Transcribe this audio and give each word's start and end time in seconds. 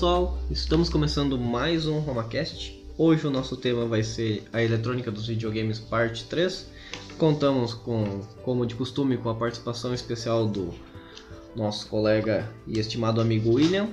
pessoal, 0.00 0.38
estamos 0.50 0.88
começando 0.88 1.38
mais 1.38 1.86
um 1.86 1.98
RomaCast. 1.98 2.82
Hoje 2.96 3.26
o 3.26 3.30
nosso 3.30 3.54
tema 3.54 3.84
vai 3.84 4.02
ser 4.02 4.42
a 4.50 4.62
eletrônica 4.62 5.10
dos 5.10 5.26
videogames 5.26 5.78
parte 5.78 6.24
3. 6.24 6.68
Contamos 7.18 7.74
com, 7.74 8.22
como 8.42 8.64
de 8.64 8.74
costume, 8.74 9.18
com 9.18 9.28
a 9.28 9.34
participação 9.34 9.92
especial 9.92 10.48
do 10.48 10.72
nosso 11.54 11.86
colega 11.86 12.50
e 12.66 12.78
estimado 12.78 13.20
amigo 13.20 13.52
William. 13.52 13.90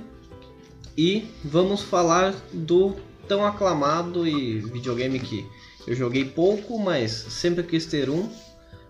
E 0.96 1.26
vamos 1.44 1.82
falar 1.82 2.34
do 2.54 2.96
tão 3.28 3.44
aclamado 3.44 4.26
e 4.26 4.60
videogame 4.60 5.20
que 5.20 5.46
eu 5.86 5.94
joguei 5.94 6.24
pouco, 6.24 6.78
mas 6.78 7.10
sempre 7.10 7.62
quis 7.62 7.84
ter 7.84 8.08
um, 8.08 8.30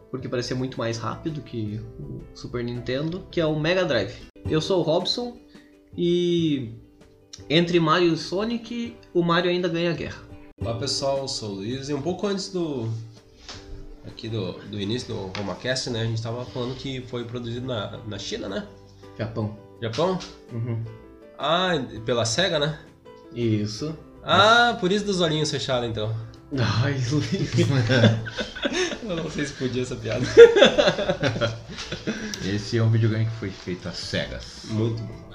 porque 0.09 0.29
parecia 0.29 0.55
muito 0.55 0.79
mais 0.79 0.99
rápido 0.99 1.41
que 1.41 1.81
o 1.99 2.21
Super 2.33 2.63
Nintendo, 2.63 3.27
que 3.29 3.41
é 3.41 3.45
o 3.45 3.59
Mega 3.59 3.85
Drive. 3.85 4.15
Eu 4.49 4.61
sou 4.61 4.79
o 4.79 4.83
Robson 4.83 5.37
e 5.97 6.87
entre 7.49 7.79
Mario 7.79 8.13
e 8.13 8.17
Sonic, 8.17 8.97
o 9.13 9.23
Mario 9.23 9.51
ainda 9.51 9.69
ganha 9.69 9.91
a 9.91 9.95
guerra. 9.95 10.23
Olá 10.61 10.75
pessoal, 10.75 11.19
eu 11.19 11.29
sou 11.29 11.51
o 11.51 11.55
Luiz 11.57 11.89
e 11.89 11.95
um 11.95 12.03
pouco 12.03 12.27
antes 12.27 12.49
do 12.49 12.89
aqui 14.07 14.29
do, 14.29 14.53
do 14.71 14.81
início 14.81 15.09
do 15.09 15.31
RomaCast, 15.39 15.91
né, 15.91 16.03
a 16.03 16.05
gente 16.05 16.23
tava 16.23 16.45
falando 16.47 16.75
que 16.75 17.03
foi 17.03 17.25
produzido 17.25 17.67
na, 17.67 17.99
na 18.07 18.19
China, 18.19 18.49
né? 18.49 18.67
Japão. 19.19 19.57
Japão? 19.81 20.19
Uhum. 20.53 20.83
Ah, 21.39 21.73
pela 22.05 22.25
SEGA, 22.25 22.59
né? 22.59 22.79
Isso. 23.35 23.97
Ah, 24.25 24.77
por 24.81 24.91
isso 24.91 25.05
dos 25.05 25.21
olhinhos 25.21 25.51
fechados 25.51 25.89
então. 25.89 26.15
Ai, 26.59 26.95
Luiz. 27.11 27.53
Eu 29.03 29.17
não 29.17 29.31
sei 29.31 29.47
se 29.47 29.53
podia 29.53 29.83
essa 29.83 29.97
piada. 29.97 30.25
Esse 32.45 32.79
é 32.79 32.83
um 32.83 32.91
videogame 32.91 33.27
que 33.27 33.37
foi 33.37 33.51
feito 33.51 33.89
às 33.89 33.97
cegas. 33.97 34.63
Muito 34.71 35.03
bom. 35.03 35.28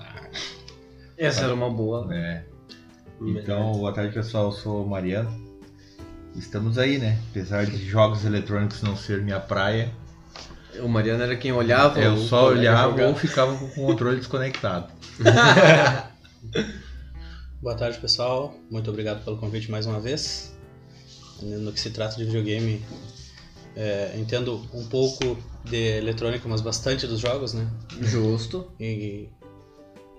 Essa 1.24 1.44
era 1.46 1.54
uma 1.54 1.70
boa. 1.70 2.14
É. 2.14 2.44
Então, 3.22 3.72
boa 3.74 3.94
tarde 3.94 4.14
pessoal, 4.14 4.46
eu 4.46 4.52
sou 4.52 4.84
o 4.84 4.90
Mariano. 4.90 5.32
Estamos 6.36 6.78
aí, 6.78 6.98
né? 6.98 7.18
Apesar 7.30 7.66
de 7.66 7.78
jogos 7.78 8.26
eletrônicos 8.26 8.82
não 8.82 8.98
ser 8.98 9.22
minha 9.22 9.40
praia, 9.40 9.90
O 10.82 10.88
Mariano 10.88 11.24
era 11.24 11.36
quem 11.38 11.52
olhava. 11.54 12.00
eu 12.00 12.14
o 12.14 12.18
só 12.18 12.48
olhava 12.48 13.06
ou 13.06 13.16
ficava 13.16 13.56
com 13.56 13.66
o 13.66 13.70
controle 13.70 14.18
desconectado. 14.18 14.92
Boa 17.62 17.76
tarde, 17.76 18.00
pessoal. 18.00 18.54
Muito 18.70 18.90
obrigado 18.90 19.24
pelo 19.24 19.38
convite 19.38 19.72
mais 19.72 19.86
uma 19.86 20.02
vez. 20.02 20.54
No 21.42 21.72
que 21.72 21.80
se 21.80 21.92
trata 21.92 22.18
de 22.18 22.26
videogame, 22.26 22.84
é, 23.76 24.14
entendo 24.18 24.68
um 24.74 24.86
pouco 24.88 25.38
de 25.64 25.98
eletrônica, 25.98 26.50
mas 26.50 26.60
bastante 26.60 27.08
dos 27.08 27.20
jogos, 27.20 27.54
né? 27.54 27.66
Justo. 28.02 28.72
E, 28.80 29.30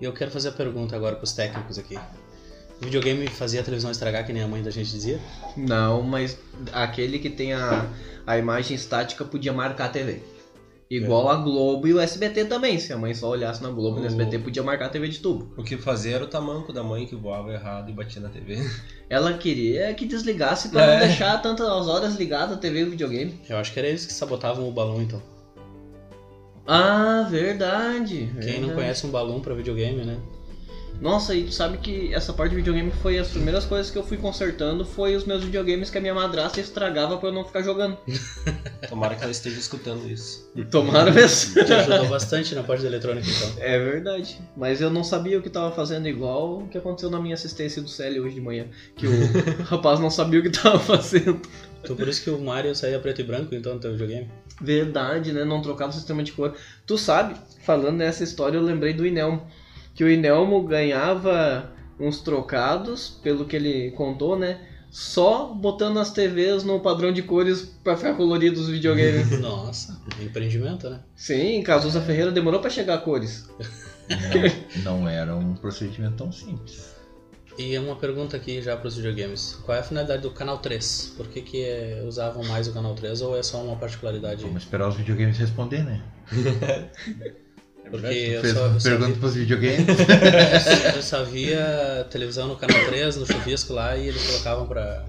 e 0.04 0.06
eu 0.06 0.12
quero 0.12 0.30
fazer 0.30 0.50
a 0.50 0.52
pergunta 0.52 0.94
agora 0.94 1.16
para 1.16 1.24
os 1.24 1.32
técnicos 1.32 1.78
aqui. 1.78 1.96
O 2.78 2.84
videogame 2.84 3.26
fazia 3.28 3.60
a 3.62 3.64
televisão 3.64 3.90
estragar, 3.90 4.26
que 4.26 4.32
nem 4.34 4.42
a 4.42 4.46
mãe 4.48 4.62
da 4.62 4.70
gente 4.70 4.90
dizia? 4.90 5.18
Não, 5.56 6.02
mas 6.02 6.38
aquele 6.72 7.18
que 7.18 7.30
tem 7.30 7.54
a, 7.54 7.86
a 8.26 8.36
imagem 8.36 8.76
estática 8.76 9.24
podia 9.24 9.52
marcar 9.52 9.86
a 9.86 9.88
TV. 9.88 10.20
Igual 10.90 11.30
a 11.30 11.36
Globo 11.36 11.88
e 11.88 11.94
o 11.94 11.98
SBT 11.98 12.44
também. 12.44 12.78
Se 12.78 12.92
a 12.92 12.98
mãe 12.98 13.14
só 13.14 13.30
olhasse 13.30 13.62
na 13.62 13.70
Globo 13.70 13.96
e 13.96 14.00
no 14.02 14.06
SBT, 14.06 14.40
podia 14.40 14.62
marcar 14.62 14.86
a 14.86 14.88
TV 14.90 15.08
de 15.08 15.20
tubo. 15.20 15.54
O 15.56 15.64
que 15.64 15.78
fazia 15.78 16.16
era 16.16 16.24
o 16.24 16.28
tamanco 16.28 16.70
da 16.72 16.82
mãe 16.82 17.06
que 17.06 17.16
voava 17.16 17.50
errado 17.52 17.88
e 17.88 17.92
batia 17.94 18.20
na 18.20 18.28
TV. 18.28 18.58
Ela 19.08 19.32
queria 19.38 19.92
que 19.94 20.04
desligasse 20.04 20.68
pra 20.68 20.82
É. 20.84 20.92
não 21.00 21.06
deixar 21.06 21.40
tantas 21.40 21.66
horas 21.88 22.14
ligada 22.16 22.54
a 22.54 22.58
TV 22.58 22.80
e 22.80 22.84
o 22.84 22.90
videogame. 22.90 23.40
Eu 23.48 23.56
acho 23.56 23.72
que 23.72 23.78
era 23.78 23.88
eles 23.88 24.04
que 24.04 24.12
sabotavam 24.12 24.68
o 24.68 24.72
balão, 24.72 25.00
então. 25.00 25.22
Ah, 26.66 27.26
verdade. 27.30 28.30
Quem 28.40 28.54
não 28.54 28.68
verdade. 28.68 28.74
conhece 28.74 29.06
um 29.06 29.10
balão 29.10 29.40
para 29.40 29.54
videogame, 29.54 30.04
né? 30.04 30.18
Nossa, 31.00 31.34
e 31.34 31.44
tu 31.44 31.52
sabe 31.52 31.78
que 31.78 32.14
essa 32.14 32.32
parte 32.32 32.50
de 32.50 32.56
videogame 32.56 32.90
foi 32.90 33.18
as 33.18 33.28
primeiras 33.28 33.64
coisas 33.64 33.90
que 33.90 33.98
eu 33.98 34.04
fui 34.04 34.16
consertando 34.16 34.84
foi 34.84 35.16
os 35.16 35.24
meus 35.24 35.42
videogames 35.42 35.90
que 35.90 35.98
a 35.98 36.00
minha 36.00 36.14
madrasta 36.14 36.60
estragava 36.60 37.18
pra 37.18 37.28
eu 37.28 37.32
não 37.32 37.44
ficar 37.44 37.62
jogando. 37.62 37.98
Tomara 38.88 39.14
que 39.14 39.22
ela 39.22 39.32
esteja 39.32 39.58
escutando 39.58 40.08
isso. 40.08 40.50
Tomaram 40.70 41.12
mesmo. 41.12 41.64
Te 41.64 41.72
ajudou 41.72 42.08
bastante 42.08 42.54
na 42.54 42.62
parte 42.62 42.82
da 42.82 42.88
eletrônica, 42.88 43.26
então. 43.28 43.62
É 43.62 43.78
verdade. 43.78 44.40
Mas 44.56 44.80
eu 44.80 44.88
não 44.88 45.02
sabia 45.02 45.38
o 45.38 45.42
que 45.42 45.50
tava 45.50 45.72
fazendo 45.72 46.06
igual 46.08 46.60
o 46.60 46.68
que 46.68 46.78
aconteceu 46.78 47.10
na 47.10 47.20
minha 47.20 47.34
assistência 47.34 47.82
do 47.82 47.88
Célio 47.88 48.24
hoje 48.24 48.36
de 48.36 48.40
manhã. 48.40 48.66
Que 48.96 49.06
o 49.06 49.10
rapaz 49.64 49.98
não 49.98 50.10
sabia 50.10 50.40
o 50.40 50.42
que 50.42 50.50
tava 50.50 50.78
fazendo. 50.78 51.40
Então 51.82 51.96
por 51.96 52.08
isso 52.08 52.22
que 52.22 52.30
o 52.30 52.40
Mario 52.40 52.74
saía 52.74 52.98
preto 52.98 53.20
e 53.20 53.24
branco, 53.24 53.54
então, 53.54 53.74
no 53.74 53.80
teu 53.80 53.92
videogame? 53.92 54.30
Verdade, 54.60 55.32
né? 55.32 55.44
Não 55.44 55.60
trocava 55.60 55.90
o 55.90 55.94
sistema 55.94 56.22
de 56.22 56.32
cor. 56.32 56.54
Tu 56.86 56.96
sabe, 56.96 57.34
falando 57.62 57.96
nessa 57.96 58.22
história, 58.24 58.56
eu 58.56 58.62
lembrei 58.62 58.92
do 58.92 59.06
Inelmo. 59.06 59.46
Que 59.94 60.04
o 60.04 60.10
Inelmo 60.10 60.62
ganhava 60.62 61.72
uns 61.98 62.20
trocados, 62.20 63.20
pelo 63.22 63.44
que 63.44 63.56
ele 63.56 63.90
contou, 63.92 64.38
né? 64.38 64.60
Só 64.90 65.46
botando 65.46 65.98
as 65.98 66.12
TVs 66.12 66.62
no 66.62 66.78
padrão 66.78 67.12
de 67.12 67.22
cores 67.22 67.62
pra 67.82 67.96
ficar 67.96 68.14
colorido 68.14 68.60
os 68.60 68.68
videogames. 68.68 69.30
Nossa, 69.40 70.00
empreendimento, 70.22 70.88
né? 70.88 71.00
Sim, 71.16 71.62
Cazuza 71.62 72.00
Ferreira 72.00 72.30
demorou 72.30 72.60
pra 72.60 72.70
chegar 72.70 72.94
a 72.94 72.98
cores. 72.98 73.48
Não, 74.84 75.00
não 75.00 75.08
era 75.08 75.34
um 75.34 75.54
procedimento 75.54 76.16
tão 76.16 76.30
simples. 76.30 76.93
E 77.56 77.78
uma 77.78 77.94
pergunta 77.94 78.36
aqui 78.36 78.60
já 78.60 78.76
para 78.76 78.88
os 78.88 78.96
videogames. 78.96 79.56
Qual 79.64 79.76
é 79.76 79.80
a 79.80 79.82
finalidade 79.82 80.22
do 80.22 80.30
canal 80.30 80.58
3? 80.58 81.14
Por 81.16 81.28
que, 81.28 81.40
que 81.40 81.62
é- 81.64 82.02
usavam 82.04 82.42
mais 82.44 82.66
o 82.66 82.72
canal 82.72 82.94
3 82.94 83.22
ou 83.22 83.38
é 83.38 83.42
só 83.42 83.62
uma 83.62 83.76
particularidade? 83.76 84.42
Vamos 84.42 84.64
esperar 84.64 84.88
os 84.88 84.96
videogames 84.96 85.38
responder, 85.38 85.84
né? 85.84 86.02
Porque 87.90 88.06
eu 88.06 88.40
Fez 88.40 88.54
só, 88.54 88.66
eu 88.66 88.80
só 88.80 88.88
pergunta 88.88 89.12
vi- 89.12 89.20
pros 89.20 89.34
videogames. 89.34 89.86
eu 90.96 91.02
só 91.02 91.22
via 91.22 92.06
televisão 92.10 92.48
no 92.48 92.56
canal 92.56 92.82
3, 92.86 93.16
no 93.16 93.26
chuvisco 93.26 93.72
lá, 93.72 93.96
e 93.96 94.08
eles 94.08 94.26
colocavam 94.26 94.66
pra. 94.66 95.04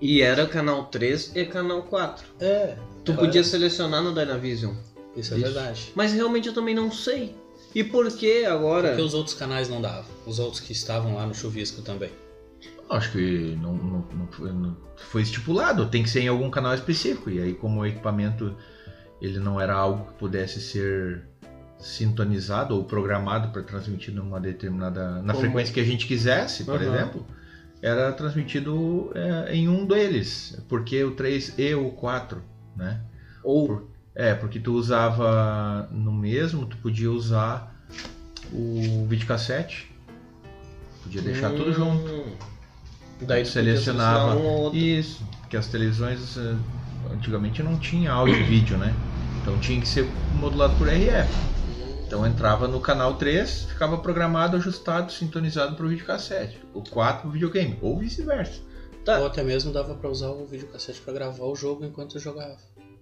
E 0.00 0.20
era 0.22 0.46
canal 0.46 0.84
3 0.84 1.32
e 1.34 1.44
canal 1.46 1.82
4. 1.84 2.24
É. 2.40 2.76
Tu 3.04 3.14
podia 3.14 3.42
selecionar 3.42 4.02
no 4.02 4.14
Dynavision. 4.14 4.74
Isso 5.16 5.34
é 5.34 5.38
Isso. 5.38 5.46
verdade. 5.46 5.92
Mas 5.96 6.12
realmente 6.12 6.46
eu 6.48 6.54
também 6.54 6.74
não 6.74 6.92
sei. 6.92 7.34
E 7.74 7.84
por 7.84 8.10
que 8.10 8.44
agora? 8.44 8.88
Porque 8.88 9.02
os 9.02 9.14
outros 9.14 9.34
canais 9.34 9.68
não 9.68 9.80
davam. 9.80 10.10
Os 10.26 10.38
outros 10.38 10.60
que 10.60 10.72
estavam 10.72 11.14
lá 11.14 11.26
no 11.26 11.34
chuvisco 11.34 11.82
também. 11.82 12.10
Acho 12.90 13.12
que 13.12 13.56
não, 13.60 13.74
não- 13.74 14.06
não 14.14 14.26
foi, 14.30 14.52
não 14.52 14.76
foi 14.96 15.22
estipulado, 15.22 15.86
tem 15.88 16.02
que 16.02 16.08
ser 16.10 16.20
em 16.20 16.28
algum 16.28 16.50
canal 16.50 16.74
específico. 16.74 17.28
E 17.30 17.40
aí, 17.40 17.54
como 17.54 17.80
o 17.80 17.86
equipamento 17.86 18.56
ele 19.20 19.38
não 19.38 19.60
era 19.60 19.74
algo 19.74 20.06
que 20.06 20.18
pudesse 20.18 20.60
ser 20.60 21.24
sintonizado 21.78 22.74
ou 22.74 22.84
programado 22.84 23.50
para 23.52 23.62
transmitir 23.62 24.12
numa 24.14 24.40
determinada 24.40 25.22
na 25.22 25.32
Como- 25.32 25.44
frequência 25.44 25.72
que 25.74 25.80
a 25.80 25.84
gente 25.84 26.06
quisesse, 26.06 26.64
por 26.64 26.80
Aham. 26.82 26.94
exemplo, 26.94 27.26
era 27.82 28.10
transmitido 28.12 29.10
é, 29.14 29.54
em 29.54 29.68
um 29.68 29.84
deles, 29.86 30.60
porque 30.68 31.02
o 31.04 31.12
3 31.12 31.54
e 31.58 31.74
o 31.74 31.90
4, 31.90 32.42
né? 32.76 33.00
Ou 33.44 33.87
É, 34.18 34.34
porque 34.34 34.58
tu 34.58 34.72
usava 34.72 35.88
no 35.92 36.12
mesmo, 36.12 36.66
tu 36.66 36.76
podia 36.78 37.08
usar 37.08 37.72
o 38.52 39.06
videocassete. 39.06 39.88
Podia 41.04 41.22
deixar 41.22 41.50
tudo 41.50 41.72
junto. 41.72 42.10
Hum. 42.10 42.34
Daí 43.20 43.44
tu 43.44 43.50
selecionava 43.50 44.34
um 44.34 44.74
isso, 44.74 45.24
porque 45.40 45.56
as 45.56 45.68
televisões 45.68 46.36
eh, 46.36 46.56
antigamente 47.12 47.62
não 47.62 47.78
tinha 47.78 48.10
áudio 48.10 48.40
e 48.40 48.42
vídeo, 48.42 48.76
né? 48.76 48.92
Então 49.40 49.56
tinha 49.60 49.80
que 49.80 49.86
ser 49.86 50.04
modulado 50.34 50.74
por 50.76 50.88
RF. 50.88 51.32
Então 52.04 52.26
entrava 52.26 52.66
no 52.66 52.80
canal 52.80 53.14
3, 53.14 53.66
ficava 53.66 53.98
programado, 53.98 54.56
ajustado, 54.56 55.12
sintonizado 55.12 55.76
para 55.76 55.86
o 55.86 55.88
videocassete. 55.88 56.58
O 56.74 56.82
4 56.82 57.22
pro 57.22 57.30
videogame, 57.30 57.78
ou 57.80 57.96
vice-versa. 57.96 58.60
Tá. 59.04 59.20
Ou 59.20 59.26
até 59.26 59.44
mesmo 59.44 59.72
dava 59.72 59.94
pra 59.94 60.10
usar 60.10 60.30
o 60.30 60.44
videocassete 60.44 61.00
pra 61.02 61.12
gravar 61.12 61.44
o 61.44 61.54
jogo 61.54 61.84
enquanto 61.84 62.18
jogava. 62.18 62.56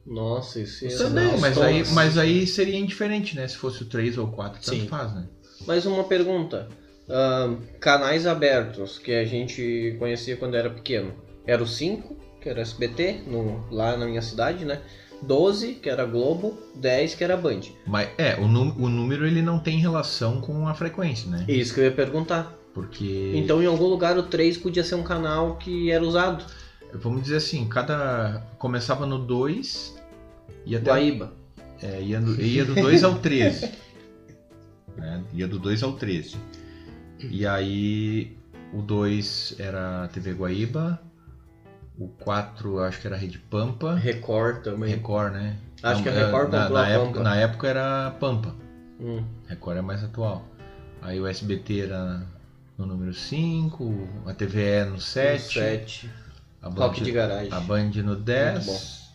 Nossa, 0.07 0.61
isso 0.61 0.85
ia 0.85 0.97
Também, 0.97 1.33
ser 1.33 1.41
mas 1.41 1.59
aí, 1.59 1.85
mas 1.93 2.19
aí 2.19 2.47
seria 2.47 2.79
indiferente, 2.79 3.35
né? 3.35 3.47
Se 3.49 3.57
fosse 3.57 3.83
o 3.83 3.87
3 3.87 4.19
ou 4.19 4.27
o 4.27 4.31
4, 4.31 4.61
tanto 4.61 4.81
Sim. 4.81 4.87
faz, 4.87 5.13
né? 5.15 5.27
Mais 5.67 5.85
uma 5.85 6.05
pergunta. 6.05 6.69
Ahn, 7.09 7.59
canais 7.81 8.27
abertos 8.27 8.99
que 8.99 9.13
a 9.13 9.25
gente 9.25 9.97
conhecia 9.99 10.37
quando 10.37 10.57
era 10.57 10.71
pequeno. 10.71 11.13
Era 11.47 11.63
o 11.63 11.67
5, 11.67 12.17
que 12.41 12.49
era 12.49 12.61
SBT, 12.61 13.23
no, 13.27 13.65
lá 13.71 13.97
na 13.97 14.07
minha 14.07 14.23
cidade, 14.23 14.65
né? 14.65 14.81
12, 15.23 15.75
que 15.75 15.89
era 15.89 16.05
Globo, 16.05 16.59
10, 16.75 17.15
que 17.15 17.25
era 17.25 17.37
Band. 17.37 17.61
Mas 17.87 18.09
é, 18.19 18.37
o, 18.37 18.45
o 18.45 18.89
número 18.89 19.27
ele 19.27 19.43
não 19.43 19.59
tem 19.59 19.79
relação 19.79 20.41
com 20.41 20.69
a 20.69 20.75
frequência, 20.75 21.31
né? 21.31 21.45
Isso 21.49 21.75
que 21.75 21.81
eu 21.81 21.85
ia 21.85 21.93
perguntar. 21.93 22.55
Porque 22.75 23.33
Então, 23.35 23.63
em 23.63 23.67
algum 23.67 23.87
lugar, 23.87 24.19
o 24.19 24.23
3 24.23 24.59
podia 24.59 24.85
ser 24.85 24.97
um 24.97 25.03
canal 25.03 25.57
que 25.57 25.91
era 25.91 26.05
usado. 26.05 26.45
Vamos 26.93 27.23
dizer 27.23 27.37
assim, 27.37 27.67
cada 27.69 28.43
começava 28.59 29.07
no 29.07 29.19
2 29.19 30.01
e 30.65 30.77
até 30.77 30.91
Guaíba. 30.91 31.33
é, 31.83 32.01
ia, 32.01 32.21
do, 32.21 32.41
ia 32.41 32.65
do 32.65 32.75
2 32.75 33.05
ao 33.05 33.19
13. 33.19 33.71
né? 34.97 35.23
Ia 35.33 35.49
do 35.49 35.59
2 35.59 35.83
ao 35.83 35.93
13. 35.93 36.37
E 37.21 37.47
aí 37.47 38.37
o 38.73 38.83
2 38.83 39.57
era 39.59 40.09
TV 40.09 40.33
Guaíba, 40.33 41.01
o 41.99 42.09
4 42.09 42.81
acho 42.81 43.01
que 43.01 43.07
era 43.07 43.17
a 43.17 43.19
Rede 43.19 43.39
Pampa, 43.39 43.95
Record 43.95 44.63
também. 44.63 44.91
Record, 44.91 45.33
né? 45.33 45.57
Acho 45.83 46.03
que 46.03 46.11
Não, 46.11 46.27
Record 46.27 46.51
na, 46.51 46.69
na 46.69 46.89
época, 46.89 47.13
Pampa. 47.13 47.23
na 47.23 47.37
época 47.37 47.69
era 47.69 48.11
Pampa. 48.21 48.55
Hum. 49.01 49.25
Record 49.47 49.79
é 49.79 49.83
mais 49.83 50.03
atual. 50.05 50.47
Aí 51.01 51.21
o 51.21 51.27
SBT 51.27 51.81
era 51.81 52.23
no 52.77 52.87
número 52.87 53.15
5, 53.15 54.09
a 54.27 54.35
TVE 54.35 54.85
no 54.91 55.01
7, 55.01 55.55
7. 55.55 56.11
A 56.67 56.71
Band, 56.71 56.83
Rock 56.87 57.01
de 57.03 57.13
garagem. 57.13 57.53
a 57.53 57.61
Band 57.61 57.91
no 57.97 58.03
Muito 58.05 58.23
10 58.23 59.07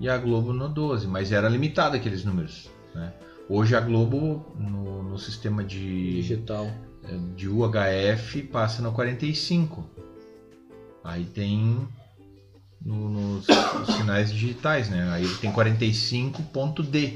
e 0.00 0.08
a 0.08 0.16
Globo 0.18 0.52
no 0.52 0.68
12, 0.68 1.06
mas 1.06 1.30
era 1.32 1.48
limitado 1.48 1.94
aqueles 1.96 2.24
números. 2.24 2.68
Né? 2.94 3.12
Hoje 3.48 3.74
a 3.76 3.80
Globo 3.80 4.42
no, 4.58 5.02
no 5.02 5.18
sistema 5.18 5.62
de, 5.62 6.12
Digital. 6.22 6.70
de 7.36 7.48
UHF 7.48 8.42
passa 8.44 8.82
no 8.82 8.92
45. 8.92 9.84
Aí 11.02 11.26
tem 11.26 11.86
no- 12.84 13.08
nos, 13.10 13.46
nos 13.78 13.88
sinais 13.94 14.32
digitais, 14.32 14.88
né? 14.88 15.06
Aí 15.12 15.24
ele 15.24 15.34
tem 15.36 15.52
45.D. 15.52 17.12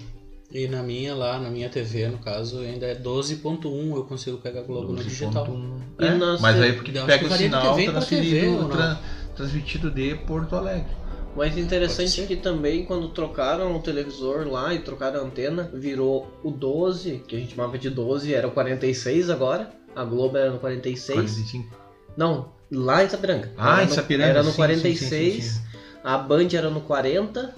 E 0.50 0.66
na 0.66 0.82
minha 0.82 1.14
lá, 1.14 1.38
na 1.38 1.50
minha 1.50 1.68
TV, 1.68 2.08
no 2.08 2.18
caso, 2.18 2.60
ainda 2.60 2.86
é 2.86 2.94
12.1, 2.94 3.96
eu 3.96 4.02
consigo 4.04 4.38
pegar 4.38 4.62
Globo 4.62 4.92
no 4.94 5.02
digital. 5.02 5.44
12.1. 5.46 5.80
É, 5.98 6.14
nas 6.14 6.40
mas 6.40 6.58
aí 6.58 6.72
porque 6.72 6.90
Eu 6.90 6.96
acho 7.00 7.06
pega 7.06 7.28
que 7.28 7.34
o 7.34 7.36
sinal 7.36 7.74
TV 7.76 7.90
transferido, 7.90 8.34
TV, 8.34 8.46
ou 8.48 8.58
não? 8.62 8.68
tra- 8.70 8.98
transmitido 9.38 9.90
de 9.90 10.14
Porto 10.14 10.54
Alegre. 10.56 10.90
Mas 11.36 11.56
interessante 11.56 12.26
que 12.26 12.36
também 12.36 12.84
quando 12.84 13.08
trocaram 13.10 13.74
o 13.76 13.80
televisor 13.80 14.46
lá 14.48 14.74
e 14.74 14.80
trocaram 14.80 15.20
a 15.20 15.22
antena, 15.22 15.70
virou 15.72 16.26
o 16.42 16.50
12, 16.50 17.22
que 17.26 17.36
a 17.36 17.38
gente 17.38 17.54
chamava 17.54 17.78
de 17.78 17.88
12, 17.88 18.34
era 18.34 18.48
o 18.48 18.50
46 18.50 19.30
agora. 19.30 19.70
A 19.94 20.04
Globo 20.04 20.36
era 20.36 20.50
no 20.50 20.58
46. 20.58 21.16
45. 21.16 21.76
Não, 22.16 22.52
lá 22.70 23.04
em 23.04 23.08
Sapiranga. 23.08 23.52
Ah, 23.56 23.74
Era 23.74 23.84
em 23.84 23.88
no- 23.88 23.94
Sapiranga, 23.94 24.30
Era 24.30 24.42
no 24.42 24.50
sim, 24.50 24.56
46. 24.56 25.34
sim, 25.34 25.40
sim, 25.40 25.48
sim. 25.48 25.60
A 26.02 26.18
Band 26.18 26.48
era 26.52 26.68
no 26.70 26.80
40. 26.80 27.54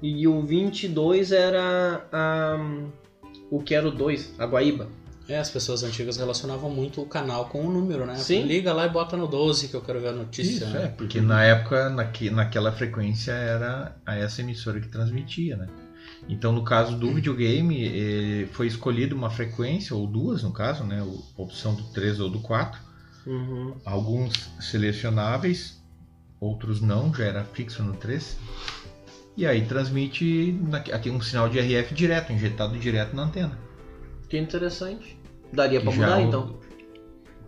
E 0.00 0.26
o 0.28 0.40
22 0.42 1.30
era 1.32 2.06
a, 2.12 2.58
o 3.50 3.60
que 3.62 3.74
era 3.74 3.86
o 3.86 3.90
2, 3.90 4.34
a 4.38 4.44
Guaíba. 4.46 4.88
É, 5.28 5.38
as 5.38 5.48
pessoas 5.48 5.82
antigas 5.82 6.16
relacionavam 6.16 6.68
muito 6.68 7.00
o 7.00 7.06
canal 7.06 7.46
com 7.46 7.64
o 7.66 7.72
número, 7.72 8.04
né? 8.04 8.16
Sim. 8.16 8.42
Liga 8.42 8.72
lá 8.72 8.86
e 8.86 8.90
bota 8.90 9.16
no 9.16 9.26
12 9.28 9.68
que 9.68 9.74
eu 9.74 9.80
quero 9.80 10.00
ver 10.00 10.08
a 10.08 10.12
notícia. 10.12 10.64
Isso, 10.64 10.66
né? 10.66 10.84
é, 10.84 10.88
porque 10.88 11.20
na 11.20 11.42
época, 11.44 11.88
naque, 11.88 12.28
naquela 12.30 12.72
frequência, 12.72 13.32
era 13.32 13.96
a 14.04 14.16
essa 14.16 14.40
emissora 14.40 14.80
que 14.80 14.88
transmitia, 14.88 15.56
né? 15.56 15.68
Então, 16.28 16.52
no 16.52 16.64
caso 16.64 16.96
do 16.96 17.12
videogame, 17.12 17.84
eh, 17.86 18.46
foi 18.52 18.66
escolhido 18.66 19.14
uma 19.16 19.30
frequência, 19.30 19.94
ou 19.94 20.06
duas 20.06 20.42
no 20.42 20.52
caso, 20.52 20.84
né? 20.84 21.00
A 21.00 21.40
opção 21.42 21.74
do 21.74 21.84
3 21.92 22.20
ou 22.20 22.28
do 22.28 22.40
4. 22.40 22.80
Uhum. 23.26 23.74
Alguns 23.84 24.32
selecionáveis, 24.60 25.80
outros 26.40 26.80
não, 26.80 27.12
já 27.14 27.24
era 27.24 27.44
fixo 27.44 27.82
no 27.82 27.94
3. 27.94 28.36
E 29.36 29.46
aí 29.46 29.64
transmite 29.64 30.52
na- 30.68 30.78
aqui 30.78 31.08
um 31.10 31.20
sinal 31.20 31.48
de 31.48 31.58
RF 31.58 31.94
direto, 31.94 32.32
injetado 32.32 32.78
direto 32.78 33.14
na 33.16 33.22
antena. 33.24 33.58
Que 34.32 34.38
interessante. 34.38 35.14
Daria 35.52 35.78
pra 35.78 35.90
Já 35.92 36.06
mudar 36.06 36.16
o- 36.16 36.20
então. 36.22 36.54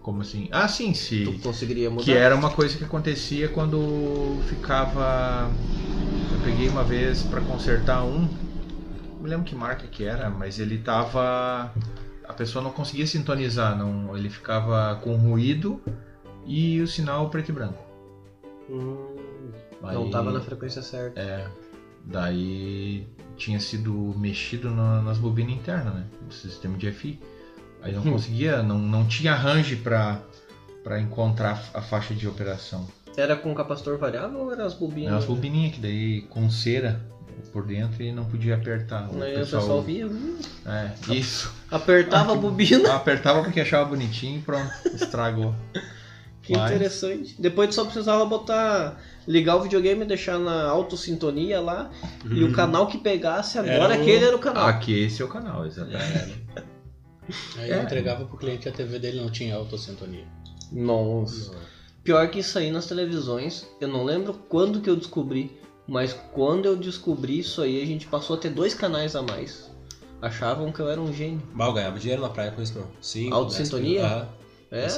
Como 0.02 0.20
assim? 0.20 0.50
Ah, 0.52 0.68
sim, 0.68 0.92
se. 0.92 1.24
Tu 1.24 1.32
conseguiria 1.42 1.88
mudar. 1.88 2.04
Que 2.04 2.12
era 2.12 2.36
uma 2.36 2.50
coisa 2.50 2.76
que 2.76 2.84
acontecia 2.84 3.48
quando 3.48 4.38
ficava. 4.50 5.50
Eu 6.30 6.38
peguei 6.44 6.68
uma 6.68 6.84
vez 6.84 7.22
para 7.22 7.40
consertar 7.40 8.04
um. 8.04 8.28
Não 9.14 9.22
me 9.22 9.30
lembro 9.30 9.46
que 9.46 9.54
marca 9.54 9.86
que 9.86 10.04
era, 10.04 10.28
mas 10.28 10.58
ele 10.58 10.76
tava. 10.76 11.72
A 12.28 12.32
pessoa 12.34 12.62
não 12.62 12.70
conseguia 12.70 13.06
sintonizar, 13.06 13.74
não. 13.78 14.14
Ele 14.14 14.28
ficava 14.28 15.00
com 15.02 15.16
ruído 15.16 15.80
e 16.44 16.82
o 16.82 16.86
sinal 16.86 17.30
preto 17.30 17.48
e 17.48 17.52
branco. 17.52 17.82
Hum, 18.68 19.16
Aí- 19.82 19.94
Não 19.94 20.10
tava 20.10 20.30
na 20.30 20.40
frequência 20.42 20.82
certa. 20.82 21.18
É. 21.18 21.46
Daí 22.06 23.06
tinha 23.36 23.58
sido 23.58 24.14
mexido 24.16 24.70
na- 24.70 25.02
nas 25.02 25.18
bobinas 25.18 25.54
internas, 25.54 25.94
né? 25.94 26.04
No 26.24 26.32
sistema 26.32 26.76
de 26.76 26.86
FI. 26.88 27.18
Aí 27.82 27.92
não 27.92 28.02
Hum. 28.02 28.12
conseguia, 28.12 28.62
não, 28.62 28.78
não 28.78 29.06
tinha 29.06 29.32
arranjo 29.32 29.76
para 29.78 30.20
para 30.82 31.00
encontrar 31.00 31.62
a 31.72 31.80
faixa 31.80 32.14
de 32.14 32.28
operação. 32.28 32.86
Era 33.16 33.34
com 33.36 33.54
capacitor 33.54 33.96
variável 33.96 34.40
ou 34.40 34.52
era 34.52 34.66
as 34.66 34.74
bobinhas? 34.74 35.10
É 35.12 35.14
umas 35.14 35.24
bobininhas 35.24 35.74
que 35.74 35.80
daí 35.80 36.20
com 36.28 36.50
cera 36.50 37.00
por 37.54 37.64
dentro 37.64 38.02
e 38.02 38.12
não 38.12 38.26
podia 38.26 38.54
apertar. 38.54 39.08
O 39.10 39.22
Aí 39.22 39.32
o 39.32 39.46
pessoal 39.46 39.80
via, 39.80 40.06
hum, 40.06 40.36
É, 40.66 40.92
isso. 41.10 41.50
apertava 41.70 42.32
Ah, 42.32 42.34
a 42.34 42.38
bobina. 42.38 42.92
Apertava 42.94 43.42
porque 43.42 43.60
achava 43.62 43.88
bonitinho 43.88 44.40
e 44.40 44.42
pronto, 44.42 44.70
estragou. 44.92 45.54
Que 46.44 46.52
Mas- 46.52 46.70
interessante. 46.70 47.34
Depois 47.40 47.70
tu 47.70 47.74
só 47.74 47.84
precisava 47.84 48.24
botar, 48.26 49.00
ligar 49.26 49.56
o 49.56 49.62
videogame 49.62 50.04
deixar 50.04 50.38
na 50.38 50.68
autossintonia 50.68 51.58
lá. 51.60 51.90
E 52.30 52.44
o 52.44 52.52
canal 52.52 52.86
que 52.86 52.98
pegasse 52.98 53.58
agora, 53.58 53.74
Era 53.74 53.88
o- 53.98 54.02
aquele 54.02 54.24
era 54.26 54.36
o 54.36 54.38
canal. 54.38 54.66
Aqui 54.66 55.04
esse 55.04 55.22
é 55.22 55.24
o 55.24 55.28
canal, 55.28 55.64
exatamente. 55.66 56.44
Aí 57.56 57.70
É. 57.70 57.78
eu 57.78 57.82
entregava 57.82 58.26
pro 58.26 58.36
cliente 58.36 58.62
que 58.64 58.68
a 58.68 58.72
TV 58.72 58.98
dele 58.98 59.20
não 59.20 59.30
tinha 59.30 59.54
autossintonia. 59.56 60.26
Nossa. 60.70 61.52
Pior 62.02 62.28
que 62.28 62.40
isso 62.40 62.58
aí 62.58 62.70
nas 62.70 62.86
televisões, 62.86 63.66
eu 63.80 63.88
não 63.88 64.04
lembro 64.04 64.34
quando 64.48 64.82
que 64.82 64.90
eu 64.90 64.96
descobri, 64.96 65.58
mas 65.88 66.12
quando 66.34 66.66
eu 66.66 66.76
descobri 66.76 67.38
isso 67.38 67.62
aí, 67.62 67.82
a 67.82 67.86
gente 67.86 68.06
passou 68.06 68.36
a 68.36 68.38
ter 68.38 68.50
dois 68.50 68.74
canais 68.74 69.16
a 69.16 69.22
mais. 69.22 69.70
Achavam 70.20 70.70
que 70.70 70.80
eu 70.80 70.90
era 70.90 71.00
um 71.00 71.12
gênio. 71.12 71.42
Mal 71.54 71.72
ganhava 71.72 71.98
dinheiro 71.98 72.20
na 72.20 72.28
praia 72.28 72.50
com 72.50 72.60
isso, 72.60 72.78
não. 72.78 72.86
Sim. 73.00 73.32
Autossintonia? 73.32 74.06
Ah, 74.06 74.28
É? 74.70 74.88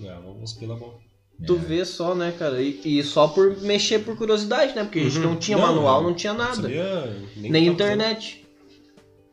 Aí. 0.00 0.06
Ganhava 0.06 0.28
uns 0.30 0.52
pila 0.52 0.76
bom. 0.76 0.98
Tu 1.46 1.54
É. 1.54 1.58
vê 1.58 1.84
só, 1.84 2.14
né, 2.14 2.32
cara? 2.38 2.62
E, 2.62 2.80
e 2.84 3.02
só 3.02 3.28
por 3.28 3.60
mexer 3.60 3.98
por 3.98 4.16
curiosidade, 4.16 4.74
né? 4.74 4.84
Porque 4.84 5.00
a 5.00 5.02
gente 5.02 5.18
Uhum. 5.18 5.24
não 5.24 5.36
tinha 5.36 5.58
Não, 5.58 5.66
manual, 5.66 6.02
não 6.02 6.14
tinha 6.14 6.32
nada. 6.32 6.54
Sabia 6.62 7.04
Nem, 7.36 7.50
nem 7.50 7.66
internet. 7.66 8.46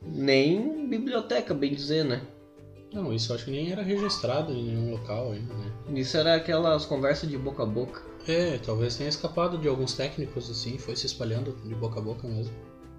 Nem 0.01 0.87
biblioteca, 0.89 1.53
bem 1.53 1.73
dizer, 1.73 2.03
né? 2.03 2.21
Não, 2.93 3.11
isso 3.13 3.31
eu 3.31 3.35
acho 3.35 3.45
que 3.45 3.51
nem 3.51 3.71
era 3.71 3.81
registrado 3.81 4.51
em 4.51 4.63
nenhum 4.65 4.91
local 4.91 5.31
ainda, 5.31 5.53
né? 5.53 5.71
Isso 5.95 6.15
era 6.17 6.35
aquelas 6.35 6.85
conversas 6.85 7.29
de 7.29 7.37
boca 7.37 7.63
a 7.63 7.65
boca. 7.65 8.03
É, 8.27 8.57
talvez 8.59 8.95
tenha 8.95 9.09
escapado 9.09 9.57
de 9.57 9.67
alguns 9.67 9.93
técnicos 9.93 10.49
assim, 10.49 10.77
foi 10.77 10.95
se 10.95 11.05
espalhando 11.07 11.57
de 11.65 11.73
boca 11.73 11.99
a 11.99 12.03
boca 12.03 12.27
mesmo. 12.27 12.53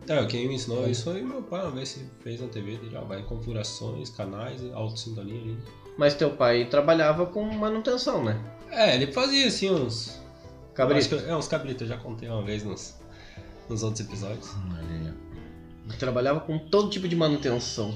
É, 0.09 0.25
quem 0.27 0.49
me 0.49 0.55
ensinou 0.55 0.87
isso 0.89 1.05
foi 1.05 1.23
meu 1.23 1.43
pai, 1.43 1.63
uma 1.63 1.71
vez 1.71 1.93
que 1.95 2.05
fez 2.23 2.41
na 2.41 2.49
TV, 2.49 2.79
já 2.91 3.01
vai 3.03 3.21
em 3.21 3.25
configurações, 3.25 4.11
canais, 4.11 4.61
autossintonia 4.75 5.41
ali. 5.41 5.57
Mas 5.97 6.15
teu 6.15 6.31
pai 6.31 6.65
trabalhava 6.67 7.27
com 7.27 7.45
manutenção, 7.45 8.25
né? 8.25 8.39
É, 8.71 8.95
ele 8.97 9.13
fazia 9.13 9.47
assim 9.47 9.71
uns. 9.71 10.21
Cabrito. 10.75 11.15
acho 11.15 11.25
que- 11.25 11.31
é, 11.31 11.37
uns 11.37 11.47
cabritos, 11.47 11.83
eu 11.83 11.89
já 11.89 11.97
contei 11.97 12.29
uma 12.29 12.43
vez 12.43 12.65
nos, 12.65 12.95
nos 13.69 13.83
outros 13.85 14.01
episódios. 14.05 14.51
Aí. 14.79 15.13
Trabalhava 15.99 16.41
com 16.41 16.59
todo 16.59 16.91
tipo 16.91 17.07
de 17.07 17.15
manutenção. 17.15 17.95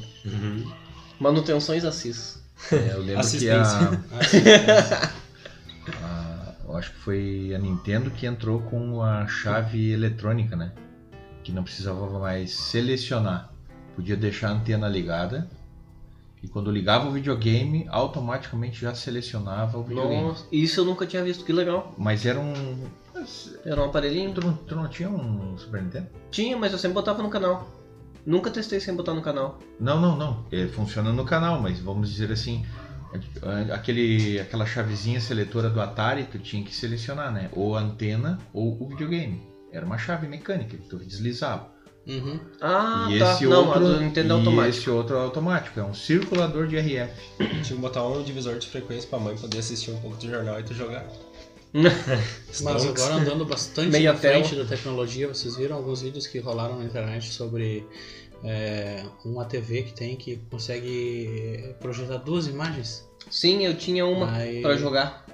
Manutenções 1.19 1.85
Assis. 1.85 2.40
É, 2.73 2.93
eu 2.93 3.00
lembro 3.02 3.26
que 3.28 3.50
a, 3.50 3.62
a- 6.02 6.55
eu 6.69 6.76
acho 6.76 6.93
que 6.93 6.99
foi 6.99 7.52
a 7.55 7.59
Nintendo 7.59 8.11
que 8.11 8.26
entrou 8.26 8.61
com 8.62 9.02
a 9.02 9.26
chave 9.26 9.90
eletrônica, 9.93 10.55
né? 10.55 10.73
Que 11.43 11.50
não 11.52 11.62
precisava 11.64 12.19
mais 12.19 12.52
selecionar. 12.55 13.50
Podia 13.97 14.17
deixar 14.17 14.49
a 14.49 14.52
antena 14.52 14.88
ligada. 14.88 15.49
E 16.42 16.49
quando 16.49 16.71
ligava 16.71 17.09
o 17.09 17.12
videogame, 17.12 17.87
automaticamente 17.88 18.80
já 18.80 18.95
selecionava 18.95 19.78
o 19.78 19.83
videogame. 19.83 20.23
Nossa, 20.23 20.47
isso 20.52 20.80
eu 20.80 20.85
nunca 20.85 21.07
tinha 21.07 21.23
visto, 21.25 21.45
que 21.45 21.52
legal. 21.52 21.95
Mas 21.99 22.25
era 22.25 22.38
um. 22.38 22.54
Era 23.64 23.80
um 23.83 23.87
aparelhinho. 23.87 24.33
Tu 24.33 24.40
não, 24.40 24.52
tu 24.54 24.76
não 24.76 24.88
tinha 24.88 25.09
um 25.09 25.59
Super 25.59 25.83
Nintendo? 25.83 26.07
Tinha, 26.30 26.57
mas 26.57 26.73
eu 26.73 26.78
sempre 26.78 26.95
botava 26.95 27.23
no 27.23 27.30
canal. 27.30 27.68
Nunca 28.25 28.50
testei 28.50 28.78
sem 28.78 28.95
botar 28.95 29.14
no 29.14 29.23
canal. 29.23 29.59
Não, 29.80 30.00
não, 30.00 30.16
não. 30.16 30.45
Ele 30.52 30.68
funciona 30.68 31.12
no 31.12 31.25
canal, 31.25 31.61
mas 31.61 31.80
vamos 31.80 32.11
dizer 32.11 32.30
assim. 32.30 32.64
Aquele, 33.73 34.38
aquela 34.38 34.66
chavezinha 34.66 35.18
seletora 35.18 35.71
do 35.71 35.80
Atari, 35.80 36.25
tu 36.25 36.38
tinha 36.38 36.62
que 36.62 36.75
selecionar, 36.75 37.33
né? 37.33 37.49
Ou 37.52 37.75
a 37.75 37.80
antena 37.80 38.38
ou 38.52 38.80
o 38.80 38.87
videogame. 38.87 39.40
Era 39.73 39.85
uma 39.85 39.99
chave 39.99 40.28
mecânica 40.28 40.76
que 40.76 40.88
tu 40.88 40.99
deslizava. 40.99 41.71
Uhum. 42.09 42.41
Ah, 42.61 43.07
e 43.11 43.19
tá. 43.19 43.35
esse 43.35 43.47
Não, 43.47 43.67
outro, 43.67 43.87
a 43.87 43.88
do 43.91 44.00
Nintendo 44.00 44.33
é 44.33 44.37
e 44.37 44.38
automático. 44.38 44.79
esse 44.79 44.91
outro 44.91 45.17
é 45.17 45.21
automático, 45.21 45.79
é 45.79 45.85
um 45.85 45.93
circulador 45.95 46.67
de 46.67 46.77
RF. 46.79 47.12
Tinha 47.37 47.62
que 47.62 47.75
botar 47.75 48.07
um 48.07 48.23
divisor 48.23 48.59
de 48.59 48.67
frequência 48.67 49.09
pra 49.11 49.19
mãe 49.19 49.37
poder 49.37 49.59
assistir 49.59 49.91
um 49.91 50.00
pouco 50.00 50.17
do 50.17 50.27
jornal 50.29 50.59
e 50.59 50.62
tu 50.62 50.73
jogar. 50.75 51.07
Mas 51.75 52.87
agora 52.87 53.15
andando 53.17 53.45
bastante 53.45 53.91
Meia 53.91 54.15
na 54.15 54.19
tela. 54.19 54.43
frente 54.43 54.57
da 54.57 54.65
tecnologia, 54.65 55.29
vocês 55.29 55.55
viram 55.57 55.77
alguns 55.77 56.00
vídeos 56.00 56.27
que 56.27 56.38
rolaram 56.38 56.79
na 56.79 56.85
internet 56.87 57.31
sobre 57.31 57.87
é, 58.43 59.05
uma 59.25 59.45
TV 59.45 59.83
que 59.83 59.93
tem 59.93 60.17
que 60.17 60.37
consegue 60.50 61.75
projetar 61.81 62.17
duas 62.19 62.47
imagens. 62.47 63.07
Sim, 63.31 63.67
eu 63.67 63.77
tinha 63.77 64.07
uma 64.07 64.33
Aí- 64.33 64.62
pra 64.62 64.77
jogar. 64.77 65.27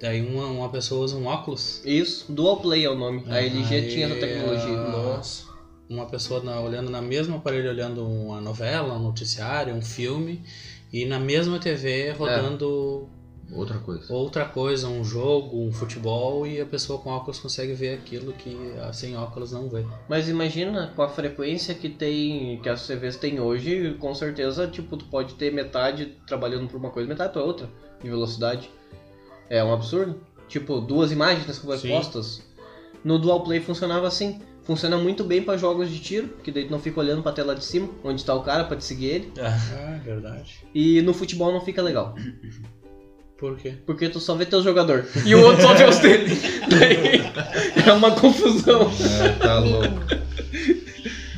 Daí 0.00 0.22
uma, 0.26 0.46
uma 0.46 0.68
pessoa 0.70 1.04
usa 1.04 1.16
um 1.16 1.26
óculos, 1.26 1.82
Isso, 1.84 2.32
Dual 2.32 2.58
Play 2.60 2.84
é 2.84 2.88
o 2.90 2.94
nome. 2.94 3.24
A 3.28 3.42
LG 3.42 3.74
Aí, 3.74 3.88
tinha 3.90 4.06
essa 4.06 4.14
tecnologia. 4.14 4.78
ah, 4.78 4.90
Nossa. 4.90 5.42
Uma 5.88 6.06
pessoa 6.06 6.42
na- 6.42 6.60
olhando 6.60 6.90
na 6.90 7.00
mesma 7.00 7.36
aparelho 7.36 7.70
olhando 7.70 8.06
uma 8.06 8.40
novela, 8.40 8.94
um 8.94 9.02
noticiário, 9.02 9.74
um 9.74 9.82
filme, 9.82 10.42
e 10.92 11.04
na 11.04 11.18
mesma 11.18 11.58
TV 11.58 12.10
rodando 12.12 13.08
outra 13.52 13.78
coisa. 13.78 14.12
outra 14.12 14.44
coisa, 14.44 14.88
um 14.88 15.02
jogo, 15.02 15.58
um 15.62 15.72
futebol, 15.72 16.46
e 16.46 16.60
a 16.60 16.66
pessoa 16.66 16.98
com 16.98 17.10
óculos 17.10 17.38
consegue 17.40 17.72
ver 17.72 17.94
aquilo 17.94 18.32
que 18.34 18.54
a 18.86 18.92
sem 18.92 19.16
óculos 19.16 19.52
não 19.52 19.68
vê. 19.68 19.84
Mas 20.08 20.28
imagina 20.28 20.92
com 20.94 21.02
a 21.02 21.08
frequência 21.08 21.74
que 21.74 21.88
tem, 21.88 22.60
que 22.62 22.68
as 22.68 22.86
TVs 22.86 23.16
têm 23.16 23.40
hoje, 23.40 23.96
com 23.98 24.14
certeza, 24.14 24.66
tipo, 24.66 24.96
tu 24.96 25.06
pode 25.06 25.34
ter 25.34 25.52
metade 25.52 26.16
trabalhando 26.26 26.68
por 26.68 26.76
uma 26.76 26.90
coisa, 26.90 27.08
metade 27.08 27.32
para 27.32 27.42
outra, 27.42 27.68
de 28.02 28.08
velocidade. 28.10 28.70
É 29.48 29.64
um 29.64 29.72
absurdo. 29.72 30.20
Tipo, 30.46 30.80
duas 30.80 31.10
imagens 31.12 31.46
sobrepostas. 31.56 32.42
No 33.04 33.18
Dual 33.18 33.42
Play 33.44 33.60
funcionava 33.60 34.06
assim. 34.06 34.40
Funciona 34.68 34.98
muito 34.98 35.24
bem 35.24 35.42
para 35.42 35.56
jogos 35.56 35.88
de 35.88 35.98
tiro, 35.98 36.28
que 36.44 36.52
daí 36.52 36.66
tu 36.66 36.70
não 36.70 36.78
fica 36.78 37.00
olhando 37.00 37.22
pra 37.22 37.32
tela 37.32 37.54
de 37.54 37.64
cima, 37.64 37.88
onde 38.04 38.22
tá 38.22 38.34
o 38.34 38.42
cara 38.42 38.64
pra 38.64 38.76
te 38.76 38.84
seguir 38.84 39.06
ele. 39.06 39.32
Ah, 39.40 39.98
verdade. 40.04 40.62
E 40.74 41.00
no 41.00 41.14
futebol 41.14 41.50
não 41.50 41.62
fica 41.62 41.80
legal. 41.80 42.14
Por 43.38 43.56
quê? 43.56 43.76
Porque 43.86 44.10
tu 44.10 44.20
só 44.20 44.34
vê 44.34 44.44
teu 44.44 44.62
jogador. 44.62 45.06
E 45.24 45.34
o 45.34 45.42
outro 45.42 45.62
só 45.62 45.72
vê 45.72 45.84
os 45.84 45.96
dele. 46.00 46.36
Daí 46.68 47.86
é 47.86 47.92
uma 47.94 48.10
confusão. 48.14 48.90
É, 49.22 49.28
tá 49.38 49.58
louco. 49.58 50.02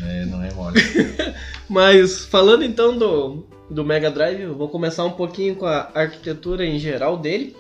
É, 0.09 0.25
não 0.25 0.43
é 0.43 0.53
mole. 0.53 0.81
Mas 1.71 2.25
falando 2.25 2.65
então 2.65 2.99
do, 2.99 3.47
do 3.71 3.85
Mega 3.85 4.11
Drive, 4.11 4.41
eu 4.41 4.57
vou 4.57 4.69
começar 4.69 5.05
um 5.05 5.13
pouquinho 5.13 5.55
com 5.55 5.67
a 5.67 5.89
arquitetura 5.95 6.67
em 6.67 6.81
geral 6.81 7.17
dele. 7.17 7.55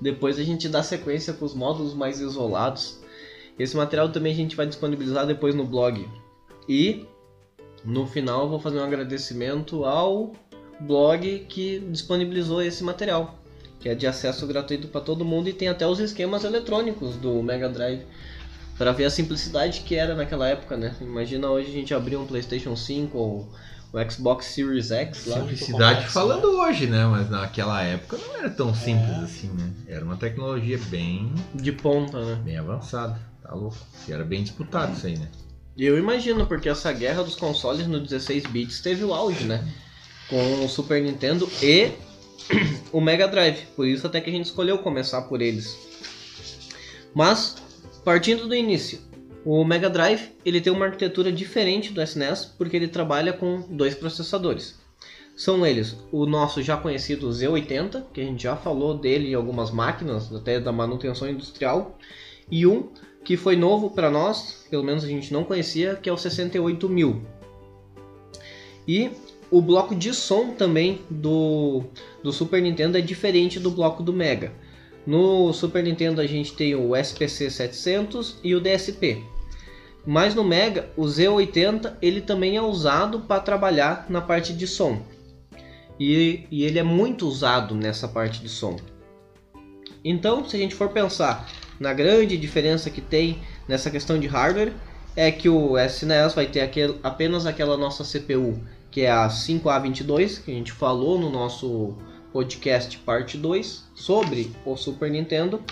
Depois 0.00 0.36
a 0.36 0.42
gente 0.42 0.68
dá 0.68 0.82
sequência 0.82 1.32
com 1.32 1.44
os 1.44 1.54
módulos 1.54 1.94
mais 1.94 2.18
isolados. 2.18 2.98
Esse 3.58 3.76
material 3.76 4.08
também 4.10 4.32
a 4.32 4.36
gente 4.36 4.54
vai 4.54 4.66
disponibilizar 4.66 5.26
depois 5.26 5.54
no 5.54 5.64
blog. 5.64 6.08
E 6.68 7.06
no 7.84 8.06
final 8.06 8.42
eu 8.42 8.48
vou 8.48 8.60
fazer 8.60 8.78
um 8.78 8.84
agradecimento 8.84 9.84
ao 9.84 10.32
blog 10.80 11.46
que 11.48 11.80
disponibilizou 11.90 12.62
esse 12.62 12.84
material, 12.84 13.38
que 13.80 13.88
é 13.88 13.94
de 13.94 14.06
acesso 14.06 14.46
gratuito 14.46 14.88
para 14.88 15.00
todo 15.00 15.24
mundo 15.24 15.48
e 15.48 15.52
tem 15.52 15.68
até 15.68 15.86
os 15.86 15.98
esquemas 15.98 16.44
eletrônicos 16.44 17.16
do 17.16 17.42
Mega 17.42 17.68
Drive 17.68 18.02
para 18.76 18.92
ver 18.92 19.06
a 19.06 19.10
simplicidade 19.10 19.80
que 19.80 19.96
era 19.96 20.14
naquela 20.14 20.46
época, 20.48 20.76
né? 20.76 20.94
Imagina 21.00 21.48
hoje 21.48 21.68
a 21.68 21.72
gente 21.72 21.92
abrir 21.92 22.16
um 22.16 22.24
PlayStation 22.24 22.76
5 22.76 23.18
ou 23.18 23.48
o 23.92 24.10
Xbox 24.10 24.46
Series 24.46 24.92
X 24.92 25.26
lá. 25.26 25.40
Simplicidade 25.40 26.06
falando 26.08 26.44
hoje, 26.60 26.86
né? 26.86 27.04
Mas 27.06 27.28
naquela 27.28 27.82
época 27.82 28.18
não 28.18 28.36
era 28.36 28.50
tão 28.50 28.72
simples 28.72 29.16
assim, 29.18 29.48
né? 29.48 29.72
Era 29.88 30.04
uma 30.04 30.16
tecnologia 30.16 30.78
bem, 30.88 31.32
De 31.54 31.72
ponta, 31.72 32.24
né? 32.24 32.40
bem 32.44 32.56
avançada. 32.56 33.18
Tá 33.48 33.54
louco. 33.54 33.78
E 34.06 34.12
era 34.12 34.24
bem 34.24 34.42
disputado 34.42 34.92
isso 34.92 35.06
aí, 35.06 35.16
né? 35.16 35.26
Eu 35.76 35.98
imagino, 35.98 36.46
porque 36.46 36.68
essa 36.68 36.92
guerra 36.92 37.22
dos 37.22 37.34
consoles 37.34 37.86
no 37.86 37.98
16 37.98 38.44
bits 38.44 38.80
teve 38.80 39.02
o 39.02 39.14
auge, 39.14 39.44
né? 39.44 39.66
Com 40.28 40.66
o 40.66 40.68
Super 40.68 41.02
Nintendo 41.02 41.48
e 41.62 41.92
o 42.92 43.00
Mega 43.00 43.26
Drive. 43.26 43.64
Por 43.74 43.86
isso 43.86 44.06
até 44.06 44.20
que 44.20 44.28
a 44.28 44.32
gente 44.32 44.44
escolheu 44.44 44.78
começar 44.80 45.22
por 45.22 45.40
eles. 45.40 45.78
Mas, 47.14 47.56
partindo 48.04 48.46
do 48.46 48.54
início, 48.54 49.00
o 49.46 49.64
Mega 49.64 49.88
Drive 49.88 50.32
ele 50.44 50.60
tem 50.60 50.70
uma 50.70 50.84
arquitetura 50.84 51.32
diferente 51.32 51.90
do 51.90 52.02
SNES 52.02 52.44
porque 52.44 52.76
ele 52.76 52.88
trabalha 52.88 53.32
com 53.32 53.62
dois 53.70 53.94
processadores. 53.94 54.78
São 55.34 55.64
eles 55.64 55.96
o 56.12 56.26
nosso 56.26 56.62
já 56.62 56.76
conhecido 56.76 57.30
Z80, 57.30 58.04
que 58.12 58.20
a 58.20 58.24
gente 58.24 58.42
já 58.42 58.56
falou 58.56 58.98
dele 58.98 59.30
em 59.30 59.34
algumas 59.34 59.70
máquinas, 59.70 60.34
até 60.34 60.60
da 60.60 60.72
manutenção 60.72 61.30
industrial, 61.30 61.96
e 62.50 62.66
um 62.66 62.90
que 63.28 63.36
foi 63.36 63.56
novo 63.56 63.90
para 63.90 64.10
nós, 64.10 64.64
pelo 64.70 64.82
menos 64.82 65.04
a 65.04 65.06
gente 65.06 65.34
não 65.34 65.44
conhecia, 65.44 65.96
que 65.96 66.08
é 66.08 66.12
o 66.12 66.16
68000. 66.16 67.20
E 68.88 69.10
o 69.50 69.60
bloco 69.60 69.94
de 69.94 70.14
som 70.14 70.52
também 70.52 71.02
do, 71.10 71.82
do 72.22 72.32
Super 72.32 72.62
Nintendo 72.62 72.96
é 72.96 73.02
diferente 73.02 73.60
do 73.60 73.70
bloco 73.70 74.02
do 74.02 74.14
Mega. 74.14 74.50
No 75.06 75.52
Super 75.52 75.84
Nintendo 75.84 76.22
a 76.22 76.26
gente 76.26 76.54
tem 76.54 76.74
o 76.74 76.96
SPC 76.96 77.50
700 77.50 78.38
e 78.42 78.54
o 78.54 78.62
DSP. 78.62 79.22
Mas 80.06 80.34
no 80.34 80.42
Mega, 80.42 80.88
o 80.96 81.02
Z80 81.02 81.96
ele 82.00 82.22
também 82.22 82.56
é 82.56 82.62
usado 82.62 83.20
para 83.20 83.42
trabalhar 83.42 84.06
na 84.08 84.22
parte 84.22 84.54
de 84.54 84.66
som. 84.66 85.02
E, 86.00 86.46
e 86.50 86.64
ele 86.64 86.78
é 86.78 86.82
muito 86.82 87.28
usado 87.28 87.74
nessa 87.74 88.08
parte 88.08 88.40
de 88.40 88.48
som. 88.48 88.78
Então, 90.02 90.48
se 90.48 90.56
a 90.56 90.58
gente 90.58 90.74
for 90.74 90.88
pensar 90.88 91.46
na 91.78 91.92
grande 91.92 92.36
diferença 92.36 92.90
que 92.90 93.00
tem 93.00 93.40
nessa 93.66 93.90
questão 93.90 94.18
de 94.18 94.26
hardware, 94.26 94.72
é 95.14 95.30
que 95.30 95.48
o 95.48 95.76
SNES 95.78 96.34
vai 96.34 96.46
ter 96.46 96.60
aquele, 96.60 96.98
apenas 97.02 97.46
aquela 97.46 97.76
nossa 97.76 98.04
CPU, 98.04 98.60
que 98.90 99.02
é 99.02 99.10
a 99.10 99.28
5A22, 99.28 100.44
que 100.44 100.50
a 100.50 100.54
gente 100.54 100.72
falou 100.72 101.18
no 101.18 101.30
nosso 101.30 101.94
podcast 102.32 102.96
parte 102.98 103.36
2 103.36 103.84
sobre 103.94 104.52
o 104.64 104.76
Super 104.76 105.10
Nintendo, 105.10 105.62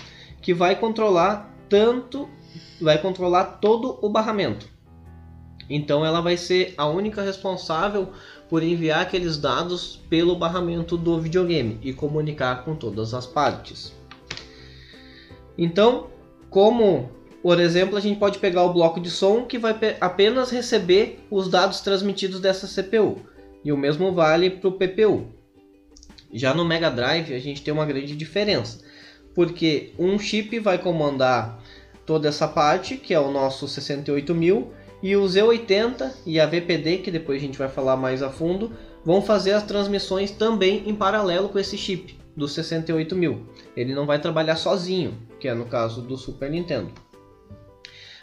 que 0.41 0.53
vai 0.53 0.75
controlar 0.75 1.53
tanto, 1.69 2.29
vai 2.81 2.97
controlar 2.97 3.43
todo 3.61 3.97
o 4.01 4.09
barramento. 4.09 4.67
Então 5.69 6.05
ela 6.05 6.21
vai 6.21 6.37
ser 6.37 6.73
a 6.77 6.87
única 6.87 7.21
responsável 7.21 8.09
por 8.49 8.63
enviar 8.63 9.01
aqueles 9.01 9.37
dados 9.37 9.99
pelo 10.09 10.35
barramento 10.35 10.97
do 10.97 11.19
videogame 11.19 11.77
e 11.81 11.91
comunicar 11.93 12.63
com 12.63 12.75
todas 12.75 13.13
as 13.13 13.25
partes. 13.25 13.96
Então, 15.57 16.07
como 16.49 17.09
por 17.47 17.61
exemplo, 17.61 17.95
a 17.95 18.01
gente 18.01 18.19
pode 18.19 18.39
pegar 18.39 18.63
o 18.63 18.73
bloco 18.73 18.99
de 18.99 19.09
som 19.09 19.45
que 19.45 19.57
vai 19.57 19.73
apenas 20.01 20.51
receber 20.51 21.25
os 21.31 21.47
dados 21.47 21.79
transmitidos 21.79 22.41
dessa 22.41 22.67
CPU. 22.67 23.21
E 23.63 23.71
o 23.71 23.77
mesmo 23.77 24.11
vale 24.11 24.49
para 24.49 24.67
o 24.67 24.73
PPU. 24.73 25.27
Já 26.33 26.53
no 26.53 26.65
Mega 26.65 26.89
Drive 26.89 27.33
a 27.33 27.39
gente 27.39 27.61
tem 27.61 27.73
uma 27.73 27.85
grande 27.85 28.15
diferença, 28.17 28.79
porque 29.33 29.93
um 29.97 30.19
chip 30.19 30.59
vai 30.59 30.77
comandar 30.77 31.63
toda 32.05 32.27
essa 32.27 32.47
parte, 32.49 32.97
que 32.97 33.13
é 33.13 33.19
o 33.19 33.31
nosso 33.31 33.65
68000, 33.65 34.73
e 35.01 35.15
o 35.15 35.23
Z80 35.23 36.11
e 36.25 36.41
a 36.41 36.45
VPD, 36.45 36.97
que 36.97 37.11
depois 37.11 37.41
a 37.41 37.45
gente 37.45 37.57
vai 37.57 37.69
falar 37.69 37.95
mais 37.95 38.21
a 38.21 38.29
fundo, 38.29 38.73
vão 39.05 39.21
fazer 39.21 39.53
as 39.53 39.63
transmissões 39.63 40.31
também 40.31 40.83
em 40.85 40.93
paralelo 40.93 41.47
com 41.47 41.59
esse 41.59 41.77
chip 41.77 42.17
do 42.35 42.45
68000. 42.47 43.41
Ele 43.75 43.95
não 43.95 44.05
vai 44.05 44.19
trabalhar 44.19 44.57
sozinho, 44.57 45.17
que 45.39 45.47
é 45.47 45.53
no 45.53 45.65
caso 45.65 46.01
do 46.01 46.17
Super 46.17 46.49
Nintendo. 46.49 46.91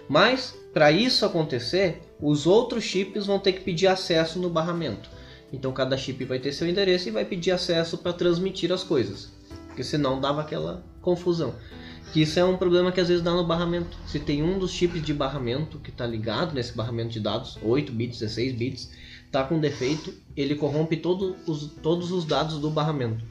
Mas 0.09 0.55
para 0.73 0.91
isso 0.91 1.25
acontecer, 1.25 2.03
os 2.21 2.47
outros 2.47 2.85
chips 2.85 3.27
vão 3.27 3.39
ter 3.39 3.53
que 3.53 3.61
pedir 3.61 3.87
acesso 3.87 4.39
no 4.39 4.51
barramento. 4.51 5.09
Então 5.53 5.73
cada 5.73 5.97
chip 5.97 6.25
vai 6.25 6.39
ter 6.39 6.53
seu 6.53 6.69
endereço 6.69 7.09
e 7.09 7.13
vai 7.13 7.25
pedir 7.25 7.53
acesso 7.53 7.99
para 7.99 8.13
transmitir 8.13 8.73
as 8.73 8.83
coisas. 8.83 9.33
Porque 9.69 9.85
senão 9.85 10.21
dava 10.21 10.41
aquela 10.41 10.85
confusão. 11.01 11.55
Que 12.13 12.23
isso 12.23 12.39
é 12.39 12.45
um 12.45 12.57
problema 12.57 12.93
que 12.93 13.01
às 13.01 13.09
vezes 13.09 13.23
dá 13.23 13.33
no 13.33 13.45
barramento. 13.45 13.97
Se 14.07 14.21
tem 14.21 14.43
um 14.43 14.59
dos 14.59 14.71
chips 14.73 15.03
de 15.03 15.13
barramento 15.15 15.79
que 15.79 15.91
está 15.91 16.07
ligado 16.07 16.55
nesse 16.55 16.73
barramento 16.73 17.11
de 17.11 17.21
dados, 17.21 17.59
8 17.63 17.93
bits, 17.93 18.21
16 18.21 18.53
bits, 18.55 18.91
está 19.27 19.43
com 19.43 19.59
defeito, 19.59 20.15
ele 20.37 20.55
corrompe 20.55 20.97
todo 20.97 21.37
os, 21.47 21.67
todos 21.83 22.13
os 22.13 22.25
dados 22.25 22.59
do 22.59 22.71
barramento. 22.71 23.25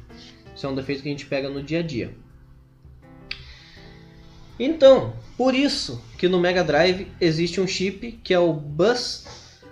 Isso 0.56 0.66
é 0.66 0.70
um 0.70 0.76
defeito 0.76 1.02
que 1.02 1.08
a 1.10 1.12
gente 1.12 1.26
pega 1.26 1.50
no 1.50 1.64
dia 1.64 1.80
a 1.80 1.82
dia. 1.84 2.14
Então, 4.60 5.14
por 5.36 5.56
isso 5.56 6.02
que 6.18 6.28
no 6.28 6.40
Mega 6.40 6.64
Drive 6.64 7.08
existe 7.20 7.60
um 7.60 7.68
chip 7.68 8.12
que 8.24 8.34
é 8.34 8.40
o 8.40 8.54
Bus 8.54 9.26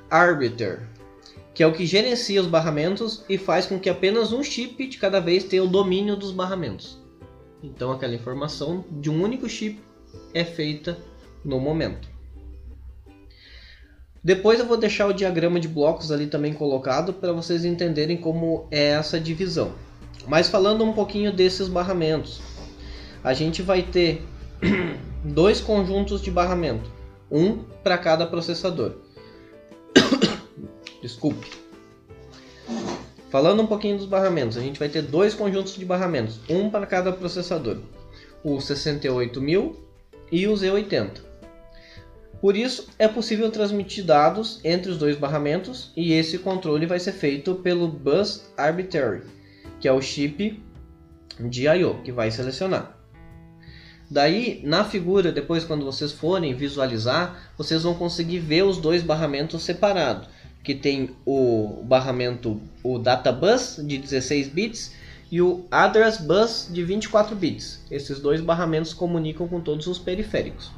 Arbiter, 0.10 0.88
que 1.54 1.62
é 1.62 1.68
o 1.68 1.74
que 1.74 1.86
gerencia 1.86 2.42
os 2.42 2.48
barramentos 2.48 3.24
e 3.30 3.38
faz 3.38 3.66
com 3.66 3.80
que 3.80 3.90
apenas 3.90 4.34
um 4.34 4.44
chip 4.44 4.88
de 4.88 4.98
cada 4.98 5.20
vez 5.20 5.44
tenha 5.44 5.64
o 5.64 5.68
domínio 5.68 6.16
dos 6.16 6.32
barramentos. 6.32 6.98
Então 7.64 7.92
aquela 7.92 8.16
informação 8.16 8.84
de 8.90 9.10
um 9.10 9.22
único 9.22 9.48
chip 9.48 9.80
é 10.34 10.44
feita 10.44 10.98
no 11.46 11.60
momento. 11.60 12.10
Depois 14.24 14.60
eu 14.60 14.68
vou 14.68 14.78
deixar 14.78 15.08
o 15.08 15.14
diagrama 15.14 15.60
de 15.60 15.68
blocos 15.68 16.12
ali 16.12 16.28
também 16.28 16.54
colocado 16.54 17.14
para 17.14 17.34
vocês 17.34 17.66
entenderem 17.66 18.18
como 18.18 18.68
é 18.70 18.90
essa 18.90 19.20
divisão. 19.20 19.74
Mas 20.28 20.50
falando 20.50 20.84
um 20.84 20.94
pouquinho 20.94 21.32
desses 21.32 21.68
barramentos, 21.68 22.40
a 23.24 23.34
gente 23.34 23.62
vai 23.62 23.82
ter 23.82 24.24
dois 25.24 25.60
conjuntos 25.60 26.22
de 26.22 26.30
barramento, 26.30 26.90
um 27.30 27.64
para 27.84 27.98
cada 27.98 28.26
processador. 28.28 28.94
Desculpe. 31.02 31.48
Falando 33.30 33.64
um 33.64 33.68
pouquinho 33.68 33.98
dos 33.98 34.06
barramentos, 34.06 34.58
a 34.58 34.62
gente 34.62 34.78
vai 34.78 34.90
ter 34.90 35.02
dois 35.02 35.34
conjuntos 35.34 35.76
de 35.76 35.86
barramentos, 35.86 36.40
um 36.50 36.70
para 36.70 36.86
cada 36.86 37.12
processador, 37.14 37.78
o 38.44 38.60
68000 38.60 39.76
e 40.32 40.48
o 40.48 40.54
Z80. 40.54 41.32
Por 42.42 42.58
isso, 42.58 42.88
é 42.98 43.08
possível 43.08 43.50
transmitir 43.52 44.04
dados 44.04 44.60
entre 44.64 44.92
os 44.92 44.98
dois 44.98 45.16
barramentos 45.16 45.92
e 45.96 46.14
esse 46.14 46.40
controle 46.40 46.86
vai 46.86 47.00
ser 47.00 47.14
feito 47.14 47.56
pelo 47.56 47.88
Bus 47.88 48.52
Arbitrary, 48.58 49.22
que 49.80 49.88
é 49.88 49.94
o 49.94 50.02
chip 50.02 50.62
de 51.40 51.68
I/O 51.68 52.02
que 52.02 52.12
vai 52.12 52.32
selecionar. 52.32 53.01
Daí, 54.12 54.60
na 54.66 54.84
figura, 54.84 55.32
depois 55.32 55.64
quando 55.64 55.86
vocês 55.86 56.12
forem 56.12 56.54
visualizar, 56.54 57.50
vocês 57.58 57.84
vão 57.84 57.94
conseguir 57.94 58.40
ver 58.40 58.64
os 58.64 58.76
dois 58.76 59.02
barramentos 59.02 59.64
separados, 59.64 60.28
que 60.62 60.76
tem 60.76 61.12
o 61.26 61.82
barramento, 61.86 62.60
o 62.84 63.00
data 63.00 63.32
bus 63.32 63.82
de 63.82 63.98
16 63.98 64.50
bits 64.50 64.94
e 65.32 65.42
o 65.42 65.66
Address 65.72 66.18
Bus 66.18 66.68
de 66.70 66.84
24 66.84 67.34
bits. 67.38 67.86
Esses 67.90 68.20
dois 68.20 68.42
barramentos 68.42 68.94
comunicam 68.94 69.48
com 69.48 69.62
todos 69.62 69.88
os 69.88 69.98
periféricos. 69.98 70.70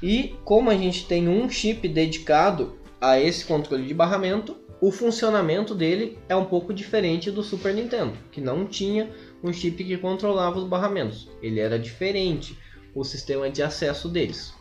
E 0.00 0.36
como 0.44 0.70
a 0.70 0.76
gente 0.76 1.04
tem 1.06 1.28
um 1.28 1.50
chip 1.50 1.88
dedicado 1.88 2.78
a 3.00 3.18
esse 3.18 3.44
controle 3.44 3.84
de 3.84 3.92
barramento, 3.92 4.56
o 4.80 4.92
funcionamento 4.92 5.74
dele 5.74 6.16
é 6.28 6.36
um 6.36 6.44
pouco 6.44 6.72
diferente 6.72 7.28
do 7.28 7.42
Super 7.42 7.74
Nintendo, 7.74 8.12
que 8.30 8.40
não 8.40 8.66
tinha 8.66 9.10
um 9.44 9.52
chip 9.52 9.84
que 9.84 9.98
controlava 9.98 10.58
os 10.58 10.64
barramentos. 10.64 11.28
Ele 11.42 11.60
era 11.60 11.78
diferente, 11.78 12.58
o 12.94 13.04
sistema 13.04 13.50
de 13.50 13.62
acesso 13.62 14.08
deles. 14.08 14.54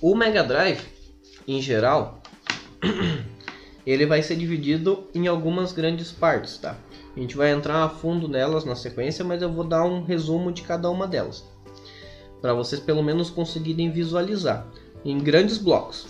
O 0.00 0.14
Mega 0.14 0.42
Drive, 0.42 0.80
em 1.46 1.60
geral, 1.60 2.22
ele 3.86 4.06
vai 4.06 4.22
ser 4.22 4.36
dividido 4.36 5.06
em 5.14 5.26
algumas 5.26 5.70
grandes 5.70 6.10
partes, 6.10 6.56
tá? 6.56 6.78
A 7.14 7.20
gente 7.20 7.36
vai 7.36 7.50
entrar 7.50 7.82
a 7.82 7.90
fundo 7.90 8.26
nelas 8.26 8.64
na 8.64 8.74
sequência, 8.74 9.24
mas 9.24 9.42
eu 9.42 9.52
vou 9.52 9.64
dar 9.64 9.84
um 9.84 10.02
resumo 10.02 10.50
de 10.50 10.62
cada 10.62 10.90
uma 10.90 11.06
delas, 11.06 11.44
para 12.40 12.54
vocês 12.54 12.80
pelo 12.80 13.02
menos 13.02 13.28
conseguirem 13.28 13.90
visualizar 13.90 14.66
em 15.04 15.18
grandes 15.18 15.58
blocos. 15.58 16.06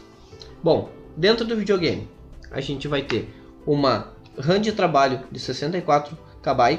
Bom, 0.63 0.91
dentro 1.17 1.45
do 1.45 1.57
videogame, 1.57 2.09
a 2.51 2.61
gente 2.61 2.87
vai 2.87 3.03
ter 3.03 3.29
uma 3.67 4.13
RAM 4.39 4.61
de 4.61 4.73
trabalho 4.73 5.27
de 5.31 5.41
64 5.41 6.17
KB, 6.43 6.79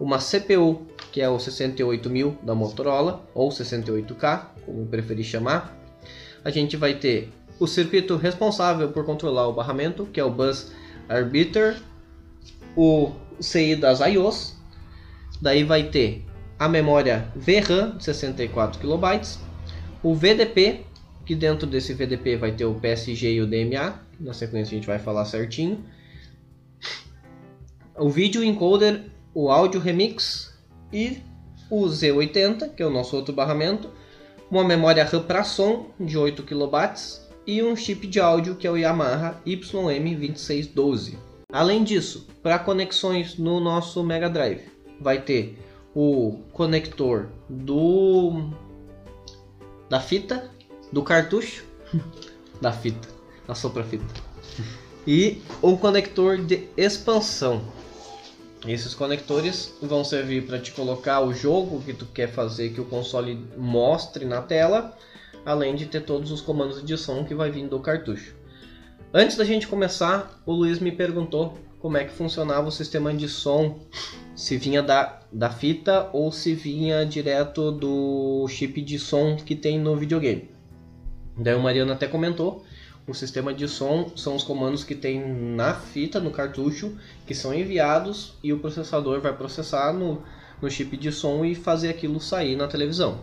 uma 0.00 0.18
CPU 0.18 0.86
que 1.12 1.20
é 1.20 1.28
o 1.28 1.38
68000 1.38 2.38
da 2.42 2.54
Motorola 2.54 3.28
ou 3.34 3.50
68K, 3.50 4.46
como 4.64 4.86
preferir 4.86 5.24
chamar. 5.24 5.76
A 6.44 6.50
gente 6.50 6.76
vai 6.76 6.94
ter 6.94 7.32
o 7.58 7.66
circuito 7.66 8.16
responsável 8.16 8.90
por 8.90 9.04
controlar 9.04 9.46
o 9.48 9.52
barramento, 9.52 10.06
que 10.06 10.18
é 10.18 10.24
o 10.24 10.30
Bus 10.30 10.72
Arbiter, 11.08 11.76
o 12.76 13.12
CI 13.40 13.76
das 13.76 14.00
IOs, 14.00 14.56
daí 15.42 15.64
vai 15.64 15.84
ter 15.84 16.24
a 16.58 16.68
memória 16.68 17.30
VRAM 17.34 17.96
de 17.96 18.04
64 18.04 18.80
KB, 18.80 19.20
o 20.02 20.14
VDP, 20.14 20.86
que 21.26 21.34
dentro 21.34 21.66
desse 21.66 21.92
VDP 21.92 22.36
vai 22.36 22.52
ter 22.52 22.64
o 22.64 22.74
PSG 22.74 23.34
e 23.34 23.40
o 23.40 23.46
DMA, 23.46 24.00
na 24.18 24.32
sequência 24.32 24.74
a 24.74 24.78
gente 24.78 24.86
vai 24.86 24.98
falar 24.98 25.24
certinho, 25.24 25.84
o 27.96 28.08
vídeo 28.08 28.42
encoder, 28.42 29.10
o 29.34 29.50
áudio 29.50 29.80
remix 29.80 30.52
e 30.92 31.18
o 31.70 31.84
Z80, 31.84 32.74
que 32.74 32.82
é 32.82 32.86
o 32.86 32.90
nosso 32.90 33.16
outro 33.16 33.34
barramento, 33.34 33.90
uma 34.50 34.64
memória 34.64 35.04
RAM 35.04 35.22
para 35.22 35.44
som 35.44 35.86
de 35.98 36.18
8 36.18 36.42
KB 36.42 37.20
e 37.46 37.62
um 37.62 37.76
chip 37.76 38.06
de 38.06 38.18
áudio 38.20 38.56
que 38.56 38.66
é 38.66 38.70
o 38.70 38.76
Yamaha 38.76 39.40
YM2612. 39.46 41.14
Além 41.52 41.82
disso, 41.82 42.28
para 42.42 42.58
conexões 42.58 43.38
no 43.38 43.60
nosso 43.60 44.02
Mega 44.04 44.28
Drive, 44.28 44.62
vai 45.00 45.20
ter 45.20 45.58
o 45.94 46.38
conector 46.52 47.28
do 47.48 48.50
da 49.88 50.00
fita, 50.00 50.48
do 50.92 51.02
cartucho, 51.02 51.64
da 52.60 52.72
fita, 52.72 53.08
da 53.46 53.54
sopra 53.54 53.82
fita, 53.82 54.04
e 55.06 55.42
o 55.60 55.76
conector 55.76 56.38
de 56.38 56.68
expansão. 56.76 57.62
Esses 58.66 58.94
conectores 58.94 59.74
vão 59.80 60.04
servir 60.04 60.46
para 60.46 60.58
te 60.58 60.72
colocar 60.72 61.20
o 61.20 61.32
jogo 61.32 61.82
que 61.82 61.94
tu 61.94 62.04
quer 62.06 62.28
fazer 62.28 62.70
que 62.70 62.80
o 62.80 62.84
console 62.84 63.46
mostre 63.56 64.24
na 64.24 64.42
tela 64.42 64.96
além 65.44 65.74
de 65.74 65.86
ter 65.86 66.00
todos 66.02 66.30
os 66.30 66.40
comandos 66.40 66.84
de 66.84 66.96
som 66.96 67.24
que 67.24 67.34
vai 67.34 67.50
vir 67.50 67.68
do 67.68 67.80
cartucho. 67.80 68.34
Antes 69.12 69.36
da 69.36 69.44
gente 69.44 69.66
começar, 69.66 70.40
o 70.46 70.52
Luiz 70.52 70.78
me 70.78 70.92
perguntou 70.92 71.58
como 71.80 71.96
é 71.96 72.04
que 72.04 72.12
funcionava 72.12 72.68
o 72.68 72.72
sistema 72.72 73.12
de 73.12 73.28
som, 73.28 73.80
se 74.36 74.56
vinha 74.56 74.82
da, 74.82 75.20
da 75.32 75.50
fita 75.50 76.10
ou 76.12 76.30
se 76.30 76.54
vinha 76.54 77.04
direto 77.04 77.72
do 77.72 78.46
chip 78.48 78.80
de 78.82 78.98
som 78.98 79.36
que 79.36 79.56
tem 79.56 79.78
no 79.78 79.96
videogame. 79.96 80.50
Daí 81.38 81.54
o 81.54 81.60
Mariano 81.60 81.92
até 81.92 82.06
comentou, 82.06 82.64
o 83.06 83.14
sistema 83.14 83.52
de 83.52 83.66
som 83.66 84.12
são 84.16 84.36
os 84.36 84.44
comandos 84.44 84.84
que 84.84 84.94
tem 84.94 85.20
na 85.54 85.74
fita, 85.74 86.20
no 86.20 86.30
cartucho, 86.30 86.96
que 87.26 87.34
são 87.34 87.52
enviados 87.52 88.34
e 88.42 88.52
o 88.52 88.58
processador 88.58 89.20
vai 89.20 89.36
processar 89.36 89.92
no, 89.92 90.22
no 90.60 90.70
chip 90.70 90.96
de 90.96 91.10
som 91.10 91.44
e 91.44 91.54
fazer 91.54 91.88
aquilo 91.88 92.20
sair 92.20 92.56
na 92.56 92.68
televisão. 92.68 93.20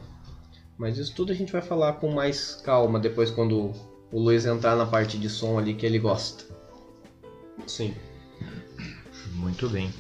Mas 0.78 0.98
isso 0.98 1.14
tudo 1.16 1.32
a 1.32 1.36
gente 1.36 1.52
vai 1.52 1.62
falar 1.62 1.94
com 1.94 2.12
mais 2.12 2.56
calma 2.64 3.00
depois 3.00 3.32
quando 3.32 3.74
o 4.12 4.20
Luiz 4.20 4.46
entrar 4.46 4.76
na 4.76 4.86
parte 4.86 5.18
de 5.18 5.30
som 5.30 5.58
ali 5.58 5.74
que 5.74 5.86
ele 5.86 6.00
gosta. 6.00 6.46
Sim. 7.66 7.96
Muito 9.34 9.68
bem. 9.70 9.92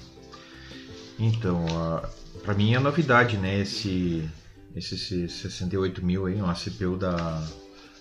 Então, 1.18 1.66
uh, 1.66 2.40
para 2.42 2.54
mim 2.54 2.76
é 2.76 2.80
novidade, 2.80 3.38
né? 3.38 3.60
Esse, 3.60 4.30
esse 4.76 5.28
68 5.28 6.06
mil 6.06 6.28
aí, 6.28 6.36
uma 6.36 6.54
CPU 6.54 6.96
da, 6.96 7.44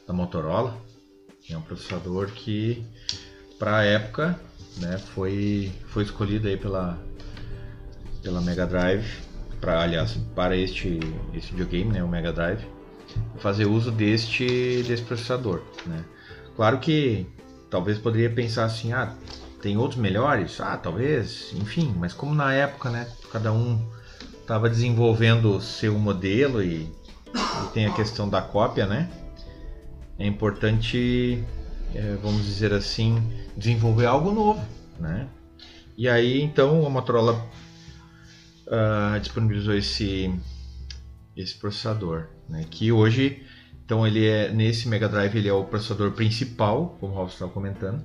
da 0.07 0.13
Motorola. 0.13 0.77
É 1.49 1.57
um 1.57 1.63
processador 1.63 2.29
que, 2.29 2.85
para 3.59 3.79
a 3.79 3.85
época, 3.85 4.39
né, 4.79 4.99
foi, 4.99 5.73
foi 5.89 6.03
escolhido 6.03 6.49
aí 6.49 6.57
pela, 6.57 6.99
pela 8.23 8.41
Mega 8.41 8.67
Drive 8.67 9.27
para 9.61 9.83
aliás 9.83 10.19
para 10.35 10.57
este 10.57 11.01
esse 11.35 11.51
videogame, 11.51 11.93
né, 11.93 12.03
o 12.03 12.09
Mega 12.09 12.33
Drive, 12.33 12.65
fazer 13.39 13.67
uso 13.67 13.91
deste 13.91 14.83
desse 14.87 15.03
processador, 15.03 15.63
né? 15.87 16.05
Claro 16.55 16.79
que 16.79 17.27
talvez 17.71 17.99
poderia 17.99 18.31
pensar 18.31 18.65
assim, 18.65 18.93
ah, 18.93 19.15
tem 19.61 19.77
outros 19.77 20.01
melhores, 20.01 20.61
ah, 20.61 20.77
talvez, 20.77 21.53
enfim, 21.55 21.95
mas 21.99 22.13
como 22.13 22.35
na 22.35 22.53
época, 22.53 22.91
né, 22.91 23.09
cada 23.33 23.53
um 23.53 23.85
estava 24.41 24.71
desenvolvendo 24.71 25.61
seu 25.61 25.99
modelo 25.99 26.63
e, 26.63 26.83
e, 27.35 27.73
tem 27.73 27.87
a 27.87 27.93
questão 27.93 28.29
da 28.29 28.41
cópia, 28.41 28.87
né? 28.87 29.11
É 30.19 30.27
importante, 30.27 31.45
é, 31.95 32.17
vamos 32.23 32.45
dizer 32.45 32.73
assim, 32.73 33.23
desenvolver 33.57 34.07
algo 34.07 34.33
novo, 34.33 34.65
né? 34.99 35.29
E 35.97 36.09
aí 36.09 36.43
então 36.43 36.87
a 36.87 36.91
Motorola 36.91 37.35
uh, 38.67 39.19
disponibilizou 39.21 39.75
esse, 39.75 40.33
esse 41.37 41.55
processador, 41.55 42.27
né? 42.49 42.65
que 42.71 42.93
hoje, 42.93 43.43
então 43.85 44.07
ele 44.07 44.27
é 44.27 44.51
nesse 44.51 44.89
Mega 44.89 45.09
Drive 45.09 45.37
ele 45.37 45.49
é 45.49 45.53
o 45.53 45.65
processador 45.65 46.13
principal, 46.13 46.97
como 47.01 47.13
o 47.13 47.17
Ralph 47.17 47.33
estava 47.33 47.51
comentando, 47.51 48.05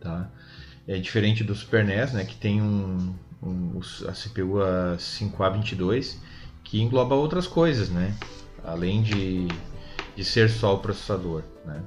tá? 0.00 0.30
É 0.88 0.98
diferente 0.98 1.42
do 1.42 1.54
Super 1.54 1.84
NES, 1.84 2.12
né, 2.12 2.24
que 2.24 2.36
tem 2.36 2.62
um, 2.62 3.12
um 3.42 3.80
a 4.06 4.12
CPU 4.12 4.62
a 4.62 4.96
5A22 4.96 6.16
que 6.62 6.80
engloba 6.80 7.14
outras 7.14 7.46
coisas, 7.46 7.90
né? 7.90 8.16
Além 8.62 9.02
de, 9.02 9.48
de 10.16 10.24
ser 10.24 10.50
só 10.50 10.74
o 10.74 10.78
processador, 10.78 11.42
né? 11.64 11.82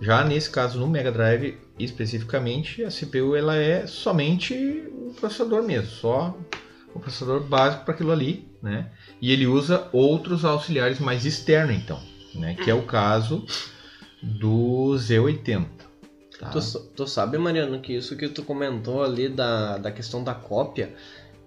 Já 0.00 0.24
nesse 0.24 0.48
caso 0.48 0.78
no 0.78 0.86
Mega 0.86 1.10
Drive 1.10 1.58
especificamente, 1.78 2.84
a 2.84 2.90
CPU 2.90 3.34
ela 3.34 3.56
é 3.56 3.86
somente 3.86 4.54
o 4.54 5.14
processador 5.18 5.62
mesmo, 5.62 5.90
só 5.90 6.38
o 6.94 7.00
processador 7.00 7.40
básico 7.40 7.84
para 7.84 7.94
aquilo 7.94 8.12
ali, 8.12 8.48
né? 8.62 8.90
E 9.20 9.32
ele 9.32 9.46
usa 9.46 9.88
outros 9.92 10.44
auxiliares 10.44 10.98
mais 10.98 11.24
externos, 11.24 11.76
então, 11.76 12.00
né? 12.34 12.54
Que 12.54 12.70
é 12.70 12.74
o 12.74 12.82
caso 12.82 13.44
do 14.22 14.94
Z80. 14.96 15.66
Tá? 16.38 16.48
Tu, 16.48 16.60
tu, 16.96 17.06
sabe, 17.06 17.36
Mariano, 17.36 17.80
que 17.80 17.94
isso 17.94 18.16
que 18.16 18.28
tu 18.28 18.42
comentou 18.42 19.02
ali 19.02 19.28
da, 19.28 19.76
da 19.76 19.92
questão 19.92 20.24
da 20.24 20.34
cópia, 20.34 20.94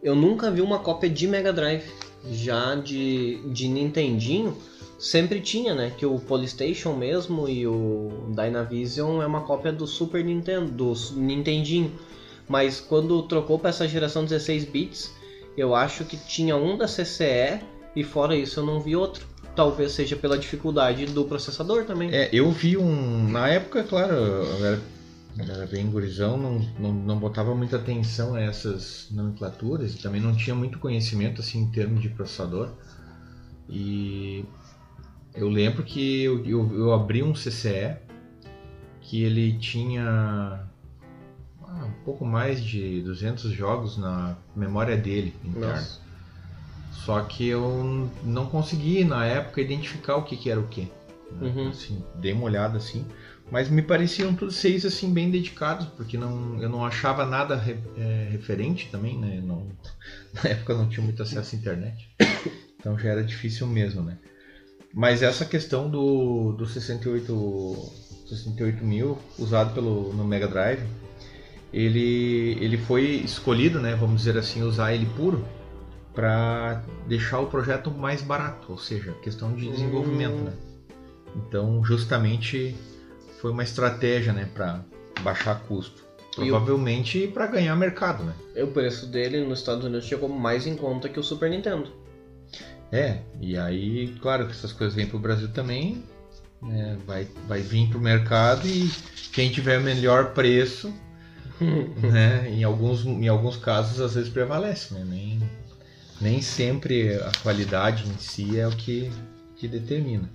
eu 0.03 0.15
nunca 0.15 0.51
vi 0.51 0.61
uma 0.61 0.79
cópia 0.79 1.09
de 1.09 1.27
Mega 1.27 1.51
Drive. 1.51 1.83
Já 2.31 2.75
de, 2.75 3.41
de 3.47 3.67
Nintendinho, 3.67 4.57
sempre 4.97 5.41
tinha, 5.41 5.75
né? 5.75 5.91
Que 5.97 6.05
o 6.05 6.17
Polystation 6.19 6.95
mesmo 6.95 7.47
e 7.49 7.67
o 7.67 8.11
Dynavision 8.29 9.21
é 9.21 9.25
uma 9.25 9.41
cópia 9.41 9.71
do 9.71 9.85
Super 9.85 10.23
Nintendo, 10.23 10.71
do 10.71 10.93
Nintendinho. 11.15 11.91
Mas 12.47 12.79
quando 12.79 13.21
trocou 13.23 13.59
para 13.59 13.69
essa 13.69 13.87
geração 13.87 14.23
16 14.23 14.65
bits, 14.65 15.11
eu 15.57 15.75
acho 15.75 16.05
que 16.05 16.17
tinha 16.17 16.55
um 16.55 16.77
da 16.77 16.87
CCE 16.87 17.59
e 17.95 18.03
fora 18.03 18.35
isso 18.35 18.59
eu 18.59 18.65
não 18.65 18.79
vi 18.79 18.95
outro. 18.95 19.25
Talvez 19.55 19.91
seja 19.91 20.15
pela 20.15 20.37
dificuldade 20.37 21.05
do 21.05 21.25
processador 21.25 21.85
também. 21.85 22.09
É, 22.11 22.29
eu 22.33 22.49
vi 22.51 22.75
um. 22.75 23.29
Na 23.29 23.47
época, 23.49 23.83
claro, 23.83 24.13
eu 24.13 24.79
eu 25.37 25.45
era 25.45 25.65
bem 25.65 25.89
gurizão, 25.89 26.37
não, 26.37 26.59
não, 26.79 26.93
não 26.93 27.19
botava 27.19 27.55
muita 27.55 27.77
atenção 27.77 28.35
a 28.35 28.41
essas 28.41 29.07
nomenclaturas 29.11 29.95
e 29.95 29.97
também 29.97 30.21
não 30.21 30.35
tinha 30.35 30.55
muito 30.55 30.77
conhecimento 30.77 31.41
assim 31.41 31.61
em 31.61 31.71
termos 31.71 32.01
de 32.01 32.09
processador. 32.09 32.69
E 33.67 34.45
eu 35.33 35.49
lembro 35.49 35.83
que 35.83 36.23
eu, 36.23 36.45
eu, 36.45 36.73
eu 36.75 36.93
abri 36.93 37.23
um 37.23 37.33
CCE 37.33 37.97
que 39.01 39.23
ele 39.23 39.57
tinha 39.57 40.67
ah, 41.63 41.85
um 41.85 42.03
pouco 42.05 42.23
mais 42.25 42.63
de 42.63 43.01
200 43.01 43.51
jogos 43.51 43.97
na 43.97 44.37
memória 44.55 44.95
dele 44.95 45.33
interna. 45.43 45.75
Nossa. 45.75 46.03
Só 46.91 47.21
que 47.21 47.47
eu 47.47 48.09
não 48.23 48.45
consegui 48.45 49.03
na 49.03 49.25
época 49.25 49.59
identificar 49.59 50.15
o 50.15 50.23
que, 50.23 50.37
que 50.37 50.49
era 50.49 50.59
o 50.59 50.67
que. 50.67 50.89
Né? 51.31 51.53
Uhum. 51.55 51.69
Assim, 51.69 52.03
dei 52.15 52.31
uma 52.31 52.43
olhada 52.43 52.77
assim, 52.77 53.05
Mas 53.53 53.69
me 53.69 53.83
pareciam 53.83 54.33
todos 54.33 54.55
seis 54.55 54.83
assim 54.83 55.13
bem 55.13 55.29
dedicados, 55.29 55.85
porque 55.95 56.17
não, 56.17 56.59
eu 56.59 56.67
não 56.67 56.83
achava 56.83 57.23
nada 57.23 57.55
re- 57.55 57.77
é, 57.95 58.29
referente 58.31 58.89
também, 58.89 59.15
né? 59.15 59.39
Não, 59.45 59.67
na 60.33 60.49
época 60.49 60.73
não 60.73 60.89
tinha 60.89 61.03
muito 61.05 61.21
acesso 61.21 61.55
à 61.55 61.59
internet. 61.59 62.09
Então 62.79 62.97
já 62.97 63.09
era 63.09 63.23
difícil 63.23 63.67
mesmo, 63.67 64.01
né? 64.01 64.17
Mas 64.91 65.21
essa 65.21 65.45
questão 65.45 65.87
do, 65.87 66.53
do 66.53 66.65
68, 66.65 67.91
68 68.27 68.83
mil 68.83 69.19
usado 69.37 69.71
pelo, 69.75 70.11
no 70.13 70.25
Mega 70.25 70.47
Drive, 70.47 70.81
ele, 71.71 72.57
ele 72.59 72.77
foi 72.79 73.03
escolhido, 73.17 73.79
né? 73.79 73.93
Vamos 73.93 74.23
dizer 74.23 74.35
assim, 74.35 74.63
usar 74.63 74.95
ele 74.95 75.05
puro 75.15 75.45
para 76.11 76.81
deixar 77.07 77.39
o 77.39 77.45
projeto 77.45 77.91
mais 77.91 78.23
barato, 78.23 78.71
ou 78.71 78.79
seja, 78.79 79.11
questão 79.21 79.53
de 79.55 79.69
desenvolvimento, 79.69 80.37
Hum. 80.37 80.43
né? 80.45 80.53
Então, 81.35 81.83
justamente 81.85 82.75
foi 83.43 83.51
uma 83.51 83.61
estratégia, 83.63 84.31
né, 84.31 84.47
para 84.53 84.79
baixar 85.21 85.59
custo. 85.67 86.01
E 86.37 86.43
o- 86.43 86.47
Provavelmente 86.47 87.27
para 87.27 87.45
ganhar 87.45 87.75
mercado, 87.75 88.23
né? 88.23 88.33
E 88.55 88.63
o 88.63 88.67
preço 88.67 89.05
dele 89.05 89.43
nos 89.45 89.59
Estados 89.59 89.83
Unidos 89.83 90.05
chegou 90.05 90.29
mais 90.29 90.65
em 90.65 90.77
conta 90.77 91.09
que 91.09 91.19
o 91.19 91.23
Super 91.23 91.49
Nintendo. 91.49 91.91
É, 92.89 93.17
e 93.41 93.57
aí, 93.57 94.15
claro 94.21 94.45
que 94.45 94.53
essas 94.53 94.71
coisas 94.71 94.95
vêm 94.95 95.05
pro 95.07 95.19
Brasil 95.19 95.49
também, 95.49 96.05
né, 96.61 96.97
vai, 97.05 97.27
vai 97.45 97.59
vir 97.59 97.89
pro 97.89 97.99
mercado 97.99 98.65
e 98.65 98.89
quem 99.33 99.51
tiver 99.51 99.81
melhor 99.81 100.33
preço, 100.33 100.93
né, 101.59 102.49
em 102.49 102.63
alguns, 102.63 103.03
em 103.05 103.27
alguns 103.27 103.57
casos 103.57 103.99
às 103.99 104.13
vezes 104.13 104.29
prevalece, 104.29 104.93
né? 104.93 105.03
Nem, 105.05 105.41
nem 106.21 106.41
sempre 106.41 107.15
a 107.15 107.31
qualidade 107.41 108.07
em 108.07 108.17
si 108.17 108.57
é 108.57 108.65
o 108.65 108.71
que, 108.71 109.11
que 109.57 109.67
determina. 109.67 110.29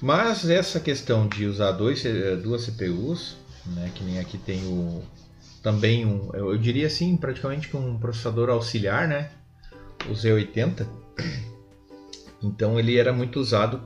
Mas 0.00 0.48
essa 0.48 0.78
questão 0.78 1.26
de 1.26 1.46
usar 1.46 1.72
dois, 1.72 2.00
C- 2.00 2.36
duas 2.36 2.62
CPUs, 2.62 3.36
né, 3.66 3.90
que 3.94 4.04
nem 4.04 4.18
aqui 4.18 4.38
tem 4.38 4.62
o 4.66 5.02
também 5.62 6.06
um, 6.06 6.30
eu 6.32 6.56
diria 6.56 6.86
assim, 6.86 7.16
praticamente 7.16 7.68
que 7.68 7.76
um 7.76 7.98
processador 7.98 8.48
auxiliar, 8.50 9.08
né, 9.08 9.30
o 10.08 10.12
Z80, 10.12 10.86
então 12.42 12.78
ele 12.78 12.96
era 12.96 13.12
muito 13.12 13.40
usado, 13.40 13.82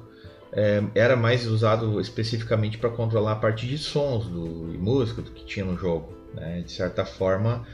é, 0.53 0.83
era 0.95 1.17
mais 1.17 1.47
usado 1.47 1.99
especificamente 2.01 2.77
para 2.77 2.91
controlar 2.91 3.33
a 3.33 3.37
parte 3.37 3.67
de 3.67 3.79
sons 3.79 4.27
do, 4.27 4.75
e 4.75 4.79
música 4.79 5.23
do 5.23 5.31
que 5.31 5.45
tinha 5.47 5.65
no 5.65 5.77
jogo. 5.79 6.13
Né? 6.35 6.61
De 6.63 6.71
certa 6.73 7.05
forma, 7.05 7.67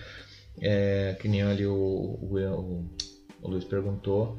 é, 0.60 1.16
que 1.20 1.26
nem 1.26 1.42
ali 1.42 1.66
o, 1.66 1.74
o- 1.74 2.86
o 3.42 3.50
Luiz 3.50 3.64
perguntou, 3.64 4.38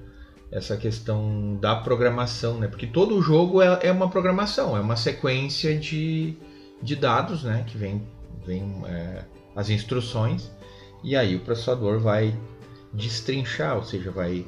essa 0.51 0.77
questão 0.77 1.57
da 1.59 1.75
programação, 1.75 2.59
né? 2.59 2.67
Porque 2.67 2.87
todo 2.87 3.21
jogo 3.21 3.61
é, 3.61 3.79
é 3.83 3.91
uma 3.91 4.09
programação, 4.09 4.77
é 4.77 4.79
uma 4.79 4.95
sequência 4.95 5.77
de, 5.77 6.35
de 6.81 6.95
dados, 6.95 7.43
né? 7.43 7.63
Que 7.67 7.77
vem, 7.77 8.01
vem 8.45 8.81
é, 8.87 9.23
as 9.55 9.69
instruções 9.69 10.49
e 11.03 11.15
aí 11.15 11.35
o 11.35 11.39
processador 11.39 11.99
vai 11.99 12.33
destrinchar, 12.93 13.75
ou 13.75 13.83
seja, 13.83 14.09
vai 14.11 14.45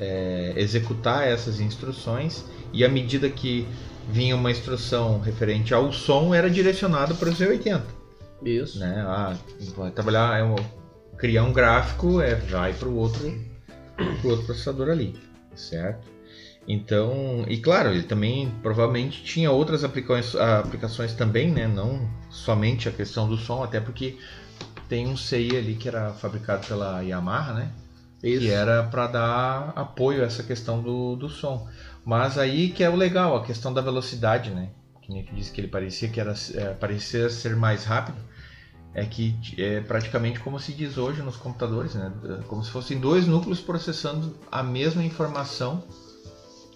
é, 0.00 0.54
executar 0.56 1.26
essas 1.26 1.60
instruções 1.60 2.44
e 2.72 2.84
à 2.84 2.88
medida 2.88 3.28
que 3.28 3.66
vinha 4.08 4.36
uma 4.36 4.50
instrução 4.50 5.20
referente 5.20 5.72
ao 5.72 5.92
som 5.92 6.34
era 6.34 6.50
direcionado 6.50 7.14
para 7.14 7.28
o 7.28 7.32
Z80, 7.32 7.82
Isso. 8.42 8.78
né? 8.78 9.04
Ah, 9.06 9.36
vai 9.76 9.90
trabalhar, 9.90 10.38
é 10.38 10.56
criar 11.16 11.44
um 11.44 11.52
gráfico, 11.52 12.20
é, 12.20 12.34
vai 12.34 12.72
para 12.72 12.88
o 12.88 12.96
outro, 12.96 13.32
pro 14.20 14.30
outro 14.30 14.46
processador 14.46 14.90
ali, 14.90 15.14
certo? 15.56 16.14
Então, 16.66 17.44
e 17.46 17.58
claro, 17.58 17.90
ele 17.90 18.04
também 18.04 18.50
provavelmente 18.62 19.22
tinha 19.22 19.50
outras 19.50 19.84
aplicações, 19.84 20.34
aplicações 20.36 21.12
também, 21.12 21.50
né? 21.50 21.68
Não 21.68 22.08
somente 22.30 22.88
a 22.88 22.92
questão 22.92 23.28
do 23.28 23.36
som, 23.36 23.62
até 23.62 23.80
porque 23.80 24.16
tem 24.88 25.06
um 25.06 25.16
CI 25.16 25.56
ali 25.56 25.74
que 25.74 25.88
era 25.88 26.12
fabricado 26.12 26.66
pela 26.66 27.02
Yamaha, 27.02 27.52
né? 27.52 27.72
Isso. 28.22 28.40
que 28.40 28.50
era 28.50 28.84
para 28.84 29.06
dar 29.06 29.72
apoio 29.76 30.22
a 30.22 30.26
essa 30.26 30.42
questão 30.42 30.82
do, 30.82 31.14
do 31.14 31.28
som. 31.28 31.68
Mas 32.02 32.38
aí 32.38 32.70
que 32.70 32.82
é 32.82 32.88
o 32.88 32.96
legal, 32.96 33.36
a 33.36 33.44
questão 33.44 33.72
da 33.72 33.82
velocidade, 33.82 34.50
né? 34.50 34.70
Que 35.02 35.12
nem 35.12 35.22
que 35.22 35.34
disse 35.34 35.52
que 35.52 35.60
ele 35.60 35.68
parecia 35.68 36.08
que 36.08 36.18
era 36.18 36.34
é, 36.54 36.72
parecia 36.72 37.28
ser 37.28 37.54
mais 37.54 37.84
rápido. 37.84 38.16
É 38.94 39.04
que 39.04 39.34
é 39.58 39.80
praticamente 39.80 40.38
como 40.38 40.58
se 40.60 40.72
diz 40.72 40.96
hoje 40.96 41.20
nos 41.20 41.36
computadores, 41.36 41.94
né? 41.94 42.12
Como 42.46 42.62
se 42.62 42.70
fossem 42.70 42.98
dois 42.98 43.26
núcleos 43.26 43.60
processando 43.60 44.36
a 44.50 44.62
mesma 44.62 45.02
informação. 45.02 45.82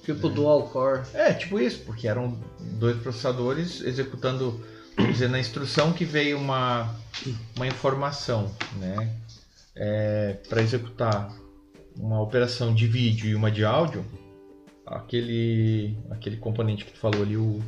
Tipo 0.04 0.28
dual 0.28 0.64
core. 0.64 1.02
É, 1.14 1.32
tipo 1.32 1.60
isso, 1.60 1.80
porque 1.84 2.08
eram 2.08 2.36
dois 2.78 2.96
processadores 3.00 3.80
executando, 3.82 4.60
vamos 4.96 5.12
dizer, 5.12 5.28
na 5.28 5.38
instrução 5.38 5.92
que 5.92 6.04
veio 6.04 6.38
uma, 6.38 6.92
uma 7.54 7.66
informação, 7.66 8.50
né? 8.76 9.14
para 10.48 10.60
executar 10.60 11.32
uma 11.96 12.20
operação 12.20 12.74
de 12.74 12.86
vídeo 12.86 13.30
e 13.30 13.34
uma 13.34 13.50
de 13.50 13.64
áudio, 13.64 14.04
aquele, 14.86 15.96
aquele 16.10 16.36
componente 16.36 16.84
que 16.84 16.92
tu 16.92 16.98
falou 16.98 17.22
ali, 17.22 17.36
o, 17.36 17.62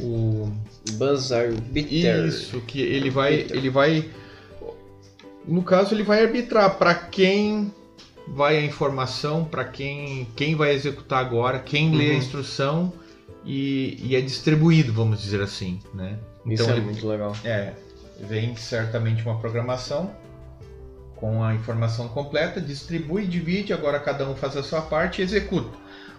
o 0.00 0.50
Buzz 0.92 1.32
Arbiter. 1.32 2.26
isso 2.26 2.60
que 2.62 2.80
ele 2.80 3.10
vai, 3.10 3.34
ele 3.50 3.68
vai, 3.70 4.08
no 5.46 5.62
caso 5.62 5.94
ele 5.94 6.02
vai 6.02 6.22
arbitrar 6.22 6.76
para 6.78 6.94
quem 6.94 7.72
vai 8.28 8.58
a 8.58 8.62
informação, 8.64 9.44
para 9.44 9.64
quem 9.64 10.26
quem 10.36 10.54
vai 10.54 10.72
executar 10.74 11.20
agora, 11.24 11.58
quem 11.58 11.94
lê 11.96 12.08
a 12.08 12.12
Uhum. 12.12 12.18
instrução 12.18 12.92
e, 13.44 13.98
e 14.02 14.16
é 14.16 14.20
distribuído, 14.20 14.92
vamos 14.92 15.20
dizer 15.22 15.40
assim, 15.40 15.80
né? 15.94 16.18
Isso 16.46 16.68
é 16.68 16.72
ele- 16.72 16.80
muito 16.82 17.06
legal. 17.06 17.34
é, 17.44 17.72
vem 18.20 18.54
certamente 18.56 19.22
uma 19.24 19.38
programação 19.38 20.10
com 21.16 21.42
a 21.42 21.52
informação 21.54 22.08
completa, 22.08 22.60
distribui, 22.60 23.26
divide, 23.26 23.72
agora 23.72 23.98
cada 23.98 24.28
um 24.28 24.36
faz 24.36 24.56
a 24.56 24.62
sua 24.62 24.80
parte 24.82 25.20
e 25.20 25.24
executa. 25.24 25.76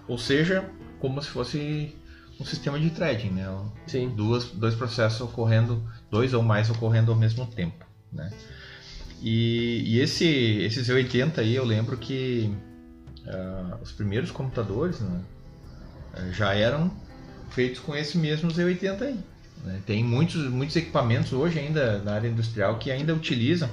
Ou 0.07 0.17
seja, 0.17 0.65
como 0.99 1.21
se 1.21 1.29
fosse 1.29 1.95
um 2.39 2.45
sistema 2.45 2.79
de 2.79 2.89
threading, 2.89 3.31
né? 3.31 3.47
Sim. 3.87 4.09
Duas, 4.09 4.45
dois 4.45 4.73
processos 4.75 5.19
ocorrendo, 5.21 5.83
dois 6.09 6.33
ou 6.33 6.41
mais 6.41 6.69
ocorrendo 6.69 7.11
ao 7.11 7.17
mesmo 7.17 7.45
tempo, 7.45 7.85
né? 8.11 8.31
E, 9.21 9.83
e 9.85 9.99
esse, 9.99 10.25
esse 10.25 10.79
Z80 10.81 11.39
aí, 11.39 11.55
eu 11.55 11.65
lembro 11.65 11.97
que 11.97 12.49
ah, 13.27 13.77
os 13.81 13.91
primeiros 13.91 14.31
computadores 14.31 15.01
né, 15.01 15.21
eh, 16.15 16.31
já 16.31 16.53
eram 16.53 16.89
feitos 17.49 17.79
com 17.81 17.93
esse 17.95 18.17
mesmo 18.17 18.49
Z80 18.49 19.01
aí. 19.01 19.19
né? 19.65 19.81
Tem 19.85 20.03
muitos, 20.03 20.49
muitos 20.49 20.75
equipamentos 20.77 21.33
hoje 21.33 21.59
ainda 21.59 21.99
na 21.99 22.13
área 22.13 22.29
industrial 22.29 22.77
que 22.79 22.89
ainda 22.89 23.13
utilizam 23.13 23.69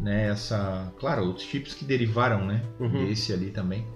né, 0.00 0.28
essa, 0.28 0.92
claro, 0.98 1.24
outros 1.24 1.46
chips 1.46 1.72
que 1.72 1.84
derivaram, 1.84 2.44
né, 2.44 2.60
Uhum. 2.80 3.06
desse 3.06 3.32
ali 3.32 3.50
também, 3.50 3.86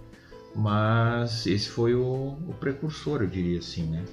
mas 0.55 1.47
esse 1.47 1.69
foi 1.69 1.95
o, 1.95 2.37
o 2.49 2.55
precursor, 2.59 3.23
eu 3.23 3.27
diria 3.27 3.59
assim, 3.59 3.85
né. 3.85 4.05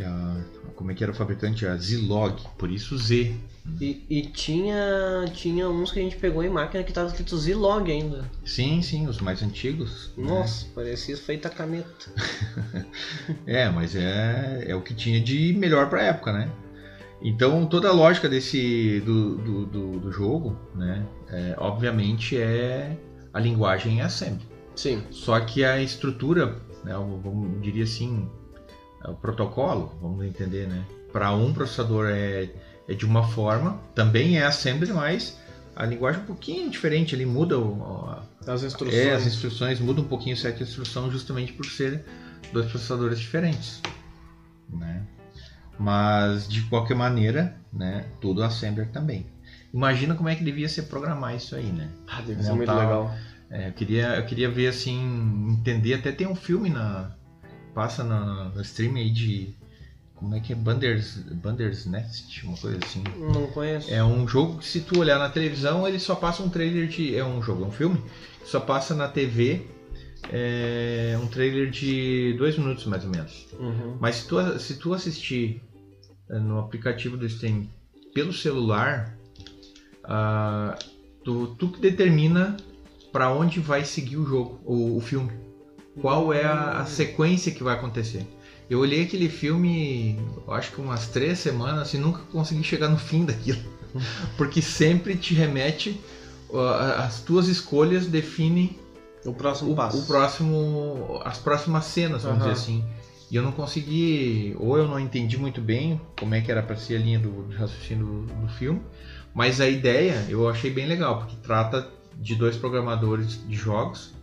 A, 0.00 0.40
como 0.74 0.90
é 0.90 0.94
que 0.94 1.02
era 1.02 1.12
o 1.12 1.14
fabricante? 1.14 1.66
A 1.66 1.76
Zilog, 1.76 2.40
por 2.56 2.70
isso 2.70 2.96
Z. 2.96 3.34
E, 3.80 4.02
e 4.08 4.22
tinha, 4.22 5.24
tinha 5.32 5.68
uns 5.68 5.92
que 5.92 6.00
a 6.00 6.02
gente 6.02 6.16
pegou 6.16 6.42
em 6.42 6.48
máquina 6.48 6.82
que 6.82 6.92
tava 6.92 7.08
escrito 7.08 7.36
Zilog 7.36 7.90
ainda. 7.90 8.24
Sim, 8.44 8.80
sim, 8.82 9.06
os 9.06 9.20
mais 9.20 9.42
antigos. 9.42 10.10
né? 10.16 10.24
Nossa, 10.26 10.66
parecia 10.74 11.16
feita 11.16 11.48
a 11.48 11.50
caneta. 11.50 12.10
É, 13.46 13.68
mas 13.68 13.94
é, 13.94 14.64
é 14.66 14.74
o 14.74 14.80
que 14.80 14.94
tinha 14.94 15.20
de 15.20 15.52
melhor 15.52 15.88
pra 15.88 16.02
época, 16.02 16.32
né? 16.32 16.50
Então 17.22 17.66
toda 17.66 17.88
a 17.88 17.92
lógica 17.92 18.28
desse 18.28 19.00
do, 19.04 19.36
do, 19.36 19.66
do, 19.66 20.00
do 20.00 20.12
jogo, 20.12 20.56
né? 20.74 21.06
é, 21.28 21.54
obviamente 21.56 22.36
é 22.36 22.96
a 23.32 23.38
linguagem 23.38 23.98
em 23.98 24.00
assembly. 24.00 24.44
Sim. 24.76 25.02
Só 25.10 25.38
que 25.40 25.64
a 25.64 25.80
estrutura, 25.82 26.60
né, 26.84 26.96
o- 26.96 27.18
vamos 27.18 27.60
diria 27.62 27.84
assim, 27.84 28.28
é 29.04 29.10
o 29.10 29.14
protocolo, 29.14 29.96
vamos 30.00 30.24
entender, 30.24 30.66
né? 30.68 30.84
Para 31.12 31.32
um 31.34 31.52
processador 31.52 32.06
é, 32.08 32.48
é 32.88 32.94
de 32.94 33.04
uma 33.04 33.22
forma, 33.28 33.78
também 33.94 34.38
é 34.38 34.44
assembly, 34.44 34.92
mas 34.92 35.38
a 35.76 35.84
linguagem 35.84 36.20
é 36.20 36.24
um 36.24 36.26
pouquinho 36.26 36.70
diferente, 36.70 37.14
ele 37.14 37.26
muda 37.26 37.58
o, 37.58 37.82
a- 38.08 38.22
As 38.46 38.62
instruções. 38.62 38.94
é, 39.02 39.12
as 39.14 39.26
instruções 39.26 39.78
mudam 39.80 40.04
um 40.04 40.08
pouquinho 40.08 40.36
certa 40.36 40.62
instrução 40.62 41.10
justamente 41.10 41.52
por 41.52 41.66
ser 41.66 42.04
dois 42.52 42.66
processadores 42.70 43.18
diferentes, 43.20 43.80
né? 44.70 45.02
Mas 45.78 46.46
de 46.48 46.62
qualquer 46.62 46.94
maneira, 46.94 47.56
né, 47.72 48.04
tudo 48.20 48.42
assembler 48.42 48.88
também. 48.90 49.26
Imagina 49.72 50.14
como 50.14 50.28
é 50.28 50.36
que 50.36 50.44
devia 50.44 50.68
ser 50.68 50.82
programar 50.82 51.34
isso 51.34 51.56
aí, 51.56 51.72
né? 51.72 51.88
Ah, 52.06 52.20
deve 52.20 52.42
ser 52.42 52.52
muito 52.52 52.70
legal. 52.72 53.10
É, 53.52 53.68
eu 53.68 53.72
queria, 53.72 54.16
eu 54.16 54.24
queria 54.24 54.50
ver 54.50 54.68
assim, 54.68 54.98
entender, 55.50 55.94
até 55.94 56.10
tem 56.10 56.26
um 56.26 56.34
filme 56.34 56.70
na 56.70 57.14
passa 57.74 58.02
na, 58.02 58.48
no 58.48 58.60
stream 58.62 58.96
aí 58.96 59.10
de 59.10 59.54
como 60.14 60.34
é 60.34 60.40
que 60.40 60.52
é 60.52 60.56
Banders, 60.56 61.16
Banders 61.16 61.84
Nest, 61.84 62.46
uma 62.46 62.56
coisa 62.56 62.78
assim. 62.82 63.04
Não 63.18 63.46
conheço. 63.48 63.92
É 63.92 64.02
um 64.02 64.26
jogo 64.26 64.58
que 64.58 64.64
se 64.64 64.80
tu 64.80 65.00
olhar 65.00 65.18
na 65.18 65.28
televisão, 65.28 65.86
ele 65.86 65.98
só 65.98 66.14
passa 66.14 66.42
um 66.42 66.48
trailer 66.48 66.88
de. 66.88 67.14
É 67.14 67.24
um 67.24 67.42
jogo, 67.42 67.64
é 67.64 67.66
um 67.66 67.72
filme. 67.72 68.00
Só 68.44 68.58
passa 68.58 68.94
na 68.94 69.06
TV 69.06 69.66
é, 70.30 71.18
um 71.22 71.26
trailer 71.26 71.70
de 71.70 72.34
dois 72.38 72.56
minutos 72.56 72.86
mais 72.86 73.04
ou 73.04 73.10
menos. 73.10 73.48
Uhum. 73.58 73.98
Mas 74.00 74.16
se 74.16 74.28
tu, 74.28 74.58
se 74.58 74.76
tu 74.76 74.94
assistir 74.94 75.62
eh, 76.30 76.38
no 76.38 76.58
aplicativo 76.58 77.16
do 77.16 77.28
Steam 77.28 77.68
pelo 78.14 78.32
celular, 78.32 79.16
ah, 80.04 80.78
tu, 81.24 81.54
tu 81.58 81.68
que 81.68 81.80
determina 81.80 82.56
para 83.12 83.30
onde 83.30 83.60
vai 83.60 83.84
seguir 83.84 84.16
o 84.16 84.26
jogo, 84.26 84.60
o, 84.64 84.96
o 84.96 85.00
filme. 85.00 85.30
Qual 86.00 86.32
é 86.32 86.44
a, 86.44 86.78
a 86.78 86.86
sequência 86.86 87.52
que 87.52 87.62
vai 87.62 87.74
acontecer. 87.74 88.26
Eu 88.70 88.78
olhei 88.80 89.02
aquele 89.02 89.28
filme, 89.28 90.18
acho 90.48 90.72
que 90.72 90.80
umas 90.80 91.06
três 91.08 91.38
semanas 91.38 91.92
e 91.92 91.98
nunca 91.98 92.20
consegui 92.32 92.64
chegar 92.64 92.88
no 92.88 92.96
fim 92.96 93.26
daquilo. 93.26 93.58
Porque 94.38 94.62
sempre 94.62 95.14
te 95.14 95.34
remete, 95.34 96.00
as 96.98 97.20
tuas 97.20 97.48
escolhas 97.48 98.06
definem 98.06 98.78
O 99.26 99.34
próximo 99.34 99.72
o, 99.72 99.76
passo. 99.76 99.98
o 99.98 100.06
próximo, 100.06 101.20
as 101.24 101.36
próximas 101.36 101.84
cenas, 101.84 102.22
vamos 102.22 102.38
Aham. 102.42 102.52
dizer 102.52 102.62
assim. 102.62 102.84
E 103.30 103.36
eu 103.36 103.42
não 103.42 103.52
consegui, 103.52 104.54
ou 104.58 104.78
eu 104.78 104.86
não 104.86 104.98
entendi 104.98 105.36
muito 105.36 105.60
bem 105.60 106.00
como 106.18 106.34
é 106.34 106.40
que 106.40 106.50
era 106.50 106.62
para 106.62 106.76
ser 106.76 106.96
a 106.96 106.98
linha 106.98 107.18
do, 107.18 107.30
do 107.44 107.54
raciocínio 107.54 108.06
do, 108.06 108.22
do 108.42 108.48
filme, 108.48 108.80
mas 109.34 109.60
a 109.60 109.68
ideia 109.68 110.24
eu 110.28 110.48
achei 110.48 110.70
bem 110.70 110.86
legal, 110.86 111.18
porque 111.18 111.36
trata 111.42 111.88
de 112.18 112.34
dois 112.34 112.56
programadores 112.56 113.46
de 113.46 113.54
jogos 113.54 114.14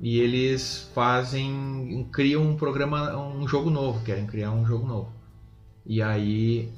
e 0.00 0.18
eles 0.18 0.90
fazem, 0.94 2.08
criam 2.12 2.42
um 2.42 2.56
programa, 2.56 3.16
um 3.16 3.48
jogo 3.48 3.70
novo, 3.70 4.04
querem 4.04 4.26
criar 4.26 4.50
um 4.50 4.66
jogo 4.66 4.86
novo. 4.86 5.12
E 5.84 6.02
aí 6.02 6.70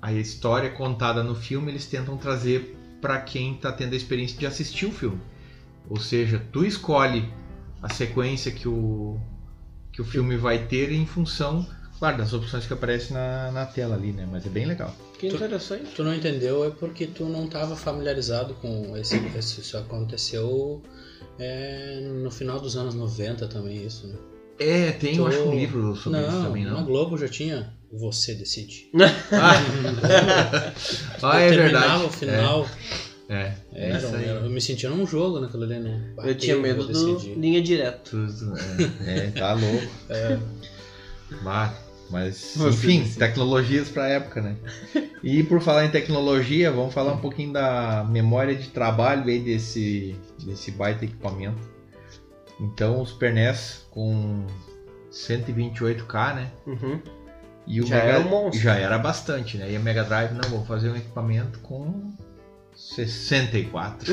a 0.00 0.12
história 0.12 0.70
contada 0.70 1.22
no 1.22 1.34
filme 1.34 1.72
eles 1.72 1.86
tentam 1.86 2.16
trazer 2.16 2.76
para 3.00 3.20
quem 3.20 3.54
está 3.54 3.72
tendo 3.72 3.94
a 3.94 3.96
experiência 3.96 4.38
de 4.38 4.46
assistir 4.46 4.86
o 4.86 4.92
filme. 4.92 5.20
Ou 5.88 5.98
seja, 5.98 6.42
tu 6.52 6.64
escolhe 6.64 7.32
a 7.82 7.88
sequência 7.88 8.50
que 8.50 8.68
o, 8.68 9.18
que 9.92 10.00
o 10.00 10.04
filme 10.04 10.36
vai 10.36 10.66
ter 10.66 10.92
em 10.92 11.06
função, 11.06 11.66
claro, 11.98 12.18
das 12.18 12.32
opções 12.32 12.66
que 12.66 12.72
aparecem 12.72 13.14
na, 13.14 13.50
na 13.50 13.66
tela 13.66 13.94
ali, 13.94 14.12
né? 14.12 14.28
Mas 14.30 14.46
é 14.46 14.48
bem 14.48 14.66
legal. 14.66 14.94
Que 15.18 15.28
interessante. 15.28 15.84
Tu 15.94 16.04
não 16.04 16.14
entendeu 16.14 16.64
é 16.64 16.70
porque 16.70 17.06
tu 17.06 17.24
não 17.24 17.46
estava 17.46 17.74
familiarizado 17.76 18.54
com 18.54 18.96
esse, 18.96 19.16
esse 19.36 19.60
isso 19.60 19.76
aconteceu 19.78 20.82
é, 21.38 22.00
no 22.22 22.30
final 22.30 22.60
dos 22.60 22.76
anos 22.76 22.94
90 22.94 23.46
também 23.48 23.84
isso, 23.84 24.06
né? 24.06 24.14
É, 24.58 24.92
tem, 24.92 25.16
eu 25.16 25.24
Tu- 25.24 25.28
acho, 25.28 25.42
um 25.48 25.54
livro 25.58 25.94
sobre 25.96 26.20
isso 26.20 26.30
não, 26.30 26.42
também, 26.44 26.64
na 26.64 26.70
não? 26.72 26.84
Globo 26.84 27.16
já 27.18 27.28
tinha 27.28 27.72
Você 27.92 28.34
Decide. 28.34 28.90
Ah, 29.32 30.72
ah 31.22 31.40
é 31.40 31.48
Tu 31.50 31.56
verdade. 31.56 32.04
o 32.04 32.10
final, 32.10 32.66
É, 33.28 33.52
é, 33.72 33.88
era, 33.90 33.98
isso 33.98 34.14
aí. 34.16 34.28
eu 34.28 34.48
me 34.48 34.60
sentia 34.60 34.88
num 34.88 35.06
jogo 35.06 35.40
naquilo 35.40 35.64
ali, 35.64 35.78
né? 35.78 36.14
Eu 36.24 36.34
tinha 36.34 36.56
medo 36.56 36.84
do 36.86 36.92
decidir. 36.92 37.38
linha 37.38 37.60
direta. 37.62 37.98
Tudo, 38.10 38.54
é, 39.06 39.26
é, 39.26 39.30
tá 39.30 39.52
louco. 39.52 39.86
Mas, 41.42 41.72
mas 42.10 42.56
enfim, 42.56 43.08
tecnologias 43.18 43.88
pra 43.88 44.08
época, 44.08 44.40
né? 44.40 44.56
E 45.22 45.42
por 45.42 45.60
falar 45.60 45.84
em 45.84 45.90
tecnologia, 45.90 46.70
vamos 46.70 46.94
falar 46.94 47.12
um 47.12 47.18
pouquinho 47.18 47.52
da 47.52 48.04
memória 48.08 48.54
de 48.54 48.68
trabalho 48.68 49.24
aí 49.24 49.40
desse, 49.40 50.16
desse 50.44 50.70
baita 50.70 51.04
equipamento. 51.04 51.68
Então, 52.60 53.00
o 53.00 53.06
Super 53.06 53.32
NES 53.32 53.86
com 53.90 54.46
128K, 55.10 56.34
né? 56.34 56.50
Uhum. 56.66 57.00
E 57.66 57.80
o 57.80 57.86
Já 57.86 57.96
Mega, 57.96 58.08
era 58.08 58.20
um 58.20 58.28
monstro. 58.28 58.60
Já 58.60 58.74
era 58.76 58.98
bastante, 58.98 59.56
né? 59.58 59.70
E 59.70 59.76
a 59.76 59.80
Mega 59.80 60.04
Drive, 60.04 60.32
não, 60.32 60.48
vou 60.48 60.64
fazer 60.64 60.90
um 60.90 60.96
equipamento 60.96 61.58
com 61.58 62.15
64. 62.76 64.12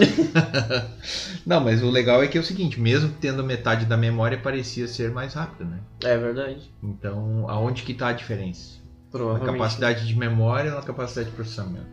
não, 1.45 1.59
mas 1.59 1.83
o 1.83 1.89
legal 1.89 2.23
é 2.23 2.27
que 2.27 2.37
é 2.37 2.41
o 2.41 2.43
seguinte, 2.43 2.79
mesmo 2.79 3.13
tendo 3.19 3.43
metade 3.43 3.85
da 3.85 3.97
memória, 3.97 4.37
parecia 4.37 4.87
ser 4.87 5.11
mais 5.11 5.33
rápido, 5.33 5.69
né? 5.69 5.79
É 6.03 6.17
verdade. 6.17 6.71
Então, 6.81 7.45
aonde 7.49 7.83
que 7.83 7.91
está 7.91 8.07
a 8.07 8.13
diferença? 8.13 8.75
Na 8.77 9.19
Provavelmente. 9.19 9.51
capacidade 9.51 10.07
de 10.07 10.15
memória 10.15 10.71
ou 10.71 10.79
na 10.79 10.85
capacidade 10.85 11.29
de 11.29 11.35
processamento? 11.35 11.85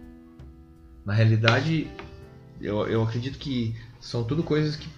Na 1.04 1.12
realidade, 1.12 1.88
eu, 2.60 2.86
eu 2.86 3.02
acredito 3.02 3.38
que 3.38 3.74
são 4.00 4.22
tudo 4.22 4.42
coisas 4.44 4.76
que 4.76 4.88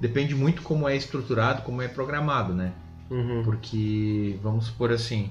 depende 0.00 0.34
muito 0.34 0.62
como 0.62 0.88
é 0.88 0.96
estruturado, 0.96 1.62
como 1.62 1.82
é 1.82 1.88
programado, 1.88 2.54
né? 2.54 2.72
Uhum. 3.10 3.42
Porque, 3.44 4.38
vamos 4.42 4.66
supor 4.66 4.92
assim, 4.92 5.30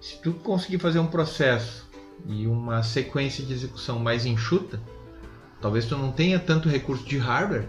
se 0.00 0.20
tu 0.22 0.32
conseguir 0.32 0.78
fazer 0.78 0.98
um 0.98 1.06
processo 1.06 1.88
e 2.26 2.46
uma 2.46 2.82
sequência 2.82 3.44
de 3.44 3.52
execução 3.52 3.98
mais 3.98 4.24
enxuta, 4.24 4.80
talvez 5.64 5.86
tu 5.86 5.96
não 5.96 6.12
tenha 6.12 6.38
tanto 6.38 6.68
recurso 6.68 7.06
de 7.06 7.16
hardware 7.16 7.66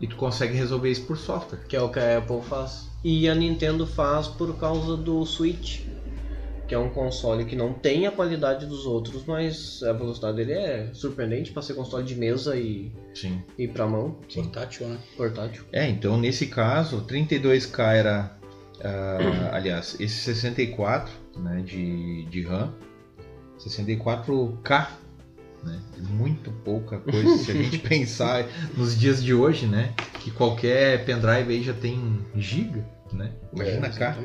e 0.00 0.06
tu 0.06 0.16
consegue 0.16 0.54
resolver 0.56 0.90
isso 0.90 1.04
por 1.04 1.18
software. 1.18 1.58
Que 1.68 1.76
é 1.76 1.82
o 1.82 1.90
que 1.90 1.98
a 1.98 2.16
Apple 2.16 2.40
faz. 2.40 2.88
E 3.04 3.28
a 3.28 3.34
Nintendo 3.34 3.86
faz 3.86 4.26
por 4.26 4.56
causa 4.58 4.96
do 4.96 5.22
Switch. 5.26 5.82
Que 6.66 6.74
é 6.74 6.78
um 6.78 6.88
console 6.88 7.44
que 7.44 7.54
não 7.54 7.74
tem 7.74 8.06
a 8.06 8.10
qualidade 8.10 8.64
dos 8.64 8.86
outros, 8.86 9.26
mas 9.26 9.82
a 9.82 9.92
velocidade 9.92 10.38
dele 10.38 10.52
é 10.52 10.90
surpreendente 10.94 11.52
para 11.52 11.60
ser 11.60 11.74
console 11.74 12.04
de 12.04 12.14
mesa 12.14 12.56
e, 12.56 12.90
Sim. 13.14 13.42
e 13.58 13.68
para 13.68 13.86
mão, 13.86 14.16
Portátil, 14.34 14.86
né? 14.86 14.98
portátil. 15.14 15.64
É, 15.70 15.86
então 15.86 16.18
nesse 16.18 16.46
caso, 16.46 17.04
32K 17.06 17.94
era, 17.96 18.38
ah, 18.82 19.50
aliás, 19.52 19.94
esse 20.00 20.14
64 20.34 21.12
né, 21.36 21.62
de, 21.66 22.24
de 22.30 22.42
RAM, 22.44 22.72
64K, 23.58 24.88
né, 25.64 25.78
é 25.96 26.00
muito 26.00 26.50
pouca 26.64 26.98
coisa 26.98 27.36
se 27.38 27.50
a 27.50 27.54
gente 27.54 27.78
pensar 27.80 28.44
nos 28.76 28.96
dias 28.98 29.22
de 29.22 29.32
hoje, 29.34 29.66
né, 29.66 29.92
que 30.20 30.30
qualquer 30.30 31.04
pendrive 31.04 31.52
aí 31.52 31.62
já 31.62 31.72
tem 31.74 32.20
giga, 32.36 32.84
né, 33.12 33.30
imagina 33.52 33.86
É, 33.86 33.90
cá. 33.90 34.16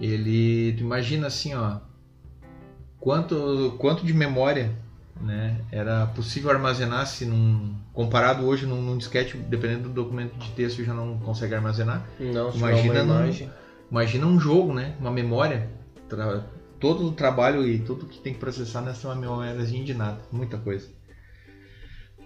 Ele. 0.00 0.72
Tu 0.76 0.82
imagina 0.82 1.26
assim, 1.26 1.54
ó. 1.54 1.78
Quanto, 2.98 3.74
quanto 3.78 4.04
de 4.04 4.14
memória 4.14 4.72
né, 5.20 5.60
era 5.70 6.06
possível 6.06 6.50
armazenar 6.50 7.06
se 7.06 7.24
num. 7.24 7.74
Comparado 7.92 8.44
hoje 8.44 8.66
num, 8.66 8.82
num 8.82 8.98
disquete, 8.98 9.36
dependendo 9.36 9.84
do 9.88 9.94
documento 9.94 10.34
de 10.36 10.50
texto, 10.50 10.82
já 10.82 10.92
não 10.92 11.18
consegue 11.18 11.54
armazenar. 11.54 12.04
não, 12.18 12.50
Imagina 12.56 13.02
uma 13.04 13.14
num-. 13.20 13.26
Imagina 13.90 14.26
um 14.26 14.40
jogo, 14.40 14.72
né? 14.74 14.96
Uma 14.98 15.10
memória. 15.10 15.68
Tra- 16.08 16.44
Todo 16.80 17.06
o 17.06 17.12
trabalho 17.12 17.66
e 17.66 17.78
tudo 17.78 18.04
que 18.06 18.18
tem 18.18 18.34
que 18.34 18.40
processar 18.40 18.80
nessa 18.82 19.08
uma 19.08 19.14
memóriazinha 19.14 19.84
de 19.84 19.94
nada. 19.94 20.18
Muita 20.32 20.58
coisa. 20.58 20.88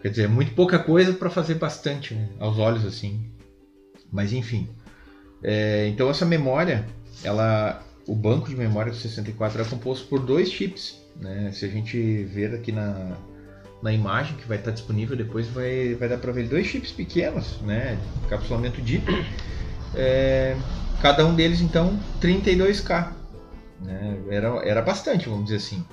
Quer 0.01 0.09
dizer, 0.11 0.29
muito 0.29 0.53
pouca 0.55 0.79
coisa 0.79 1.13
para 1.13 1.29
fazer 1.29 1.55
bastante, 1.57 2.15
né? 2.15 2.29
Aos 2.41 2.57
olhos, 2.59 2.85
assim. 2.85 3.31
Mas 4.11 4.33
enfim. 4.33 4.69
É, 5.43 5.87
então 5.89 6.09
essa 6.09 6.25
memória, 6.25 6.87
ela. 7.23 7.83
O 8.07 8.15
banco 8.15 8.49
de 8.49 8.57
memória 8.57 8.91
do 8.91 8.97
64 8.97 9.61
é 9.61 9.65
composto 9.67 10.07
por 10.07 10.21
dois 10.21 10.51
chips. 10.51 10.99
Né? 11.17 11.51
Se 11.53 11.67
a 11.67 11.69
gente 11.69 12.25
ver 12.25 12.55
aqui 12.55 12.73
na, 12.73 13.19
na 13.83 13.93
imagem 13.93 14.35
que 14.37 14.49
vai 14.49 14.57
estar 14.57 14.71
disponível 14.71 15.15
depois, 15.15 15.47
vai, 15.49 15.95
vai 15.95 16.09
dar 16.09 16.17
para 16.17 16.33
ver 16.33 16.49
dois 16.49 16.67
chips 16.67 16.91
pequenos, 16.91 17.61
né? 17.61 17.99
de 18.23 18.29
Capsulamento. 18.29 18.81
É, 19.95 20.57
cada 21.03 21.27
um 21.27 21.35
deles 21.35 21.61
então 21.61 21.99
32K. 22.21 23.13
Né? 23.83 24.19
Era, 24.31 24.49
era 24.67 24.83
bastante, 24.83 25.29
vamos 25.29 25.45
dizer 25.45 25.57
assim, 25.57 25.85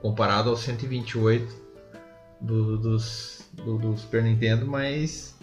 comparado 0.00 0.50
aos 0.50 0.60
128 0.60 1.64
do, 2.40 2.78
dos, 2.78 3.48
do, 3.52 3.78
do 3.78 3.96
Super 3.96 4.22
Nintendo, 4.22 4.66
mas 4.66 5.34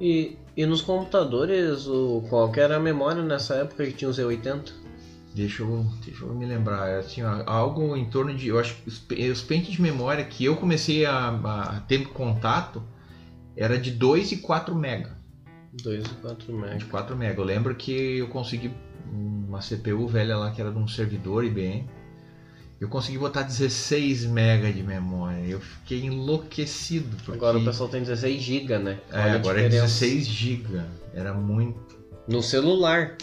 E, 0.00 0.36
e 0.56 0.66
nos 0.66 0.80
computadores, 0.80 1.86
o, 1.86 2.24
qual 2.28 2.52
era 2.56 2.76
a 2.76 2.80
memória 2.80 3.22
nessa 3.22 3.56
época 3.56 3.84
que 3.86 3.92
tinha 3.92 4.08
o 4.08 4.12
Z80? 4.12 4.72
Deixa 5.38 5.62
eu, 5.62 5.86
deixa 6.04 6.24
eu 6.24 6.34
me 6.34 6.44
lembrar, 6.44 6.88
era 6.88 6.98
assim, 6.98 7.22
algo 7.22 7.96
em 7.96 8.04
torno 8.10 8.34
de, 8.34 8.48
eu 8.48 8.58
acho 8.58 8.74
que 8.74 8.88
os, 8.88 9.06
os 9.32 9.42
pentes 9.42 9.72
de 9.72 9.80
memória 9.80 10.24
que 10.24 10.44
eu 10.44 10.56
comecei 10.56 11.06
a, 11.06 11.28
a 11.28 11.80
ter 11.80 12.08
contato 12.08 12.82
era 13.56 13.78
de 13.78 13.92
2 13.92 14.32
e 14.32 14.36
4 14.38 14.74
mega. 14.74 15.16
2 15.82 16.04
e 16.04 16.08
4 16.08 16.52
MB. 16.52 16.76
de 16.78 16.84
4 16.86 17.16
mega. 17.16 17.40
Eu 17.40 17.44
lembro 17.44 17.74
que 17.74 18.18
eu 18.18 18.28
consegui 18.28 18.72
uma 19.12 19.60
CPU 19.60 20.08
velha 20.08 20.36
lá 20.36 20.50
que 20.50 20.60
era 20.60 20.72
de 20.72 20.78
um 20.78 20.88
servidor 20.88 21.44
IBM. 21.44 21.88
Eu 22.80 22.88
consegui 22.88 23.18
botar 23.18 23.42
16 23.42 24.26
mega 24.26 24.72
de 24.72 24.82
memória. 24.82 25.44
Eu 25.44 25.60
fiquei 25.60 26.04
enlouquecido. 26.04 27.16
Porque... 27.16 27.32
Agora 27.32 27.58
o 27.58 27.64
pessoal 27.64 27.88
tem 27.88 28.00
16 28.00 28.40
GB, 28.40 28.78
né? 28.78 29.00
É, 29.10 29.20
Olha 29.20 29.32
a 29.32 29.34
agora 29.34 29.60
é 29.60 29.68
diferença. 29.68 30.04
16 30.04 30.26
GB. 30.26 30.80
Era 31.12 31.34
muito. 31.34 31.97
No 32.28 32.42
celular. 32.42 33.16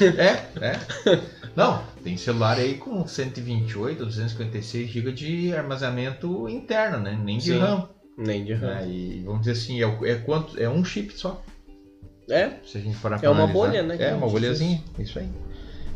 É, 0.00 0.64
é. 0.64 1.20
Não, 1.54 1.84
tem 2.02 2.16
celular 2.16 2.56
aí 2.56 2.74
com 2.78 3.06
128 3.06 4.00
ou 4.00 4.06
256 4.06 4.88
GB 4.90 5.12
de 5.12 5.54
armazenamento 5.54 6.48
interno, 6.48 6.98
né? 6.98 7.20
Nem 7.22 7.36
de 7.38 7.52
Sim. 7.52 7.58
RAM. 7.58 7.88
Nem 8.16 8.44
de 8.44 8.54
RAM. 8.54 8.74
Aí, 8.74 9.22
vamos 9.24 9.40
dizer 9.40 9.52
assim, 9.52 9.82
é, 9.82 10.10
é 10.10 10.14
quanto? 10.16 10.60
É 10.60 10.68
um 10.68 10.82
chip 10.84 11.12
só. 11.16 11.42
É, 12.30 12.52
Se 12.64 12.78
a 12.78 12.80
gente 12.80 12.96
parar 12.98 13.22
É 13.22 13.28
uma 13.28 13.46
bolha, 13.46 13.82
né, 13.82 13.96
É, 13.98 14.14
uma 14.14 14.28
bolhazinha, 14.28 14.82
isso 14.98 15.18
aí. 15.18 15.28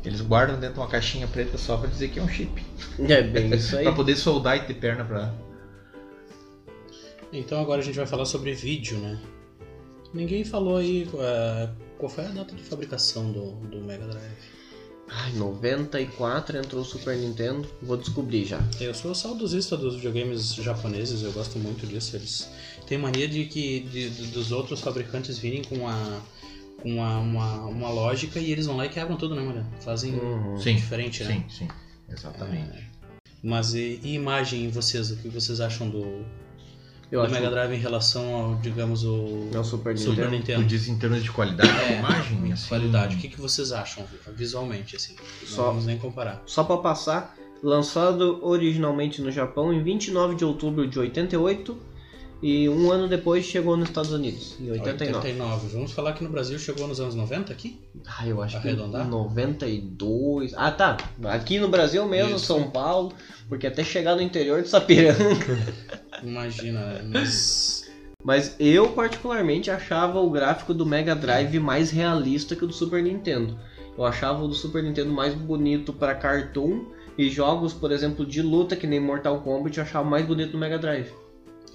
Eles 0.05 0.21
guardam 0.21 0.57
dentro 0.61 0.75
de 0.75 0.81
uma 0.81 0.89
caixinha 0.89 1.27
preta 1.27 1.57
só 1.57 1.77
pra 1.77 1.89
dizer 1.89 2.09
que 2.09 2.21
é 2.21 2.23
um 2.23 2.29
chip. 2.29 2.63
é 3.01 3.23
bem 3.23 3.55
isso 3.55 3.77
aí. 3.77 3.85
Pra 3.85 3.93
poder 3.93 4.17
soldar 4.17 4.57
e 4.57 4.61
ter 4.61 4.75
perna 4.75 5.05
pra. 5.05 5.35
Então 7.33 7.61
agora 7.61 7.81
a 7.81 7.85
gente 7.85 7.97
vai 7.97 8.07
falar 8.07 8.25
sobre 8.25 8.53
vídeo, 8.53 8.99
né? 8.99 9.19
Ninguém 10.15 10.45
falou 10.45 10.77
aí 10.77 11.09
eh, 11.19 11.69
qual 11.99 12.09
foi 12.11 12.25
a 12.25 12.29
data 12.29 12.55
de 12.55 12.63
fabricação 12.63 13.31
do, 13.33 13.53
do 13.69 13.81
Mega 13.81 14.07
Drive. 14.07 14.33
Ai, 15.09 15.33
94 15.35 16.59
entrou 16.59 16.83
o 16.83 16.85
Super 16.85 17.17
Nintendo. 17.17 17.69
Vou 17.81 17.97
descobrir 17.97 18.45
já. 18.45 18.61
Eu 18.81 18.93
sou 18.93 19.15
saudosista 19.15 19.77
dos 19.77 19.95
videogames 19.97 20.55
japoneses, 20.55 21.23
eu 21.23 21.33
gosto 21.33 21.59
muito 21.61 21.87
disso. 21.87 22.17
Eles 22.17 22.49
têm 22.89 22.99
mania 22.99 23.29
de 23.29 23.45
que 23.45 23.81
de- 23.81 24.11
de- 24.11 24.27
dos 24.29 24.51
outros 24.51 24.81
fabricantes 24.81 25.39
virem 25.39 25.63
com 25.63 25.89
a 25.89 26.21
com 26.83 26.91
uma, 26.97 27.19
uma, 27.21 27.55
uma 27.67 27.89
lógica 27.89 28.39
e 28.39 28.53
eles 28.53 28.67
vão 28.67 28.77
lá 28.77 28.85
e 28.85 28.89
quebram 28.91 29.17
tudo, 29.17 29.35
né, 29.35 29.41
Mariano? 29.43 29.67
Fazem 29.81 30.13
Uhum. 30.15 30.61
Sim. 30.61 30.75
diferente, 30.77 31.25
né? 31.25 31.45
Sim, 31.49 31.67
sim. 31.67 31.69
Exatamente. 32.09 32.87
Mas 33.43 33.75
e, 33.75 33.99
e 34.03 34.15
imagem, 34.15 34.69
vocês, 34.71 35.11
o 35.11 35.17
que 35.17 35.29
vocês 35.29 35.61
acham 35.61 35.89
do, 35.89 36.25
Eu 37.11 37.21
do 37.21 37.27
acho 37.27 37.35
Mega 37.35 37.51
Drive 37.51 37.73
em 37.73 37.79
relação 37.79 38.35
ao, 38.35 38.55
digamos, 38.57 39.05
o 39.05 39.49
é 39.55 39.59
o 39.59 39.65
Super 39.65 39.95
Nintendo. 39.95 40.11
Super 40.11 40.25
Tu 40.27 40.31
Nintendo? 40.31 40.65
diz 40.65 40.89
em 40.89 40.99
termos 40.99 41.23
de 41.23 41.31
qualidade 41.31 41.73
de 41.73 41.93
É, 41.93 41.99
imagem, 41.99 42.53
assim. 42.53 42.69
Qualidade, 42.69 43.17
o 43.17 43.19
que, 43.19 43.29
que 43.29 43.41
vocês 43.41 43.71
acham 43.73 44.05
visualmente, 44.35 44.97
assim? 44.97 45.15
Só- 45.45 45.59
Não 45.63 45.69
vamos 45.69 45.87
nem 45.87 45.99
comparar. 45.99 46.43
Só 46.47 46.65
pra 46.65 46.79
passar, 46.79 47.37
lançado 47.63 48.39
originalmente 48.43 49.23
no 49.23 49.31
Japão 49.31 49.73
em 49.73 49.83
29 49.83 50.35
de 50.35 50.45
outubro 50.45 50.87
de 50.87 50.99
88 50.99 51.79
e 52.43 52.69
um 52.69 52.91
ano 52.91 53.09
depois 53.09 53.45
chegou 53.45 53.77
nos 53.77 53.89
Estados 53.89 54.13
Unidos, 54.13 54.57
em 54.61 54.71
89. 54.71 55.17
89. 55.17 55.69
Vamos 55.73 55.93
falar 55.93 56.13
que 56.13 56.23
no 56.23 56.29
Brasil 56.29 56.59
chegou 56.59 56.87
nos 56.87 57.01
anos 57.01 57.15
90 57.15 57.53
aqui? 57.53 57.81
Ah, 58.07 58.27
eu 58.27 58.43
acho 58.43 58.61
que 58.61 58.69
Arredondar? 58.69 59.07
em 59.07 59.11
92. 59.11 60.53
Ah, 60.55 60.71
tá. 60.71 60.99
Aqui 61.25 61.59
no 61.59 61.69
Brasil 61.69 62.07
mesmo, 62.07 62.37
Isso. 62.37 62.47
São 62.47 62.71
Paulo, 62.71 63.13
porque 63.49 63.67
até 63.67 63.83
chegar 63.83 64.15
no 64.15 64.23
interior 64.23 64.63
de 64.63 64.69
Sapiranga. 64.69 65.19
Imagina, 66.23 67.03
mas. 67.05 67.87
Mas 68.23 68.57
eu 68.59 68.89
particularmente 68.89 69.71
achava 69.71 70.21
o 70.21 70.29
gráfico 70.29 70.75
do 70.75 70.85
Mega 70.85 71.15
Drive 71.15 71.61
mais 71.61 71.91
realista 71.91 72.57
que 72.57 72.65
o 72.65 72.67
do 72.67 72.73
Super 72.73 73.03
Nintendo. 73.03 73.59
Eu 73.97 74.05
achava 74.05 74.43
o 74.43 74.49
do 74.49 74.55
Super 74.55 74.83
Nintendo 74.83 75.13
mais 75.13 75.33
bonito 75.33 75.93
para 75.93 76.15
cartoon 76.15 76.87
e 77.17 77.31
jogos, 77.31 77.73
por 77.73 77.93
exemplo, 77.93 78.27
de 78.27 78.43
luta 78.43 78.77
que 78.77 78.87
nem 78.87 79.01
Mortal 79.01 79.41
Kombat, 79.41 79.79
eu 79.79 79.85
achava 79.85 80.09
mais 80.09 80.27
bonito 80.27 80.53
no 80.53 80.59
Mega 80.59 80.79
Drive. 80.79 81.11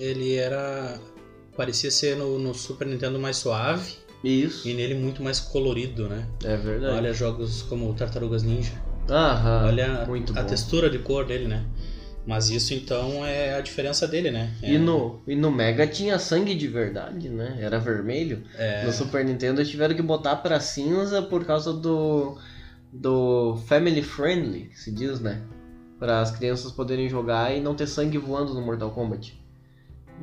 Ele 0.01 0.35
era. 0.35 0.99
Parecia 1.55 1.91
ser 1.91 2.15
no, 2.15 2.39
no 2.39 2.53
Super 2.53 2.87
Nintendo 2.87 3.19
mais 3.19 3.37
suave 3.37 3.93
Isso, 4.23 4.67
e 4.67 4.73
nele 4.73 4.95
muito 4.95 5.21
mais 5.21 5.39
colorido, 5.39 6.07
né? 6.07 6.25
é 6.43 6.55
verdade. 6.55 6.95
Olha 6.95 7.13
jogos 7.13 7.61
como 7.63 7.93
Tartarugas 7.93 8.41
Ninja. 8.41 8.71
Aham, 9.09 9.67
Olha 9.67 10.01
a- 10.03 10.05
muito 10.07 10.31
a 10.37 10.41
bom. 10.41 10.47
textura 10.47 10.89
de 10.89 10.97
cor 10.99 11.25
dele, 11.25 11.47
né? 11.47 11.65
Mas 12.25 12.49
isso 12.49 12.73
então 12.73 13.25
é 13.25 13.55
a 13.55 13.61
diferença 13.61 14.07
dele, 14.07 14.31
né? 14.31 14.53
É, 14.61 14.71
E 14.73 14.77
no, 14.77 15.21
e 15.27 15.35
no 15.35 15.51
Mega 15.51 15.85
tinha 15.87 16.17
sangue 16.19 16.55
de 16.55 16.67
verdade, 16.67 17.29
né? 17.29 17.57
Era 17.59 17.79
vermelho. 17.79 18.43
é, 18.55 18.85
No 18.85 18.91
Super 18.93 19.25
Nintendo 19.25 19.59
eles 19.59 19.69
tiveram 19.69 19.95
que 19.95 20.01
botar 20.01 20.37
pra 20.37 20.59
cinza 20.59 21.21
por 21.21 21.43
causa 21.45 21.73
do 21.73 22.37
do 22.93 23.57
family 23.67 24.01
friendly, 24.01 24.69
se 24.73 24.91
diz, 24.91 25.19
né? 25.19 25.41
Para 25.99 26.21
as 26.21 26.31
crianças 26.31 26.71
poderem 26.71 27.07
jogar 27.09 27.55
e 27.55 27.59
não 27.61 27.73
ter 27.75 27.87
sangue 27.87 28.17
voando 28.17 28.53
no 28.53 28.61
Mortal 28.61 28.91
Kombat. 28.91 29.40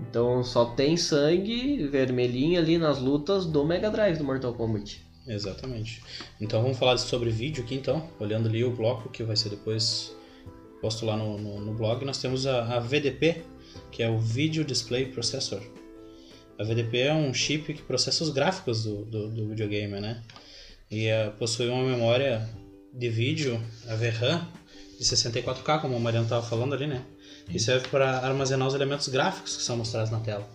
Então 0.02 0.42
só 0.44 0.64
tem 0.66 0.96
sangue 0.96 1.87
vermelhinho 1.88 2.58
ali 2.58 2.78
nas 2.78 3.00
lutas 3.00 3.46
do 3.46 3.64
Mega 3.64 3.90
Drive 3.90 4.18
do 4.18 4.24
Mortal 4.24 4.54
Kombat. 4.54 5.02
Exatamente. 5.26 6.02
Então 6.40 6.62
vamos 6.62 6.78
falar 6.78 6.96
sobre 6.96 7.30
vídeo 7.30 7.62
aqui 7.64 7.74
então, 7.74 8.08
olhando 8.18 8.48
ali 8.48 8.64
o 8.64 8.70
bloco 8.70 9.11
que 9.11 9.22
vai 9.22 9.37
ser 9.37 9.50
depois 9.50 10.16
posto 10.80 11.04
lá 11.04 11.16
no, 11.16 11.38
no, 11.38 11.61
no 11.61 11.74
blog, 11.74 12.04
nós 12.04 12.18
temos 12.18 12.46
a, 12.46 12.76
a 12.76 12.80
VDP, 12.80 13.42
que 13.90 14.02
é 14.02 14.08
o 14.08 14.18
Video 14.18 14.64
Display 14.64 15.06
Processor. 15.06 15.61
A 16.58 16.64
VDP 16.64 16.98
é 16.98 17.14
um 17.14 17.32
chip 17.32 17.72
que 17.72 17.82
processa 17.82 18.24
os 18.24 18.30
gráficos 18.30 18.84
do, 18.84 19.04
do, 19.04 19.28
do 19.28 19.48
videogame, 19.48 20.00
né? 20.00 20.22
E 20.90 21.06
eh, 21.06 21.30
possui 21.38 21.68
uma 21.68 21.84
memória 21.84 22.48
de 22.92 23.08
vídeo, 23.08 23.61
a 23.87 23.94
VRAM, 23.94 24.48
de 24.98 25.04
64K, 25.04 25.80
como 25.80 25.96
o 25.96 26.00
Mariano 26.00 26.24
estava 26.24 26.44
falando 26.44 26.74
ali, 26.74 26.87
né? 26.87 27.04
Que 27.48 27.58
serve 27.58 27.88
para 27.88 28.18
armazenar 28.18 28.68
os 28.68 28.74
elementos 28.74 29.08
gráficos 29.08 29.56
que 29.56 29.62
são 29.62 29.76
mostrados 29.76 30.11
na 30.11 30.20
tela. 30.20 30.46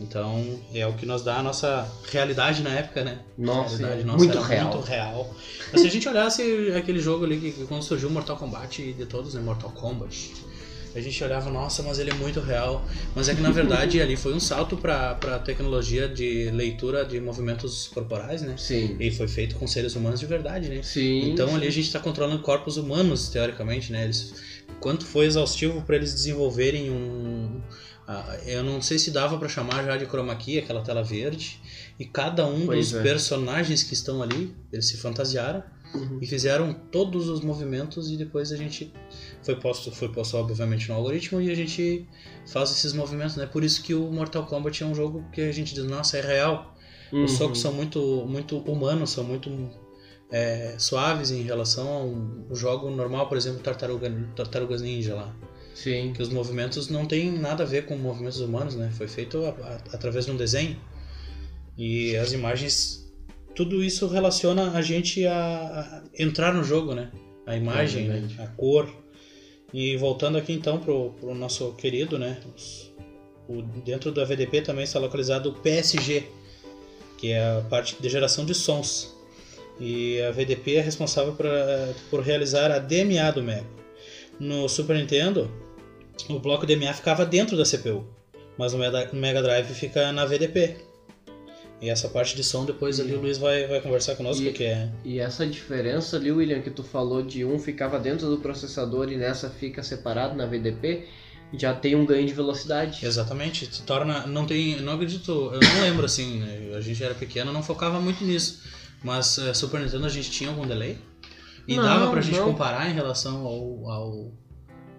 Então, 0.00 0.60
é 0.72 0.86
o 0.86 0.92
que 0.92 1.04
nos 1.04 1.24
dá 1.24 1.38
a 1.38 1.42
nossa 1.42 1.90
realidade 2.10 2.62
na 2.62 2.70
época, 2.70 3.02
né? 3.02 3.18
Nossa, 3.36 3.78
nossa 4.04 4.16
muito 4.16 4.40
real. 4.40 4.72
Muito 4.72 4.86
real. 4.86 5.34
Mas 5.72 5.80
se 5.80 5.86
a 5.88 5.90
gente 5.90 6.08
olhasse 6.08 6.72
aquele 6.76 7.00
jogo 7.00 7.24
ali 7.24 7.38
que, 7.38 7.52
que 7.52 7.64
quando 7.66 7.82
surgiu 7.82 8.08
o 8.08 8.12
Mortal 8.12 8.36
Kombat 8.36 8.92
de 8.92 9.06
todos, 9.06 9.34
né? 9.34 9.40
Mortal 9.40 9.70
Kombat. 9.70 10.32
A 10.94 11.00
gente 11.00 11.22
olhava, 11.22 11.50
nossa, 11.50 11.82
mas 11.82 11.98
ele 11.98 12.10
é 12.10 12.14
muito 12.14 12.40
real. 12.40 12.84
Mas 13.14 13.28
é 13.28 13.34
que 13.34 13.40
na 13.40 13.50
verdade 13.50 14.00
ali 14.02 14.16
foi 14.16 14.32
um 14.34 14.40
salto 14.40 14.76
para 14.76 15.12
a 15.12 15.38
tecnologia 15.38 16.08
de 16.08 16.50
leitura 16.50 17.04
de 17.04 17.20
movimentos 17.20 17.88
corporais, 17.88 18.40
né? 18.42 18.54
Sim. 18.56 18.96
E 18.98 19.10
foi 19.10 19.28
feito 19.28 19.56
com 19.56 19.66
seres 19.66 19.94
humanos 19.94 20.20
de 20.20 20.26
verdade, 20.26 20.68
né? 20.68 20.82
Sim. 20.82 21.30
Então 21.30 21.54
ali 21.54 21.66
a 21.66 21.72
gente 21.72 21.86
está 21.86 21.98
controlando 21.98 22.40
corpos 22.42 22.76
humanos, 22.76 23.28
teoricamente, 23.28 23.92
né? 23.92 24.04
Eles, 24.04 24.34
quanto 24.80 25.04
foi 25.06 25.26
exaustivo 25.26 25.82
para 25.82 25.96
eles 25.96 26.12
desenvolverem 26.14 26.90
um. 26.90 27.60
ah, 28.06 28.36
eu 28.46 28.62
não 28.62 28.80
sei 28.80 28.98
se 28.98 29.10
dava 29.10 29.38
para 29.38 29.48
chamar 29.48 29.84
já 29.84 29.96
de 29.96 30.06
chroma 30.06 30.34
key, 30.36 30.58
aquela 30.58 30.82
tela 30.82 31.02
verde. 31.02 31.60
E 31.98 32.04
cada 32.04 32.46
um 32.46 32.66
Pois 32.66 32.90
dos 32.92 33.00
é. 33.00 33.02
personagens 33.02 33.82
que 33.82 33.92
estão 33.94 34.22
ali, 34.22 34.54
eles 34.72 34.86
se 34.86 34.96
fantasiaram 34.96 35.62
Uhum. 35.94 36.18
e 36.20 36.26
fizeram 36.26 36.74
todos 36.92 37.30
os 37.30 37.40
movimentos 37.40 38.10
e 38.10 38.16
depois 38.18 38.52
a 38.52 38.56
gente 38.58 38.92
foi 39.42 39.56
posto, 39.56 39.90
foi 39.90 40.10
posto 40.10 40.36
obviamente 40.36 40.86
no 40.90 40.94
algoritmo 40.94 41.40
e 41.40 41.50
a 41.50 41.54
gente 41.56 42.06
faz 42.46 42.70
esses 42.70 42.92
movimentos, 42.92 43.36
né? 43.36 43.46
Por 43.46 43.64
isso 43.64 43.82
que 43.82 43.94
o 43.94 44.12
Mortal 44.12 44.44
Kombat 44.44 44.82
é 44.82 44.86
um 44.86 44.94
jogo 44.94 45.24
que 45.32 45.40
a 45.40 45.50
gente 45.50 45.74
diz, 45.74 45.84
nossa, 45.84 46.18
é 46.18 46.20
real. 46.20 46.76
Os 47.10 47.18
Uhum. 47.32 47.38
socos 47.38 47.60
são 47.60 47.72
muito, 47.72 47.98
muito 48.28 48.58
humanos, 48.58 49.08
são 49.12 49.24
muito 49.24 49.48
é, 50.30 50.74
suaves 50.78 51.30
em 51.30 51.42
relação 51.42 51.88
ao 51.88 52.06
um 52.06 52.54
jogo 52.54 52.90
normal, 52.90 53.28
por 53.28 53.36
exemplo, 53.36 53.60
Tartaruga, 53.60 54.10
Tartarugas 54.36 54.82
Ninja 54.82 55.14
lá. 55.14 55.34
Sim. 55.74 56.12
Que 56.12 56.20
os 56.22 56.28
movimentos 56.28 56.88
não 56.88 57.06
tem 57.06 57.30
nada 57.32 57.62
a 57.62 57.66
ver 57.66 57.86
com 57.86 57.96
movimentos 57.96 58.40
humanos, 58.40 58.74
né? 58.74 58.90
Foi 58.96 59.06
feito 59.06 59.44
a- 59.44 59.50
a- 59.50 59.94
através 59.94 60.26
de 60.26 60.32
um 60.32 60.36
desenho. 60.36 60.76
E 61.76 62.16
as 62.16 62.32
imagens, 62.32 63.08
tudo 63.54 63.82
isso 63.82 64.06
relaciona 64.08 64.72
a 64.72 64.82
gente 64.82 65.24
a, 65.26 65.34
a 65.36 66.02
entrar 66.22 66.52
no 66.52 66.64
jogo, 66.64 66.94
né? 66.94 67.10
A 67.46 67.56
imagem, 67.56 68.08
né? 68.08 68.28
a 68.38 68.46
cor. 68.48 68.92
E 69.72 69.96
voltando 69.96 70.36
aqui 70.36 70.52
então 70.52 70.78
pro, 70.80 71.10
pro 71.12 71.34
nosso 71.34 71.72
querido, 71.74 72.18
né? 72.18 72.40
Os- 72.56 72.88
o, 73.48 73.62
dentro 73.62 74.12
da 74.12 74.24
VDP 74.24 74.60
também 74.62 74.84
está 74.84 74.98
localizado 74.98 75.48
o 75.50 75.54
PSG, 75.54 76.26
que 77.16 77.30
é 77.32 77.40
a 77.40 77.62
parte 77.70 77.96
de 78.00 78.08
geração 78.08 78.44
de 78.44 78.54
sons. 78.54 79.16
E 79.80 80.20
a 80.22 80.30
VDP 80.32 80.76
é 80.76 80.80
responsável 80.80 81.34
pra, 81.34 81.92
por 82.10 82.20
realizar 82.20 82.70
a 82.70 82.78
DMA 82.78 83.30
do 83.32 83.42
Mega. 83.42 83.66
No 84.38 84.68
Super 84.68 84.96
Nintendo, 84.96 85.50
o 86.28 86.38
bloco 86.38 86.66
DMA 86.66 86.92
ficava 86.92 87.24
dentro 87.24 87.56
da 87.56 87.64
CPU, 87.64 88.04
mas 88.56 88.72
no 88.72 88.78
Mega- 88.78 89.42
Drive 89.42 89.72
fica 89.74 90.10
na 90.12 90.24
VDP. 90.24 90.76
E 91.80 91.88
essa 91.88 92.08
parte 92.08 92.34
de 92.34 92.42
som 92.42 92.64
depois 92.64 92.98
ali 92.98 93.14
o 93.14 93.20
Luiz 93.20 93.38
vai, 93.38 93.68
vai 93.68 93.80
conversar 93.80 94.16
conosco, 94.16 94.42
E- 94.42 94.46
porque 94.46 94.64
é. 94.64 94.88
E 95.04 95.20
essa 95.20 95.46
diferença 95.46 96.16
ali, 96.16 96.32
William, 96.32 96.60
que 96.60 96.70
tu 96.70 96.82
falou 96.82 97.22
de 97.22 97.44
um 97.44 97.56
ficava 97.56 98.00
dentro 98.00 98.28
do 98.28 98.38
processador 98.38 99.12
e 99.12 99.16
nessa 99.16 99.48
fica 99.48 99.80
separado 99.84 100.34
na 100.36 100.44
VDP, 100.44 101.06
já 101.54 101.72
tem 101.72 101.94
um 101.94 102.04
ganho 102.04 102.26
de 102.26 102.34
velocidade. 102.34 103.06
Exatamente, 103.06 103.72
se 103.72 103.82
torna. 103.82 104.26
Não 104.26 104.44
tem. 104.44 104.80
Não 104.82 104.94
acredito. 104.94 105.30
Eu 105.54 105.60
não 105.60 105.80
lembro 105.82 106.04
assim, 106.04 106.40
né, 106.40 106.72
a 106.76 106.80
gente 106.80 107.02
era 107.02 107.14
pequeno, 107.14 107.52
não 107.52 107.62
focava 107.62 108.00
muito 108.00 108.24
nisso. 108.24 108.60
Mas 109.02 109.38
eh, 109.38 109.54
Super 109.54 109.80
Nintendo 109.80 110.06
a 110.06 110.10
gente 110.10 110.30
tinha 110.30 110.50
algum 110.50 110.66
delay? 110.66 110.98
E 111.66 111.76
Não, 111.76 111.82
dava 111.84 112.10
pra 112.10 112.20
gente 112.20 112.38
não. 112.38 112.46
comparar 112.52 112.88
em 112.90 112.94
relação 112.94 113.44
ao, 113.46 113.90
ao, 113.90 114.32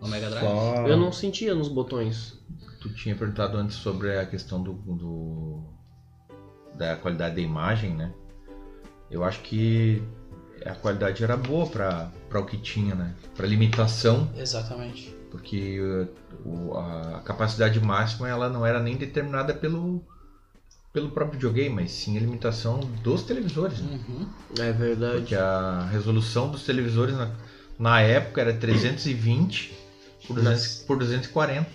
ao 0.02 0.08
Mega 0.08 0.30
Drive? 0.30 0.46
Só 0.48 0.88
Eu 0.88 0.98
não 0.98 1.12
sentia 1.12 1.54
nos 1.56 1.68
botões. 1.68 2.38
tu 2.82 2.94
tinha 2.94 3.16
perguntado 3.16 3.58
antes 3.58 3.76
sobre 3.78 4.18
a 4.18 4.26
questão 4.26 4.62
do, 4.62 4.74
do- 4.74 5.64
da 6.76 6.96
qualidade 6.96 7.36
da 7.36 7.42
imagem, 7.42 7.96
né? 7.96 8.14
Eu 9.12 9.24
acho 9.24 9.42
que 9.42 10.02
a 10.66 10.76
qualidade 10.76 11.24
era 11.24 11.36
boa 11.36 11.66
para 11.68 12.12
o 12.40 12.46
que 12.46 12.58
tinha, 12.58 12.94
né? 12.96 13.16
Para 13.36 13.48
limitação, 13.48 14.30
Exatamente. 14.38 15.14
porque 15.32 15.80
uh, 15.82 16.08
o- 16.48 16.78
a 16.78 17.22
capacidade 17.26 17.80
máxima 17.82 18.30
ela 18.30 18.48
não 18.48 18.66
era 18.66 18.80
nem 18.80 18.96
determinada 18.96 19.54
pelo 19.54 20.06
pelo 20.92 21.10
próprio 21.12 21.34
videogame, 21.40 21.76
mas 21.76 21.92
sim 21.92 22.18
a 22.18 22.20
limitação 22.20 22.80
dos 23.04 23.24
televisores. 23.24 23.80
né? 23.80 24.00
Uhum. 24.08 24.26
É 24.60 24.72
verdade. 24.72 25.18
Porque 25.18 25.36
a 25.36 25.88
resolução 25.92 26.50
dos 26.50 26.64
televisores 26.64 27.16
na, 27.16 27.32
na 27.78 28.02
época 28.02 28.42
era 28.42 28.54
320 28.54 29.74
por, 30.28 30.36
200 30.36 30.68
por 30.88 30.98
240. 30.98 31.68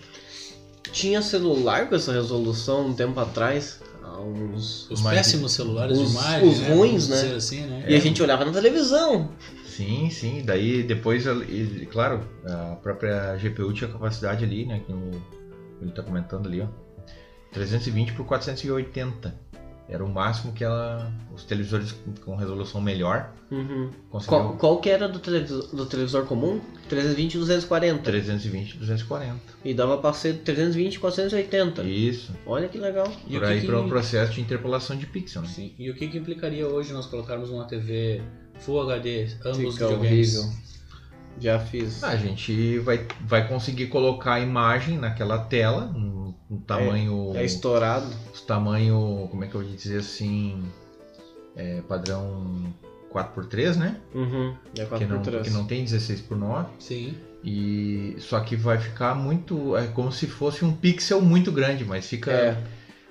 Tinha 0.93 1.23
celular 1.23 1.89
com 1.89 1.95
essa 1.95 2.12
resolução 2.12 2.89
um 2.89 2.95
tempo 2.95 3.19
atrás. 3.21 3.81
uns. 4.21 4.89
Os 4.91 5.01
Mas- 5.03 5.17
péssimos 5.19 5.53
celulares 5.53 5.99
os- 5.99 6.11
de 6.11 6.17
imagem, 6.17 6.49
os 6.49 6.59
né? 6.61 6.75
ruins, 6.75 7.09
né? 7.09 7.35
Assim, 7.37 7.61
né? 7.67 7.85
E 7.89 7.95
a 7.95 8.01
gente 8.01 8.23
olhava 8.23 8.45
na 8.45 8.53
televisão. 8.53 9.31
Sim, 9.67 10.09
sim. 10.11 10.43
Daí 10.45 10.83
depois, 10.85 11.25
e, 11.27 11.87
claro, 11.91 12.21
a 12.47 12.77
própria 12.77 13.37
GPU 13.37 13.73
tinha 13.73 13.91
capacidade 13.91 14.45
ali, 14.45 14.65
né? 14.67 14.81
Que 14.87 14.93
ele 15.83 15.91
tá 15.93 16.03
comentando 16.03 16.47
ali, 16.47 16.61
ó. 16.61 16.67
320 17.55 18.13
por 18.13 18.27
480. 18.27 19.35
Era 19.87 20.03
o 20.03 20.09
máximo 20.09 20.53
que 20.55 20.65
ela. 20.65 21.13
Os 21.35 21.45
televisores 21.45 21.95
com 22.25 22.37
resolução 22.37 22.81
melhor 22.81 23.31
Uhum. 23.51 23.91
conseguiam. 24.09 24.43
Qual, 24.47 24.57
qual 24.57 24.81
que 24.81 24.89
era 24.89 25.07
do 25.07 25.19
televisor, 25.19 25.67
do 25.77 25.85
televisor 25.85 26.25
comum? 26.25 26.59
320 26.89 27.35
e 27.35 27.39
240. 27.39 28.03
320 28.03 28.79
240. 28.79 29.39
E 29.63 29.75
dava 29.75 29.99
pra 29.99 30.13
ser 30.15 30.39
320 30.39 30.95
e 30.95 30.99
480. 30.99 31.83
Isso. 31.83 32.33
Olha 32.47 32.67
que 32.67 32.79
legal. 32.79 33.07
E 33.29 33.35
Por 33.39 33.45
aí 33.45 33.61
que 33.61 33.67
para 33.67 33.79
um 33.79 33.89
processo 33.89 34.33
de 34.33 34.41
interpolação 34.41 34.97
de 34.97 35.07
pixel, 35.07 35.43
né? 35.43 35.49
Sim. 35.49 35.75
E 35.79 35.91
o 35.91 35.95
que, 35.95 36.09
que 36.09 36.17
implicaria 36.17 36.67
hoje 36.67 36.93
nós 36.95 37.05
colocarmos 37.05 37.51
uma 37.51 37.65
TV 37.67 38.23
Full 38.61 38.81
HD, 38.91 39.29
ambos 39.45 39.75
Fica 39.75 39.87
videogames? 39.89 40.39
horrível. 40.39 40.65
Já 41.41 41.59
fiz. 41.59 42.03
A 42.03 42.17
gente 42.17 42.79
vai, 42.79 43.07
vai 43.21 43.47
conseguir 43.49 43.89
colocar 43.89 44.35
a 44.35 44.41
imagem 44.41 44.97
naquela 44.97 45.37
tela, 45.39 45.93
um, 45.95 46.24
um 46.51 46.59
tamanho. 46.59 47.33
É 47.35 47.45
estourado. 47.45 48.07
os 48.33 48.41
tamanho, 48.43 49.29
como 49.31 49.45
é 49.45 49.47
que 49.47 49.55
eu 49.55 49.63
vou 49.63 49.71
dizer 49.75 49.99
assim, 49.99 50.63
é, 51.57 51.81
padrão 51.83 52.73
4x3, 53.13 53.77
né? 53.77 53.97
Uhum. 54.15 54.55
É 54.79 54.85
Que 54.85 55.05
não, 55.07 55.23
4x3. 55.23 55.43
que 55.43 55.51
não 55.51 55.65
tem 55.67 55.85
16 55.85 56.21
por 56.23 56.37
9 56.37 56.69
Sim. 56.79 57.15
e 57.43 58.17
só 58.19 58.41
que 58.41 58.57
vai 58.57 58.79
ficar 58.79 59.15
muito, 59.15 59.77
é 59.77 59.87
como 59.87 60.11
se 60.13 60.27
fosse 60.27 60.65
um 60.65 60.73
pixel 60.73 61.21
muito 61.21 61.53
grande, 61.53 61.85
mas 61.85 62.07
fica 62.09 62.31
É, 62.33 62.63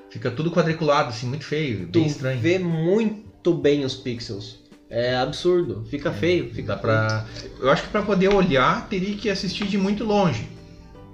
fica 0.10 0.30
tudo 0.30 0.52
quadriculado 0.52 1.10
assim, 1.10 1.28
muito 1.28 1.46
feio, 1.46 1.88
tu 1.88 2.00
bem 2.00 2.08
estranho. 2.08 2.40
vê 2.40 2.60
muito 2.60 3.54
bem 3.54 3.84
os 3.86 3.96
pixels. 3.96 4.62
É 4.90 5.16
absurdo. 5.18 5.84
Fica 5.90 6.12
feio. 6.12 6.54
Fica 6.54 6.76
Dá 6.76 6.78
pra, 6.78 7.26
eu 7.60 7.72
acho 7.72 7.82
que 7.82 7.90
para 7.90 8.04
poder 8.04 8.28
olhar 8.28 8.88
teria 8.90 9.16
que 9.18 9.28
assistir 9.28 9.66
de 9.66 9.76
muito 9.76 10.04
longe 10.04 10.48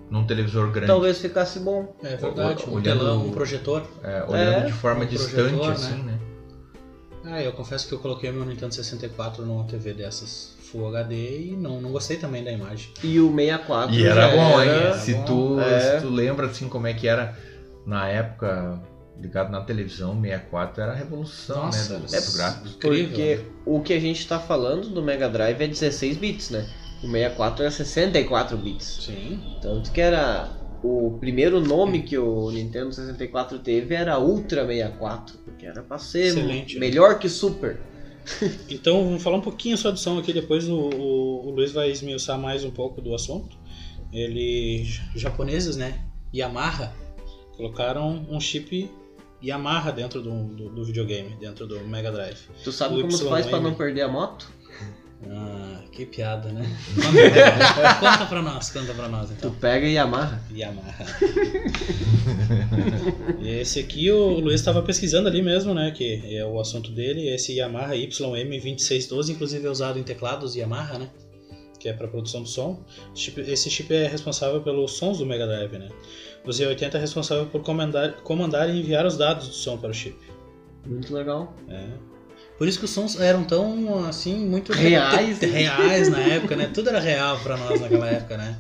num 0.10 0.26
televisor 0.26 0.70
grande, 0.72 0.88
Talvez 0.88 1.20
ficasse 1.20 1.60
bom. 1.60 1.96
É 2.04 2.16
verdade. 2.16 2.64
Um 2.68 2.74
Olhando- 2.74 3.00
telão, 3.00 3.26
um 3.28 3.32
projetor. 3.32 3.84
É, 4.04 4.24
olhando 4.28 4.64
É, 4.64 4.66
de 4.66 4.74
forma 4.74 5.04
um 5.04 5.08
distante 5.08 5.34
projetor, 5.56 5.72
assim, 5.72 6.02
né? 6.04 6.20
Ah, 7.26 7.42
eu 7.44 7.52
confesso 7.52 7.88
que 7.88 7.94
eu 7.94 8.00
coloquei 8.00 8.32
meu 8.32 8.46
Nintendo 8.46 8.74
64 8.74 9.46
numa 9.46 9.64
TV 9.66 9.94
dessas 9.94 10.56
Full 10.72 10.88
HD 10.88 11.42
e 11.50 11.56
não, 11.56 11.82
não 11.82 11.92
gostei 11.92 12.18
também 12.18 12.44
da 12.44 12.52
imagem. 12.52 12.92
E 13.04 13.20
o 13.20 13.30
64 13.36 13.96
E 13.96 14.06
era 14.06 14.30
bom, 14.30 14.62
hein? 14.62 14.70
era- 14.70 14.98
Se 14.98 15.14
bom. 15.14 15.26
tu, 15.26 15.60
É. 15.60 15.80
se 16.00 16.02
tu 16.06 16.10
lembra 16.10 16.48
assim 16.48 16.68
como 16.70 16.88
é 16.88 16.94
que 16.94 17.08
era 17.08 17.38
na 17.86 18.08
época, 18.08 18.82
ligado 19.20 19.52
na 19.52 19.62
televisão, 19.62 20.20
64 20.20 20.82
era 20.82 20.92
a 20.94 20.96
revolução, 20.96 21.66
Nossa, 21.66 21.94
né? 21.96 22.00
Dos, 22.00 22.14
é 22.14 22.22
dos 22.22 22.36
gráficos. 22.36 22.76
incrível. 22.76 23.08
Porque 23.10 23.40
o 23.66 23.80
que 23.82 23.94
a 23.94 24.00
gente 24.00 24.28
tá 24.28 24.40
falando 24.40 24.90
do 24.90 25.02
Mega 25.02 25.28
Drive 25.30 25.62
é 25.62 25.68
16 25.68 26.18
bits, 26.18 26.50
né? 26.52 26.68
O 27.02 27.08
64 27.08 27.64
era 27.64 27.72
64 27.72 28.58
bits. 28.58 29.06
Sim. 29.06 29.40
Tanto 29.62 29.92
que 29.92 30.02
era. 30.02 30.58
O 30.82 31.18
primeiro 31.20 31.60
nome 31.60 32.04
que 32.04 32.18
o 32.18 32.50
Nintendo 32.52 32.94
64 32.94 33.60
teve 33.60 33.96
era 33.96 34.18
Ultra 34.18 34.66
64, 34.66 35.38
porque 35.40 35.66
era 35.66 35.84
pra 35.84 35.98
ser 35.98 36.28
Excelente, 36.28 36.76
né? 36.76 36.80
melhor 36.80 37.20
que 37.20 37.28
Super. 37.28 37.80
Então, 38.70 39.04
vamos 39.04 39.22
falar 39.22 39.38
um 39.38 39.42
pouquinho 39.42 39.78
só 39.78 39.92
do 39.92 40.00
som 40.00 40.18
aqui, 40.20 40.32
depois 40.32 40.70
o, 40.70 40.76
o, 40.76 41.48
o 41.48 41.52
Luiz 41.52 41.72
vai 41.72 41.92
esmiuçar 41.92 42.40
mais 42.40 42.64
um 42.64 42.72
pouco 42.72 43.02
do 43.02 43.14
assunto. 43.14 43.58
Ele, 44.14 44.86
japoneses, 45.16 45.76
né, 45.76 46.06
Yamaha, 46.34 46.94
colocaram 47.58 48.26
um 48.30 48.40
chip 48.40 48.90
Yamaha 49.44 49.92
dentro 49.92 50.22
do, 50.22 50.44
do, 50.46 50.70
do 50.70 50.86
videogame, 50.86 51.36
dentro 51.40 51.66
do 51.68 51.80
Mega 51.82 52.12
Drive. 52.12 52.40
Tu 52.64 52.72
sabe 52.72 52.96
O 52.96 53.02
como 53.02 53.18
tu 53.18 53.30
faz 53.30 53.46
pra 53.46 53.60
não 53.60 53.74
perder 53.74 54.02
a 54.02 54.08
moto? 54.08 54.52
Que 56.00 56.06
piada, 56.06 56.50
né? 56.54 56.66
Conta, 56.96 57.96
conta 58.00 58.26
pra 58.26 58.42
nós, 58.42 58.70
conta 58.70 58.94
pra 58.94 59.10
nós 59.10 59.28
Tu 59.28 59.34
então. 59.34 59.52
pega 59.56 59.86
e 59.86 59.98
amarra. 59.98 60.42
Yamaha. 60.50 61.06
E 63.42 63.50
esse 63.50 63.82
aqui 63.82 64.10
o 64.10 64.40
Luiz 64.40 64.62
estava 64.62 64.82
pesquisando 64.82 65.28
ali 65.28 65.42
mesmo, 65.42 65.74
né? 65.74 65.92
Que 65.92 66.38
é 66.38 66.46
o 66.46 66.58
assunto 66.58 66.90
dele. 66.90 67.28
Esse 67.28 67.54
Yamaha 67.58 67.96
YM2612, 67.96 69.32
inclusive 69.32 69.68
é 69.68 69.70
usado 69.70 70.00
em 70.00 70.04
teclados 70.04 70.56
Yamaha, 70.56 71.00
né? 71.00 71.10
Que 71.78 71.90
é 71.90 71.94
para 71.94 72.08
produção 72.08 72.44
do 72.44 72.48
som. 72.48 72.82
Esse 73.14 73.22
chip, 73.24 73.42
esse 73.42 73.70
chip 73.70 73.94
é 73.94 74.08
responsável 74.08 74.62
pelos 74.62 74.94
sons 74.94 75.18
do 75.18 75.26
Mega 75.26 75.46
Drive, 75.46 75.78
né? 75.78 75.90
O 76.46 76.50
Z80 76.50 76.96
é 76.96 76.98
responsável 76.98 77.46
por 77.48 77.62
comandar, 77.62 78.14
comandar 78.22 78.70
e 78.70 78.80
enviar 78.80 79.06
os 79.06 79.18
dados 79.18 79.50
do 79.50 79.54
som 79.54 79.78
para 79.78 79.90
o 79.90 79.94
chip. 79.94 80.18
Muito 80.86 81.14
legal. 81.14 81.54
É. 81.68 81.88
Por 82.60 82.68
isso 82.68 82.78
que 82.78 82.86
os 82.86 82.92
sons 82.92 83.20
eram 83.20 83.44
tão, 83.46 84.06
assim, 84.06 84.36
muito 84.46 84.72
Reais, 84.74 85.42
hein? 85.42 85.50
reais 85.50 86.10
na 86.10 86.20
época, 86.28 86.56
né? 86.56 86.70
Tudo 86.72 86.90
era 86.90 87.00
real 87.00 87.40
pra 87.40 87.58
nós 87.58 87.80
naquela 87.82 88.06
época, 88.08 88.38
né? 88.38 88.56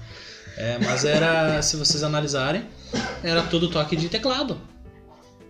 É, 0.57 0.77
mas 0.79 1.05
era, 1.05 1.61
se 1.61 1.75
vocês 1.77 2.01
analisarem, 2.01 2.65
era 3.23 3.43
tudo 3.43 3.69
toque 3.69 3.95
de 3.95 4.09
teclado. 4.09 4.57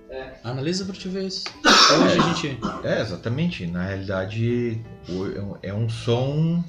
É. 0.09 0.33
Analisa 0.43 0.83
pra 0.83 0.93
te 0.95 1.07
ver 1.07 1.27
isso. 1.27 1.43
Hoje 1.63 2.19
a 2.19 2.33
gente. 2.33 2.59
É, 2.83 3.01
exatamente. 3.01 3.67
Na 3.67 3.83
realidade, 3.85 4.81
o- 5.07 5.57
é 5.61 5.71
um 5.73 5.87
som 5.87 6.63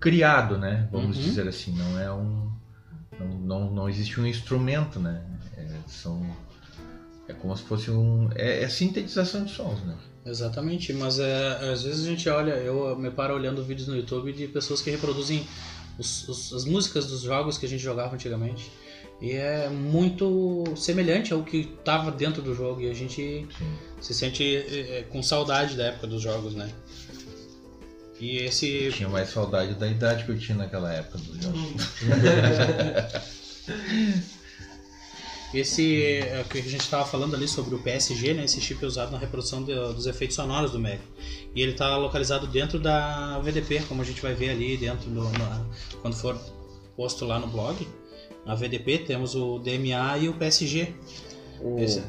criado, 0.00 0.56
né? 0.56 0.88
Vamos 0.90 1.16
Uhum. 1.18 1.22
dizer 1.22 1.46
assim. 1.46 1.72
Não 1.76 2.00
é 2.00 2.10
um. 2.10 2.50
Não, 3.20 3.28
não, 3.38 3.70
não 3.70 3.88
existe 3.90 4.18
um 4.18 4.26
instrumento, 4.26 4.98
né? 4.98 5.20
É, 5.58 5.66
são. 5.86 6.26
É 7.28 7.34
como 7.34 7.54
se 7.54 7.62
fosse 7.64 7.90
um. 7.90 8.30
É, 8.34 8.62
é 8.64 8.68
sintetização 8.70 9.44
de 9.44 9.52
sons, 9.52 9.82
né? 9.84 9.94
Exatamente, 10.28 10.92
mas 10.92 11.18
é, 11.18 11.70
às 11.72 11.82
vezes 11.82 12.04
a 12.04 12.08
gente 12.08 12.28
olha, 12.28 12.52
eu 12.52 12.96
me 12.96 13.10
paro 13.10 13.34
olhando 13.34 13.64
vídeos 13.64 13.88
no 13.88 13.96
YouTube 13.96 14.32
de 14.32 14.46
pessoas 14.48 14.80
que 14.82 14.90
reproduzem 14.90 15.46
os- 15.98 16.28
os- 16.28 16.52
as 16.52 16.64
músicas 16.64 17.06
dos 17.06 17.22
jogos 17.22 17.56
que 17.58 17.66
a 17.66 17.68
gente 17.68 17.82
jogava 17.82 18.14
antigamente. 18.14 18.70
E 19.20 19.32
é 19.32 19.68
muito 19.68 20.62
semelhante 20.76 21.32
ao 21.32 21.42
que 21.42 21.70
estava 21.78 22.10
dentro 22.12 22.40
do 22.40 22.54
jogo 22.54 22.80
e 22.82 22.88
a 22.90 22.94
gente 22.94 23.46
Sim. 23.58 23.74
se 24.00 24.14
sente 24.14 24.56
é, 24.56 25.04
com 25.10 25.20
saudade 25.22 25.76
da 25.76 25.86
época 25.86 26.06
dos 26.06 26.22
jogos, 26.22 26.54
né? 26.54 26.70
E 28.20 28.36
esse. 28.38 28.84
Eu 28.84 28.92
tinha 28.92 29.08
mais 29.08 29.30
saudade 29.30 29.74
da 29.74 29.88
idade 29.88 30.24
que 30.24 30.30
eu 30.30 30.38
tinha 30.38 30.56
naquela 30.58 30.92
época 30.92 31.18
dos 31.18 31.42
jogos. 31.42 31.60
Esse 35.52 36.02
é, 36.02 36.44
que 36.50 36.58
a 36.58 36.62
gente 36.62 36.80
estava 36.82 37.06
falando 37.06 37.34
ali 37.34 37.48
sobre 37.48 37.74
o 37.74 37.78
PSG, 37.78 38.34
né? 38.34 38.44
Esse 38.44 38.60
chip 38.60 38.84
é 38.84 38.86
usado 38.86 39.10
na 39.12 39.18
reprodução 39.18 39.62
de- 39.64 39.72
dos 39.94 40.06
efeitos 40.06 40.36
sonoros 40.36 40.72
do 40.72 40.78
Mega. 40.78 41.00
E 41.54 41.62
ele 41.62 41.72
está 41.72 41.96
localizado 41.96 42.46
dentro 42.46 42.78
da 42.78 43.38
VDP, 43.38 43.80
como 43.88 44.02
a 44.02 44.04
gente 44.04 44.20
vai 44.20 44.34
ver 44.34 44.50
ali 44.50 44.76
dentro 44.76 45.08
do, 45.08 45.22
na- 45.38 45.64
quando 46.02 46.14
for 46.16 46.38
posto 46.96 47.24
lá 47.24 47.38
no 47.38 47.46
blog. 47.46 47.86
Na 48.44 48.54
VDP 48.54 48.98
temos 48.98 49.34
o 49.34 49.58
DMA 49.58 50.18
e 50.18 50.28
o 50.28 50.34
PSG. 50.34 50.92
O- 51.62 51.78
Esse- 51.78 52.02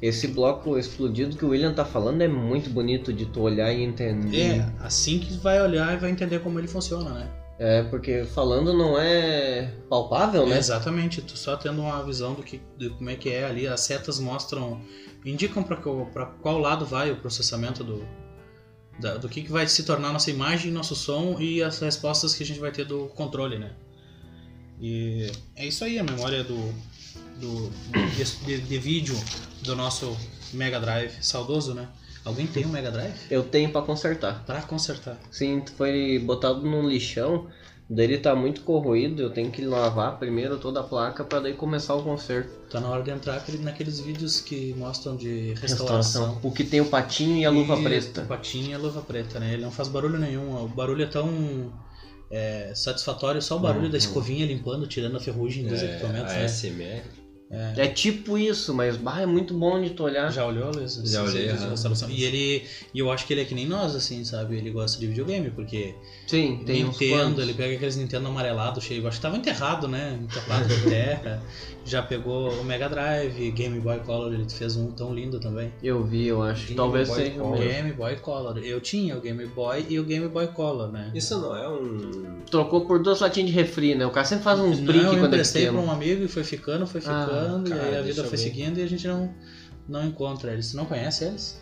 Esse 0.00 0.28
bloco 0.28 0.78
explodido 0.78 1.36
que 1.36 1.44
o 1.44 1.48
William 1.48 1.74
tá 1.74 1.84
falando 1.84 2.22
é 2.22 2.28
muito 2.28 2.70
bonito 2.70 3.12
de 3.12 3.26
tu 3.26 3.40
olhar 3.40 3.72
e 3.72 3.82
entender. 3.82 4.60
É 4.60 4.72
assim 4.80 5.18
que 5.18 5.32
vai 5.38 5.60
olhar 5.60 5.92
e 5.94 5.96
vai 5.96 6.10
entender 6.10 6.38
como 6.38 6.56
ele 6.58 6.68
funciona, 6.68 7.10
né? 7.10 7.28
É, 7.58 7.82
porque 7.82 8.24
falando 8.24 8.72
não 8.72 8.96
é 8.98 9.74
palpável, 9.88 10.46
né? 10.46 10.58
Exatamente, 10.58 11.20
tu 11.22 11.36
só 11.36 11.56
tendo 11.56 11.80
uma 11.82 12.02
visão 12.04 12.34
do 12.34 12.42
que, 12.42 12.60
de 12.76 12.88
como 12.90 13.10
é 13.10 13.16
que 13.16 13.30
é 13.30 13.44
ali, 13.44 13.66
as 13.66 13.80
setas 13.80 14.20
mostram, 14.20 14.80
indicam 15.24 15.62
para 15.64 15.76
qual 16.40 16.58
lado 16.58 16.86
vai 16.86 17.10
o 17.10 17.16
processamento 17.16 17.82
do, 17.82 18.06
da- 19.00 19.16
do 19.16 19.28
que, 19.28 19.42
que 19.42 19.50
vai 19.50 19.66
se 19.66 19.82
tornar 19.82 20.12
nossa 20.12 20.30
imagem, 20.30 20.70
nosso 20.70 20.94
som 20.94 21.36
e 21.40 21.60
as 21.60 21.80
respostas 21.80 22.32
que 22.32 22.44
a 22.44 22.46
gente 22.46 22.60
vai 22.60 22.70
ter 22.70 22.84
do 22.84 23.06
controle, 23.08 23.58
né? 23.58 23.72
E 24.80 25.28
é 25.56 25.66
isso 25.66 25.82
aí, 25.82 25.98
a 25.98 26.04
memória 26.04 26.44
do, 26.44 26.72
do 27.40 27.70
de, 28.16 28.24
de- 28.44 28.60
de 28.60 28.78
vídeo 28.78 29.16
do 29.62 29.74
nosso 29.74 30.16
Mega 30.52 30.78
Drive, 30.78 31.20
saudoso, 31.20 31.74
né? 31.74 31.88
Alguém 32.28 32.46
tem 32.46 32.64
um 32.66 32.68
Mega 32.68 32.90
Drive? 32.90 33.14
Eu 33.30 33.42
tenho 33.42 33.70
pra 33.70 33.82
consertar. 33.82 34.44
Para 34.44 34.62
consertar. 34.62 35.18
Sim, 35.30 35.62
foi 35.76 36.18
botado 36.24 36.60
num 36.60 36.86
lixão, 36.88 37.46
daí 37.88 38.04
ele 38.04 38.18
tá 38.18 38.34
muito 38.36 38.60
corroído, 38.62 39.22
eu 39.22 39.30
tenho 39.30 39.50
que 39.50 39.64
lavar 39.64 40.18
primeiro 40.18 40.58
toda 40.58 40.80
a 40.80 40.82
placa 40.82 41.24
pra 41.24 41.40
daí 41.40 41.54
começar 41.54 41.94
o 41.94 42.02
conserto. 42.02 42.50
Tá 42.70 42.80
na 42.80 42.88
hora 42.90 43.02
de 43.02 43.10
entrar 43.10 43.36
aquele- 43.36 43.58
naqueles 43.64 43.98
vídeos 43.98 44.40
que 44.42 44.74
mostram 44.76 45.16
de 45.16 45.54
restauração. 45.54 46.38
O 46.42 46.50
que 46.52 46.62
tem 46.64 46.80
o 46.82 46.84
patinho 46.86 47.38
e 47.38 47.44
a 47.46 47.50
luva 47.50 47.76
E 47.78 47.82
preta. 47.82 48.22
O 48.22 48.26
patinho 48.26 48.70
e 48.70 48.74
a 48.74 48.78
luva 48.78 49.00
preta, 49.00 49.40
né? 49.40 49.54
Ele 49.54 49.62
não 49.62 49.70
faz 49.70 49.88
barulho 49.88 50.18
nenhum. 50.18 50.62
O 50.64 50.68
barulho 50.68 51.02
é 51.02 51.06
tão 51.06 51.72
é, 52.30 52.72
satisfatório, 52.74 53.40
só 53.40 53.56
o 53.56 53.58
barulho 53.58 53.86
Uhum. 53.86 53.90
da 53.90 53.96
escovinha 53.96 54.44
limpando, 54.44 54.86
tirando 54.86 55.16
a 55.16 55.20
ferrugem 55.20 55.66
dos 55.66 55.82
É, 55.82 55.92
equipamentos, 55.94 56.30
a 56.32 56.36
né? 56.36 56.44
SMR. 56.44 57.02
É 57.50 57.86
tipo 57.86 58.36
isso, 58.36 58.74
mas 58.74 58.96
bah, 58.96 59.22
é 59.22 59.26
muito 59.26 59.54
bom 59.54 59.80
de 59.80 59.90
tu 59.90 60.04
olhar. 60.04 60.30
Já 60.30 60.44
olhou, 60.44 60.70
Luiz? 60.70 60.94
Já 61.04 61.22
olhei, 61.22 61.48
de 61.48 61.66
restauração? 61.66 62.10
E 62.10 62.22
ele. 62.22 62.64
E 62.92 62.98
eu 62.98 63.10
acho 63.10 63.26
que 63.26 63.32
ele 63.32 63.40
é 63.40 63.44
que 63.44 63.54
nem 63.54 63.66
nós, 63.66 63.94
assim, 63.96 64.22
sabe? 64.22 64.56
Ele 64.56 64.70
gosta 64.70 65.00
de 65.00 65.06
videogame, 65.06 65.50
porque 65.50 65.94
Sim, 66.26 66.62
tem 66.66 66.84
Nintendo, 66.84 67.40
ele 67.40 67.54
pega 67.54 67.74
aqueles 67.74 67.96
Nintendo 67.96 68.28
amarelado 68.28 68.80
cheio, 68.82 69.06
acho 69.06 69.16
que 69.16 69.22
tava 69.22 69.38
enterrado, 69.38 69.88
né? 69.88 70.18
Enterrado 70.22 70.72
em 70.72 70.90
terra. 70.90 71.42
Já 71.88 72.02
pegou 72.02 72.50
o 72.52 72.62
Mega 72.64 72.86
Drive, 72.86 73.50
Game 73.52 73.80
Boy 73.80 74.00
Color, 74.00 74.34
ele 74.34 74.46
fez 74.50 74.76
um 74.76 74.90
tão 74.92 75.14
lindo 75.14 75.40
também. 75.40 75.72
Eu 75.82 76.04
vi, 76.04 76.26
eu 76.26 76.42
acho. 76.42 76.64
Game 76.66 76.76
Talvez 76.76 77.08
Boy 77.08 77.16
seja 77.16 77.42
o. 77.42 77.52
Game 77.56 77.92
Boy 77.92 78.16
Color. 78.16 78.58
Eu 78.58 78.78
tinha 78.80 79.16
o 79.16 79.20
Game 79.22 79.46
Boy 79.46 79.86
e 79.88 79.98
o 79.98 80.04
Game 80.04 80.28
Boy 80.28 80.48
Color, 80.48 80.92
né? 80.92 81.10
Isso 81.14 81.38
não 81.40 81.56
é 81.56 81.66
um. 81.66 82.42
Trocou 82.50 82.82
por 82.84 83.02
duas 83.02 83.20
latinhas 83.20 83.48
de 83.48 83.54
refri, 83.56 83.94
né? 83.94 84.04
O 84.04 84.10
cara 84.10 84.26
sempre 84.26 84.44
faz 84.44 84.60
uns 84.60 84.78
brinques 84.80 85.04
eu 85.06 85.12
quando 85.14 85.24
é 85.24 85.26
emprestei 85.28 85.62
pra 85.62 85.72
pequeno. 85.72 85.88
um 85.88 85.90
amigo 85.94 86.24
e 86.24 86.28
foi 86.28 86.44
ficando, 86.44 86.86
foi 86.86 87.00
Ah, 87.06 87.24
ficando, 87.26 87.68
e 87.68 87.70
cara, 87.70 87.82
aí 87.84 87.96
a 87.96 88.02
vida 88.02 88.20
eu 88.20 88.24
foi 88.24 88.36
ver. 88.36 88.44
seguindo 88.44 88.78
e 88.78 88.82
a 88.82 88.86
gente 88.86 89.08
não, 89.08 89.34
não 89.88 90.06
encontra 90.06 90.52
eles. 90.52 90.66
Você 90.66 90.76
não 90.76 90.84
conhece 90.84 91.24
eles? 91.24 91.58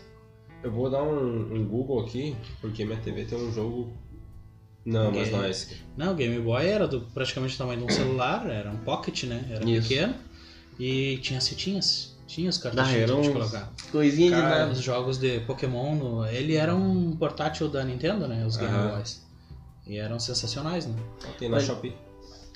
Eu 0.61 0.71
vou 0.71 0.89
dar 0.89 1.03
um, 1.03 1.53
um 1.53 1.65
Google 1.65 2.01
aqui, 2.01 2.35
porque 2.59 2.83
minha 2.83 2.99
TV 2.99 3.23
tem 3.23 3.37
um 3.37 3.51
jogo. 3.53 3.93
Não, 4.87 5.11
mas 5.11 5.27
Game- 5.27 5.31
não 5.31 5.43
é 5.43 5.49
esse. 5.49 5.75
Não, 5.97 6.11
o 6.13 6.15
Game 6.15 6.39
Boy 6.39 6.65
era 6.65 6.87
do, 6.87 7.01
praticamente 7.01 7.55
do 7.55 7.57
tamanho 7.57 7.79
de 7.79 7.85
um 7.85 7.89
celular, 7.89 8.49
era 8.49 8.69
um 8.71 8.77
pocket, 8.77 9.23
né? 9.25 9.43
Era 9.49 9.69
Isso. 9.69 9.87
pequeno. 9.89 10.15
E 10.79 11.17
tinha 11.17 11.41
setinhas. 11.41 12.15
Tinha 12.27 12.49
os 12.49 12.57
cartuchos 12.57 12.93
Ah, 12.93 13.21
de 13.21 13.29
colocar. 13.31 13.73
Coisinha 13.91 14.29
de 14.35 14.41
Cara, 14.41 14.59
nada. 14.59 14.71
Os 14.71 14.79
jogos 14.81 15.17
de 15.17 15.39
Pokémon, 15.41 15.95
no- 15.95 16.25
ele 16.27 16.55
era 16.55 16.75
um 16.75 17.15
portátil 17.15 17.67
da 17.69 17.83
Nintendo, 17.83 18.27
né? 18.27 18.45
Os 18.45 18.57
Game. 18.57 18.71
Boys. 18.89 19.25
E 19.85 19.97
eram 19.97 20.19
sensacionais, 20.19 20.85
né? 20.85 20.95
Tem 21.39 21.47
na 21.49 21.55
Mas- 21.57 21.65
Shopee. 21.65 21.95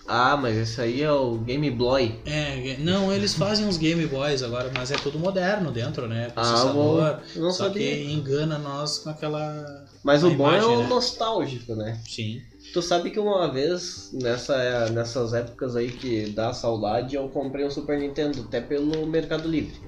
Ah, 0.08 0.36
mas 0.36 0.58
esse 0.58 0.82
aí 0.82 1.02
é 1.02 1.12
o 1.12 1.38
Game 1.38 1.70
Boy. 1.72 2.20
É, 2.26 2.76
não, 2.80 3.14
eles 3.14 3.34
fazem 3.34 3.66
uns 3.66 3.78
Game 3.78 4.06
Boys 4.08 4.42
agora, 4.44 4.70
mas 4.76 4.92
é 4.92 4.96
tudo 4.96 5.18
moderno 5.20 5.72
dentro, 5.72 6.08
né? 6.08 6.28
Ah, 6.30 6.32
Processador. 6.34 7.20
Eu 7.36 7.42
não 7.44 7.52
só 7.52 7.66
sabia. 7.68 7.96
que 7.96 8.12
engana 8.12 8.58
nós 8.58 8.98
com 9.00 9.10
aquela. 9.10 9.86
Mas 10.04 10.24
a 10.24 10.28
o 10.28 10.32
bom 10.36 10.52
é 10.52 10.58
imagem, 10.58 10.76
o 10.78 10.80
né? 10.80 10.88
nostálgico, 10.88 11.76
né? 11.76 12.00
Sim. 12.08 12.42
Tu 12.74 12.82
sabe 12.82 13.12
que 13.12 13.20
uma 13.20 13.52
vez, 13.52 14.10
nessa, 14.14 14.90
nessas 14.90 15.34
épocas 15.34 15.76
aí 15.76 15.92
que 15.92 16.28
dá 16.30 16.54
saudade, 16.54 17.16
eu 17.16 17.28
comprei 17.30 17.66
um 17.66 17.70
Super 17.70 18.00
Nintendo, 18.00 18.42
até 18.42 18.60
pelo 18.62 19.06
Mercado 19.06 19.48
Livre. 19.48 19.80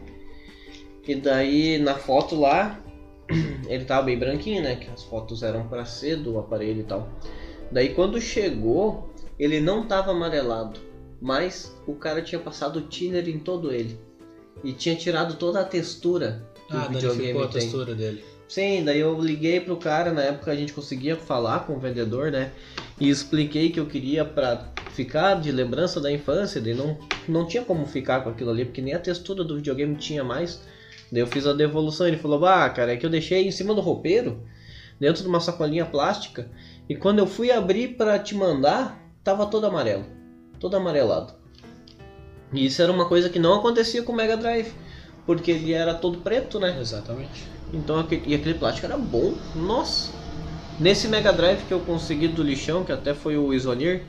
E 1.07 1.15
daí, 1.15 1.77
na 1.79 1.95
foto 1.95 2.39
lá, 2.39 2.79
ele 3.67 3.85
tava 3.85 4.03
bem 4.03 4.17
branquinho, 4.17 4.61
né? 4.61 4.75
Que 4.75 4.89
as 4.91 5.03
fotos 5.03 5.41
eram 5.43 5.67
pra 5.67 5.85
ser 5.85 6.17
do 6.17 6.37
aparelho 6.39 6.81
e 6.81 6.83
tal. 6.83 7.09
Daí, 7.71 7.93
quando 7.93 8.21
chegou, 8.21 9.09
ele 9.39 9.59
não 9.59 9.85
tava 9.87 10.11
amarelado, 10.11 10.79
mas 11.19 11.75
o 11.87 11.95
cara 11.95 12.21
tinha 12.21 12.39
passado 12.39 12.77
o 12.77 12.81
thinner 12.83 13.27
em 13.27 13.39
todo 13.39 13.71
ele. 13.73 13.99
E 14.63 14.71
tinha 14.73 14.95
tirado 14.95 15.35
toda 15.35 15.59
a 15.61 15.65
textura 15.65 16.45
que 16.67 16.75
Ah, 16.75 16.85
o 16.85 16.93
videogame 16.93 17.17
danificou 17.17 17.43
a 17.43 17.47
tem. 17.47 17.61
textura 17.61 17.95
dele. 17.95 18.23
Sim, 18.47 18.83
daí 18.83 18.99
eu 18.99 19.19
liguei 19.19 19.59
pro 19.59 19.77
cara, 19.77 20.11
na 20.11 20.21
época 20.21 20.51
a 20.51 20.55
gente 20.55 20.73
conseguia 20.73 21.15
falar 21.15 21.61
com 21.61 21.73
o 21.73 21.79
vendedor, 21.79 22.31
né? 22.31 22.51
E 22.99 23.09
expliquei 23.09 23.71
que 23.71 23.79
eu 23.79 23.85
queria 23.85 24.23
pra 24.23 24.69
ficar 24.91 25.35
de 25.41 25.51
lembrança 25.51 25.99
da 25.99 26.11
infância, 26.11 26.61
daí 26.61 26.73
não, 26.73 26.97
não 27.27 27.47
tinha 27.47 27.63
como 27.63 27.85
ficar 27.85 28.23
com 28.23 28.29
aquilo 28.29 28.51
ali, 28.51 28.65
porque 28.65 28.81
nem 28.81 28.93
a 28.93 28.99
textura 28.99 29.43
do 29.43 29.55
videogame 29.55 29.95
tinha 29.95 30.23
mais. 30.23 30.61
Daí 31.11 31.21
eu 31.21 31.27
fiz 31.27 31.47
a 31.47 31.53
devolução, 31.53 32.07
ele 32.07 32.17
falou, 32.17 32.45
ah, 32.45 32.69
cara, 32.69 32.93
é 32.93 32.97
que 32.97 33.05
eu 33.05 33.09
deixei 33.09 33.47
em 33.47 33.51
cima 33.51 33.73
do 33.73 33.81
roupeiro, 33.81 34.43
dentro 34.99 35.23
de 35.23 35.27
uma 35.27 35.39
sacolinha 35.39 35.85
plástica, 35.85 36.49
e 36.87 36.95
quando 36.95 37.19
eu 37.19 37.27
fui 37.27 37.51
abrir 37.51 37.95
pra 37.95 38.19
te 38.19 38.35
mandar, 38.35 39.01
tava 39.23 39.47
todo 39.47 39.65
amarelo, 39.65 40.05
todo 40.59 40.75
amarelado. 40.75 41.33
E 42.51 42.65
isso 42.65 42.81
era 42.81 42.91
uma 42.91 43.07
coisa 43.07 43.29
que 43.29 43.39
não 43.39 43.55
acontecia 43.55 44.03
com 44.03 44.11
o 44.11 44.15
Mega 44.15 44.37
Drive, 44.37 44.71
porque 45.25 45.51
ele 45.51 45.73
era 45.73 45.93
todo 45.93 46.19
preto, 46.19 46.59
né? 46.59 46.77
Exatamente. 46.79 47.47
Então 47.73 47.99
e 48.25 48.35
aquele 48.35 48.53
plástico 48.53 48.85
era 48.85 48.97
bom, 48.97 49.33
nossa. 49.55 50.11
Nesse 50.79 51.07
Mega 51.07 51.33
Drive 51.33 51.65
que 51.65 51.73
eu 51.73 51.79
consegui 51.79 52.27
do 52.27 52.43
lixão, 52.43 52.83
que 52.83 52.91
até 52.91 53.13
foi 53.13 53.35
o 53.35 53.53
Isonir, 53.53 54.03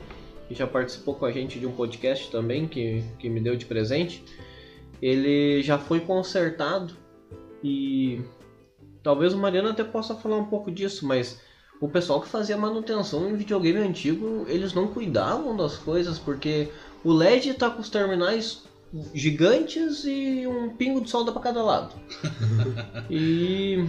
que 0.47 0.53
já 0.53 0.67
participou 0.67 1.15
com 1.15 1.25
a 1.25 1.31
gente 1.31 1.59
de 1.59 1.65
um 1.65 1.71
podcast 1.71 2.29
também, 2.31 2.67
que, 2.67 3.03
que 3.17 3.27
me 3.29 3.39
deu 3.41 3.55
de 3.55 3.65
presente, 3.65 4.23
ele 5.01 5.61
já 5.63 5.77
foi 5.77 5.99
consertado 5.99 6.93
e 7.63 8.21
talvez 9.01 9.33
o 9.33 9.37
Mariano 9.37 9.69
até 9.69 9.83
possa 9.83 10.15
falar 10.15 10.37
um 10.37 10.45
pouco 10.45 10.71
disso, 10.71 11.05
mas 11.07 11.41
o 11.81 11.89
pessoal 11.89 12.21
que 12.21 12.27
fazia 12.27 12.57
manutenção 12.57 13.29
em 13.29 13.35
videogame 13.35 13.79
antigo, 13.79 14.45
eles 14.47 14.73
não 14.73 14.87
cuidavam 14.87 15.55
das 15.55 15.75
coisas, 15.75 16.17
porque 16.17 16.69
o 17.03 17.11
LED 17.11 17.55
tá 17.55 17.69
com 17.69 17.81
os 17.81 17.89
terminais 17.89 18.63
gigantes 19.13 20.03
e 20.05 20.45
um 20.47 20.69
pingo 20.69 21.01
de 21.01 21.09
solda 21.09 21.31
para 21.31 21.41
cada 21.41 21.61
lado. 21.63 21.93
E 23.09 23.85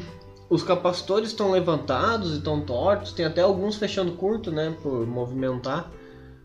os 0.49 0.62
capacitores 0.62 1.30
estão 1.30 1.51
levantados 1.51 2.34
e 2.34 2.38
estão 2.38 2.61
tortos, 2.61 3.12
tem 3.12 3.24
até 3.24 3.40
alguns 3.40 3.76
fechando 3.76 4.12
curto, 4.12 4.51
né, 4.53 4.74
por 4.82 5.07
movimentar. 5.07 5.90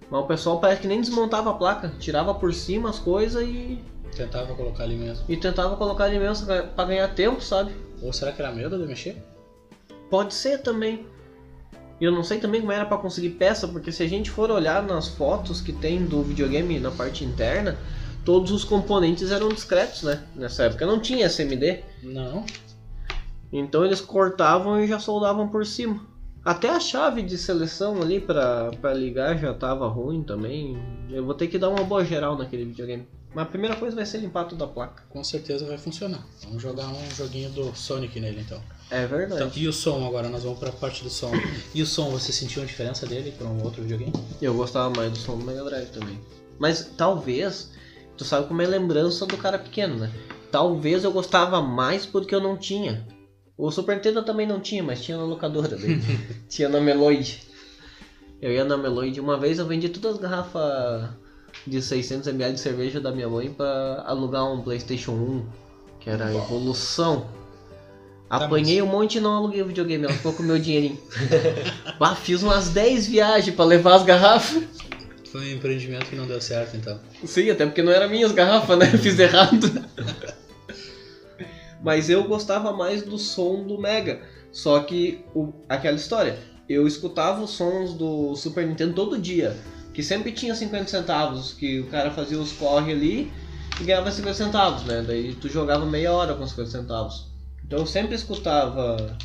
Mas 0.09 0.21
o 0.21 0.27
pessoal 0.27 0.59
parece 0.59 0.81
que 0.81 0.87
nem 0.87 0.99
desmontava 1.01 1.51
a 1.51 1.53
placa, 1.53 1.93
tirava 1.99 2.33
por 2.33 2.53
cima 2.53 2.89
as 2.89 2.99
coisas 2.99 3.41
e, 3.43 3.79
Tentava 4.15 4.53
colocar 4.55 4.83
ali 4.83 4.95
mesmo. 4.95 5.23
e 5.29 5.37
tentava 5.37 5.75
colocar 5.77 6.05
ali 6.05 6.19
mesmo 6.19 6.45
pra 6.75 6.85
ganhar 6.85 7.07
tempo, 7.15 7.41
sabe? 7.41 7.71
Ou 8.01 8.11
será 8.11 8.31
que 8.31 8.41
era 8.41 8.51
medo 8.51 8.77
de 8.77 8.85
mexer? 8.85 9.15
Pode 10.09 10.33
ser 10.33 10.59
também. 10.59 11.05
E 11.99 12.03
eu 12.03 12.11
não 12.11 12.23
sei 12.23 12.39
também 12.39 12.59
como 12.59 12.73
era 12.73 12.85
pra 12.85 12.97
conseguir 12.97 13.29
peça, 13.29 13.67
porque 13.67 13.91
se 13.91 14.03
a 14.03 14.09
gente 14.09 14.29
for 14.29 14.49
olhar 14.49 14.83
nas 14.83 15.07
fotos 15.07 15.61
que 15.61 15.71
tem 15.71 16.03
do 16.03 16.23
videogame 16.23 16.79
na 16.79 16.91
parte 16.91 17.23
interna, 17.23 17.77
todos 18.25 18.51
os 18.51 18.63
componentes 18.63 19.31
eram 19.31 19.49
discretos, 19.49 20.03
né? 20.03 20.23
Nessa 20.35 20.63
época 20.63 20.85
não 20.85 20.99
tinha 20.99 21.25
SMD. 21.27 21.83
Não. 22.03 22.45
Então 23.51 23.83
eles 23.85 23.99
cortavam 24.01 24.81
e 24.83 24.87
já 24.87 24.99
soldavam 24.99 25.47
por 25.49 25.65
cima. 25.65 26.05
Até 26.43 26.69
a 26.69 26.79
chave 26.79 27.21
de 27.21 27.37
seleção 27.37 28.01
ali 28.01 28.19
pra, 28.19 28.71
pra 28.81 28.93
ligar 28.93 29.37
já 29.37 29.53
tava 29.53 29.87
ruim 29.87 30.23
também. 30.23 30.77
Eu 31.09 31.23
vou 31.25 31.33
ter 31.35 31.47
que 31.47 31.57
dar 31.59 31.69
uma 31.69 31.83
boa 31.83 32.03
geral 32.03 32.37
naquele 32.37 32.65
videogame. 32.65 33.07
Mas 33.33 33.43
a 33.45 33.49
primeira 33.49 33.75
coisa 33.75 33.95
vai 33.95 34.05
ser 34.05 34.17
limpar 34.17 34.45
toda 34.45 34.65
a 34.65 34.67
placa. 34.67 35.03
Com 35.09 35.23
certeza 35.23 35.65
vai 35.65 35.77
funcionar. 35.77 36.25
Vamos 36.43 36.61
jogar 36.61 36.87
um 36.87 37.11
joguinho 37.15 37.49
do 37.51 37.73
Sonic 37.75 38.19
nele 38.19 38.41
então. 38.41 38.59
É 38.89 39.05
Então, 39.05 39.17
verdade. 39.17 39.59
e 39.63 39.67
o 39.67 39.71
som 39.73 40.05
agora? 40.05 40.27
Nós 40.29 40.43
vamos 40.43 40.59
pra 40.59 40.71
parte 40.71 41.03
do 41.03 41.09
som. 41.09 41.31
E 41.73 41.81
o 41.81 41.85
som, 41.85 42.09
você 42.09 42.31
sentiu 42.33 42.61
a 42.63 42.65
diferença 42.65 43.05
dele 43.05 43.31
para 43.37 43.47
um 43.47 43.63
outro 43.63 43.81
videogame? 43.83 44.11
Eu 44.41 44.53
gostava 44.53 44.89
mais 44.89 45.11
do 45.11 45.17
som 45.17 45.37
do 45.37 45.45
Mega 45.45 45.63
Drive 45.63 45.89
também. 45.91 46.19
Mas 46.59 46.91
talvez, 46.97 47.71
tu 48.21 48.25
sabe 48.25 48.47
como 48.47 48.61
é 48.61 48.67
lembrança 48.67 49.25
do 49.25 49.35
cara 49.35 49.57
pequeno, 49.57 49.95
né? 49.95 50.11
Talvez 50.51 51.03
eu 51.03 51.11
gostava 51.11 51.59
mais 51.59 52.05
porque 52.05 52.35
eu 52.35 52.39
não 52.39 52.55
tinha. 52.55 53.03
O 53.57 53.71
Super 53.71 53.95
Nintendo 53.95 54.21
também 54.21 54.45
não 54.45 54.59
tinha, 54.59 54.83
mas 54.83 55.01
tinha 55.01 55.17
na 55.17 55.23
locadora 55.23 55.75
dele. 55.75 56.03
tinha 56.47 56.69
na 56.69 56.79
Meloid. 56.79 57.41
Eu 58.39 58.51
ia 58.51 58.63
na 58.63 58.77
Meloid. 58.77 59.19
Uma 59.19 59.39
vez 59.39 59.57
eu 59.57 59.65
vendi 59.65 59.89
todas 59.89 60.17
as 60.17 60.21
garrafas 60.21 61.09
de 61.65 61.79
600ml 61.79 62.53
de 62.53 62.59
cerveja 62.59 62.99
da 63.01 63.11
minha 63.11 63.27
mãe 63.27 63.51
pra 63.51 64.03
alugar 64.05 64.45
um 64.53 64.61
PlayStation 64.61 65.13
1, 65.13 65.45
que 65.99 66.09
era 66.09 66.27
a 66.27 66.35
evolução. 66.35 67.25
Tá, 68.29 68.45
Apanhei 68.45 68.83
um 68.83 68.87
monte 68.87 69.17
e 69.17 69.21
não 69.21 69.35
aluguei 69.35 69.63
o 69.63 69.67
videogame, 69.67 70.05
ela 70.05 70.13
ficou 70.13 70.33
com 70.33 70.43
o 70.43 70.45
meu 70.45 70.59
dinheirinho. 70.61 70.99
ah, 71.99 72.15
fiz 72.15 72.43
umas 72.43 72.69
10 72.69 73.07
viagens 73.07 73.55
pra 73.55 73.65
levar 73.65 73.95
as 73.95 74.03
garrafas. 74.03 74.63
Foi 75.31 75.41
um 75.41 75.55
empreendimento 75.57 76.05
que 76.07 76.15
não 76.15 76.27
deu 76.27 76.41
certo 76.41 76.75
então. 76.75 76.99
Sim, 77.25 77.49
até 77.49 77.65
porque 77.65 77.81
não 77.81 77.91
eram 77.91 78.09
minhas 78.09 78.31
garrafas, 78.31 78.77
né? 78.77 78.85
Fiz 78.97 79.17
errado. 79.17 79.67
Mas 81.83 82.09
eu 82.09 82.23
gostava 82.25 82.71
mais 82.73 83.01
do 83.01 83.17
som 83.17 83.63
do 83.63 83.79
Mega. 83.79 84.21
Só 84.51 84.79
que 84.81 85.23
o- 85.33 85.53
aquela 85.67 85.95
história, 85.95 86.37
eu 86.69 86.85
escutava 86.85 87.41
os 87.41 87.51
sons 87.51 87.93
do 87.93 88.35
Super 88.35 88.67
Nintendo 88.67 88.93
todo 88.93 89.17
dia. 89.17 89.55
Que 89.93 90.03
sempre 90.03 90.31
tinha 90.31 90.53
50 90.55 90.87
centavos, 90.87 91.53
que 91.53 91.79
o 91.79 91.87
cara 91.87 92.11
fazia 92.11 92.39
os 92.39 92.51
corre 92.53 92.91
ali 92.93 93.31
e 93.79 93.83
ganhava 93.83 94.09
50 94.11 94.33
centavos, 94.35 94.83
né? 94.83 95.03
Daí 95.05 95.33
tu 95.35 95.49
jogava 95.49 95.85
meia 95.85 96.13
hora 96.13 96.33
com 96.33 96.45
50 96.47 96.69
centavos. 96.69 97.27
Então 97.65 97.79
eu 97.79 97.85
sempre 97.85 98.15
escutava 98.15 99.17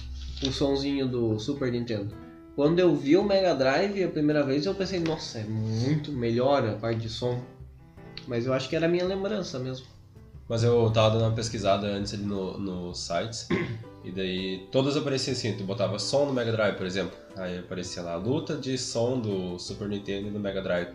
o 0.43 0.51
sonzinho 0.53 1.07
do 1.07 1.39
Super 1.39 1.71
Nintendo. 1.71 2.13
Quando 2.57 2.79
eu 2.79 2.97
vi 2.97 3.19
o 3.19 3.23
Mega 3.23 3.55
Drive 3.55 4.03
a 4.03 4.09
primeira 4.09 4.43
vez, 4.43 4.65
eu 4.65 4.75
pensei, 4.75 4.99
nossa, 4.99 5.41
é 5.41 5.45
muito 5.45 6.11
melhor 6.11 6.67
a 6.67 6.73
parte 6.73 7.01
de 7.01 7.11
som. 7.11 7.39
Mas 8.27 8.47
eu 8.47 8.55
acho 8.55 8.71
que 8.71 8.75
era 8.75 8.87
a 8.87 8.89
minha 8.89 9.05
lembrança 9.05 9.59
mesmo. 9.59 9.87
Mas 10.49 10.65
eu 10.65 10.91
tava 10.91 11.11
dando 11.11 11.29
uma 11.29 11.35
pesquisada 11.35 11.87
antes 11.87 12.15
ali 12.15 12.23
no, 12.23 12.59
nos 12.59 12.99
sites. 12.99 13.47
E 14.03 14.11
daí 14.11 14.67
todas 14.73 14.97
apareciam 14.97 15.33
assim, 15.33 15.55
tu 15.55 15.65
botava 15.65 15.99
som 15.99 16.25
no 16.25 16.33
Mega 16.33 16.51
Drive, 16.51 16.77
por 16.77 16.87
exemplo. 16.87 17.15
Aí 17.37 17.59
aparecia 17.59 18.03
lá 18.03 18.15
a 18.15 18.17
luta 18.17 18.57
de 18.57 18.79
som 18.79 19.21
do 19.21 19.59
Super 19.59 19.89
Nintendo 19.89 20.29
e 20.29 20.31
do 20.31 20.41
Mega 20.41 20.63
Drive. 20.63 20.95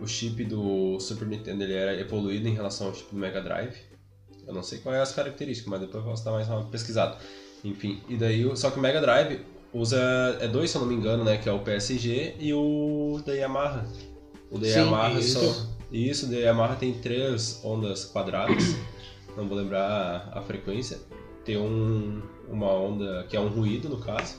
O 0.00 0.08
chip 0.08 0.42
do 0.44 0.98
Super 0.98 1.28
Nintendo 1.28 1.62
ele 1.62 1.74
era 1.74 1.94
evoluído 2.00 2.48
em 2.48 2.54
relação 2.54 2.88
ao 2.88 2.94
chip 2.94 3.14
do 3.14 3.20
Mega 3.20 3.40
Drive. 3.40 3.76
Eu 4.44 4.52
não 4.52 4.64
sei 4.64 4.78
quais 4.78 4.98
é 4.98 5.02
as 5.02 5.12
características, 5.12 5.70
mas 5.70 5.80
depois 5.82 6.02
eu 6.02 6.10
posso 6.10 6.24
dar 6.24 6.32
mais 6.32 6.48
uma 6.48 6.64
pesquisada. 6.64 7.16
Enfim, 7.62 8.02
e 8.08 8.16
daí, 8.16 8.44
só 8.56 8.70
que 8.70 8.78
o 8.78 8.82
Mega 8.82 9.00
Drive 9.00 9.40
usa, 9.72 9.98
é 10.40 10.48
dois 10.48 10.70
se 10.70 10.76
eu 10.76 10.82
não 10.82 10.88
me 10.88 10.94
engano, 10.94 11.24
né, 11.24 11.36
que 11.36 11.48
é 11.48 11.52
o 11.52 11.60
PSG 11.60 12.36
e 12.38 12.52
o 12.52 13.20
da 13.24 13.32
Yamaha. 13.32 13.86
O 14.50 14.58
da 14.58 14.66
Sim, 14.66 14.78
Yamaha 14.80 15.18
isso. 15.18 15.38
só... 15.38 15.78
Isso, 15.90 16.26
de 16.28 16.36
Yamaha 16.36 16.76
tem 16.76 16.92
três 16.92 17.60
ondas 17.64 18.04
quadradas, 18.04 18.76
não 19.36 19.48
vou 19.48 19.56
lembrar 19.56 20.30
a, 20.34 20.38
a 20.38 20.42
frequência. 20.42 20.98
Tem 21.44 21.56
um, 21.56 22.20
uma 22.46 22.70
onda 22.70 23.24
que 23.28 23.36
é 23.36 23.40
um 23.40 23.48
ruído, 23.48 23.88
no 23.88 23.98
caso. 23.98 24.36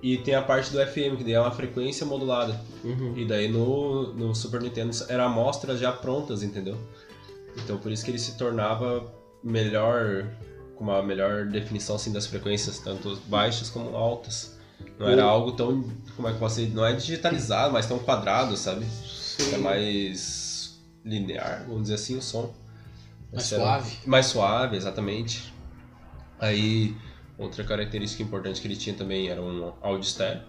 E 0.00 0.18
tem 0.18 0.34
a 0.34 0.42
parte 0.42 0.70
do 0.70 0.78
FM, 0.78 1.16
que 1.16 1.24
daí 1.24 1.32
é 1.32 1.40
uma 1.40 1.50
frequência 1.50 2.06
modulada. 2.06 2.60
Uhum. 2.84 3.14
E 3.16 3.24
daí 3.24 3.48
no, 3.48 4.12
no 4.12 4.34
Super 4.34 4.60
Nintendo 4.60 4.94
era 5.08 5.24
amostras 5.24 5.80
já 5.80 5.90
prontas, 5.90 6.42
entendeu? 6.42 6.76
Então 7.56 7.78
por 7.78 7.90
isso 7.90 8.04
que 8.04 8.10
ele 8.10 8.18
se 8.18 8.36
tornava 8.36 9.12
melhor, 9.42 10.26
com 10.76 10.84
uma 10.84 11.02
melhor 11.02 11.46
definição 11.46 11.96
assim, 11.96 12.12
das 12.12 12.26
frequências, 12.26 12.78
tanto 12.78 13.16
baixas 13.26 13.70
como 13.70 13.96
altas. 13.96 14.58
Não 14.98 15.08
era 15.08 15.24
algo 15.24 15.52
tão, 15.52 15.84
como 16.14 16.28
é 16.28 16.32
que 16.32 16.38
posso 16.38 16.56
dizer, 16.56 16.74
não 16.74 16.84
é 16.84 16.92
digitalizado, 16.92 17.72
mas 17.72 17.86
tão 17.86 17.98
quadrado, 17.98 18.56
sabe? 18.56 18.84
Sim. 18.86 19.54
É 19.54 19.58
mais 19.58 20.80
linear, 21.04 21.64
vamos 21.66 21.82
dizer 21.82 21.94
assim, 21.94 22.16
o 22.16 22.22
som. 22.22 22.52
Mais 23.32 23.44
Esse 23.44 23.56
suave. 23.56 23.98
Mais 24.06 24.26
suave, 24.26 24.76
exatamente. 24.76 25.52
Aí, 26.38 26.96
outra 27.38 27.64
característica 27.64 28.22
importante 28.22 28.60
que 28.60 28.66
ele 28.66 28.76
tinha 28.76 28.94
também 28.94 29.28
era 29.28 29.42
um 29.42 29.72
áudio 29.80 30.06
estéreo, 30.06 30.42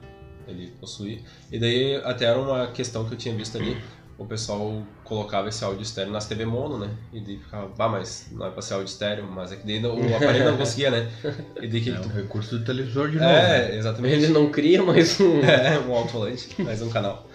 ele 0.47 0.71
possuía. 0.79 1.19
E 1.51 1.59
daí, 1.59 1.95
até 1.97 2.25
era 2.25 2.39
uma 2.39 2.67
questão 2.67 3.05
que 3.05 3.13
eu 3.13 3.17
tinha 3.17 3.33
visto 3.35 3.57
ali, 3.57 3.81
o 4.17 4.25
pessoal 4.25 4.81
colocava 5.03 5.49
esse 5.49 5.63
áudio 5.63 5.81
estéreo 5.83 6.11
nas 6.11 6.25
TV 6.25 6.45
mono, 6.45 6.77
né? 6.77 6.89
E 7.11 7.19
daí 7.19 7.37
ficava, 7.37 7.67
bah, 7.67 7.89
mas 7.89 8.27
não 8.31 8.45
é 8.47 8.49
pra 8.49 8.61
ser 8.61 8.75
áudio 8.75 8.87
estéreo, 8.89 9.25
mas 9.29 9.51
é 9.51 9.57
que 9.57 9.65
daí 9.67 9.79
não- 9.79 9.95
o 9.99 10.15
aparelho 10.15 10.45
não 10.51 10.57
conseguia, 10.57 10.89
né? 10.91 11.11
E 11.61 11.67
daí 11.67 11.81
que 11.81 11.89
É 11.95 11.99
um 11.99 12.07
recurso 12.07 12.57
do 12.59 12.63
televisor 12.65 13.09
de 13.09 13.15
novo. 13.15 13.25
né? 13.27 13.71
É, 13.73 13.77
exatamente. 13.77 14.15
Ele 14.15 14.27
não 14.29 14.49
cria 14.51 14.81
mais 14.83 15.19
um. 15.19 15.39
É, 15.43 15.77
um 15.79 15.93
alto-falante, 15.93 16.61
mais 16.61 16.81
um 16.81 16.89
canal. 16.89 17.27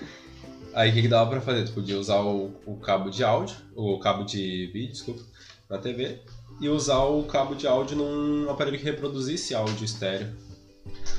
Aí 0.72 0.90
o 0.90 0.92
que, 0.94 1.02
que 1.02 1.08
dava 1.08 1.28
pra 1.28 1.40
fazer? 1.40 1.64
Tu 1.64 1.72
podia 1.72 1.98
usar 1.98 2.20
o, 2.22 2.52
o 2.64 2.76
cabo 2.76 3.10
de 3.10 3.22
áudio, 3.24 3.56
o 3.74 3.98
cabo 3.98 4.22
de 4.24 4.70
vídeo, 4.72 4.92
desculpa, 4.92 5.20
na 5.68 5.78
TV, 5.78 6.20
e 6.60 6.68
usar 6.68 7.04
o 7.04 7.24
cabo 7.24 7.54
de 7.54 7.66
áudio 7.66 7.96
num 7.96 8.48
aparelho 8.48 8.78
que 8.78 8.84
reproduzisse 8.84 9.54
áudio 9.54 9.84
estéreo. 9.84 10.28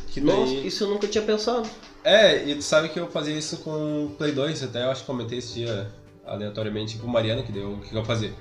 Que 0.08 0.20
daí... 0.22 0.36
Nossa, 0.36 0.54
isso 0.54 0.84
eu 0.86 0.90
nunca 0.90 1.06
tinha 1.08 1.24
pensado. 1.24 1.70
É, 2.04 2.44
e 2.48 2.56
tu 2.56 2.64
sabe 2.64 2.90
que 2.90 3.00
eu 3.00 3.08
fazia 3.08 3.38
isso 3.38 3.58
com 3.58 4.06
o 4.06 4.10
Play 4.18 4.32
2, 4.32 4.64
até 4.64 4.84
eu 4.84 4.92
acho 4.92 5.02
que 5.02 5.08
comentei 5.08 5.38
esse 5.38 5.54
dia 5.54 5.92
aleatoriamente 6.26 6.98
com 6.98 7.08
o 7.08 7.10
Mariano, 7.10 7.44
que 7.44 7.52
deu 7.52 7.74
o 7.74 7.80
que, 7.80 7.96
eu 7.96 8.04
fazia. 8.04 8.34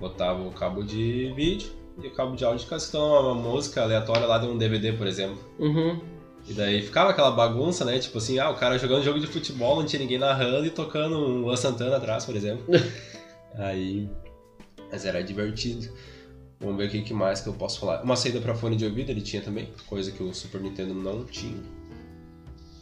Botava 0.00 0.42
o 0.42 0.52
cabo 0.52 0.82
de 0.82 1.32
vídeo 1.34 1.70
e 2.02 2.06
o 2.06 2.10
cabo 2.12 2.36
de 2.36 2.44
áudio 2.44 2.64
escutando 2.64 3.04
uma 3.04 3.34
música 3.34 3.82
aleatória 3.82 4.26
lá 4.26 4.38
de 4.38 4.46
um 4.46 4.56
DVD, 4.56 4.92
por 4.92 5.06
exemplo. 5.06 5.38
Uhum. 5.58 6.00
E 6.48 6.52
daí 6.52 6.80
ficava 6.82 7.10
aquela 7.10 7.30
bagunça, 7.30 7.84
né? 7.84 7.98
Tipo 7.98 8.18
assim, 8.18 8.38
ah, 8.38 8.50
o 8.50 8.54
cara 8.54 8.78
jogando 8.78 9.04
jogo 9.04 9.20
de 9.20 9.26
futebol, 9.26 9.76
não 9.76 9.84
tinha 9.84 10.00
ninguém 10.00 10.18
narrando 10.18 10.66
e 10.66 10.70
tocando 10.70 11.18
um 11.18 11.42
Luan 11.42 11.56
Santana 11.56 11.96
atrás, 11.96 12.24
por 12.24 12.34
exemplo. 12.34 12.64
Aí. 13.54 14.08
Mas 14.90 15.04
era 15.04 15.22
divertido. 15.22 15.88
Vamos 16.60 16.76
ver 16.76 16.88
o 16.88 16.90
que 16.90 17.02
que 17.02 17.14
mais 17.14 17.40
que 17.40 17.48
eu 17.48 17.52
posso 17.52 17.78
falar. 17.78 18.02
Uma 18.02 18.16
saída 18.16 18.40
pra 18.40 18.54
fone 18.54 18.76
de 18.76 18.84
ouvido 18.84 19.10
ele 19.10 19.20
tinha 19.20 19.42
também, 19.42 19.68
coisa 19.86 20.10
que 20.10 20.22
o 20.22 20.34
Super 20.34 20.60
Nintendo 20.60 20.94
não 20.94 21.24
tinha. 21.24 21.62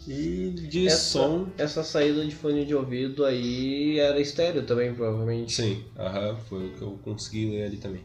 E 0.07 0.51
de 0.51 0.87
Essa- 0.87 0.97
som. 0.97 1.47
Essa 1.59 1.83
saída 1.83 2.25
de 2.25 2.35
fone 2.35 2.65
de 2.65 2.75
ouvido 2.75 3.25
aí 3.25 3.99
era 3.99 4.21
estéreo 4.21 4.63
também, 4.65 4.95
provavelmente. 4.95 5.53
Sim, 5.53 5.83
aham, 5.99 6.37
foi 6.49 6.67
o 6.67 6.73
que 6.75 6.83
eu 6.83 6.99
consegui 7.03 7.51
ler 7.51 7.65
ali 7.65 7.77
também. 7.77 8.03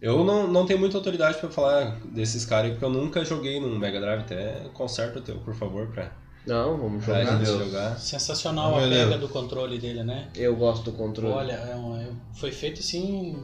Eu 0.00 0.24
não, 0.24 0.48
não 0.48 0.66
tenho 0.66 0.78
muita 0.80 0.96
autoridade 0.96 1.38
pra 1.38 1.48
falar 1.48 1.96
desses 2.06 2.44
caras 2.44 2.66
aí, 2.66 2.70
porque 2.72 2.84
eu 2.84 2.90
nunca 2.90 3.24
joguei 3.24 3.60
num 3.60 3.78
Mega 3.78 4.00
Drive. 4.00 4.20
Até 4.22 4.68
conserta 4.74 5.18
o 5.20 5.22
teu, 5.22 5.36
por 5.36 5.54
favor, 5.54 5.86
pra, 5.88 6.10
Não, 6.44 6.76
vamos 6.76 7.04
pra 7.04 7.22
jogar. 7.24 7.36
Deus. 7.38 7.58
jogar. 7.66 7.98
Sensacional 8.00 8.74
Meu 8.76 8.84
a 8.86 8.88
pega 8.88 9.18
do 9.18 9.28
controle 9.28 9.78
dele, 9.78 10.02
né? 10.02 10.28
Eu 10.34 10.56
gosto 10.56 10.82
do 10.90 10.92
controle. 10.92 11.32
Olha, 11.32 11.52
é 11.52 11.76
um- 11.76 11.96
é- 11.96 12.10
foi 12.34 12.50
feito 12.50 12.80
assim. 12.80 13.36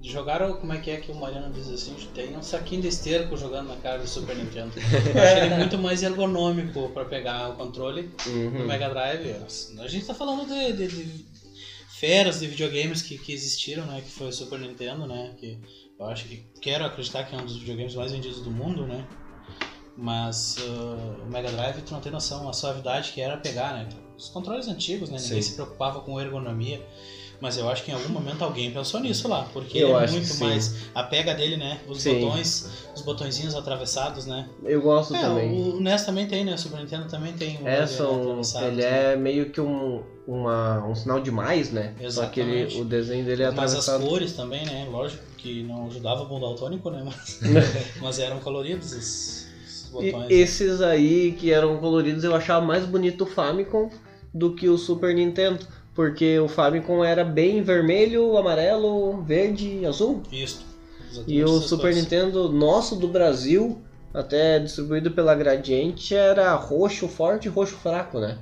Jogaram, 0.00 0.54
como 0.54 0.72
é 0.72 0.78
que 0.78 0.90
é 0.90 0.96
que 0.98 1.10
o 1.10 1.14
Mariano 1.14 1.52
diz 1.52 1.68
assim? 1.68 1.94
Tem 2.14 2.36
um 2.36 2.42
saquinho 2.42 2.80
de 2.82 2.88
esterco 2.88 3.36
jogando 3.36 3.68
na 3.68 3.76
cara 3.76 3.98
do 3.98 4.06
Super 4.06 4.36
Nintendo. 4.36 4.72
Eu 5.14 5.22
achei 5.22 5.42
ele 5.46 5.54
muito 5.56 5.76
mais 5.76 6.02
ergonômico 6.02 6.88
pra 6.90 7.04
pegar 7.04 7.50
o 7.50 7.56
controle 7.56 8.08
Uhum. 8.26 8.58
do 8.58 8.64
Mega 8.64 8.88
Drive. 8.88 9.34
A 9.80 9.88
gente 9.88 10.06
tá 10.06 10.14
falando 10.14 10.46
de, 10.46 10.72
de- 10.72 10.88
de 11.04 11.26
feras 11.98 12.38
de 12.38 12.46
videogames 12.46 13.02
que, 13.02 13.18
que 13.18 13.32
existiram, 13.32 13.84
né? 13.86 14.00
Que 14.00 14.08
foi 14.10 14.28
o 14.28 14.32
Super 14.32 14.58
Nintendo, 14.60 15.04
né? 15.06 15.34
Que 15.36 15.58
eu 15.98 16.06
acho 16.06 16.26
que 16.28 16.44
quero 16.62 16.84
acreditar 16.84 17.24
que 17.24 17.34
é 17.34 17.38
um 17.38 17.44
dos 17.44 17.56
videogames 17.58 17.96
mais 17.96 18.12
vendidos 18.12 18.40
do 18.40 18.52
mundo, 18.52 18.86
né? 18.86 19.04
Mas 19.96 20.56
uh, 20.58 21.24
o 21.24 21.26
Mega 21.30 21.50
Drive, 21.50 21.82
tu 21.82 21.92
não 21.92 22.00
tem 22.00 22.12
noção 22.12 22.48
a 22.48 22.52
suavidade 22.52 23.10
que 23.10 23.20
era 23.20 23.36
pegar, 23.36 23.72
né? 23.74 23.88
Os 24.16 24.28
controles 24.28 24.68
antigos, 24.68 25.10
né? 25.10 25.18
Ninguém 25.20 25.42
Sim. 25.42 25.48
se 25.50 25.54
preocupava 25.56 26.00
com 26.00 26.20
ergonomia. 26.20 26.80
Mas 27.40 27.56
eu 27.56 27.68
acho 27.68 27.84
que 27.84 27.90
em 27.90 27.94
algum 27.94 28.08
momento 28.08 28.42
alguém 28.42 28.70
pensou 28.72 28.98
nisso 28.98 29.28
lá, 29.28 29.48
porque 29.52 29.78
Eu 29.78 29.98
é 29.98 30.06
muito 30.10 30.34
mais 30.38 30.74
a 30.94 31.04
pega 31.04 31.34
dele, 31.34 31.56
né? 31.56 31.80
Os 31.86 32.02
Sim. 32.02 32.20
botões, 32.20 32.68
os 32.96 33.02
botõezinhos 33.02 33.54
atravessados, 33.54 34.26
né? 34.26 34.48
Eu 34.64 34.82
gosto 34.82 35.14
É, 35.14 35.20
também. 35.20 35.52
o 35.72 35.80
NES 35.80 36.04
também 36.04 36.26
tem, 36.26 36.44
né? 36.44 36.54
O 36.54 36.58
Super 36.58 36.80
Nintendo 36.80 37.06
também 37.06 37.32
tem 37.34 37.62
um 37.62 37.66
É, 37.68 37.86
são, 37.86 38.22
atravessado, 38.22 38.66
ele 38.66 38.82
né? 38.82 39.12
é 39.12 39.16
meio 39.16 39.50
que 39.50 39.60
um, 39.60 40.02
uma, 40.26 40.84
um 40.84 40.94
sinal 40.96 41.20
de 41.20 41.30
mais, 41.30 41.70
né? 41.70 41.94
Só 42.10 42.26
que 42.26 42.40
ele, 42.40 42.62
Exatamente. 42.62 42.80
o 42.80 42.84
desenho 42.84 43.24
dele 43.24 43.44
é 43.44 43.50
Mas 43.52 43.72
as 43.72 43.88
atravessado. 43.88 44.04
cores 44.04 44.32
também, 44.32 44.66
né? 44.66 44.88
Lógico 44.90 45.22
que 45.36 45.62
não 45.62 45.86
ajudava 45.86 46.22
o 46.22 46.26
bom 46.26 46.40
daltônico, 46.40 46.90
né? 46.90 47.02
Mas, 47.06 47.38
mas 48.02 48.18
eram 48.18 48.40
coloridos 48.40 48.92
os, 48.92 49.46
os 49.64 49.88
E 50.02 50.10
botões. 50.10 50.28
né? 50.28 50.34
esses 50.34 50.80
aí 50.80 51.36
que 51.38 51.52
eram 51.52 51.78
coloridos 51.78 52.24
eu 52.24 52.34
achava 52.34 52.66
mais 52.66 52.84
bonito 52.84 53.22
o 53.22 53.26
Famicom 53.26 53.88
do 54.34 54.54
que 54.56 54.68
o 54.68 54.76
Super 54.76 55.14
Nintendo. 55.14 55.64
Porque 55.98 56.38
o 56.38 56.46
Famicom 56.46 57.02
era 57.02 57.24
bem 57.24 57.60
vermelho, 57.60 58.36
amarelo, 58.36 59.20
verde, 59.24 59.84
azul. 59.84 60.22
Isso. 60.30 60.64
Exatamente 61.10 61.32
E 61.32 61.42
o 61.42 61.60
Super 61.60 61.80
cores. 61.80 61.96
Nintendo 61.96 62.52
nosso 62.52 62.94
do 62.94 63.08
Brasil, 63.08 63.82
até 64.14 64.60
distribuído 64.60 65.10
pela 65.10 65.34
Gradiente, 65.34 66.14
era 66.14 66.54
roxo 66.54 67.08
forte 67.08 67.46
e 67.46 67.48
roxo 67.48 67.74
fraco, 67.74 68.20
né? 68.20 68.38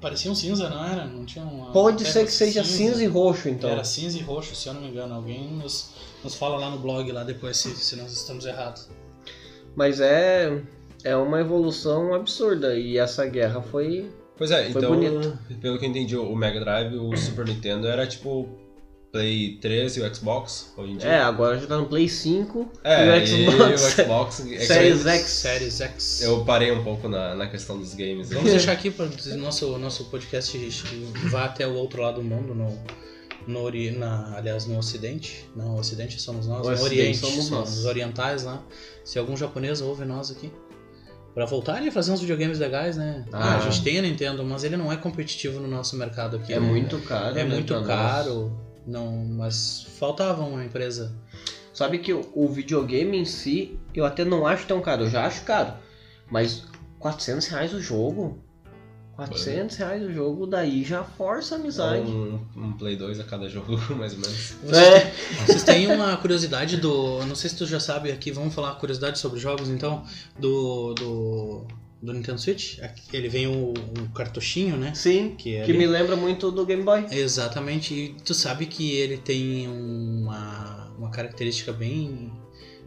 Parecia 0.00 0.30
um 0.30 0.34
cinza, 0.36 0.70
não 0.70 0.84
era? 0.84 1.04
Não 1.06 1.24
tinha 1.24 1.44
uma. 1.44 1.72
Pode 1.72 2.04
ser 2.04 2.24
que 2.24 2.30
seja 2.30 2.62
cinza 2.62 3.02
e 3.02 3.08
roxo, 3.08 3.48
então. 3.48 3.68
Era 3.68 3.82
cinza 3.82 4.16
e 4.16 4.22
roxo, 4.22 4.54
se 4.54 4.68
eu 4.68 4.74
não 4.74 4.82
me 4.82 4.86
engano. 4.86 5.12
Alguém 5.12 5.54
nos, 5.54 5.90
nos 6.22 6.36
fala 6.36 6.56
lá 6.56 6.70
no 6.70 6.78
blog 6.78 7.10
lá 7.10 7.24
depois 7.24 7.56
se, 7.56 7.74
se 7.74 7.96
nós 7.96 8.12
estamos 8.12 8.46
errados. 8.46 8.88
Mas 9.74 9.98
é, 10.00 10.62
é 11.02 11.16
uma 11.16 11.40
evolução 11.40 12.14
absurda. 12.14 12.76
E 12.76 12.96
essa 12.96 13.26
guerra 13.26 13.60
foi. 13.60 14.08
Pois 14.36 14.50
é, 14.50 14.70
Foi 14.70 14.82
então, 14.82 14.94
bonito. 14.94 15.38
pelo 15.60 15.78
que 15.78 15.84
eu 15.86 15.88
entendi, 15.88 16.16
o 16.16 16.34
Mega 16.36 16.60
Drive 16.60 16.94
e 16.94 16.98
o 16.98 17.16
Super 17.16 17.46
Nintendo 17.46 17.86
era 17.88 18.06
tipo 18.06 18.48
Play 19.10 19.56
3 19.62 19.96
e 19.96 20.00
o 20.02 20.14
Xbox 20.14 20.72
hoje 20.76 20.92
em 20.92 20.96
dia. 20.98 21.08
É, 21.08 21.20
agora 21.22 21.58
já 21.58 21.66
tá 21.66 21.78
no 21.78 21.86
Play 21.86 22.06
5 22.06 22.70
É, 22.84 23.18
e 23.18 23.22
o 23.22 23.26
Xbox. 23.26 23.82
o 23.84 24.02
Xbox. 24.02 24.40
é 24.52 24.58
Series 24.60 25.06
X. 25.06 25.30
Séries 25.30 25.80
X. 25.80 26.22
Eu 26.22 26.44
parei 26.44 26.70
um 26.70 26.84
pouco 26.84 27.08
na, 27.08 27.34
na 27.34 27.46
questão 27.46 27.78
dos 27.78 27.94
games. 27.94 28.28
Vamos 28.28 28.50
deixar 28.50 28.72
aqui 28.72 28.90
para 28.90 29.06
o 29.06 29.36
nosso, 29.38 29.78
nosso 29.78 30.04
podcast 30.10 30.58
vá 31.30 31.46
até 31.46 31.66
o 31.66 31.72
outro 31.74 32.02
lado 32.02 32.20
do 32.20 32.22
mundo, 32.22 32.54
no, 32.54 32.78
no 33.46 33.60
ori, 33.62 33.90
na, 33.92 34.36
aliás, 34.36 34.66
no 34.66 34.76
Ocidente. 34.76 35.48
Não, 35.56 35.76
Ocidente 35.76 36.20
somos 36.20 36.46
nós, 36.46 36.66
O 36.66 36.68
no 36.70 36.74
Ocidente 36.74 37.00
Oriente 37.00 37.18
somos 37.18 37.48
nós. 37.48 37.78
os 37.78 37.86
orientais 37.86 38.42
lá. 38.44 38.62
Se 39.02 39.18
algum 39.18 39.34
japonês 39.34 39.80
ouve 39.80 40.04
nós 40.04 40.30
aqui. 40.30 40.52
Pra 41.36 41.44
voltarem 41.44 41.88
a 41.90 41.92
fazer 41.92 42.12
uns 42.12 42.22
videogames 42.22 42.58
legais, 42.58 42.96
né? 42.96 43.22
Ah. 43.30 43.58
a 43.58 43.60
gente 43.60 43.82
tem 43.82 43.98
a 43.98 44.00
Nintendo, 44.00 44.42
mas 44.42 44.64
ele 44.64 44.74
não 44.74 44.90
é 44.90 44.96
competitivo 44.96 45.60
no 45.60 45.68
nosso 45.68 45.94
mercado 45.94 46.36
aqui. 46.36 46.54
É 46.54 46.58
né? 46.58 46.66
muito 46.66 46.98
caro. 47.00 47.38
É 47.38 47.44
né, 47.44 47.54
muito 47.54 47.74
pra 47.74 47.80
nós. 47.80 47.88
caro. 47.88 48.58
Não, 48.86 49.14
mas 49.14 49.86
faltava 49.98 50.42
uma 50.44 50.64
empresa. 50.64 51.14
Sabe 51.74 51.98
que 51.98 52.10
o, 52.10 52.26
o 52.34 52.48
videogame 52.48 53.18
em 53.18 53.26
si, 53.26 53.78
eu 53.94 54.06
até 54.06 54.24
não 54.24 54.46
acho 54.46 54.66
tão 54.66 54.80
caro. 54.80 55.02
Eu 55.02 55.10
já 55.10 55.26
acho 55.26 55.44
caro. 55.44 55.74
Mas 56.30 56.64
400 57.00 57.46
reais 57.48 57.74
o 57.74 57.82
jogo? 57.82 58.42
400 59.16 59.74
reais 59.78 60.02
o 60.02 60.12
jogo, 60.12 60.46
daí 60.46 60.84
já 60.84 61.02
força 61.02 61.54
a 61.54 61.58
amizade. 61.58 62.06
Um, 62.06 62.38
um 62.54 62.72
Play 62.72 62.96
2 62.96 63.18
a 63.18 63.24
cada 63.24 63.48
jogo, 63.48 63.74
mais 63.96 64.12
ou 64.12 64.18
menos. 64.18 64.54
É. 64.70 65.10
Vocês 65.46 65.62
têm 65.62 65.90
uma 65.90 66.16
curiosidade 66.18 66.76
do. 66.76 67.24
Não 67.24 67.34
sei 67.34 67.48
se 67.48 67.56
tu 67.56 67.66
já 67.66 67.80
sabe 67.80 68.12
aqui, 68.12 68.30
vamos 68.30 68.54
falar 68.54 68.74
curiosidade 68.74 69.18
sobre 69.18 69.40
jogos 69.40 69.70
então. 69.70 70.04
Do. 70.38 70.92
Do, 70.94 71.66
do 72.02 72.12
Nintendo 72.12 72.38
Switch. 72.38 72.78
Ele 73.10 73.28
vem 73.28 73.48
um, 73.48 73.70
um 73.70 74.06
cartuchinho, 74.14 74.76
né? 74.76 74.92
Sim, 74.94 75.34
Que, 75.34 75.56
é 75.56 75.64
que 75.64 75.72
me 75.72 75.86
lembra 75.86 76.14
muito 76.14 76.50
do 76.50 76.66
Game 76.66 76.82
Boy. 76.82 77.06
Exatamente. 77.10 77.94
E 77.94 78.08
tu 78.22 78.34
sabe 78.34 78.66
que 78.66 78.92
ele 78.96 79.16
tem 79.16 79.66
uma, 79.66 80.92
uma 80.98 81.10
característica 81.10 81.72
bem. 81.72 82.32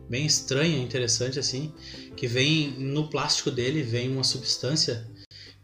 Bem 0.07 0.25
estranha, 0.25 0.79
interessante 0.79 1.37
assim, 1.37 1.71
que 2.17 2.25
vem 2.25 2.71
no 2.79 3.11
plástico 3.11 3.51
dele 3.51 3.83
vem 3.83 4.11
uma 4.11 4.23
substância 4.23 5.07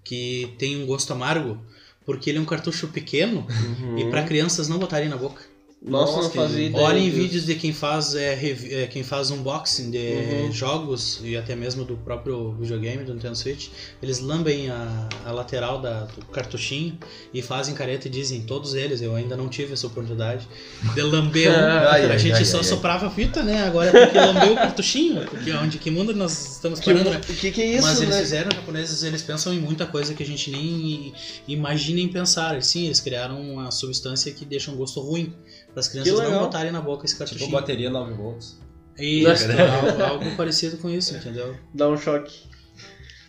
que 0.06 0.56
tem 0.58 0.82
um 0.82 0.86
gosto 0.86 1.12
amargo, 1.12 1.60
porque 2.06 2.30
ele 2.30 2.38
é 2.38 2.42
um 2.42 2.46
cartucho 2.46 2.88
pequeno 2.88 3.46
Uhum. 3.82 3.98
e 3.98 4.10
para 4.10 4.24
crianças 4.24 4.70
não 4.70 4.78
botarem 4.80 5.10
na 5.10 5.18
boca. 5.18 5.42
Nossa, 5.88 6.14
não 6.14 6.18
Nossa, 6.18 6.30
que- 6.32 6.38
fazia 6.38 6.66
ideia. 6.66 6.84
Olhem 6.84 7.06
disso. 7.06 7.16
vídeos 7.22 7.46
de 7.46 7.54
quem 7.56 7.72
faz, 7.72 8.16
é, 8.16 8.34
é, 8.34 8.88
quem 8.88 9.04
faz 9.04 9.30
unboxing 9.30 9.92
de 9.92 9.98
Uhum. 10.46 10.52
jogos 10.52 11.22
e 11.24 11.38
até 11.38 11.56
mesmo 11.56 11.86
do 11.86 11.96
próprio 11.98 12.54
videogame 12.60 13.04
do 13.04 13.14
Nintendo 13.14 13.36
Switch. 13.36 13.68
Eles 14.02 14.20
lambem 14.20 14.70
a, 14.72 15.08
a 15.26 15.32
lateral 15.32 15.80
da, 15.80 16.06
do 16.06 16.26
cartuchinho 16.26 16.98
e 17.32 17.42
fazem 17.44 17.76
careta 17.76 18.08
e 18.08 18.10
dizem, 18.10 18.42
todos 18.42 18.74
eles, 18.74 19.00
eu 19.02 19.16
ainda 19.16 19.38
não 19.38 19.48
tive 19.48 19.74
essa 19.74 19.86
oportunidade, 19.86 20.48
de 20.96 21.02
lamber 21.04 21.52
um. 21.52 21.54
Ai, 21.86 22.06
a 22.08 22.12
ai, 22.14 22.20
gente 22.20 22.34
ai, 22.38 22.46
só 22.46 22.58
ai, 22.58 22.64
soprava 22.64 23.06
a 23.06 23.10
fita, 23.12 23.44
né? 23.44 23.64
Agora 23.64 23.92
tem 23.92 24.10
que 24.10 24.18
lamber 24.18 24.52
o 24.54 24.56
cartuchinho, 24.56 25.24
porque 25.30 25.52
onde 25.54 25.78
que 25.78 25.92
mundo 25.92 26.16
nós 26.16 26.54
estamos 26.56 26.80
Que, 26.80 26.86
parando, 26.92 27.12
né? 27.12 27.22
que 27.22 27.52
que 27.52 27.62
é 27.62 27.66
isso, 27.76 27.84
Mas 27.84 28.02
eles 28.02 28.16
né? 28.16 28.22
fizeram, 28.22 28.50
os 28.50 28.56
japoneses, 28.56 29.04
eles 29.04 29.22
pensam 29.22 29.54
em 29.54 29.60
muita 29.60 29.86
coisa 29.86 30.16
que 30.16 30.24
a 30.24 30.26
gente 30.26 30.50
nem 30.50 31.14
imagina 31.48 32.00
em 32.00 32.08
pensar. 32.08 32.60
Sim, 32.64 32.86
eles 32.86 33.00
criaram 33.00 33.40
uma 33.40 33.70
substância 33.70 34.32
que 34.32 34.44
deixa 34.46 34.72
um 34.72 34.76
gosto 34.76 35.00
ruim 35.00 35.32
para 35.76 35.82
as 35.82 35.88
crianças 35.90 36.14
Que 36.14 36.32
não 36.32 36.40
botarem 36.40 36.72
na 36.72 36.80
boca 36.80 37.06
esse 37.06 37.16
Tipo 37.16 37.26
cartuchinho. 37.26 37.52
bateria 37.52 37.90
9 37.90 38.14
volts. 38.14 38.58
Isso, 38.98 39.46
algo, 39.52 40.04
algo 40.04 40.36
parecido 40.38 40.78
com 40.78 40.90
isso, 40.90 41.14
entendeu? 41.18 41.54
Dá 41.74 41.90
um 41.90 41.98
choque. 41.98 42.48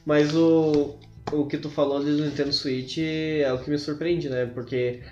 Mas 0.04 0.32
o, 0.32 0.94
o 1.32 1.46
que 1.46 1.58
tu 1.58 1.68
falou 1.68 1.96
ali 1.96 2.16
do 2.16 2.24
Nintendo 2.24 2.52
Switch 2.52 2.98
é 2.98 3.52
o 3.52 3.58
que 3.58 3.68
me 3.68 3.76
surpreende, 3.76 4.28
né? 4.28 4.46
Porque 4.46 5.02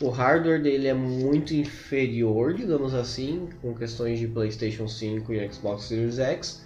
o 0.00 0.08
hardware 0.08 0.62
dele 0.62 0.88
é 0.88 0.94
muito 0.94 1.54
inferior, 1.54 2.54
digamos 2.54 2.94
assim, 2.94 3.50
com 3.60 3.74
questões 3.74 4.18
de 4.18 4.26
PlayStation 4.26 4.88
5 4.88 5.30
e 5.34 5.52
Xbox 5.52 5.84
Series 5.84 6.18
X. 6.18 6.64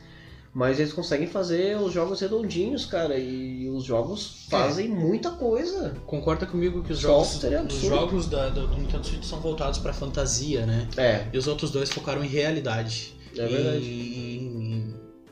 Mas 0.54 0.78
eles 0.78 0.92
conseguem 0.92 1.26
fazer 1.26 1.78
os 1.78 1.92
jogos 1.92 2.20
redondinhos, 2.20 2.84
cara, 2.84 3.18
e 3.18 3.68
os 3.70 3.84
jogos 3.84 4.46
fazem 4.50 4.86
muita 4.86 5.30
coisa. 5.30 5.94
Concorda 6.06 6.44
comigo 6.44 6.82
que 6.82 6.92
os 6.92 6.98
jogos, 6.98 7.42
é 7.44 7.62
os 7.62 7.80
jogos 7.80 8.26
da, 8.26 8.50
do, 8.50 8.66
do 8.66 8.76
Nintendo 8.76 9.06
Switch 9.06 9.24
são 9.24 9.40
voltados 9.40 9.78
para 9.78 9.94
fantasia, 9.94 10.66
né? 10.66 10.86
É, 10.96 11.26
E 11.32 11.38
os 11.38 11.46
outros 11.46 11.70
dois 11.70 11.90
focaram 11.90 12.22
em 12.22 12.28
realidade. 12.28 13.14
é 13.36 13.46
verdade. 13.46 13.84
Em 13.84 14.41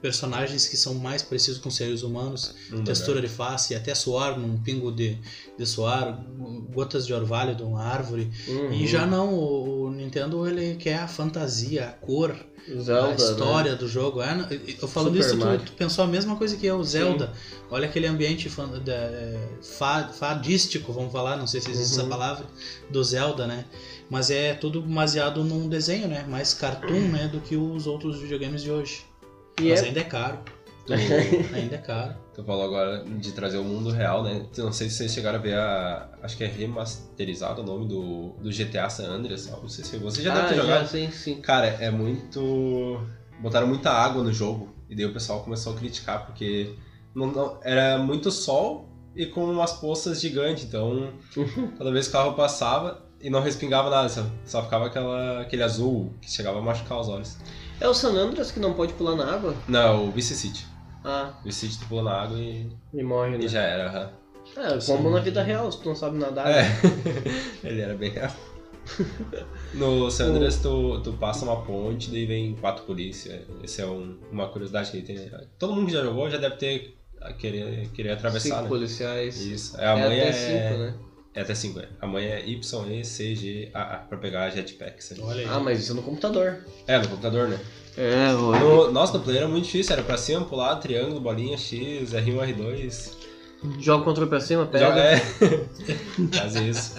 personagens 0.01 0.67
que 0.67 0.77
são 0.77 0.95
mais 0.95 1.23
parecidos 1.23 1.59
com 1.59 1.71
seres 1.71 2.03
humanos. 2.03 2.55
Dá 2.71 2.83
textura 2.83 3.21
de 3.21 3.29
face, 3.29 3.75
até 3.75 3.95
suor 3.95 4.39
num 4.39 4.57
pingo 4.59 4.91
de, 4.91 5.19
de 5.59 5.67
suor, 5.67 6.17
gotas 6.73 7.07
de 7.07 7.13
orvalho 7.13 7.55
de 7.55 7.63
uma 7.63 7.83
árvore. 7.83 8.31
Uhum. 8.49 8.73
E 8.73 8.87
já 8.87 9.07
não, 9.07 9.35
o, 9.35 9.85
o 9.87 9.91
Nintendo 9.91 10.47
ele 10.47 10.77
quer 10.77 10.99
a 10.99 11.09
fantasia, 11.09 11.89
a 11.89 11.93
cor, 11.93 12.35
Zelda, 12.69 13.05
a 13.05 13.09
né? 13.09 13.15
história 13.17 13.77
do 13.77 13.89
jogo. 13.89 14.21
É, 14.23 14.33
eu 14.81 14.89
falo 14.89 15.09
Super 15.09 15.23
disso, 15.23 15.37
tu, 15.39 15.65
tu 15.67 15.73
pensou 15.73 16.05
a 16.05 16.09
mesma 16.09 16.37
coisa 16.37 16.57
que 16.57 16.67
eu, 16.67 16.83
Zelda. 16.85 17.33
Olha 17.71 17.87
aquele 17.89 18.07
ambiente 18.07 18.51
é, 18.89 19.39
fa- 19.63 20.09
fadístico, 20.09 20.93
vamos 20.93 21.13
falar, 21.13 21.37
não 21.37 21.47
sei 21.47 21.61
se 21.61 21.71
existe 21.71 21.95
Uhum. 21.95 22.01
essa 22.01 22.09
palavra, 22.09 22.47
do 22.91 23.03
Zelda, 23.03 23.47
né? 23.47 23.65
Mas 24.09 24.31
é 24.31 24.55
tudo 24.55 24.83
baseado 24.83 25.45
num 25.45 25.69
desenho, 25.69 26.09
né? 26.09 26.25
Mais 26.29 26.53
cartoon, 26.55 27.09
né? 27.09 27.29
Do 27.29 27.41
que 27.41 27.57
os 27.57 27.87
outros 27.87 28.19
videogames 28.21 28.63
de 28.63 28.71
hoje. 28.71 29.03
E 29.61 29.69
Mas 29.71 29.83
é, 29.83 29.87
ainda 29.87 30.01
é 30.01 30.05
caro. 30.05 30.39
Tu, 30.87 30.93
Ainda 31.55 31.75
é 31.75 31.79
caro. 31.79 32.15
tu 32.35 32.43
falou 32.43 32.65
agora 32.65 33.05
de 33.05 33.33
trazer 33.33 33.59
o 33.59 33.65
mundo 33.65 33.91
real, 33.91 34.23
né? 34.25 34.47
Não 34.57 34.73
sei 34.73 34.89
se 34.89 34.97
vocês 34.97 35.13
chegaram 35.13 35.39
a 35.39 35.43
ver 35.43 35.55
a. 35.55 36.09
Acho 36.23 36.37
que 36.37 36.45
é 36.45 36.47
remasterizado 36.47 37.63
o 37.63 37.65
nome 37.65 37.87
do, 37.87 38.31
do 38.41 38.51
GTA 38.51 38.89
San 38.89 39.09
Andreas. 39.09 39.47
Não 39.47 39.69
sei 39.69 39.85
se 39.85 39.99
você 39.99 40.23
já 40.23 40.33
deve 40.35 40.47
ah, 40.47 40.49
ter 40.49 40.55
já, 40.57 40.63
jogado. 40.63 40.87
sim, 40.89 41.11
sim. 41.11 41.41
Cara, 41.41 41.67
é 41.67 41.91
muito. 41.91 43.01
Botaram 43.41 43.67
muita 43.67 43.91
água 43.91 44.23
no 44.23 44.33
jogo. 44.33 44.75
E 44.89 44.97
daí 44.97 45.05
o 45.05 45.13
pessoal 45.13 45.43
começou 45.45 45.75
a 45.75 45.77
criticar, 45.77 46.27
porque 46.27 46.75
não, 47.15 47.27
não- 47.29 47.59
era 47.63 47.99
muito 47.99 48.31
sol 48.33 48.89
e 49.15 49.27
com 49.27 49.45
umas 49.45 49.73
poças 49.75 50.21
gigantes. 50.21 50.65
Então, 50.65 51.13
toda 51.79 51.93
vez 51.93 52.09
que 52.09 52.17
o 52.17 52.19
carro 52.19 52.33
passava 52.35 53.03
e 53.21 53.29
não 53.31 53.41
respingava 53.41 53.91
nada, 53.91 54.09
só, 54.09 54.27
só 54.45 54.63
ficava 54.65 54.87
aquela, 54.87 55.43
aquele 55.43 55.63
azul 55.63 56.13
que 56.21 56.31
chegava 56.31 56.59
a 56.59 56.63
machucar 56.63 56.99
os 56.99 57.09
olhos. 57.09 57.37
É 57.81 57.89
o 57.89 57.95
San 57.95 58.13
Andreas 58.15 58.51
que 58.53 58.61
não 58.61 58.75
pode 58.75 58.93
pular 58.95 59.17
na 59.17 59.33
água? 59.35 59.55
Não, 59.67 60.09
o 60.09 60.13
Vice 60.13 60.35
City. 60.35 60.67
Ah, 61.03 61.33
O 61.41 61.45
Vice 61.47 61.61
City 61.69 61.79
tu 61.79 61.87
pula 61.89 62.03
na 62.03 62.13
água 62.23 62.39
e, 62.39 62.71
e 62.93 63.03
morre, 63.03 63.39
né? 63.39 63.45
e 63.45 63.49
já 63.49 63.63
era. 63.63 63.89
aham. 63.89 64.11
É, 64.57 64.79
como 64.85 65.11
na 65.11 65.21
vida 65.21 65.43
real, 65.43 65.71
se 65.71 65.81
tu 65.81 65.89
não 65.89 65.95
sabe 65.97 66.19
nadar. 66.19 66.49
É, 66.51 66.63
né? 66.63 66.81
ele 67.65 67.81
era 67.81 67.95
bem 67.95 68.11
real. 68.11 68.33
No 69.75 70.11
San 70.11 70.27
Andreas 70.27 70.57
tu, 70.57 71.01
tu 71.03 71.13
passa 71.13 71.45
uma 71.45 71.63
ponte, 71.63 72.11
daí 72.11 72.27
vem 72.27 72.55
quatro 72.57 72.85
polícias. 72.85 73.43
Essa 73.63 73.83
é 73.83 73.87
um- 73.87 74.19
uma 74.33 74.49
curiosidade 74.49 74.91
que 74.91 74.97
ele 74.99 75.07
tem. 75.07 75.17
né? 75.17 75.47
Todo 75.59 75.75
mundo 75.75 75.87
que 75.87 75.93
já 75.93 76.03
jogou 76.03 76.29
já 76.29 76.39
deve 76.39 76.57
ter 76.57 76.97
querer, 77.39 77.89
querer 77.91 78.11
atravessar, 78.11 78.49
Cinco 78.49 78.63
né? 78.63 78.69
policiais. 78.69 79.41
Isso. 79.41 79.77
A 79.81 79.85
É 79.85 79.95
mãe 80.09 80.21
até 80.21 80.29
é, 80.29 80.33
cinco, 80.33 80.79
né? 80.83 80.95
É 81.35 81.41
até 81.43 81.55
5, 81.55 81.79
é. 81.81 81.89
A 82.01 82.07
mãe 82.07 82.25
é 82.27 82.45
Y, 82.49 82.91
E, 82.93 83.05
C, 83.05 83.35
G, 83.35 83.71
A, 83.75 83.83
A, 83.83 83.97
pra 83.99 84.19
pegar 84.19 84.45
a 84.45 84.51
jetpack. 84.51 85.03
sabe? 85.05 85.21
Olha 85.23 85.41
aí. 85.41 85.47
Ah, 85.49 85.61
mas 85.61 85.81
isso 85.81 85.93
é 85.93 85.95
no 85.95 86.03
computador. 86.03 86.59
É, 86.87 86.99
no 86.99 87.09
computador, 87.09 87.49
né? 87.49 87.59
É, 87.97 88.33
No, 88.33 88.91
nossa, 88.93 89.19
no 89.19 89.25
player 89.25 89.43
era 89.43 89.49
muito 89.51 89.65
difícil, 89.65 89.93
era 89.93 90.03
pra 90.03 90.17
cima, 90.17 90.45
pular, 90.45 90.77
triângulo, 90.77 91.21
bolinha, 91.21 91.57
X, 91.59 92.13
R1, 92.13 92.55
R2. 92.57 93.13
Joga 93.79 94.03
o 94.03 94.05
controle 94.05 94.31
pra 94.31 94.41
cima, 94.41 94.65
pega. 94.67 94.87
Joga, 94.87 95.01
é. 95.01 95.19
Fazer 96.39 96.63
isso. 96.69 96.95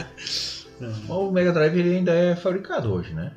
Mas 0.80 1.10
O 1.10 1.32
Mega 1.32 1.52
Drive 1.52 1.78
ele 1.80 1.96
ainda 1.98 2.14
é 2.14 2.36
fabricado 2.36 2.92
hoje, 2.94 3.14
né? 3.14 3.34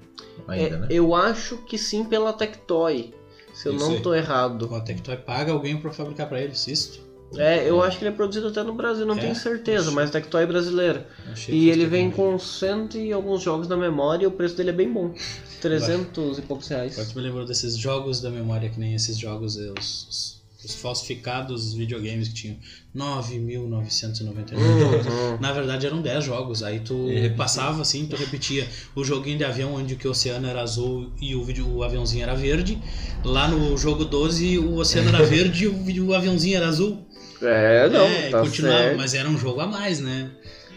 Ainda, 0.49 0.77
É, 0.77 0.79
né? 0.81 0.87
Eu 0.91 1.15
acho 1.15 1.59
que 1.59 1.79
sim 1.79 2.05
pela 2.05 2.33
Tectoy. 2.33 3.15
Se 3.55 3.69
eu 3.69 3.77
Isso 3.77 3.85
não 3.87 3.95
aí. 3.95 4.01
tô 4.03 4.15
errado. 4.15 4.63
O 4.71 4.81
Tectoy 4.81 5.17
paga 5.17 5.53
alguém 5.53 5.77
pra 5.77 5.93
fabricar 5.93 6.29
pra 6.29 6.41
eles, 6.41 6.67
isso? 6.67 7.04
É, 7.37 7.69
eu 7.69 7.83
acho 7.83 7.99
que 7.99 8.05
ele 8.05 8.13
é 8.13 8.17
produzido 8.17 8.47
até 8.49 8.63
no 8.63 8.75
Brasil, 8.75 9.05
não 9.05 9.17
É? 9.17 9.21
tenho 9.21 9.35
certeza, 9.35 9.91
mas 9.91 10.09
a 10.09 10.13
Tectoy 10.13 10.43
é 10.45 10.47
brasileira. 10.47 11.09
Achei 11.33 11.55
E 11.55 11.69
ele 11.71 11.85
vem 11.87 12.11
com 12.11 12.39
cento 12.39 12.97
e 12.97 13.13
alguns 13.13 13.43
jogos 13.43 13.67
na 13.67 13.77
memória 13.77 14.25
e 14.25 14.27
o 14.27 14.31
preço 14.31 14.57
dele 14.57 14.71
é 14.71 14.73
bem 14.73 14.93
bom. 14.93 15.13
300 15.61 16.39
e 16.39 16.43
poucos 16.43 16.71
Agora 16.71 16.87
reais. 16.89 17.09
tu 17.13 17.17
me 17.17 17.23
lembrou 17.25 17.45
desses 17.45 17.77
jogos 17.77 18.21
da 18.21 18.31
memória, 18.31 18.69
que 18.69 18.79
nem 18.79 18.95
esses 18.95 19.17
jogos, 19.19 19.57
eh, 19.57 19.73
os, 19.79 20.07
os- 20.09 20.45
os 20.65 20.75
falsificados 20.77 21.75
videogames 21.75 22.29
que 22.29 22.35
tinham 22.35 22.57
9.999. 22.95 24.57
Uhum. 24.57 25.39
Na 25.41 25.53
verdade 25.53 25.87
eram 25.87 26.01
10 26.01 26.25
jogos, 26.25 26.63
aí 26.63 26.81
tu 26.81 26.95
E 27.11 27.15
repetia. 27.15 27.37
passava 27.37 27.83
assim, 27.83 28.07
tu 28.07 28.17
repetia 28.17 28.67
o 28.95 29.05
joguinho 29.05 29.39
de 29.39 29.45
avião 29.45 29.75
onde 29.75 29.97
que 29.97 30.07
o 30.09 30.11
oceano 30.11 30.47
era 30.47 30.63
azul 30.63 31.11
e 31.21 31.35
o, 31.35 31.43
vídeo, 31.45 31.69
o 31.69 31.83
aviãozinho 31.83 32.23
era 32.23 32.35
verde. 32.35 32.81
Lá 33.25 33.47
no 33.49 33.77
jogo 33.77 34.05
12 34.05 34.59
o 34.59 34.77
oceano 34.77 35.09
era 35.11 35.23
verde 35.27 35.65
e 35.65 35.67
o, 35.69 35.83
vídeo- 35.85 36.07
o 36.07 36.15
aviãozinho 36.15 36.57
era 36.57 36.69
azul. 36.69 37.07
É, 37.45 37.89
não, 37.89 38.07
é, 38.07 38.31
tá 38.31 38.41
continuava, 38.41 38.79
certo. 38.79 38.97
mas 38.97 39.15
era 39.15 39.29
um 39.29 39.39
jogo 39.39 39.61
a 39.61 39.67
mais, 39.67 40.01
né? 40.01 40.31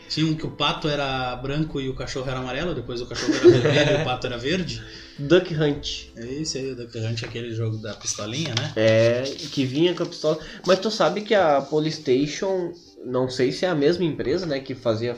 Tinha 0.10 0.26
um 0.26 0.36
que 0.36 0.46
o 0.46 0.52
pato 0.52 0.88
era 0.88 1.36
branco 1.36 1.82
e 1.82 1.90
o 1.90 1.94
cachorro 1.94 2.30
era 2.30 2.40
amarelo, 2.40 2.74
depois 2.74 3.02
o 3.02 3.06
cachorro 3.06 3.34
era 3.34 3.50
vermelho 3.50 4.00
e 4.00 4.02
o 4.02 4.06
pato 4.06 4.28
era 4.28 4.38
verde. 4.38 4.82
Duck 5.20 5.54
Hunt. 5.54 6.08
É 6.16 6.26
isso 6.26 6.58
aí, 6.58 6.72
o 6.72 6.76
Duck 6.76 6.98
Hunt, 6.98 7.24
aquele 7.24 7.54
jogo 7.54 7.78
da 7.78 7.94
pistolinha, 7.94 8.54
né? 8.56 8.72
É, 8.76 9.24
que 9.24 9.66
vinha 9.66 9.94
com 9.94 10.04
a 10.04 10.06
pistola. 10.06 10.40
Mas 10.66 10.80
tu 10.80 10.90
sabe 10.90 11.22
que 11.22 11.36
a 11.36 11.60
Polystation, 11.62 12.72
não 13.06 13.30
sei 13.30 13.52
se 13.52 13.66
é 13.66 13.70
a 13.70 13.76
mesma 13.76 14.06
empresa, 14.06 14.46
né, 14.46 14.60
que 14.60 14.74
fazia 14.74 15.16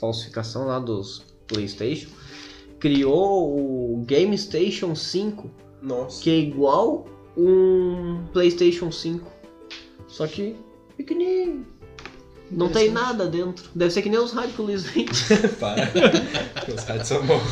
falsificação 0.00 0.66
lá 0.66 0.78
dos 0.78 1.22
PlayStation, 1.46 2.08
criou 2.78 3.94
o 3.94 4.04
Game 4.06 4.36
Station 4.38 4.94
5, 4.94 5.50
Nossa. 5.82 6.22
que 6.22 6.30
é 6.30 6.38
igual 6.38 7.06
um 7.36 8.24
PlayStation 8.32 8.90
5, 8.90 9.30
só 10.08 10.26
que 10.26 10.56
pequenininho. 11.02 11.66
Não 12.50 12.68
tem 12.68 12.90
nada 12.90 13.26
dentro. 13.26 13.70
Deve 13.74 13.92
ser 13.92 14.02
que 14.02 14.08
nem 14.08 14.18
os 14.18 14.32
rádios 14.32 14.56
que 14.56 14.62
o 14.62 14.64
Luiz 14.64 14.82
vende. 14.82 15.12
Para. 15.60 15.92
Os 16.74 16.84
caras 16.84 17.06
são 17.06 17.24
bons. 17.24 17.42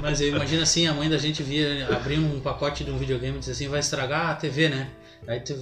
Mas 0.00 0.20
eu 0.20 0.28
imagino 0.28 0.62
assim, 0.62 0.86
a 0.86 0.92
mãe 0.92 1.08
da 1.08 1.16
gente 1.16 1.42
via 1.42 1.88
abrindo 1.88 2.26
um 2.26 2.40
pacote 2.40 2.84
de 2.84 2.90
um 2.90 2.98
videogame 2.98 3.36
e 3.36 3.38
disse 3.38 3.52
assim, 3.52 3.68
vai 3.68 3.80
estragar 3.80 4.30
a 4.30 4.34
TV, 4.34 4.68
né? 4.68 4.90
Aí 5.26 5.40
tu 5.40 5.54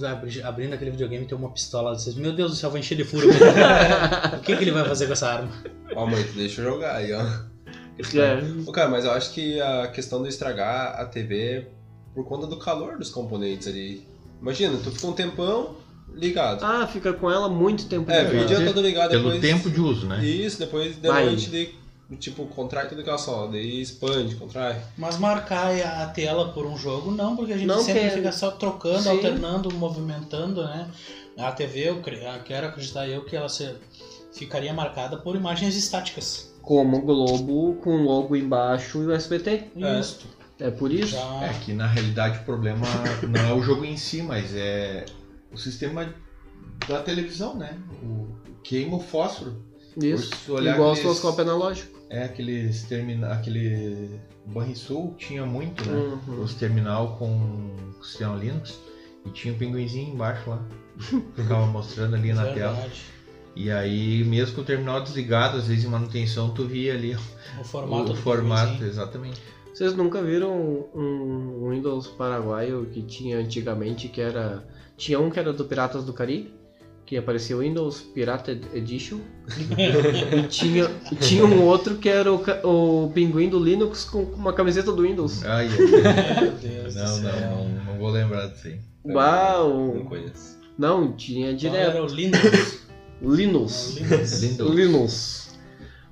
abrindo 0.43 0.73
aquele 0.73 0.91
videogame 0.91 1.25
tem 1.25 1.37
uma 1.37 1.51
pistola, 1.51 1.95
diz, 1.95 2.15
meu 2.15 2.33
Deus 2.33 2.51
do 2.51 2.57
céu, 2.57 2.69
vai 2.69 2.79
encher 2.79 2.95
de 2.95 3.03
furo. 3.03 3.27
o 3.29 4.39
que, 4.41 4.55
que 4.55 4.63
ele 4.63 4.71
vai 4.71 4.85
fazer 4.85 5.05
com 5.07 5.13
essa 5.13 5.27
arma? 5.27 5.51
Ó, 5.95 6.05
mãe, 6.05 6.23
tu 6.23 6.33
deixa 6.33 6.61
eu 6.61 6.71
jogar 6.71 6.95
aí, 6.95 7.13
ó. 7.13 7.21
É. 7.21 8.41
Ô, 8.65 8.71
cara, 8.71 8.89
mas 8.89 9.03
eu 9.03 9.11
acho 9.11 9.33
que 9.33 9.59
a 9.59 9.87
questão 9.87 10.23
de 10.23 10.29
estragar 10.29 10.99
a 10.99 11.05
TV 11.05 11.41
é 11.41 11.67
por 12.13 12.25
conta 12.25 12.47
do 12.47 12.57
calor 12.57 12.97
dos 12.97 13.09
componentes 13.09 13.67
ali. 13.67 14.07
Imagina, 14.41 14.77
tu 14.81 14.91
fica 14.91 15.07
um 15.07 15.13
tempão 15.13 15.75
ligado. 16.15 16.63
Ah, 16.63 16.87
fica 16.87 17.13
com 17.13 17.29
ela 17.29 17.47
muito 17.49 17.85
tempo. 17.87 18.09
é, 18.11 18.23
ligado. 18.23 18.43
o 18.43 18.47
dia 18.47 18.65
todo 18.65 18.81
ligado 18.81 19.09
Pelo 19.11 19.31
depois. 19.31 19.41
tempo 19.41 19.69
de 19.69 19.79
uso, 19.79 20.07
né? 20.07 20.23
Isso, 20.25 20.59
depois 20.59 20.95
de 21.01 21.07
Vai. 21.07 21.25
noite, 21.25 21.49
de, 21.49 21.69
tipo, 22.17 22.45
contrai 22.47 22.87
tudo 22.87 23.01
aquela 23.01 23.17
só, 23.17 23.47
daí 23.47 23.81
expande, 23.81 24.35
contrai. 24.35 24.81
Mas 24.97 25.17
marcar 25.17 25.71
a 25.79 26.05
tela 26.07 26.49
por 26.49 26.65
um 26.65 26.77
jogo, 26.77 27.11
não, 27.11 27.35
porque 27.35 27.53
a 27.53 27.57
gente 27.57 27.67
Não, 27.67 27.81
sempre 27.81 28.09
fica 28.09 28.31
só 28.31 28.51
trocando, 28.51 29.03
Sim. 29.03 29.09
alternando, 29.09 29.73
movimentando, 29.73 30.63
né? 30.63 30.87
A 31.37 31.51
TV, 31.51 31.89
eu 31.89 32.01
quero 32.43 32.67
acreditar 32.67 33.07
eu 33.07 33.23
que 33.23 33.35
ela 33.35 33.47
se- 33.47 33.73
ficaria 34.33 34.73
marcada 34.73 35.17
por 35.17 35.35
imagens 35.35 35.75
estáticas. 35.75 36.53
Como 36.61 36.97
o 36.97 37.01
Globo 37.01 37.75
com 37.81 37.95
logo 38.03 38.35
embaixo 38.35 39.01
e 39.01 39.05
o 39.05 39.11
SBT. 39.13 39.63
É. 39.81 39.99
Isso. 39.99 40.19
É 40.59 40.69
por 40.69 40.91
isso? 40.91 41.13
Já... 41.15 41.45
É 41.45 41.53
que 41.63 41.71
na 41.71 41.87
realidade 41.87 42.39
o 42.39 42.43
problema 42.43 42.85
não 43.27 43.39
é 43.49 43.53
o 43.53 43.61
jogo 43.61 43.85
em 43.85 43.95
si, 43.95 44.21
mas 44.21 44.53
é 44.53 45.05
o 45.51 45.57
sistema 45.57 46.13
da 46.87 47.01
televisão, 47.01 47.55
né? 47.55 47.77
O 48.03 48.27
queima 48.63 48.97
o 48.97 48.99
fósforo. 48.99 49.55
Isso. 50.01 50.31
Igual 50.45 50.59
aqueles- 50.59 50.79
osciloscópio 50.79 51.41
analógico. 51.43 51.99
É 52.09 52.23
aqueles 52.23 52.83
terminal. 52.83 53.31
Aquele. 53.31 54.19
Banrisul 54.45 55.13
tinha 55.17 55.45
muito, 55.45 55.87
né? 55.87 55.95
Uhum. 56.27 56.41
Os 56.41 56.55
terminal 56.55 57.17
com 57.17 57.75
sistema 58.01 58.35
Linux. 58.35 58.79
E 59.25 59.29
tinha 59.29 59.53
o 59.53 59.57
pinguinzinho 59.57 60.13
embaixo 60.13 60.49
lá. 60.49 60.63
Ficava 61.35 61.65
mostrando 61.67 62.15
ali 62.15 62.31
na 62.33 62.45
tela. 62.53 62.73
Verdade. 62.73 63.01
E 63.55 63.69
aí, 63.69 64.23
mesmo 64.23 64.55
com 64.55 64.61
o 64.61 64.63
terminal 64.63 65.01
desligado, 65.01 65.57
às 65.57 65.67
vezes 65.67 65.83
em 65.83 65.87
manutenção, 65.87 66.49
tu 66.51 66.65
via 66.65 66.93
ali 66.93 67.15
O 67.59 67.63
formato 67.63 68.03
o 68.03 68.05
do 68.05 68.15
formato, 68.15 68.83
exatamente. 68.83 69.41
Vocês 69.73 69.93
nunca 69.95 70.21
viram 70.21 70.87
um 70.95 71.69
Windows 71.69 72.07
paraguaio 72.07 72.85
que 72.91 73.01
tinha 73.01 73.37
antigamente 73.37 74.07
que 74.07 74.21
era. 74.21 74.63
Tinha 74.99 75.19
um 75.19 75.29
que 75.31 75.39
era 75.39 75.51
do 75.53 75.63
Piratas 75.65 76.03
do 76.03 76.13
Caribe, 76.13 76.53
que 77.05 77.17
aparecia 77.17 77.55
o 77.57 77.61
Windows 77.61 78.01
Pirata 78.01 78.51
Edition. 78.73 79.19
e 80.37 80.43
tinha, 80.47 80.89
tinha 81.19 81.45
um 81.45 81.63
outro 81.63 81.95
que 81.95 82.07
era 82.09 82.31
o, 82.31 82.43
o 83.05 83.09
pinguim 83.11 83.49
do 83.49 83.57
Linux 83.57 84.03
com 84.05 84.21
uma 84.23 84.53
camiseta 84.53 84.91
do 84.91 85.01
Windows. 85.03 85.43
Ai, 85.45 85.67
ai, 85.67 86.41
Meu 86.43 86.51
Deus 86.51 86.95
não, 86.95 87.05
do 87.15 87.21
não, 87.23 87.31
céu. 87.31 87.49
não, 87.49 87.69
não 87.69 87.97
vou 87.97 88.09
lembrar 88.11 88.47
disso 88.47 88.67
aí. 88.67 88.79
Bah, 89.11 89.53
Não 89.57 90.01
o- 90.01 90.05
conheço. 90.05 90.59
Não, 90.77 91.13
tinha 91.13 91.51
Então 91.51 91.73
era 91.75 91.91
direto. 91.91 92.11
o 92.11 92.15
Linux. 92.15 92.79
Linux. 93.21 93.95
Linux. 93.97 94.41
Lindo. 94.43 94.69
Linux. 94.73 95.57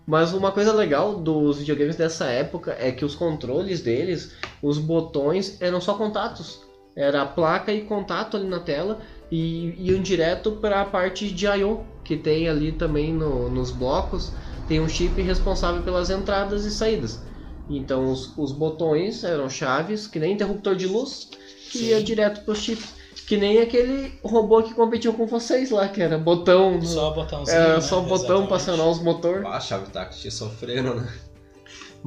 Mas 0.06 0.34
uma 0.34 0.52
coisa 0.54 0.72
legal 0.74 1.20
dos 1.20 1.58
videogames 1.60 1.96
dessa 1.98 2.26
época 2.26 2.76
é 2.80 2.92
que 2.92 3.04
os 3.04 3.14
controles 3.14 3.82
deles, 3.82 4.32
os 4.62 4.78
botões 4.78 5.58
eram 5.62 5.80
só 5.82 5.94
contatos. 5.96 6.62
Era 6.98 7.22
a 7.22 7.26
placa 7.28 7.72
e 7.72 7.82
contato 7.82 8.36
ali 8.36 8.48
na 8.48 8.60
tela 8.60 9.00
e 9.32 9.74
iam 9.78 10.02
direto 10.02 10.54
para 10.54 10.82
a 10.82 10.86
parte 10.86 11.30
de 11.32 11.46
I/O 11.46 11.86
que 12.04 12.18
tem 12.18 12.50
ali 12.50 12.72
também 12.72 13.14
no- 13.14 13.50
nos 13.50 13.70
blocos. 13.72 14.34
Tem 14.68 14.80
um 14.82 14.90
chip 14.90 15.22
responsável 15.22 15.84
pelas 15.84 16.10
entradas 16.10 16.66
e 16.66 16.72
saídas. 16.72 17.22
Então 17.70 18.12
os, 18.12 18.36
os 18.38 18.52
botões 18.52 19.24
eram 19.24 19.50
chaves, 19.50 20.08
que 20.08 20.18
nem 20.20 20.34
interruptor 20.34 20.76
de 20.76 20.88
luz, 20.88 21.28
que 21.72 21.90
ia 21.90 21.98
Sim. 22.00 22.04
direto 22.04 22.44
para 22.44 22.54
os 22.54 22.60
chips. 22.60 22.98
Que 23.28 23.36
nem 23.36 23.60
aquele 23.60 24.14
robô 24.24 24.64
que 24.64 24.74
competiu 24.74 25.12
com 25.14 25.28
vocês 25.28 25.70
lá, 25.70 25.90
que 25.90 26.02
era 26.02 26.18
botão. 26.18 26.78
no- 26.80 26.86
Só 26.86 27.12
botãozinho. 27.12 27.58
era 27.58 27.76
né? 27.76 27.82
só 27.82 28.00
botão 28.00 28.16
Exatamente. 28.16 28.48
pra 28.48 28.56
acionar 28.58 28.88
os 28.88 29.00
motor. 29.04 29.46
Ah, 29.46 29.58
a 29.58 29.60
chave 29.60 29.92
táctil 29.92 30.32
sofreram, 30.32 30.96
né? 30.96 31.08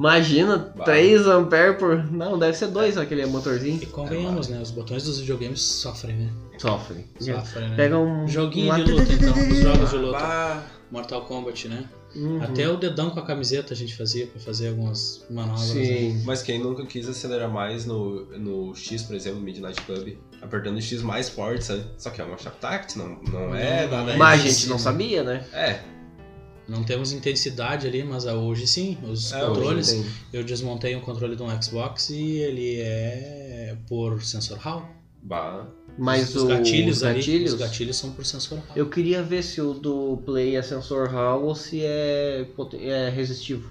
Imagina, 0.01 0.73
Bah. 0.75 0.83
3 0.83 1.27
ampere 1.27 1.75
por. 1.77 2.11
Não, 2.11 2.39
deve 2.39 2.57
ser 2.57 2.67
2 2.67 2.97
aquele 2.97 3.23
motorzinho. 3.27 3.79
E 3.81 3.85
convenhamos, 3.85 4.47
né? 4.47 4.59
Os 4.59 4.71
botões 4.71 5.03
dos 5.03 5.19
videogames 5.19 5.61
sofrem, 5.61 6.15
né? 6.15 6.29
Sofre. 6.57 7.05
Sofrem, 7.19 7.69
né? 7.69 7.75
Pega 7.75 7.99
um. 7.99 8.27
Joguinho 8.27 8.73
um 8.73 8.83
de 8.83 8.91
luta, 8.91 9.13
então. 9.13 9.31
Os 9.31 9.57
jogos 9.59 9.89
de 9.91 9.97
luta. 9.97 10.17
Ah, 10.19 10.63
Mortal 10.89 11.21
Kombat, 11.25 11.67
né? 11.67 11.85
Uhum. 12.15 12.41
Até 12.41 12.67
o 12.67 12.75
dedão 12.77 13.09
com 13.11 13.19
a 13.19 13.25
camiseta 13.25 13.73
a 13.73 13.77
gente 13.77 13.95
fazia 13.95 14.27
pra 14.27 14.39
fazer 14.41 14.69
algumas 14.69 15.25
manobras. 15.29 15.73
né? 15.73 15.85
Sim. 15.85 16.23
mas 16.25 16.41
quem 16.43 16.59
nunca 16.59 16.85
quis 16.85 17.07
acelerar 17.07 17.49
mais 17.49 17.85
no, 17.85 18.25
no 18.37 18.75
X, 18.75 19.03
por 19.03 19.15
exemplo, 19.15 19.39
Midnight 19.39 19.79
Club, 19.83 20.17
apertando 20.41 20.75
o 20.77 20.81
X 20.81 21.01
mais 21.01 21.29
forte, 21.29 21.63
sabe? 21.63 21.85
Só 21.97 22.09
que 22.09 22.19
é 22.19 22.25
uma 22.25 22.37
chave 22.37 22.57
táctil, 22.59 23.03
não, 23.03 23.31
não 23.31 23.55
é 23.55 23.87
nada. 23.87 24.11
é 24.11 24.17
Mas 24.17 24.41
a 24.41 24.43
gente 24.43 24.67
não 24.67 24.75
né? 24.75 24.81
sabia, 24.81 25.23
né? 25.23 25.45
É, 25.53 25.79
Não 26.67 26.83
temos 26.83 27.11
intensidade 27.11 27.85
ali, 27.87 28.03
mas 28.03 28.25
ah, 28.27 28.35
hoje 28.35 28.65
sim. 28.67 28.97
Os 29.03 29.33
É, 29.33 29.41
controles. 29.45 30.05
Eu 30.31 30.43
desmontei 30.43 30.95
um 30.95 31.01
controle 31.01 31.35
de 31.35 31.43
um 31.43 31.61
Xbox 31.61 32.09
e 32.11 32.37
ele 32.37 32.79
é 32.79 33.75
por 33.87 34.21
sensor 34.23 34.57
HAL. 34.65 34.89
bah. 35.23 35.67
Mas 35.97 36.33
os 36.33 36.43
o- 36.43 36.47
gatilhos 36.47 36.97
os 36.97 37.03
ali, 37.03 37.19
gatilhos. 37.19 37.53
os 37.53 37.59
gatilhos 37.59 37.97
são 37.97 38.11
por 38.11 38.25
sensor 38.25 38.59
HAL. 38.59 38.75
Eu 38.75 38.89
queria 38.89 39.21
ver 39.21 39.43
se 39.43 39.59
o 39.59 39.73
do 39.73 40.17
Play 40.25 40.55
é 40.55 40.61
sensor 40.61 41.13
HAL 41.13 41.43
ou 41.43 41.53
se 41.53 41.81
é, 41.83 42.47
é 42.79 43.09
resistivo. 43.09 43.69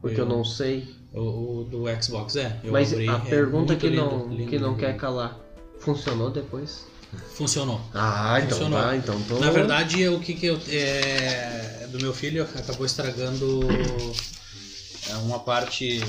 Porque 0.00 0.18
eu, 0.20 0.24
Eu- 0.24 0.28
não 0.30 0.44
sei. 0.44 0.88
O, 1.12 1.60
o 1.60 1.64
do 1.64 1.84
Xbox 2.02 2.36
é. 2.36 2.58
Eu 2.64 2.72
Mas 2.72 2.92
abri, 2.92 3.08
a 3.08 3.14
é 3.16 3.18
pergunta 3.20 3.72
muito 3.72 3.76
que 3.80 3.88
lindo, 3.88 4.02
não, 4.04 4.28
lindo, 4.28 4.50
que 4.50 4.58
não 4.58 4.68
lindo. 4.70 4.80
quer 4.80 4.96
calar. 4.96 5.38
Funcionou 5.78 6.30
depois? 6.30 6.86
Funcionou. 7.34 7.80
Ah, 7.92 8.38
então 8.38 8.58
Funcionou. 8.58 8.80
tá, 8.80 8.96
então 8.96 9.22
tô... 9.22 9.38
Na 9.38 9.50
verdade, 9.50 10.08
o 10.08 10.20
que 10.20 10.34
que 10.34 10.46
eu. 10.46 10.58
É, 10.68 11.86
do 11.90 11.98
meu 12.00 12.12
filho 12.12 12.42
acabou 12.42 12.86
estragando 12.86 13.60
é, 15.10 15.14
uma 15.16 15.38
parte 15.38 16.00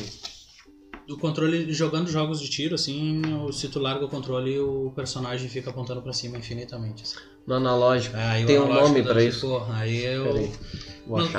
do 1.08 1.18
controle. 1.18 1.74
Jogando 1.74 2.10
jogos 2.10 2.40
de 2.40 2.50
tiro, 2.50 2.76
assim, 2.76 3.22
se 3.52 3.68
tu 3.68 3.80
larga 3.80 4.06
o 4.06 4.10
controle, 4.10 4.60
o 4.60 4.92
personagem 4.96 5.50
fica 5.50 5.70
apontando 5.70 6.02
pra 6.02 6.14
cima 6.14 6.38
infinitamente. 6.38 7.04
assim. 7.04 7.16
No 7.46 7.56
analógico. 7.56 8.16
O 8.16 8.46
Tem 8.46 8.60
um 8.60 8.68
nome 8.68 9.02
dá 9.02 9.14
pra 9.14 9.22
tipo, 9.22 9.36
isso? 9.36 9.62
Aí 9.72 10.04
eu. 10.04 10.52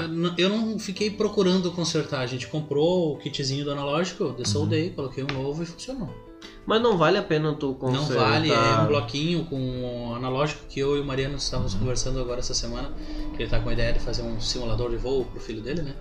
Não, 0.08 0.34
eu 0.38 0.48
não 0.48 0.78
fiquei 0.78 1.10
procurando 1.10 1.70
consertar. 1.72 2.20
A 2.20 2.26
gente 2.26 2.46
comprou 2.46 3.12
o 3.12 3.18
kitzinho 3.18 3.64
do 3.64 3.70
analógico, 3.70 4.24
eu 4.24 4.32
dessoldei, 4.32 4.90
coloquei 4.90 5.22
um 5.22 5.26
novo 5.26 5.62
e 5.62 5.66
funcionou. 5.66 6.27
Mas 6.66 6.82
não 6.82 6.97
vale 6.99 7.16
a 7.16 7.22
pena 7.22 7.55
tu 7.55 7.74
consertar. 7.74 8.09
Não 8.14 8.14
vale, 8.30 8.51
é 8.53 8.55
um 8.82 8.86
bloquinho 8.89 9.45
com 9.47 9.57
um 9.59 10.14
analógico 10.14 10.61
que 10.68 10.78
eu 10.78 10.97
e 10.97 11.01
o 11.01 11.05
Mariano 11.05 11.36
estávamos 11.36 11.72
conversando 11.74 12.20
agora 12.20 12.41
essa 12.41 12.53
semana, 12.55 12.93
que 13.36 13.43
ele 13.43 13.49
tá 13.51 13.59
com 13.59 13.70
a 13.70 13.72
ideia 13.72 13.93
de 13.93 13.99
fazer 14.01 14.22
um 14.22 14.39
simulador 14.41 14.91
de 14.91 14.97
voo 14.97 15.24
pro 15.24 15.41
filho 15.41 15.62
dele, 15.62 15.80
né? 15.82 15.95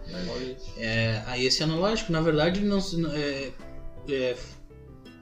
É, 0.78 1.24
aí 1.26 1.46
esse 1.46 1.64
analógico, 1.64 2.12
na 2.12 2.20
verdade, 2.20 2.60
não 2.62 2.82
se- 2.82 3.02
é, 3.16 3.52
é 4.10 4.36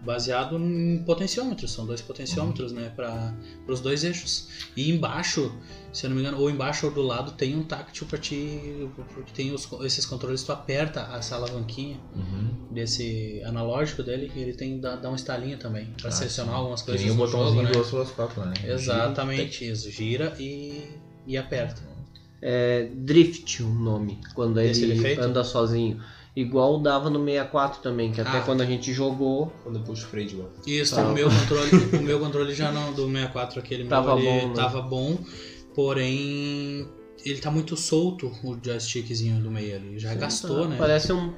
baseado 0.05 0.57
em 0.57 1.03
potenciômetros, 1.03 1.71
são 1.71 1.85
dois 1.85 2.01
potenciômetros, 2.01 2.71
né, 2.71 2.91
para 2.95 3.33
os 3.67 3.79
dois 3.79 4.03
eixos. 4.03 4.47
E 4.75 4.89
embaixo, 4.89 5.51
se 5.91 6.05
eu 6.05 6.09
não 6.09 6.15
me 6.15 6.21
engano, 6.21 6.39
ou 6.39 6.49
embaixo 6.49 6.85
ou 6.85 6.91
do 6.93 7.01
lado 7.01 7.31
tem 7.31 7.55
um 7.55 7.63
táctil 7.63 8.05
para 8.07 8.17
ti, 8.17 8.87
porque 9.13 9.31
tem 9.33 9.51
os, 9.51 9.67
esses 9.83 10.05
controles 10.05 10.43
tu 10.43 10.51
aperta 10.51 11.01
essa 11.17 11.35
alavanquinha 11.35 11.99
Uhum. 12.15 12.55
desse 12.71 13.41
analógico 13.45 14.01
dele 14.03 14.31
e 14.35 14.39
ele 14.39 14.53
tem 14.53 14.79
dá, 14.79 14.95
dá 14.95 15.09
um 15.09 15.15
estalinho 15.15 15.57
também 15.57 15.87
para 15.99 16.09
Ah, 16.09 16.11
selecionar 16.11 16.53
sim. 16.53 16.59
algumas 16.59 16.81
coisas 16.81 17.05
o 17.05 17.09
no 17.09 17.15
botãozinho 17.15 17.61
jogo, 17.61 17.67
do 17.67 17.73
né? 17.73 17.79
osciloscópio, 17.81 18.45
né? 18.45 18.53
Exatamente, 18.63 19.67
isso, 19.69 19.89
gira 19.89 20.33
e, 20.39 20.83
e 21.25 21.37
aperta. 21.37 21.81
É 22.41 22.89
Drift 22.93 23.63
o 23.63 23.69
nome, 23.69 24.19
quando 24.33 24.59
ele 24.59 24.91
efeito? 24.99 25.21
anda 25.21 25.43
sozinho. 25.43 26.01
Igual 26.36 26.79
dava 26.81 27.09
no 27.09 27.23
64 27.23 27.81
também, 27.81 28.11
que 28.11 28.19
até 28.19 28.39
Ah. 28.39 28.41
quando 28.41 28.59
a 28.61 28.65
gente 28.65 28.91
jogou, 28.91 29.53
Quando 29.63 29.77
eu 29.79 29.83
puxo 29.83 30.05
o 30.05 30.09
freio 30.09 30.27
de 30.27 30.36
mão. 30.36 30.49
Isso, 30.67 30.95
Tá. 30.95 31.07
o 31.07 31.13
meu 31.13 31.29
controle, 31.29 31.69
o 31.97 32.01
meu 32.01 32.19
controle 32.19 32.53
já 32.53 32.71
não, 32.71 32.91
do 32.91 33.05
64 33.07 33.59
aquele 33.59 33.83
meu, 33.83 33.89
Tava 33.89 34.13
ele 34.19 34.25
bom, 34.25 34.47
né? 34.49 34.53
tava 34.53 34.81
bom, 34.81 35.17
porém 35.73 36.88
ele 37.23 37.39
tá 37.39 37.49
muito 37.49 37.75
solto 37.77 38.31
o 38.43 38.57
joystickzinho 38.61 39.41
do 39.41 39.49
meio 39.49 39.75
ali, 39.75 39.97
já 39.97 40.13
gastou, 40.13 40.63
tá, 40.63 40.67
né? 40.69 40.75
parece 40.77 41.11
um 41.13 41.33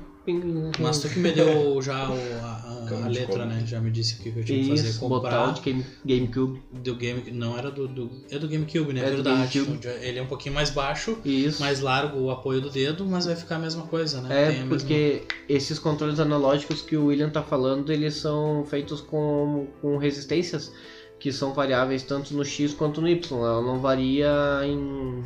Mas 0.80 1.00
tu 1.00 1.10
que 1.10 1.20
me 1.20 1.32
deu 1.32 1.82
já 1.82 2.10
o- 2.10 2.14
a, 2.44 2.88
a- 2.92 3.06
a 3.06 3.08
letra, 3.08 3.46
né? 3.46 3.64
Já 3.66 3.80
me 3.80 3.90
disse 3.90 4.16
o 4.16 4.24
que 4.24 4.30
eu 4.38 4.44
tinha 4.44 4.62
que 4.64 4.70
fazer, 4.70 4.90
Isso, 4.90 5.08
botar 5.08 5.30
comprar 5.30 5.50
o 5.50 5.54
de 5.54 5.62
Game, 5.62 5.86
GameCube. 6.06 6.62
do 6.74 6.96
Game, 6.96 7.32
não 7.32 7.58
era 7.58 7.72
do, 7.72 7.88
do 7.88 8.10
é 8.30 8.38
do 8.38 8.48
GameCube, 8.48 8.94
né? 8.94 9.02
É 9.02 9.10
do 9.10 9.16
verdade. 9.24 9.60
GameCube. 9.60 9.88
Ele 10.02 10.20
é 10.20 10.22
um 10.22 10.28
pouquinho 10.28 10.54
mais 10.56 10.70
baixo, 10.70 11.18
Isso. 11.24 11.62
mais 11.62 11.80
largo 11.80 12.20
o 12.20 12.30
apoio 12.32 12.60
do 12.60 12.70
dedo, 12.70 13.06
mas 13.06 13.26
vai 13.26 13.36
ficar 13.36 13.56
a 13.56 13.60
mesma 13.60 13.84
coisa, 13.88 14.22
né? 14.22 14.28
É, 14.30 14.46
Tem 14.52 14.62
a 14.62 14.66
mesma- 14.66 14.70
porque 14.78 15.22
esses 15.48 15.80
controles 15.80 16.20
analógicos 16.20 16.82
que 16.82 16.98
o 16.98 17.06
William 17.06 17.30
tá 17.30 17.42
falando, 17.42 17.92
eles 17.92 18.16
são 18.16 18.66
feitos 18.70 19.00
com, 19.02 19.68
com 19.82 19.98
resistências 19.98 20.72
que 21.20 21.32
são 21.32 21.54
variáveis 21.54 22.04
tanto 22.04 22.34
no 22.34 22.46
X 22.46 22.74
quanto 22.74 23.02
no 23.02 23.08
Y. 23.10 23.38
Ela 23.40 23.62
não 23.62 23.80
varia 23.80 24.30
em, 24.66 25.24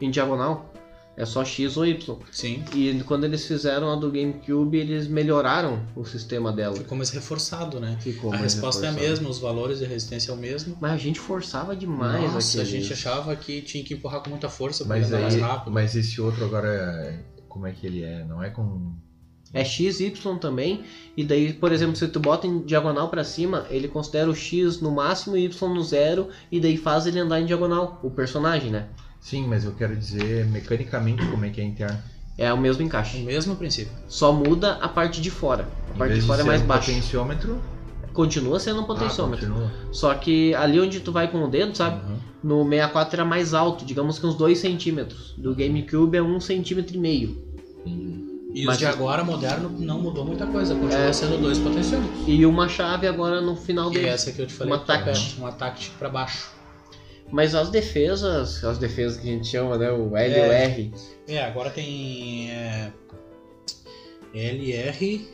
em 0.00 0.10
diagonal. 0.10 0.71
É 1.14 1.26
só 1.26 1.44
X 1.44 1.76
ou 1.76 1.84
Y. 1.84 2.16
Sim, 2.30 2.64
E 2.74 3.02
quando 3.04 3.24
eles 3.24 3.46
fizeram 3.46 3.92
a 3.92 3.96
do 3.96 4.10
GameCube, 4.10 4.78
eles 4.78 5.06
melhoraram 5.06 5.84
o 5.94 6.04
sistema 6.06 6.50
dela. 6.50 6.74
ficou 6.74 6.96
mais 6.96 7.10
reforçado, 7.10 7.78
né? 7.78 7.98
Ficou 8.00 8.30
a 8.32 8.38
mais 8.38 8.54
resposta 8.54 8.86
é 8.86 8.88
a 8.88 8.92
reforçado. 8.92 9.10
mesma, 9.20 9.28
os 9.30 9.38
valores 9.38 9.78
de 9.80 9.84
resistência 9.84 10.30
é 10.30 10.34
o 10.34 10.38
mesmo. 10.38 10.76
Mas 10.80 10.92
a 10.92 10.96
gente 10.96 11.20
forçava 11.20 11.76
demais 11.76 12.32
Nossa, 12.32 12.58
a 12.58 12.62
aqueles- 12.62 12.68
gente 12.68 12.92
achava 12.94 13.36
que 13.36 13.60
tinha 13.60 13.84
que 13.84 13.92
empurrar 13.92 14.22
com 14.22 14.30
muita 14.30 14.48
força 14.48 14.84
pra 14.86 14.96
Mas, 14.96 15.08
andar 15.08 15.20
mais 15.20 15.36
rápido. 15.36 15.70
mas 15.72 15.94
esse 15.94 16.18
outro 16.18 16.44
agora, 16.46 16.68
é- 16.68 17.18
como 17.46 17.66
é 17.66 17.72
que 17.72 17.86
ele 17.86 18.02
é? 18.02 18.24
Não 18.24 18.42
é 18.42 18.48
com... 18.48 18.94
É 19.52 19.62
X, 19.62 20.00
Y 20.00 20.38
também. 20.38 20.82
E 21.14 21.22
daí, 21.22 21.52
por 21.52 21.72
exemplo, 21.72 21.94
se 21.94 22.08
tu 22.08 22.18
bota 22.18 22.46
em 22.46 22.60
diagonal 22.62 23.10
pra 23.10 23.22
cima, 23.22 23.66
ele 23.68 23.86
considera 23.86 24.30
o 24.30 24.34
X 24.34 24.80
no 24.80 24.90
máximo 24.90 25.36
e 25.36 25.44
Y 25.44 25.74
no 25.74 25.84
zero. 25.84 26.28
E 26.50 26.58
daí 26.58 26.78
faz 26.78 27.04
ele 27.06 27.18
andar 27.18 27.38
em 27.38 27.44
diagonal, 27.44 28.00
o 28.02 28.10
personagem, 28.10 28.70
né? 28.70 28.88
Sim, 29.22 29.46
mas 29.46 29.64
eu 29.64 29.72
quero 29.72 29.96
dizer 29.96 30.44
mecanicamente 30.46 31.24
como 31.26 31.44
é 31.44 31.48
que 31.48 31.60
é 31.60 31.64
interno. 31.64 31.96
É 32.36 32.52
o 32.52 32.58
mesmo 32.58 32.82
O 32.82 32.86
encaixe. 32.86 33.18
mesmo 33.18 33.54
princípio. 33.56 33.92
Só 34.08 34.32
muda 34.32 34.72
a 34.80 34.88
parte 34.88 35.20
de 35.20 35.30
fora. 35.30 35.68
A 35.90 35.94
Em 35.94 35.98
parte 35.98 36.14
de 36.14 36.20
fora 36.22 36.42
é 36.42 36.44
mais 36.44 36.60
um 36.62 36.66
baixa. 36.66 36.86
potenciômetro, 36.90 37.60
Continua 38.12 38.60
sendo 38.60 38.80
um 38.80 38.82
ah, 38.82 38.86
potenciômetro. 38.86 39.46
continua. 39.46 39.70
Só 39.90 40.12
que 40.14 40.54
ali 40.54 40.78
onde 40.78 41.00
tu 41.00 41.10
vai 41.10 41.28
com 41.30 41.44
o 41.44 41.48
dedo, 41.48 41.74
sabe? 41.74 42.04
Uhum. 42.04 42.18
No 42.44 42.64
64 42.68 43.14
era 43.16 43.24
mais 43.24 43.54
alto, 43.54 43.86
digamos 43.86 44.18
que 44.18 44.26
uns 44.26 44.34
2 44.34 44.58
centímetros. 44.58 45.32
Do 45.38 45.54
GameCube 45.54 46.18
é 46.18 46.20
1 46.22 46.34
um 46.36 46.38
centímetro 46.40 46.94
e 46.94 46.98
meio. 47.00 47.42
E 48.54 48.66
Mas- 48.66 48.74
os 48.74 48.78
de 48.80 48.84
agora, 48.86 49.24
moderno, 49.24 49.70
não 49.78 49.98
mudou 49.98 50.26
muita 50.26 50.46
coisa. 50.46 50.74
Continua 50.74 51.04
É. 51.06 51.12
sendo 51.12 51.40
dois 51.40 51.58
potenciômetros. 51.58 52.24
E 52.28 52.44
uma 52.44 52.68
chave 52.68 53.06
agora 53.06 53.40
no 53.40 53.56
final 53.56 53.90
E 53.90 53.94
dele. 53.94 54.08
essa 54.08 54.30
que 54.30 54.42
eu 54.42 54.46
te 54.46 54.52
falei, 54.52 54.74
Uma 54.74 54.84
é 54.96 55.14
uma 55.38 55.52
táctil 55.52 55.92
pra 55.98 56.10
baixo. 56.10 56.50
Mas 57.32 57.54
as 57.54 57.70
defesas, 57.70 58.62
as 58.62 58.76
defesas 58.78 59.18
que 59.18 59.28
a 59.28 59.32
gente 59.32 59.46
chama, 59.48 59.78
né? 59.78 59.90
O 59.90 60.14
L 60.16 60.34
e 60.34 60.38
o 60.38 60.52
É. 60.52 60.64
R. 60.64 60.92
É, 61.26 61.42
agora 61.42 61.70
tem 61.70 62.50
é, 62.50 62.92
L, 64.34 64.72
R 64.72 65.28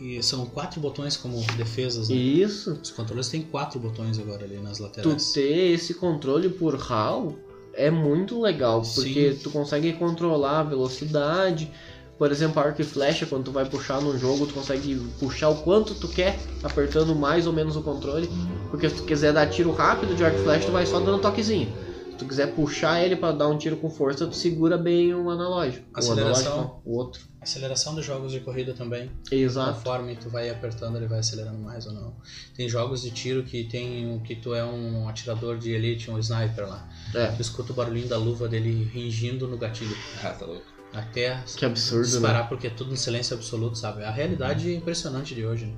e 0.00 0.22
são 0.22 0.46
quatro 0.46 0.80
botões 0.80 1.16
como 1.16 1.38
defesas. 1.56 2.08
Né? 2.08 2.16
Isso. 2.16 2.78
Os 2.82 2.90
controles 2.90 3.28
têm 3.28 3.42
quatro 3.42 3.78
botões 3.78 4.18
agora 4.18 4.44
ali 4.44 4.56
nas 4.56 4.78
Tu 4.78 4.82
laterais. 4.82 5.32
ter 5.32 5.72
esse 5.72 5.94
controle 5.94 6.48
por 6.48 6.74
HAL 6.90 7.34
é 7.74 7.90
muito 7.90 8.40
legal, 8.40 8.82
porque 8.82 9.32
Sim. 9.34 9.40
tu 9.42 9.50
consegue 9.50 9.92
controlar 9.94 10.60
a 10.60 10.62
velocidade. 10.62 11.70
Por 12.18 12.30
exemplo, 12.30 12.60
arco 12.62 12.80
e 12.80 12.84
flecha, 12.84 13.26
quando 13.26 13.44
tu 13.46 13.52
vai 13.52 13.64
puxar 13.68 14.00
num 14.00 14.16
jogo, 14.18 14.46
tu 14.46 14.54
consegue 14.54 14.94
puxar 15.18 15.48
o 15.48 15.56
quanto 15.62 15.94
tu 15.94 16.06
quer, 16.08 16.38
apertando 16.62 17.14
mais 17.14 17.46
ou 17.46 17.52
menos 17.52 17.74
o 17.76 17.82
controle. 17.82 18.28
Porque 18.70 18.88
se 18.88 18.96
tu 18.96 19.02
quiser 19.02 19.32
dar 19.32 19.48
tiro 19.48 19.72
rápido 19.72 20.14
de 20.14 20.24
arco 20.24 20.38
e 20.38 20.42
flecha, 20.42 20.66
tu 20.66 20.72
vai 20.72 20.86
só 20.86 21.00
dando 21.00 21.20
toquezinho. 21.20 21.72
Se 22.12 22.18
tu 22.18 22.26
quiser 22.26 22.54
puxar 22.54 23.02
ele 23.02 23.16
pra 23.16 23.32
dar 23.32 23.48
um 23.48 23.58
tiro 23.58 23.76
com 23.76 23.90
força, 23.90 24.24
tu 24.28 24.36
segura 24.36 24.78
bem 24.78 25.12
o 25.12 25.28
analógico. 25.28 25.84
O 25.92 25.98
Aceleração. 25.98 26.52
analógico, 26.52 26.80
não, 26.86 26.92
o 26.92 26.96
outro. 26.96 27.20
Aceleração 27.40 27.94
dos 27.96 28.04
jogos 28.06 28.30
de 28.30 28.38
corrida 28.40 28.72
também. 28.72 29.10
Exato. 29.32 29.74
Conforme 29.78 30.14
tu 30.14 30.30
vai 30.30 30.48
apertando, 30.48 30.96
ele 30.96 31.08
vai 31.08 31.18
acelerando 31.18 31.58
mais 31.58 31.84
ou 31.86 31.92
não. 31.92 32.14
Tem 32.56 32.68
jogos 32.68 33.02
de 33.02 33.10
tiro 33.10 33.42
que 33.42 33.64
tem 33.64 34.06
um- 34.06 34.20
que 34.20 34.36
tu 34.36 34.54
é 34.54 34.64
um 34.64 35.08
atirador 35.08 35.58
de 35.58 35.72
elite, 35.72 36.08
um 36.10 36.18
sniper 36.20 36.68
lá. 36.68 36.88
É, 37.12 37.26
Tu 37.32 37.42
escuta 37.42 37.72
o 37.72 37.74
barulhinho 37.74 38.06
da 38.08 38.16
luva 38.16 38.48
dele 38.48 38.88
ringindo 38.92 39.48
no 39.48 39.58
gatilho. 39.58 39.96
Ah, 40.22 40.30
tá 40.30 40.46
louco. 40.46 40.73
Até 40.94 41.42
que 41.56 41.64
absurdo, 41.64 42.04
né? 42.04 42.12
disparar, 42.12 42.48
porque 42.48 42.68
é 42.68 42.70
tudo 42.70 42.92
em 42.92 42.96
silêncio 42.96 43.34
absoluto, 43.34 43.76
sabe? 43.76 44.04
A 44.04 44.10
realidade 44.10 44.70
é 44.70 44.76
impressionante 44.76 45.34
de 45.34 45.44
hoje, 45.44 45.66
né? 45.66 45.74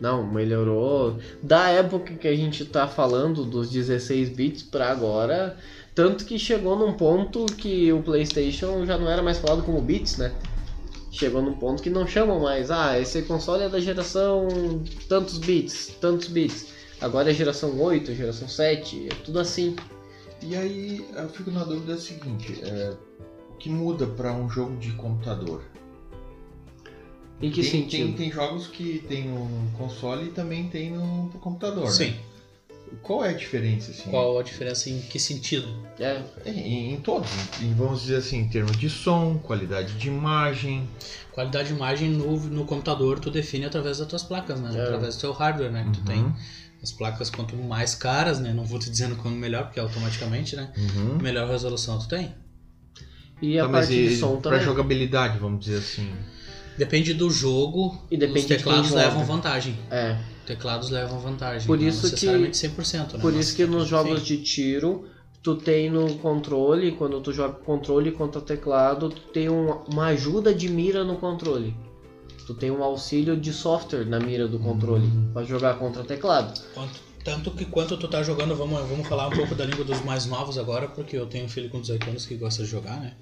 Não, 0.00 0.26
melhorou. 0.26 1.16
Da 1.42 1.68
época 1.68 2.14
que 2.14 2.26
a 2.26 2.34
gente 2.34 2.64
tá 2.64 2.88
falando, 2.88 3.44
dos 3.44 3.70
16 3.70 4.30
bits 4.30 4.62
pra 4.64 4.90
agora, 4.90 5.56
tanto 5.94 6.24
que 6.24 6.38
chegou 6.38 6.76
num 6.76 6.92
ponto 6.92 7.46
que 7.46 7.92
o 7.92 8.02
PlayStation 8.02 8.84
já 8.84 8.98
não 8.98 9.08
era 9.08 9.22
mais 9.22 9.38
falado 9.38 9.62
como 9.62 9.80
bits, 9.80 10.16
né? 10.16 10.34
Chegou 11.10 11.40
num 11.40 11.54
ponto 11.54 11.82
que 11.82 11.88
não 11.88 12.06
chamam 12.06 12.40
mais, 12.40 12.70
ah, 12.70 12.98
esse 12.98 13.22
console 13.22 13.64
é 13.64 13.68
da 13.68 13.78
geração 13.78 14.48
tantos 15.08 15.38
bits, 15.38 15.94
tantos 16.00 16.28
bits. 16.28 16.66
Agora 17.00 17.30
é 17.30 17.34
geração 17.34 17.80
8, 17.80 18.14
geração 18.14 18.48
7, 18.48 19.08
é 19.08 19.14
tudo 19.24 19.38
assim. 19.38 19.76
E 20.42 20.56
aí 20.56 21.06
eu 21.14 21.28
fico 21.28 21.52
na 21.52 21.62
dúvida 21.62 21.96
seguinte, 21.96 22.60
é, 22.64 22.94
que 23.62 23.70
muda 23.70 24.08
para 24.08 24.32
um 24.32 24.50
jogo 24.50 24.76
de 24.76 24.90
computador? 24.92 25.62
Em 27.40 27.48
que 27.50 27.60
tem, 27.62 27.70
sentido? 27.70 28.06
Tem, 28.08 28.16
tem 28.16 28.32
jogos 28.32 28.66
que 28.66 29.04
tem 29.06 29.28
no 29.28 29.70
console 29.78 30.26
e 30.28 30.30
também 30.32 30.68
tem 30.68 30.90
no 30.90 31.28
computador. 31.40 31.88
Sim. 31.88 32.10
Né? 32.10 32.16
Qual 33.02 33.24
é 33.24 33.30
a 33.30 33.32
diferença 33.32 33.90
assim? 33.92 34.10
Qual 34.10 34.38
a 34.38 34.42
diferença 34.42 34.90
em 34.90 35.00
que 35.00 35.18
sentido? 35.18 35.66
É, 35.98 36.22
Em, 36.44 36.94
em 36.94 37.00
todos. 37.00 37.30
Vamos 37.76 38.02
dizer 38.02 38.16
assim, 38.16 38.38
em 38.40 38.48
termos 38.48 38.76
de 38.76 38.90
som, 38.90 39.38
qualidade 39.38 39.94
de 39.94 40.08
imagem. 40.08 40.86
Qualidade 41.30 41.68
de 41.68 41.74
imagem 41.74 42.10
no, 42.10 42.36
no 42.36 42.64
computador 42.64 43.18
tu 43.20 43.30
define 43.30 43.64
através 43.64 43.98
das 43.98 44.06
tuas 44.08 44.22
placas, 44.24 44.60
né? 44.60 44.76
É. 44.76 44.82
Através 44.82 45.16
do 45.16 45.20
teu 45.20 45.32
hardware, 45.32 45.70
né? 45.70 45.84
Que 45.84 45.92
tu 45.92 45.98
Uhum. 46.00 46.04
tem. 46.04 46.34
As 46.82 46.90
placas, 46.92 47.30
quanto 47.30 47.54
mais 47.56 47.94
caras, 47.94 48.40
né? 48.40 48.52
Não 48.52 48.64
vou 48.64 48.78
te 48.78 48.90
dizendo 48.90 49.14
quanto 49.16 49.36
melhor, 49.36 49.64
porque 49.66 49.78
automaticamente, 49.80 50.56
né? 50.56 50.72
Uhum. 50.76 51.18
Melhor 51.22 51.48
resolução 51.48 51.98
tu 51.98 52.08
tem. 52.08 52.34
E 53.42 53.58
a 53.58 53.64
Tá, 53.64 53.68
mas 53.68 53.86
parte 53.88 54.00
de 54.08 54.12
e 54.14 54.16
som 54.16 54.40
pra 54.40 54.52
também. 54.52 54.64
jogabilidade, 54.64 55.38
vamos 55.38 55.64
dizer 55.64 55.78
assim. 55.78 56.08
Depende 56.78 57.12
do 57.12 57.28
jogo, 57.30 58.02
E 58.10 58.16
depende 58.16 58.40
os 58.40 58.46
de 58.46 58.56
teclados 58.56 58.88
joga. 58.88 59.02
levam 59.02 59.24
vantagem. 59.24 59.76
É, 59.90 60.16
Teclados 60.46 60.90
levam 60.90 61.18
vantagem. 61.20 61.66
Por 61.66 61.78
não 61.78 61.86
isso 61.86 62.02
que- 62.06 62.10
necessariamente 62.12 62.56
100%, 62.56 63.12
né? 63.14 63.20
Por 63.20 63.34
isso 63.34 63.54
que 63.54 63.64
nos 63.66 63.86
jogos 63.86 64.22
enfim, 64.22 64.36
de 64.36 64.42
tiro, 64.42 65.04
tu 65.42 65.54
tem 65.54 65.90
no 65.90 66.14
controle, 66.16 66.92
quando 66.92 67.20
tu 67.20 67.32
joga 67.32 67.54
controle 67.54 68.10
contra 68.10 68.40
teclado, 68.40 69.08
tu 69.10 69.20
tem 69.32 69.48
um- 69.48 69.72
uma 69.92 70.06
ajuda 70.06 70.52
de 70.54 70.68
mira 70.68 71.04
no 71.04 71.16
controle. 71.16 71.74
Tu 72.46 72.54
tem 72.54 72.70
um 72.72 72.82
auxílio 72.82 73.36
de 73.36 73.52
software 73.52 74.04
na 74.04 74.18
mira 74.18 74.48
do 74.48 74.58
controle 74.58 75.04
Hum. 75.06 75.30
pra 75.32 75.44
jogar 75.44 75.74
contra 75.78 76.02
teclado. 76.02 76.58
Quanto- 76.74 77.00
tanto 77.24 77.50
que 77.52 77.64
quanto 77.64 77.96
tu 77.96 78.08
tá 78.08 78.22
jogando, 78.22 78.54
vamos, 78.56 78.80
vamos 78.88 79.06
falar 79.06 79.28
um 79.28 79.30
pouco 79.32 79.54
da 79.54 79.64
língua 79.64 79.84
dos 79.84 80.00
mais 80.04 80.26
novos 80.26 80.58
agora, 80.58 80.88
porque 80.88 81.16
eu 81.16 81.26
tenho 81.26 81.44
um 81.44 81.48
filho 81.48 81.70
com 81.70 81.80
18 81.80 82.08
anos 82.10 82.26
que 82.26 82.34
gosta 82.36 82.62
de 82.64 82.68
jogar, 82.68 82.98
né? 83.00 83.14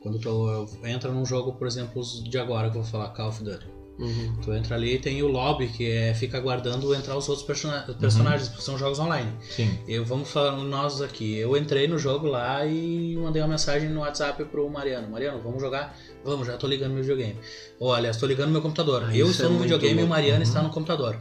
Quando 0.00 0.18
tu 0.18 0.68
entra 0.84 1.10
num 1.10 1.26
jogo, 1.26 1.52
por 1.54 1.66
exemplo, 1.66 2.02
de 2.28 2.38
agora 2.38 2.70
que 2.70 2.76
eu 2.78 2.82
vou 2.82 2.90
falar, 2.90 3.08
Call 3.10 3.28
of 3.28 3.42
Duty. 3.42 3.66
Uhum. 3.98 4.36
Tu 4.44 4.52
entra 4.54 4.76
ali 4.76 4.94
e 4.94 4.98
tem 5.00 5.20
o 5.24 5.26
lobby, 5.26 5.66
que 5.66 5.90
é 5.90 6.14
fica 6.14 6.38
aguardando 6.38 6.94
entrar 6.94 7.16
os 7.16 7.28
outros 7.28 7.44
persona- 7.44 7.80
personagens, 7.98 8.48
porque 8.48 8.62
são 8.62 8.78
jogos 8.78 9.00
online. 9.00 9.28
Sim. 9.50 9.76
Eu 9.88 10.04
vamos 10.04 10.30
falar 10.30 10.52
nós 10.56 11.02
aqui. 11.02 11.36
Eu 11.36 11.56
entrei 11.56 11.88
no 11.88 11.98
jogo 11.98 12.28
lá 12.28 12.64
e 12.64 13.16
mandei 13.16 13.42
uma 13.42 13.48
mensagem 13.48 13.88
no 13.90 13.98
WhatsApp 14.00 14.44
pro 14.44 14.70
Mariano. 14.70 15.10
Mariano, 15.10 15.42
vamos 15.42 15.60
jogar? 15.60 15.98
Vamos, 16.24 16.46
já 16.46 16.56
tô 16.56 16.68
ligando 16.68 16.92
meu 16.92 17.02
videogame. 17.02 17.34
Olha, 17.80 18.08
estou 18.10 18.28
ligando 18.28 18.52
meu 18.52 18.62
computador. 18.62 19.02
Ah, 19.04 19.16
eu 19.16 19.28
estou 19.28 19.46
é 19.46 19.48
no 19.48 19.58
videogame 19.58 20.00
e 20.00 20.04
o. 20.04 20.06
Mariano 20.06 20.36
Uhum. 20.36 20.42
está 20.42 20.62
no 20.62 20.70
computador. 20.70 21.18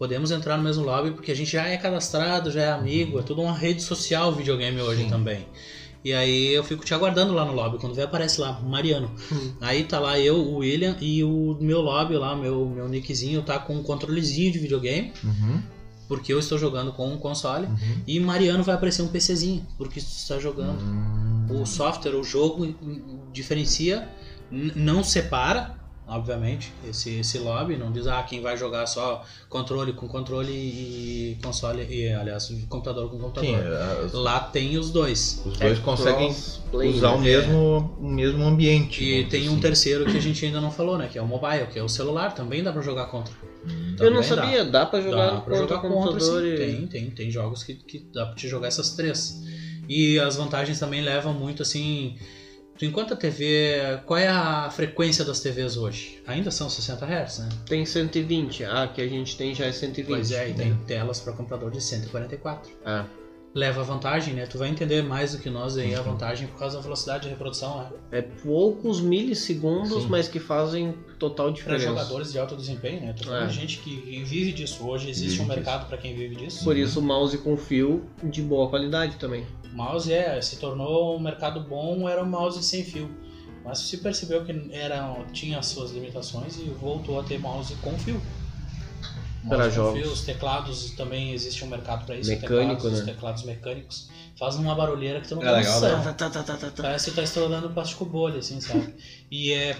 Podemos 0.00 0.30
entrar 0.30 0.56
no 0.56 0.62
mesmo 0.62 0.82
lobby 0.82 1.10
porque 1.10 1.30
a 1.30 1.36
gente 1.36 1.52
já 1.52 1.66
é 1.68 1.76
cadastrado, 1.76 2.50
já 2.50 2.62
é 2.62 2.70
amigo, 2.72 3.18
é 3.18 3.22
tudo 3.22 3.42
uma 3.42 3.52
rede 3.52 3.82
social 3.82 4.32
videogame 4.32 4.80
hoje 4.80 5.02
Sim. 5.02 5.10
também. 5.10 5.46
E 6.02 6.10
aí 6.14 6.54
eu 6.54 6.64
fico 6.64 6.82
te 6.82 6.94
aguardando 6.94 7.34
lá 7.34 7.44
no 7.44 7.52
lobby, 7.52 7.76
quando 7.76 7.94
vê 7.94 8.00
aparece 8.00 8.40
lá, 8.40 8.58
Mariano. 8.62 9.10
Hum. 9.30 9.52
Aí 9.60 9.84
tá 9.84 9.98
lá 10.00 10.18
eu, 10.18 10.36
o 10.36 10.56
William 10.56 10.96
e 11.02 11.22
o 11.22 11.54
meu 11.60 11.82
lobby 11.82 12.14
lá, 12.16 12.34
meu, 12.34 12.66
meu 12.66 12.88
nickzinho 12.88 13.42
tá 13.42 13.58
com 13.58 13.76
um 13.76 13.82
controlezinho 13.82 14.50
de 14.50 14.58
videogame, 14.58 15.12
Uhum. 15.22 15.60
porque 16.08 16.32
eu 16.32 16.38
estou 16.38 16.56
jogando 16.56 16.92
com 16.92 17.06
um 17.06 17.18
console. 17.18 17.66
Uhum. 17.66 18.02
E 18.06 18.18
Mariano 18.18 18.64
vai 18.64 18.76
aparecer 18.76 19.02
um 19.02 19.08
PCzinho, 19.08 19.66
porque 19.76 19.98
está 19.98 20.38
jogando. 20.38 20.80
Hum. 20.80 21.60
O 21.60 21.66
software, 21.66 22.14
o 22.14 22.24
jogo 22.24 22.64
hum, 22.64 23.18
diferencia, 23.34 24.08
não 24.50 25.04
separa, 25.04 25.78
obviamente, 26.10 26.72
esse, 26.84 27.20
esse 27.20 27.38
lobby, 27.38 27.76
não 27.76 27.92
diz, 27.92 28.06
ah, 28.06 28.22
quem 28.22 28.40
vai 28.42 28.56
jogar 28.56 28.84
só 28.86 29.24
controle 29.48 29.92
com 29.92 30.08
controle 30.08 30.52
e 30.52 31.38
console, 31.42 31.86
e 31.88 32.12
aliás, 32.12 32.48
computador 32.68 33.08
com 33.08 33.16
Sim, 33.16 33.22
computador. 33.22 33.72
as- 34.04 34.12
Lá 34.12 34.40
tem 34.40 34.76
os 34.76 34.90
dois. 34.90 35.40
os 35.46 35.56
dois 35.56 35.78
É 35.78 35.80
conseguem 35.80 36.28
crossplay, 36.28 36.88
usar 36.90 37.10
né? 37.10 37.14
o 37.14 37.18
mesmo, 37.20 37.94
o 37.98 38.06
mesmo 38.08 38.44
ambiente. 38.44 39.02
E 39.04 39.24
tem 39.24 39.40
dizer 39.40 39.48
um 39.48 39.52
assim. 39.52 39.60
terceiro 39.62 40.04
que 40.06 40.16
a 40.16 40.20
gente 40.20 40.44
ainda 40.44 40.60
não 40.60 40.70
falou, 40.70 40.98
né? 40.98 41.08
Que 41.10 41.16
é 41.18 41.22
o 41.22 41.26
mobile, 41.26 41.66
que 41.72 41.78
é 41.78 41.82
o 41.82 41.88
celular, 41.88 42.34
também 42.34 42.62
dá 42.62 42.72
pra 42.72 42.82
jogar 42.82 43.06
contra. 43.06 43.32
Eu 43.64 44.10
não 44.10 44.20
Também 44.20 44.20
dá. 44.20 44.22
sabia, 44.22 44.64
dá, 44.64 44.86
pra 44.86 45.00
jogar 45.00 45.30
Dá 45.34 45.40
pra 45.42 45.54
jogar 45.56 45.78
computador 45.78 46.12
contra, 46.12 46.20
sim. 46.20 46.46
e... 46.46 46.56
Tem, 46.56 46.86
tem, 46.86 47.10
tem 47.10 47.30
jogos 47.30 47.62
que, 47.62 47.74
que 47.74 47.98
dá 48.12 48.26
pra 48.26 48.34
te 48.34 48.48
jogar 48.48 48.68
essas 48.68 48.90
três. 48.96 49.42
E 49.88 50.18
as 50.18 50.36
vantagens 50.36 50.78
também 50.78 51.02
levam 51.02 51.32
muito 51.34 51.62
assim. 51.62 52.16
Tu 52.80 52.86
enquanto 52.86 53.12
a 53.12 53.16
TV. 53.16 54.00
Qual 54.06 54.18
é 54.18 54.26
a 54.26 54.70
frequência 54.70 55.22
das 55.22 55.40
TVs 55.40 55.76
hoje? 55.76 56.22
Ainda 56.26 56.50
são 56.50 56.70
60 56.70 57.04
Hz, 57.04 57.38
né? 57.40 57.48
Tem 57.66 57.84
120, 57.84 58.64
ah, 58.64 58.88
que 58.88 59.02
a 59.02 59.06
gente 59.06 59.36
tem 59.36 59.54
já 59.54 59.66
é 59.66 59.72
120. 59.72 60.06
Pois 60.06 60.32
é, 60.32 60.48
e 60.48 60.54
tem 60.54 60.74
telas 60.86 61.20
para 61.20 61.34
computador 61.34 61.70
de 61.70 61.78
144. 61.78 62.72
Ah, 62.82 63.04
Leva 63.52 63.82
vantagem, 63.82 64.32
né? 64.34 64.46
Tu 64.46 64.56
vai 64.56 64.68
entender 64.68 65.02
mais 65.02 65.32
do 65.32 65.38
que 65.38 65.50
nós 65.50 65.76
aí 65.76 65.92
a 65.92 66.00
vantagem 66.02 66.46
por 66.46 66.56
causa 66.56 66.76
da 66.76 66.82
velocidade 66.82 67.24
de 67.24 67.30
reprodução, 67.30 67.78
né? 67.78 67.90
é 68.12 68.22
poucos 68.22 69.00
milissegundos, 69.00 70.04
Sim. 70.04 70.08
mas 70.08 70.28
que 70.28 70.38
fazem 70.38 70.94
total 71.18 71.46
Para 71.46 71.54
diferença. 71.56 71.84
jogadores 71.86 72.30
de 72.30 72.38
alto 72.38 72.54
desempenho, 72.56 73.00
né? 73.00 73.12
Tô 73.12 73.24
falando 73.24 73.44
É. 73.44 73.46
de 73.48 73.54
gente 73.54 73.78
que 73.78 74.22
vive 74.22 74.52
disso. 74.52 74.86
Hoje 74.86 75.10
existe 75.10 75.38
Vive 75.38 75.42
um 75.42 75.54
mercado 75.54 75.88
para 75.88 75.98
quem 75.98 76.14
vive 76.14 76.36
disso. 76.36 76.62
Por 76.62 76.76
isso 76.76 77.00
o 77.00 77.02
mouse 77.02 77.36
com 77.38 77.56
fio 77.56 78.04
de 78.22 78.40
boa 78.40 78.68
qualidade 78.70 79.16
também. 79.16 79.44
O 79.72 79.76
mouse 79.76 80.12
é, 80.12 80.40
se 80.40 80.56
tornou 80.58 81.16
um 81.16 81.20
mercado 81.20 81.60
bom, 81.60 82.08
era 82.08 82.22
um 82.22 82.28
mouse 82.28 82.62
sem 82.62 82.84
fio. 82.84 83.10
Mas 83.64 83.78
se 83.78 83.96
percebeu 83.98 84.44
que 84.44 84.70
era, 84.72 85.12
tinha 85.32 85.58
as 85.58 85.66
suas 85.66 85.90
limitações 85.90 86.56
e 86.56 86.64
voltou 86.80 87.18
a 87.18 87.24
ter 87.24 87.38
mouse 87.40 87.74
com 87.82 87.98
fio. 87.98 88.20
Jogos. 89.70 89.98
fio, 90.00 90.12
os 90.12 90.20
teclados 90.22 90.90
também 90.92 91.32
existe 91.32 91.64
um 91.64 91.68
mercado 91.68 92.04
para 92.04 92.16
isso. 92.16 92.28
Mecânico, 92.30 92.82
teclados, 92.82 92.84
Os 92.84 93.06
né? 93.06 93.12
teclados 93.12 93.42
mecânicos 93.44 94.08
fazem 94.38 94.60
uma 94.60 94.74
barulheira 94.74 95.20
que 95.20 95.28
tu 95.28 95.36
não 95.36 95.42
É 95.42 95.50
legal, 95.52 95.80
né? 95.80 95.88
Tá, 96.16 96.28
tá, 96.28 96.42
tá, 96.42 96.56
tá, 96.56 96.70
tá. 96.70 96.82
Parece 96.82 97.10
que 97.10 97.16
tá 97.16 97.22
estourando 97.22 97.70
plástico 97.70 98.04
bolha, 98.04 98.38
assim, 98.38 98.60
sabe? 98.60 98.94
e 99.30 99.52
é. 99.52 99.76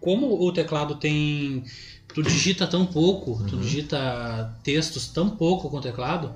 Como 0.00 0.40
o 0.42 0.52
teclado 0.52 0.96
tem. 0.96 1.64
Tu 2.08 2.22
digita 2.22 2.66
tão 2.66 2.84
pouco, 2.86 3.42
tu 3.48 3.56
Uhum. 3.56 3.60
digita 3.62 4.54
textos 4.62 5.08
tão 5.08 5.30
pouco 5.30 5.70
com 5.70 5.78
o 5.78 5.80
teclado, 5.80 6.34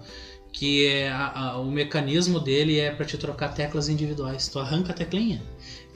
que 0.52 0.86
é 0.86 1.10
a- 1.10 1.32
a- 1.50 1.58
o 1.60 1.70
mecanismo 1.70 2.40
dele 2.40 2.80
é 2.80 2.90
para 2.90 3.04
te 3.04 3.16
trocar 3.18 3.50
teclas 3.54 3.88
individuais. 3.88 4.48
Tu 4.48 4.58
arranca 4.58 4.92
a 4.92 4.94
teclinha. 4.94 5.42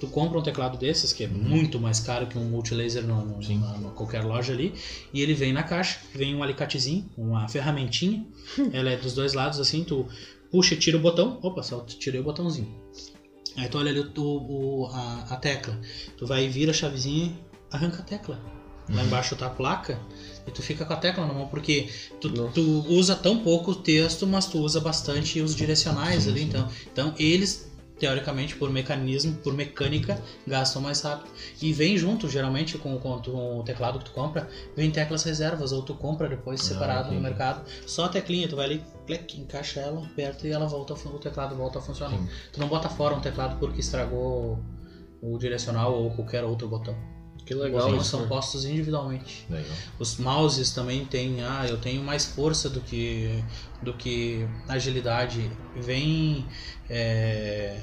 Tu 0.03 0.09
compra 0.09 0.37
um 0.37 0.43
teclado 0.43 0.77
desses, 0.77 1.13
que 1.13 1.23
é 1.23 1.29
muito 1.29 1.79
mais 1.79 2.01
caro 2.01 2.27
que 2.27 2.37
um 2.37 2.43
multilaser 2.45 3.05
no, 3.05 3.25
no, 3.25 3.41
Sim. 3.41 3.61
na- 3.61 3.79
na 3.79 3.91
qualquer 3.91 4.25
loja 4.25 4.53
ali, 4.53 4.75
e 5.15 5.21
ele 5.23 5.33
vem 5.33 5.53
na 5.53 5.63
caixa, 5.63 6.01
vem 6.13 6.35
um 6.35 6.43
alicatezinho, 6.43 7.09
uma 7.17 7.47
ferramentinha, 7.49 8.27
ela 8.75 8.91
é 8.91 8.97
dos 8.97 9.15
dois 9.15 9.33
lados 9.33 9.61
assim, 9.61 9.85
tu 9.85 10.05
puxa 10.51 10.75
e 10.75 10.77
tira 10.77 10.97
o 10.97 11.01
botão, 11.01 11.39
opa, 11.41 11.63
só 11.63 11.83
tirei 11.83 12.19
o 12.21 12.25
botãozinho. 12.25 12.75
Aí 13.57 13.69
tu 13.69 13.79
olha 13.79 13.93
ali 13.93 14.01
o, 14.01 14.11
o- 14.23 14.87
a, 14.93 15.27
a 15.31 15.37
tecla. 15.37 15.79
Tu 16.19 16.27
vai 16.27 16.47
e 16.47 16.49
vira 16.49 16.73
a 16.73 16.75
chavezinha 16.75 17.27
e 17.27 17.35
arranca 17.71 18.01
a 18.01 18.05
tecla. 18.05 18.41
lá 18.89 19.05
embaixo 19.05 19.37
tá 19.37 19.47
a 19.47 19.51
placa, 19.51 20.01
e 20.49 20.51
tu 20.51 20.61
fica 20.63 20.85
com 20.85 20.93
a 20.95 20.97
tecla 20.97 21.25
na 21.27 21.33
mão, 21.33 21.47
porque 21.47 21.89
tu, 22.21 22.29
tu 22.49 22.61
usa 22.89 23.15
tão 23.15 23.39
pouco 23.39 23.71
o 23.71 23.75
texto, 23.77 24.27
mas 24.27 24.47
tu 24.47 24.59
usa 24.59 24.81
bastante 24.81 25.41
os 25.41 25.55
direcionais 25.55 26.25
Sim, 26.25 26.31
ali, 26.31 26.41
sim. 26.41 26.47
então. 26.49 26.69
Então 26.93 27.15
eles, 27.21 27.71
teoricamente, 28.03 28.57
por 28.57 28.69
mecanismo, 28.69 29.35
por 29.37 29.55
mecânica, 29.55 30.21
gastam 30.45 30.83
mais 30.83 31.01
rápido. 31.03 31.31
E 31.61 31.73
vem 31.73 31.97
junto, 31.97 32.29
geralmente, 32.29 32.77
com, 32.77 32.99
com 32.99 33.21
com 33.23 33.61
o 33.61 33.63
teclado 33.63 34.01
que 34.01 34.07
tu 34.07 34.11
compra, 34.11 34.49
vem 34.77 34.91
teclas 34.91 35.23
reservas, 35.23 35.71
ou 35.71 35.83
tu 35.83 35.95
compra 35.95 36.29
depois 36.29 36.61
Ah, 36.61 36.65
separado 36.65 37.09
no 37.11 37.15
entendi. 37.15 37.23
mercado. 37.23 37.65
Só 37.87 38.07
a 38.07 38.09
teclinha, 38.09 38.49
tu 38.49 38.57
vai 38.57 38.65
ali, 38.65 38.85
clique, 39.07 39.41
encaixa 39.41 39.79
ela, 39.79 40.05
aperta 40.05 40.49
e 40.49 40.51
ela 40.51 40.67
volta, 40.67 40.95
o 40.95 41.19
teclado 41.21 41.55
volta 41.55 41.79
a 41.79 41.83
funcionar. 41.83 42.17
Sim. 42.19 42.29
Tu 42.53 42.59
não 42.59 42.67
bota 42.67 42.89
fora 42.89 43.15
um 43.15 43.21
teclado 43.21 43.57
porque 43.61 43.79
estragou 43.79 44.59
o 45.23 45.39
direcional 45.39 45.95
ou 45.95 46.11
qualquer 46.11 46.43
outro 46.43 46.67
botão. 46.67 46.97
Que 47.47 47.55
Os 47.55 47.61
legal 47.61 47.95
isso. 47.97 48.05
são 48.05 48.27
postos 48.29 48.65
individualmente. 48.65 49.47
Legal. 49.51 49.77
Os 49.99 50.17
mouses 50.17 50.73
também 50.73 51.05
têm, 51.05 51.43
ah, 51.45 51.67
eu 51.69 51.77
tenho 51.77 52.03
mais 52.03 52.25
força 52.25 52.69
do 52.69 52.81
que 52.81 53.43
do 53.83 53.93
que 53.95 54.47
agilidade. 54.69 55.51
Vem 55.77 56.47
é, 56.89 57.81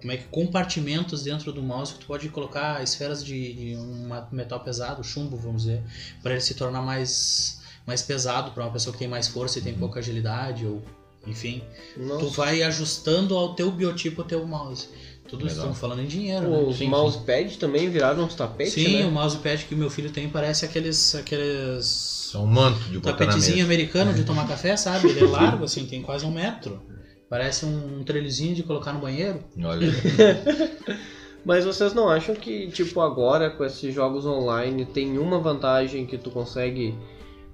como 0.00 0.12
é 0.12 0.16
que 0.16 0.24
compartimentos 0.24 1.22
dentro 1.22 1.52
do 1.52 1.62
mouse 1.62 1.94
que 1.94 2.00
tu 2.00 2.06
pode 2.06 2.28
colocar 2.28 2.82
esferas 2.82 3.24
de, 3.24 3.52
de 3.52 3.76
um 3.76 4.08
metal 4.30 4.60
pesado, 4.60 5.02
chumbo, 5.02 5.36
vamos 5.36 5.62
dizer, 5.62 5.82
para 6.22 6.32
ele 6.32 6.40
se 6.40 6.54
tornar 6.54 6.82
mais 6.82 7.58
mais 7.86 8.02
pesado 8.02 8.50
para 8.50 8.64
uma 8.64 8.70
pessoa 8.70 8.92
que 8.92 8.98
tem 8.98 9.08
mais 9.08 9.28
força 9.28 9.58
e 9.58 9.62
tem 9.62 9.72
pouca 9.74 9.98
agilidade 9.98 10.66
ou 10.66 10.82
enfim, 11.26 11.62
tu 11.94 12.02
Nossa. 12.02 12.26
vai 12.36 12.62
ajustando 12.62 13.36
ao 13.36 13.54
teu 13.54 13.70
biotipo 13.70 14.22
o 14.22 14.24
teu 14.24 14.46
mouse. 14.46 14.88
Tudo 15.28 15.46
isso 15.46 15.56
Legal. 15.56 15.72
estamos 15.72 15.78
falando 15.78 16.00
em 16.00 16.06
dinheiro, 16.06 16.48
né? 16.48 16.58
Os 16.58 16.80
mousepad 16.80 17.58
também 17.58 17.90
viraram 17.90 18.24
uns 18.24 18.34
tapetes, 18.34 18.72
Sim, 18.72 19.00
né? 19.00 19.06
o 19.06 19.10
mousepad 19.10 19.64
que 19.64 19.74
o 19.74 19.78
meu 19.78 19.90
filho 19.90 20.10
tem 20.10 20.28
parece 20.28 20.64
aqueles 20.64 21.14
aqueles 21.14 21.84
São 22.32 22.44
um 22.44 22.46
manto 22.46 22.78
de 22.84 22.98
botar 22.98 23.12
tapetezinho 23.12 23.62
americano 23.64 24.14
de 24.14 24.24
tomar 24.24 24.48
café, 24.48 24.74
sabe? 24.76 25.08
Ele 25.08 25.20
é 25.20 25.24
largo, 25.28 25.64
assim, 25.64 25.84
tem 25.86 26.00
quase 26.00 26.24
um 26.24 26.30
metro. 26.30 26.80
Parece 27.28 27.66
um, 27.66 28.00
um 28.00 28.04
trelizinho 28.04 28.54
de 28.54 28.62
colocar 28.62 28.92
no 28.92 29.00
banheiro. 29.00 29.40
Olha, 29.62 29.88
Mas 31.44 31.64
vocês 31.64 31.94
não 31.94 32.08
acham 32.08 32.34
que, 32.34 32.68
tipo, 32.68 33.00
agora 33.00 33.50
com 33.50 33.64
esses 33.64 33.94
jogos 33.94 34.26
online 34.26 34.84
tem 34.84 35.18
uma 35.18 35.38
vantagem 35.38 36.04
que 36.04 36.18
tu 36.18 36.30
consegue 36.30 36.94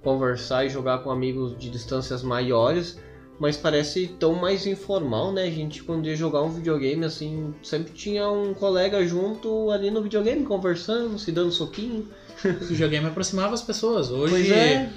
conversar 0.03 0.65
e 0.65 0.69
jogar 0.69 0.99
com 0.99 1.11
amigos 1.11 1.57
de 1.57 1.71
distâncias 1.71 2.23
maiores, 2.23 2.99
mas 3.39 3.57
parece 3.57 4.09
tão 4.19 4.35
mais 4.35 4.67
informal, 4.67 5.33
né? 5.33 5.45
A 5.45 5.51
gente 5.51 5.83
quando 5.83 6.07
ia 6.07 6.17
jogar 6.17 6.43
um 6.43 6.51
videogame 6.51 7.05
assim, 7.05 7.55
sempre 7.63 7.93
tinha 7.93 8.29
um 8.29 8.55
colega 8.55 9.05
junto 9.07 9.71
ali 9.71 9.91
no 9.91 10.03
videogame 10.03 10.45
conversando, 10.45 11.19
se 11.19 11.33
dando 11.33 11.51
soquinho. 11.51 12.09
O 12.45 12.65
videogame 12.65 13.07
aproximava 13.07 13.55
as 13.55 13.63
pessoas. 13.63 14.11
Hoje 14.11 14.31
Pois 14.31 14.51
é, 14.51 14.91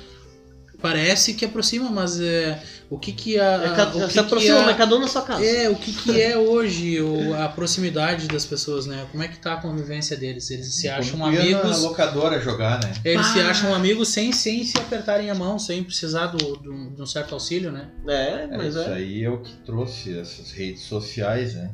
parece 0.82 1.34
que 1.34 1.43
aproxima, 1.45 1.89
mas 1.89 2.19
é, 2.19 2.61
o 2.89 2.97
que 2.99 3.11
que 3.11 3.39
a, 3.39 3.43
é 3.43 3.84
o 4.03 4.07
que 4.07 4.13
se 4.13 4.19
aproxima, 4.19 4.59
que 4.59 4.65
mas 4.65 4.73
a, 4.75 4.78
cada 4.78 4.95
um 4.95 4.99
na 4.99 5.07
sua 5.07 5.21
casa. 5.23 5.43
é, 5.45 5.69
o 5.69 5.75
que 5.75 5.91
que 5.91 6.21
é 6.21 6.38
hoje 6.38 7.01
o- 7.01 7.34
a 7.36 7.49
proximidade 7.49 8.28
das 8.28 8.45
pessoas, 8.45 8.86
né? 8.86 9.07
Como 9.11 9.23
é 9.23 9.28
que 9.28 9.38
tá 9.39 9.53
a 9.53 9.57
convivência 9.61 10.15
deles? 10.15 10.49
Eles 10.51 10.73
se 10.75 10.88
acham 10.88 11.19
Como 11.19 11.32
na 11.32 11.39
amigos, 11.41 11.82
locadora 11.82 12.39
jogar, 12.39 12.80
né? 12.84 12.93
eles 13.03 13.25
se 13.28 13.39
Ah. 13.41 13.49
acham 13.49 13.73
amigos 13.73 14.09
sem, 14.09 14.32
sem 14.32 14.63
se 14.63 14.78
apertarem 14.78 15.30
a 15.30 15.36
mão, 15.36 15.57
sem 15.57 15.84
precisar 15.84 16.28
do, 16.28 16.38
do- 16.57 16.89
de 16.95 17.01
um 17.01 17.05
certo 17.05 17.34
auxílio, 17.34 17.71
né? 17.71 17.89
É, 18.07 18.43
É, 18.43 18.47
mas 18.57 18.75
isso 18.75 18.80
é. 18.89 18.93
aí 18.93 19.23
é 19.23 19.30
o 19.30 19.41
que 19.41 19.53
trouxe 19.65 20.17
essas 20.19 20.51
redes 20.51 20.84
sociais, 20.84 21.55
né? 21.55 21.71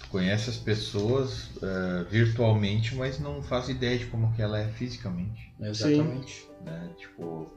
Tu 0.00 0.08
conhece 0.08 0.50
as 0.50 0.56
pessoas 0.56 1.48
eh, 1.62 2.04
virtualmente, 2.10 2.94
mas 2.94 3.18
não 3.18 3.42
faz 3.42 3.68
ideia 3.68 3.98
de 3.98 4.06
como 4.06 4.32
que 4.34 4.42
ela 4.42 4.58
é 4.58 4.68
fisicamente, 4.68 5.52
Exatamente. 5.60 6.46
né? 6.64 6.90
Tipo, 6.98 7.50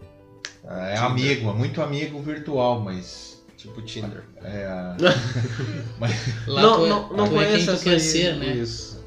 é 0.69 0.97
amigo, 0.97 1.49
é 1.49 1.53
muito 1.53 1.81
amigo 1.81 2.21
virtual, 2.21 2.79
mas 2.81 3.35
Tipo 3.57 3.81
Tinder. 3.81 4.23
é 4.43 4.67
Lá 6.47 6.61
não, 6.61 6.75
tu 6.79 6.85
é- 6.85 6.89
não, 6.89 7.09
não 7.13 7.27
tu 7.29 7.39
é 7.41 7.45
quem 7.45 7.65
conheço 7.65 7.77
tu 7.77 7.83
quer 7.83 7.89
aí, 7.91 7.99
ser, 7.99 8.35
né? 8.35 8.45
Isso. 8.53 9.03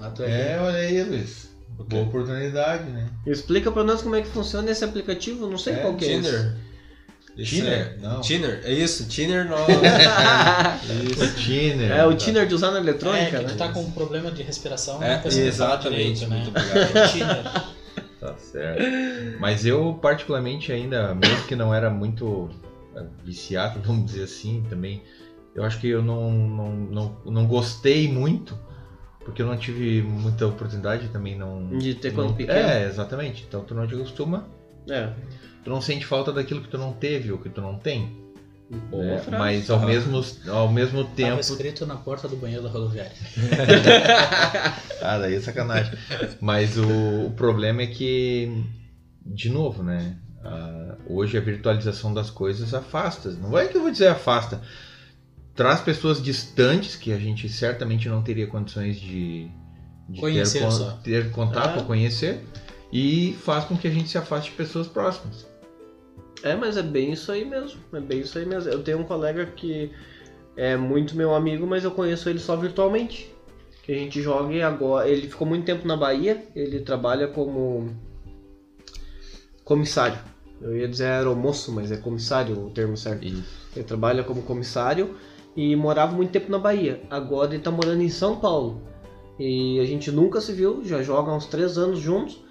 Lá 0.00 0.10
tu 0.10 0.22
é 0.22 0.52
É, 0.52 0.60
olha 0.60 0.76
aí, 0.78 1.02
Luiz. 1.02 1.48
quê? 1.76 1.84
Boa 1.84 2.02
oportunidade, 2.04 2.84
né? 2.84 3.08
Explica 3.26 3.70
pra 3.70 3.84
nós 3.84 4.00
como 4.02 4.16
é 4.16 4.22
que 4.22 4.28
funciona 4.28 4.70
esse 4.70 4.84
aplicativo, 4.84 5.46
não 5.46 5.58
sei 5.58 5.74
É, 5.74 5.76
qual 5.76 5.94
que 5.94 6.04
é. 6.04 6.08
Tinder. 6.08 6.54
Isso 7.36 7.54
Tiner? 7.54 7.72
é- 7.72 7.96
Não. 8.02 8.20
Tiner, 8.20 8.60
é 8.64 8.72
isso, 8.72 9.04
Tiner 9.06 9.44
no. 9.48 9.54
O 11.22 11.34
Tiner. 11.36 11.92
É, 11.92 12.04
o 12.06 12.10
tá. 12.10 12.16
Tiner 12.16 12.46
de 12.48 12.54
usar 12.54 12.70
na 12.72 12.78
É, 12.78 12.80
eletrônica, 12.80 13.38
que 13.38 13.44
tu 13.44 13.50
né? 13.50 13.54
tá 13.56 13.68
com 13.68 13.80
um 13.80 13.90
problema 13.92 14.30
de 14.32 14.42
respiração, 14.42 15.00
É, 15.02 15.14
não 15.16 15.22
falar 15.30 15.34
exatamente, 15.46 16.14
direito, 16.14 16.26
né? 16.28 16.36
muito 16.36 16.48
obrigado. 16.48 17.12
Tiner. 17.12 17.77
Tá 18.20 18.34
certo. 18.36 18.82
Mas 19.40 19.64
eu, 19.64 19.94
particularmente, 20.00 20.72
ainda, 20.72 21.14
mesmo 21.14 21.46
que 21.46 21.54
não 21.54 21.72
era 21.72 21.88
muito 21.88 22.50
eh, 22.96 23.04
viciado, 23.24 23.80
vamos 23.86 24.06
dizer 24.06 24.24
assim, 24.24 24.64
também, 24.68 25.02
eu 25.54 25.62
acho 25.64 25.78
que 25.80 25.88
eu 25.88 26.02
não, 26.02 26.30
não, 26.30 26.72
não, 26.72 27.16
não 27.26 27.46
gostei 27.46 28.10
muito, 28.10 28.58
porque 29.24 29.42
eu 29.42 29.46
não 29.46 29.56
tive 29.56 30.02
muita 30.02 30.46
oportunidade 30.46 31.08
também, 31.08 31.36
não... 31.36 31.78
De 31.78 31.94
ter 31.94 32.12
quando 32.12 32.28
não- 32.30 32.34
pequeno. 32.36 32.58
É, 32.58 32.86
exatamente. 32.86 33.44
Então 33.46 33.62
tu 33.62 33.74
não 33.74 33.86
te 33.86 33.94
acostuma, 33.94 34.48
É. 34.88 35.12
tu 35.62 35.70
não 35.70 35.80
sente 35.80 36.04
falta 36.06 36.32
daquilo 36.32 36.60
que 36.60 36.68
tu 36.68 36.78
não 36.78 36.92
teve 36.92 37.30
ou 37.30 37.38
que 37.38 37.48
tu 37.48 37.60
não 37.60 37.76
tem. 37.78 38.27
Boa 38.90 39.02
né? 39.02 39.18
frase. 39.18 39.38
Mas 39.38 39.70
ao 39.70 39.80
mesmo, 39.80 40.24
ao 40.48 40.68
mesmo 40.70 41.04
Tava 41.04 41.14
tempo... 41.14 41.40
escrito 41.40 41.86
na 41.86 41.96
porta 41.96 42.28
do 42.28 42.36
banheiro 42.36 42.62
da 42.62 42.68
rodoviária. 42.68 43.12
Ah, 45.00 45.16
daí 45.16 45.36
é 45.36 45.40
sacanagem. 45.40 45.96
Mas 46.40 46.76
o, 46.76 47.26
o 47.26 47.32
problema 47.36 47.82
é 47.82 47.86
que, 47.86 48.64
de 49.24 49.48
novo, 49.48 49.82
né? 49.82 50.18
ah, 50.44 50.96
hoje 51.06 51.36
a 51.36 51.40
virtualização 51.40 52.12
das 52.12 52.30
coisas 52.30 52.74
afasta. 52.74 53.30
Não 53.32 53.56
é 53.58 53.66
que 53.66 53.76
eu 53.76 53.82
vou 53.82 53.90
dizer 53.90 54.08
afasta. 54.08 54.60
Traz 55.54 55.80
pessoas 55.80 56.22
distantes 56.22 56.94
que 56.94 57.12
a 57.12 57.18
gente 57.18 57.48
certamente 57.48 58.08
não 58.08 58.22
teria 58.22 58.46
condições 58.46 58.98
de, 59.00 59.48
de 60.08 60.20
Conhecer 60.20 60.62
ter, 61.02 61.24
ter 61.24 61.30
contato 61.30 61.76
Ah. 61.76 61.78
ou 61.78 61.84
conhecer. 61.84 62.44
E 62.92 63.36
faz 63.44 63.64
com 63.64 63.76
que 63.76 63.86
a 63.86 63.90
gente 63.90 64.08
se 64.08 64.16
afaste 64.16 64.50
de 64.50 64.56
pessoas 64.56 64.86
próximas. 64.86 65.46
É, 66.42 66.54
mas 66.54 66.76
é 66.76 66.82
bem 66.82 67.12
isso 67.12 67.32
aí 67.32 67.44
mesmo. 67.44 67.80
É 67.92 68.00
bem 68.00 68.20
isso 68.20 68.38
aí 68.38 68.46
mesmo. 68.46 68.70
Eu 68.70 68.82
tenho 68.82 68.98
um 68.98 69.04
colega 69.04 69.46
que 69.46 69.90
é 70.56 70.76
muito 70.76 71.16
meu 71.16 71.34
amigo, 71.34 71.66
mas 71.66 71.84
eu 71.84 71.90
conheço 71.90 72.28
ele 72.28 72.38
só 72.38 72.56
virtualmente. 72.56 73.34
Que 73.82 73.92
a 73.92 73.94
gente 73.96 74.20
joga 74.20 74.52
e 74.52 74.62
agora. 74.62 75.08
Ele 75.08 75.28
ficou 75.28 75.46
muito 75.46 75.64
tempo 75.64 75.86
na 75.86 75.96
Bahia, 75.96 76.44
ele 76.54 76.80
trabalha 76.80 77.28
como 77.28 77.88
comissário. 79.64 80.18
Eu 80.60 80.76
ia 80.76 80.88
dizer 80.88 81.06
aeromoço, 81.06 81.72
mas 81.72 81.92
é 81.92 81.96
comissário 81.96 82.66
o 82.66 82.70
termo 82.70 82.96
certo. 82.96 83.24
E 83.24 83.42
Ele 83.76 83.84
trabalha 83.84 84.24
como 84.24 84.42
comissário 84.42 85.14
e 85.56 85.74
morava 85.76 86.16
muito 86.16 86.30
tempo 86.30 86.50
na 86.50 86.58
Bahia. 86.58 87.02
Agora 87.10 87.54
ele 87.54 87.62
tá 87.62 87.70
morando 87.70 88.02
em 88.02 88.08
São 88.08 88.36
Paulo. 88.36 88.82
E 89.38 89.78
a 89.78 89.84
gente 89.84 90.10
nunca 90.10 90.40
se 90.40 90.52
viu, 90.52 90.84
já 90.84 91.00
joga 91.02 91.30
há 91.30 91.36
uns 91.36 91.46
três 91.46 91.78
anos 91.78 92.00
juntos. 92.00 92.42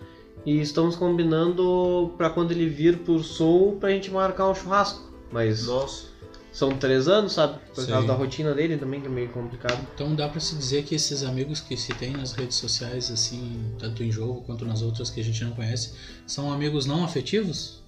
E 0.47 0.61
estamos 0.61 0.95
combinando 0.95 2.13
pra 2.17 2.29
quando 2.29 2.51
ele 2.51 2.69
vir 2.69 2.99
pro 2.99 3.21
sul 3.21 3.75
pra 3.81 3.89
gente 3.89 4.09
marcar 4.09 4.49
um 4.49 4.55
churrasco. 4.55 5.01
Mas 5.29 5.67
Nossa. 5.67 6.05
são 6.53 6.69
três 6.69 7.09
anos, 7.09 7.33
sabe? 7.33 7.59
Por 7.75 7.83
Sim. 7.83 7.91
causa 7.91 8.07
da 8.07 8.13
rotina 8.13 8.53
dele 8.53 8.77
também, 8.77 9.01
que 9.01 9.07
é 9.07 9.09
meio 9.09 9.27
complicado. 9.27 9.85
Então 9.93 10.15
dá 10.15 10.29
pra 10.29 10.39
se 10.39 10.55
dizer 10.55 10.85
que 10.85 10.95
esses 10.95 11.21
amigos 11.21 11.59
que 11.59 11.75
se 11.75 11.93
tem 11.95 12.13
nas 12.13 12.31
redes 12.31 12.55
sociais, 12.55 13.11
assim, 13.11 13.73
tanto 13.77 14.01
em 14.01 14.09
jogo 14.09 14.41
quanto 14.43 14.63
nas 14.63 14.81
outras 14.81 15.09
que 15.09 15.19
a 15.19 15.23
gente 15.23 15.43
não 15.43 15.51
conhece, 15.51 15.95
são 16.25 16.49
amigos 16.49 16.85
não 16.85 17.03
afetivos? 17.03 17.83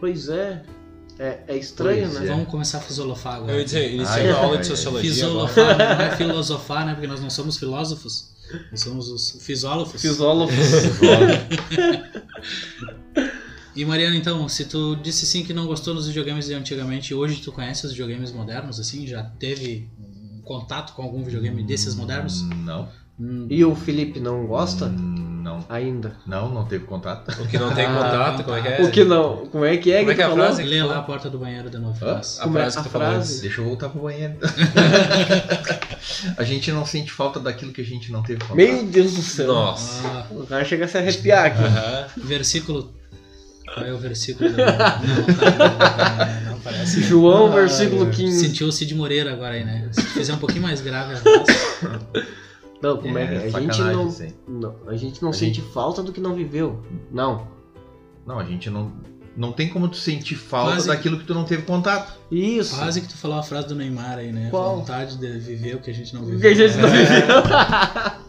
Pois 0.00 0.30
é. 0.30 0.62
É, 1.18 1.40
é 1.46 1.56
estranho, 1.58 2.08
Pois 2.08 2.20
né? 2.20 2.26
É. 2.26 2.30
Vamos 2.30 2.48
começar 2.48 2.78
a 2.78 2.80
filosofar 2.80 3.34
agora. 3.34 3.52
Eu 3.52 3.58
ia 3.58 3.64
dizer, 3.66 3.92
iniciando 3.92 4.30
a 4.30 4.38
aula 4.38 4.56
de 4.56 4.66
sociologia. 4.66 5.12
Filosofar, 5.12 5.76
não 5.76 5.84
é 6.06 6.16
filosofar, 6.16 6.86
né? 6.86 6.94
Porque 6.94 7.06
nós 7.06 7.20
não 7.20 7.28
somos 7.28 7.58
filósofos. 7.58 8.34
Nós 8.70 8.80
somos 8.80 9.08
os 9.08 9.38
fisólogos. 9.40 10.00
Fisólogos. 10.00 10.54
E 13.76 13.84
Mariana, 13.84 14.16
então, 14.16 14.48
se 14.48 14.64
tu 14.64 14.96
disse 14.96 15.26
sim 15.26 15.44
que 15.44 15.52
não 15.52 15.66
gostou 15.66 15.92
dos 15.94 16.06
videogames 16.06 16.46
de 16.46 16.54
antigamente, 16.54 17.12
hoje 17.12 17.42
tu 17.42 17.52
conhece 17.52 17.84
os 17.84 17.92
videogames 17.92 18.32
modernos, 18.32 18.80
assim? 18.80 19.06
Já 19.06 19.22
teve 19.22 19.90
um 19.98 20.40
contato 20.40 20.94
com 20.94 21.02
algum 21.02 21.22
videogame 21.22 21.62
desses 21.62 21.94
modernos? 21.94 22.40
Não. 22.40 22.88
Hum, 23.18 23.46
e 23.48 23.64
o 23.64 23.74
Felipe 23.74 24.20
não 24.20 24.46
gosta? 24.46 24.86
Hum, 24.86 25.40
Não. 25.42 25.64
Ainda. 25.68 26.16
Não, 26.26 26.52
não 26.52 26.64
teve 26.66 26.84
contato. 26.86 27.30
O 27.40 27.46
que 27.46 27.56
não 27.58 27.72
tem 27.72 27.86
Ah, 27.86 27.94
contato, 27.94 28.44
como 28.44 28.56
é 28.56 28.62
que 28.62 28.68
é? 28.68 28.82
O 28.82 28.90
que 28.90 29.04
não? 29.04 29.46
Como 29.46 29.64
é 29.64 29.76
que 29.76 29.92
é 29.92 29.98
Como 30.00 30.10
é 30.10 30.14
que 30.14 30.20
é 30.20 30.24
a 30.24 30.28
falou? 30.28 30.44
frase? 30.44 30.62
Lê 30.64 30.82
lá 30.82 30.98
a 30.98 31.02
porta 31.02 31.30
do 31.30 31.38
banheiro 31.38 31.70
de 31.70 31.78
novo. 31.78 32.04
A 32.04 32.20
Como 32.42 32.54
frase 32.54 32.76
que 32.76 32.82
tu 32.82 32.88
falou. 32.90 33.18
Deixa 33.20 33.60
eu 33.60 33.64
voltar 33.64 33.88
pro 33.88 34.02
banheiro. 34.02 34.34
a 36.36 36.44
gente 36.44 36.70
não 36.72 36.84
sente 36.84 37.10
falta 37.12 37.38
daquilo 37.40 37.72
que 37.72 37.80
a 37.80 37.84
gente 37.84 38.10
não 38.12 38.22
teve 38.22 38.40
contato. 38.40 38.56
Meu 38.56 38.84
Deus 38.84 39.14
do 39.14 39.22
céu. 39.22 39.46
Nossa. 39.46 40.06
Ah, 40.08 40.26
O 40.30 40.46
cara 40.46 40.64
chega 40.64 40.84
a 40.84 40.88
se 40.88 40.98
arrepiar 40.98 41.46
aqui. 41.46 41.62
Versículo. 42.26 42.92
Qual 43.72 43.84
é 43.84 43.92
o 43.92 43.98
versículo? 43.98 44.48
Não, 44.50 44.56
tá, 44.56 45.00
não, 46.44 46.52
não 46.52 46.60
parece. 46.60 47.02
João, 47.02 47.52
Ah, 47.52 47.56
versículo 47.56 48.08
é. 48.08 48.10
15. 48.10 48.46
Sentiu 48.46 48.68
o 48.68 48.72
Cid 48.72 48.94
Moreira 48.94 49.32
agora 49.32 49.54
aí, 49.54 49.64
né? 49.64 49.88
Se 49.92 50.02
fizer 50.02 50.32
um 50.32 50.38
pouquinho 50.38 50.62
mais 50.62 50.80
grave 50.80 51.14
a 51.14 51.18
voz. 51.18 51.46
Não, 52.82 52.96
como 52.98 53.16
é, 53.18 53.26
que 53.26 53.56
a 53.56 53.60
gente 53.60 53.80
não, 53.80 54.08
aí. 54.20 54.34
não- 54.46 54.76
a 54.86 54.96
gente 54.96 55.22
não 55.22 55.30
A 55.30 55.32
sente 55.32 55.60
gente- 55.60 55.72
falta 55.72 56.02
do 56.02 56.12
que 56.12 56.20
não 56.20 56.34
viveu. 56.34 56.82
Não. 57.10 57.48
Não, 58.26 58.38
a 58.38 58.44
gente 58.44 58.68
não. 58.70 58.92
Não 59.36 59.52
tem 59.52 59.68
como 59.68 59.86
tu 59.88 59.96
sentir 59.96 60.34
falta 60.34 60.72
Quase- 60.72 60.88
daquilo 60.88 61.18
que 61.18 61.24
tu 61.24 61.34
não 61.34 61.44
teve 61.44 61.62
contato. 61.62 62.18
Isso. 62.30 62.76
Quase 62.76 63.00
que 63.02 63.08
tu 63.08 63.16
falou 63.18 63.38
a 63.38 63.42
frase 63.42 63.68
do 63.68 63.74
Neymar 63.74 64.18
aí, 64.18 64.32
né? 64.32 64.48
Qual? 64.50 64.76
Vontade 64.78 65.18
de 65.18 65.38
viver 65.38 65.76
o 65.76 65.80
que 65.80 65.90
a 65.90 65.94
gente 65.94 66.14
não 66.14 66.22
O 66.22 66.24
viveu. 66.26 66.40
que 66.40 66.46
a 66.46 66.54
gente 66.68 66.76
não 66.78 66.88
É. 66.88 67.04
viveu. 67.04 67.42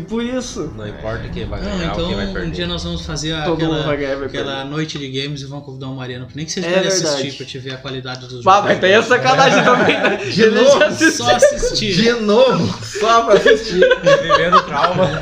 tipo 0.00 0.20
isso. 0.22 0.72
Não 0.76 0.86
importa 0.88 1.28
quem 1.32 1.44
vai 1.46 1.60
Não, 1.62 1.70
ganhar 1.70 1.84
ou 1.86 1.92
então 1.94 2.06
quem 2.06 2.14
vai 2.16 2.26
um 2.26 2.32
perder. 2.32 2.50
dia 2.52 2.66
nós 2.66 2.82
vamos 2.84 3.02
fazer 3.06 3.42
Todo 3.44 3.60
mundo 3.64 3.70
vai 3.70 3.80
aquela, 3.80 3.96
ganhar 3.96 4.16
vai 4.16 4.26
aquela 4.26 4.64
noite 4.64 4.98
de 4.98 5.08
games 5.08 5.42
e 5.42 5.46
vamos 5.46 5.64
convidar 5.64 5.88
o 5.88 5.94
Mariano, 5.96 6.26
nem 6.34 6.44
que 6.46 6.52
seja 6.52 6.66
É 6.66 6.70
pra 6.70 6.80
ele 6.80 6.88
assistir, 6.88 7.06
verdade. 7.14 7.32
pra 7.36 7.46
te 7.46 7.58
ver 7.58 7.74
a 7.74 7.76
qualidade 7.78 8.20
dos 8.20 8.42
jogos. 8.42 8.44
Mas 8.64 8.78
tem 8.80 8.94
a 8.94 9.02
sacanagem 9.02 9.62
também, 9.64 10.00
né? 10.00 10.16
De 10.16 10.42
Ele 10.42 10.60
novo? 10.60 10.78
já 10.78 10.86
assistiu. 10.86 11.24
Só 11.24 11.34
assistir. 11.36 11.92
De 11.94 12.12
novo, 12.20 12.84
só 12.84 13.22
pra 13.24 13.34
assistir. 13.34 13.80
Vivendo 14.22 14.60
trauma. 14.62 15.20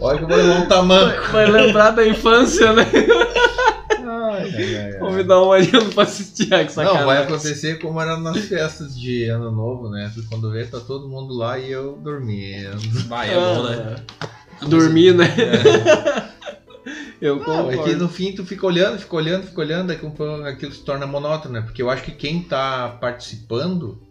Olha 0.00 0.18
que 0.18 0.24
vou 0.26 0.36
levar 0.36 0.60
um 0.60 0.66
tamanho. 0.66 1.22
Vai 1.32 1.50
lembrar 1.50 1.90
da 1.90 2.06
infância, 2.06 2.72
né? 2.72 2.86
Convidar 5.14 5.40
o 5.40 5.48
Mariano 5.48 5.92
pra 5.92 6.02
assistir. 6.04 6.52
Ah, 6.52 6.64
que 6.64 6.72
sacanagem. 6.72 7.00
Não, 7.00 7.06
vai 7.06 7.22
acontecer 7.22 7.78
como 7.78 8.00
era 8.00 8.18
nas 8.18 8.38
festas 8.44 8.98
de 8.98 9.24
ano 9.24 9.50
novo, 9.50 9.88
né? 9.88 10.12
Quando 10.28 10.50
vê, 10.50 10.64
tá 10.64 10.80
todo 10.80 11.08
mundo 11.08 11.34
lá 11.34 11.58
e 11.58 11.70
eu 11.70 11.96
dormindo. 11.96 12.76
Vai, 13.08 13.30
é 13.30 13.34
bom, 13.34 13.62
né? 13.62 13.96
Ah, 14.20 14.66
Dormir, 14.66 15.14
né? 15.14 15.26
Eu 17.20 17.38
Não, 17.38 17.70
é 17.70 17.78
que 17.78 17.94
no 17.94 18.06
fim 18.06 18.34
tu 18.34 18.44
fica 18.44 18.66
olhando, 18.66 18.98
fica 18.98 19.16
olhando, 19.16 19.46
fica 19.46 19.58
olhando, 19.58 19.96
como 19.96 20.44
aquilo 20.44 20.72
se 20.72 20.82
torna 20.82 21.06
monótono, 21.06 21.54
né? 21.54 21.62
Porque 21.62 21.80
eu 21.80 21.88
acho 21.88 22.02
que 22.02 22.10
quem 22.10 22.42
tá 22.42 22.88
participando, 23.00 24.02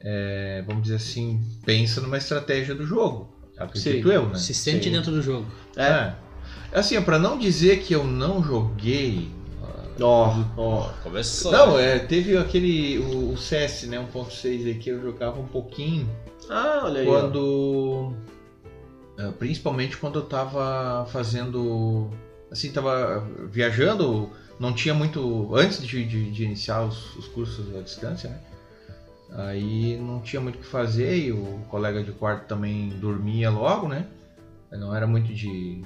é, 0.00 0.62
vamos 0.64 0.84
dizer 0.84 0.96
assim, 0.96 1.42
pensa 1.64 2.00
numa 2.00 2.16
estratégia 2.16 2.72
do 2.72 2.86
jogo. 2.86 3.34
Acredito 3.58 4.08
Sim. 4.08 4.14
eu, 4.14 4.28
né? 4.28 4.36
Se 4.36 4.54
sente 4.54 4.84
Sim. 4.84 4.92
dentro 4.92 5.10
do 5.10 5.20
jogo. 5.20 5.46
É. 5.76 5.82
É. 5.82 6.14
Assim, 6.72 7.00
pra 7.02 7.18
não 7.18 7.36
dizer 7.36 7.80
que 7.80 7.92
eu 7.92 8.04
não 8.04 8.42
joguei. 8.42 9.28
Ó, 10.00 10.34
ó. 10.56 10.88
Começou. 11.02 11.52
Não, 11.52 11.78
é, 11.78 11.98
teve 11.98 12.36
aquele. 12.36 12.98
O, 12.98 13.32
o 13.32 13.36
CS, 13.36 13.84
né? 13.84 13.98
1.6 14.12 14.66
aí 14.66 14.74
que 14.74 14.90
eu 14.90 15.00
jogava 15.00 15.38
um 15.40 15.46
pouquinho. 15.46 16.08
Ah, 16.50 16.82
olha 16.84 17.00
aí. 17.00 17.06
Quando. 17.06 18.12
é, 19.18 19.30
Principalmente 19.32 19.96
quando 19.96 20.18
eu 20.18 20.24
tava 20.26 21.06
fazendo. 21.10 22.10
Assim, 22.50 22.70
tava 22.70 23.26
viajando, 23.50 24.30
não 24.60 24.72
tinha 24.72 24.94
muito. 24.94 25.54
Antes 25.54 25.82
de, 25.84 26.04
de- 26.04 26.30
de 26.30 26.44
iniciar 26.44 26.82
os, 26.82 27.14
os 27.16 27.26
cursos 27.28 27.74
à 27.76 27.80
distância, 27.80 28.30
né? 28.30 28.38
Aí 29.36 29.96
não 29.96 30.20
tinha 30.20 30.40
muito 30.40 30.56
o 30.56 30.58
que 30.58 30.66
fazer 30.66 31.16
e 31.18 31.32
o 31.32 31.60
colega 31.68 32.02
de 32.04 32.12
quarto 32.12 32.46
também 32.46 32.90
dormia 33.00 33.50
logo, 33.50 33.88
né? 33.88 34.06
Não 34.70 34.94
era 34.94 35.06
muito 35.06 35.32
de 35.32 35.82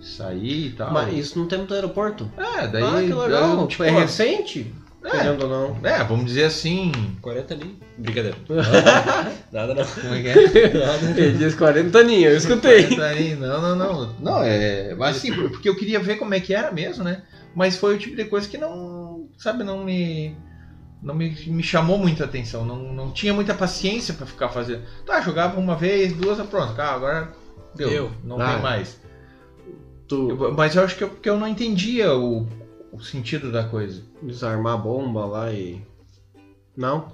sair 0.00 0.66
e 0.66 0.70
tal. 0.72 0.92
Mas 0.92 1.14
isso 1.16 1.38
no 1.38 1.46
tempo 1.46 1.64
do 1.66 1.74
aeroporto? 1.74 2.30
É, 2.36 2.66
daí. 2.66 2.82
ah, 2.82 3.02
que 3.06 3.12
legal. 3.12 3.60
eu, 3.60 3.66
tipo, 3.66 3.84
é 3.84 3.90
recente? 3.90 4.74
é, 5.04 5.10
Querendo 5.10 5.42
ou 5.44 5.48
não. 5.48 5.88
é, 5.88 6.02
vamos 6.04 6.26
dizer 6.26 6.44
assim. 6.44 6.92
40 7.22 7.54
ali. 7.54 7.78
Brincadeira. 7.98 8.36
Nada 9.52 9.74
não. 9.74 9.84
Como 9.84 10.14
é 10.14 10.22
que 10.22 10.28
é? 10.28 10.34
Ele 11.24 11.38
disse 11.38 11.56
40 11.56 11.98
aninhos, 11.98 12.32
eu 12.32 12.36
escutei. 12.36 12.96
Tá 12.96 13.06
aí, 13.06 13.34
Não, 13.34 13.60
não, 13.60 13.76
não. 13.76 14.14
Não, 14.20 14.42
é. 14.42 14.94
Mas 14.94 15.16
assim, 15.16 15.32
porque 15.32 15.68
eu 15.68 15.76
queria 15.76 16.00
ver 16.00 16.16
como 16.16 16.34
é 16.34 16.40
que 16.40 16.54
era 16.54 16.70
mesmo, 16.70 17.04
né? 17.04 17.22
Mas 17.54 17.76
foi 17.76 17.96
o 17.96 17.98
tipo 17.98 18.16
de 18.16 18.24
coisa 18.26 18.48
que 18.48 18.58
não. 18.58 19.28
Sabe, 19.38 19.64
não 19.64 19.84
me. 19.84 20.36
Não 21.02 21.14
me, 21.14 21.30
me 21.46 21.62
chamou 21.62 21.96
muita 21.96 22.24
atenção. 22.24 22.62
Não, 22.64 22.76
não 22.92 23.10
tinha 23.10 23.32
muita 23.32 23.54
paciência 23.54 24.12
pra 24.12 24.26
ficar 24.26 24.50
fazendo. 24.50 24.82
Tá, 25.06 25.20
jogava 25.22 25.58
uma 25.58 25.74
vez, 25.74 26.12
duas, 26.12 26.38
pronto. 26.46 26.74
Cara, 26.74 26.94
agora 26.94 27.32
deu. 27.74 27.88
Deu. 27.88 28.10
Não 28.22 28.38
Ah. 28.40 28.52
tem 28.52 28.62
mais. 28.62 29.00
Tu 30.10 30.28
Eu- 30.28 30.52
mas 30.54 30.74
eu 30.74 30.82
acho 30.82 30.96
que 30.96 31.04
eu, 31.04 31.10
que 31.10 31.30
eu 31.30 31.38
não 31.38 31.46
entendia 31.46 32.12
o, 32.14 32.44
o 32.92 33.00
sentido 33.00 33.50
da 33.52 33.62
coisa. 33.64 34.02
desarmar 34.20 34.74
a 34.74 34.76
bomba 34.76 35.24
lá 35.24 35.52
e. 35.52 35.80
Não? 36.76 37.12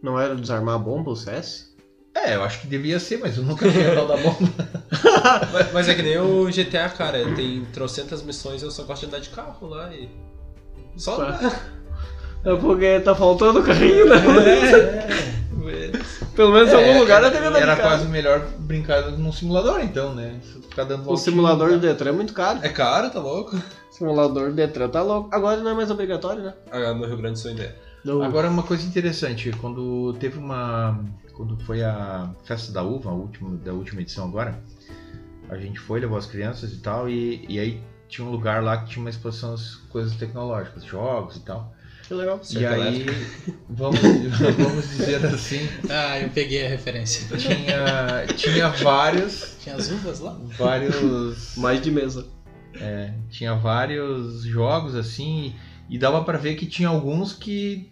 Não 0.00 0.18
era 0.18 0.36
desarmar 0.36 0.76
a 0.76 0.78
bomba 0.78 1.10
o 1.10 1.16
CS? 1.16 1.74
É, 2.14 2.36
eu 2.36 2.42
acho 2.44 2.60
que 2.60 2.66
devia 2.68 2.98
ser, 3.00 3.18
mas 3.18 3.36
eu 3.36 3.42
nunca 3.42 3.68
tinha 3.70 3.92
tal 3.94 4.06
da 4.06 4.16
bomba. 4.16 4.36
Mas, 5.52 5.72
mas 5.72 5.88
é 5.88 5.94
que 5.94 6.02
nem 6.02 6.18
o 6.18 6.46
GTA, 6.46 6.88
cara. 6.88 7.18
Tem 7.34 7.64
trocentas 7.72 8.22
missões 8.22 8.62
eu 8.62 8.70
só 8.70 8.84
gosto 8.84 9.00
de 9.00 9.06
andar 9.08 9.18
de 9.18 9.28
carro 9.30 9.66
lá 9.66 9.92
e. 9.92 10.08
Só. 10.96 11.20
É 12.44 12.54
porque 12.60 13.00
tá 13.00 13.14
faltando 13.14 13.58
o 13.60 13.62
carrinho, 13.62 14.08
né? 14.08 14.16
Pelo 16.34 16.52
menos 16.52 16.72
em 16.72 16.74
algum 16.76 16.98
lugar 17.00 17.22
eu 17.22 17.30
teria 17.30 17.48
É, 17.48 17.60
Era 17.62 17.76
carro. 17.76 17.88
quase 17.88 18.06
melhor 18.08 18.46
brincar 18.58 19.10
num 19.12 19.32
simulador, 19.32 19.80
então, 19.80 20.14
né? 20.14 20.38
Ficar 20.68 20.84
dando 20.84 21.10
O 21.10 21.16
simulador 21.16 21.68
tá? 21.70 21.74
do 21.74 21.80
Detran 21.80 22.10
é 22.10 22.12
muito 22.12 22.32
caro. 22.32 22.60
É 22.62 22.68
caro, 22.68 23.10
tá 23.10 23.20
louco? 23.20 23.56
Simulador 23.90 24.50
do 24.50 24.54
Detran 24.54 24.88
tá 24.88 25.02
louco. 25.02 25.28
Agora 25.32 25.58
não 25.60 25.70
é 25.70 25.74
mais 25.74 25.90
obrigatório, 25.90 26.42
né? 26.42 26.54
Ah, 26.70 26.92
no 26.92 27.06
Rio 27.06 27.16
Grande 27.16 27.34
do 27.34 27.38
Sul 27.38 27.50
ainda 27.50 27.62
é. 27.62 27.76
Não. 28.04 28.22
Agora 28.22 28.48
uma 28.48 28.62
coisa 28.62 28.86
interessante, 28.86 29.50
quando 29.60 30.14
teve 30.20 30.38
uma. 30.38 31.00
Quando 31.32 31.58
foi 31.64 31.82
a 31.82 32.30
festa 32.44 32.72
da 32.72 32.82
uva, 32.82 33.10
a 33.10 33.12
última, 33.12 33.56
da 33.56 33.72
última 33.72 34.00
edição 34.00 34.24
agora, 34.26 34.58
a 35.50 35.56
gente 35.56 35.78
foi, 35.80 36.00
levou 36.00 36.16
as 36.16 36.24
crianças 36.26 36.72
e 36.72 36.78
tal, 36.78 37.08
e, 37.10 37.44
e 37.48 37.58
aí 37.58 37.82
tinha 38.08 38.26
um 38.26 38.30
lugar 38.30 38.62
lá 38.62 38.78
que 38.78 38.90
tinha 38.90 39.00
uma 39.02 39.10
exposição 39.10 39.50
das 39.50 39.74
coisas 39.90 40.14
tecnológicas, 40.16 40.84
jogos 40.84 41.36
e 41.36 41.40
tal. 41.40 41.74
Que 42.06 42.14
legal. 42.14 42.40
e 42.42 42.46
Cerca 42.46 42.74
aí, 42.74 43.06
vamos, 43.68 44.00
vamos 44.56 44.88
dizer 44.90 45.24
assim, 45.26 45.68
Ah, 45.88 46.20
eu 46.20 46.28
peguei 46.30 46.64
a 46.64 46.68
referência. 46.68 47.36
tinha, 47.36 48.26
tinha 48.36 48.68
vários. 48.68 49.56
Tinha 49.60 49.74
as 49.74 49.90
uvas 49.90 50.20
lá? 50.20 50.38
Vários. 50.56 51.56
Mais 51.56 51.80
de 51.80 51.90
mesa. 51.90 52.26
Tinha 53.30 53.54
vários 53.54 54.44
jogos 54.44 54.94
assim, 54.94 55.54
e 55.88 55.98
dava 55.98 56.22
pra 56.22 56.38
ver 56.38 56.54
que 56.54 56.66
tinha 56.66 56.88
alguns 56.88 57.32
que. 57.32 57.90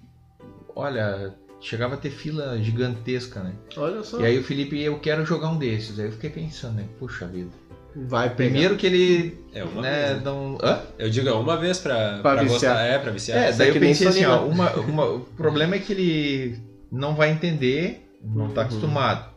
Olha, 0.77 1.35
chegava 1.61 1.95
a 1.95 1.99
ter 1.99 2.11
fila 2.11 2.59
gigantesca, 2.63 3.43
né? 3.43 3.55
Olha 3.77 4.03
só. 4.03 4.21
E 4.21 4.27
aí 4.27 4.39
o 4.39 4.45
Felipe, 4.45 4.81
eu 4.81 4.99
quero 5.01 5.25
jogar 5.25 5.49
um 5.51 5.59
desses. 5.59 5.99
Aí 5.99 6.07
eu 6.07 6.13
fiquei 6.13 6.31
pensando, 6.31 6.75
né? 6.75 6.85
Puxa 6.99 7.27
vida. 7.27 7.51
Vai 7.97 8.29
pegar. 8.31 8.51
Primeiro 8.51 8.77
que 8.77 8.87
ele. 8.87 9.39
É 9.55 9.63
uma 9.65 9.83
né, 9.83 10.05
vez. 10.07 10.17
né? 10.17 10.23
não. 10.25 10.59
Hã? 10.63 10.81
Eu 10.99 11.09
digo 11.11 11.29
é 11.29 11.33
uma 11.33 11.57
vez 11.57 11.79
pra, 11.79 12.19
Pra 12.23 12.35
pra, 12.35 12.43
viciar. 12.43 12.73
gostar. 12.75 12.81
É, 12.87 12.99
pra 12.99 13.11
viciar. 13.13 13.39
É, 13.39 13.53
daí 13.53 13.69
é 13.69 13.71
eu 13.71 13.81
pensei 13.81 14.07
assim, 14.09 14.25
ó, 14.25 14.39
Solina. 14.39 14.55
uma, 14.55 14.71
uma- 14.81 15.07
o 15.07 15.21
problema 15.21 15.77
é 15.77 15.79
que 15.79 15.93
ele 15.93 16.59
não 16.91 17.15
vai 17.15 17.31
entender, 17.31 18.07
não 18.23 18.49
tá 18.49 18.63
Uhum. 18.63 18.67
acostumado. 18.67 19.35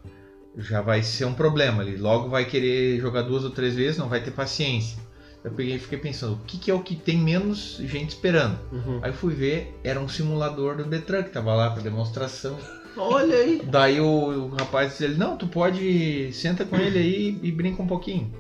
Já 0.58 0.82
vai 0.82 1.04
ser 1.04 1.26
um 1.26 1.34
problema. 1.34 1.84
Ele 1.84 1.98
logo 1.98 2.30
vai 2.30 2.46
querer 2.46 3.00
jogar 3.00 3.22
duas 3.22 3.44
ou 3.44 3.52
três 3.52 3.76
vezes, 3.76 3.98
não 3.98 4.10
vai 4.10 4.22
ter 4.24 4.32
paciência. 4.32 4.98
Eu 5.44 5.52
peguei 5.52 5.76
e 5.76 5.80
fiquei 5.80 6.00
pensando, 6.00 6.34
o 6.34 6.40
que, 6.48 6.58
que 6.58 6.72
é 6.72 6.74
o 6.74 6.80
que 6.82 6.96
tem 6.96 7.16
menos 7.18 7.78
gente 7.80 8.10
esperando? 8.10 8.58
Uhum. 8.72 9.00
Aí 9.04 9.12
eu 9.12 9.14
fui 9.14 9.34
ver, 9.36 9.78
era 9.84 10.00
um 10.00 10.10
simulador 10.10 10.76
do 10.78 10.84
Detran 10.84 11.22
que 11.24 11.30
tava 11.30 11.54
lá 11.54 11.70
pra 11.70 11.82
demonstração. 11.84 12.58
Olha 12.98 13.36
aí. 13.36 13.62
Daí 13.64 14.02
o, 14.02 14.08
o 14.08 14.48
rapaz 14.60 14.90
disse, 14.94 15.04
ele, 15.04 15.14
não, 15.16 15.38
tu 15.38 15.46
pode, 15.48 16.34
senta 16.34 16.66
com 16.66 16.76
ele 16.76 16.98
aí 16.98 17.40
e 17.44 17.52
brinca 17.52 17.82
um 17.84 17.88
pouquinho. 17.88 18.34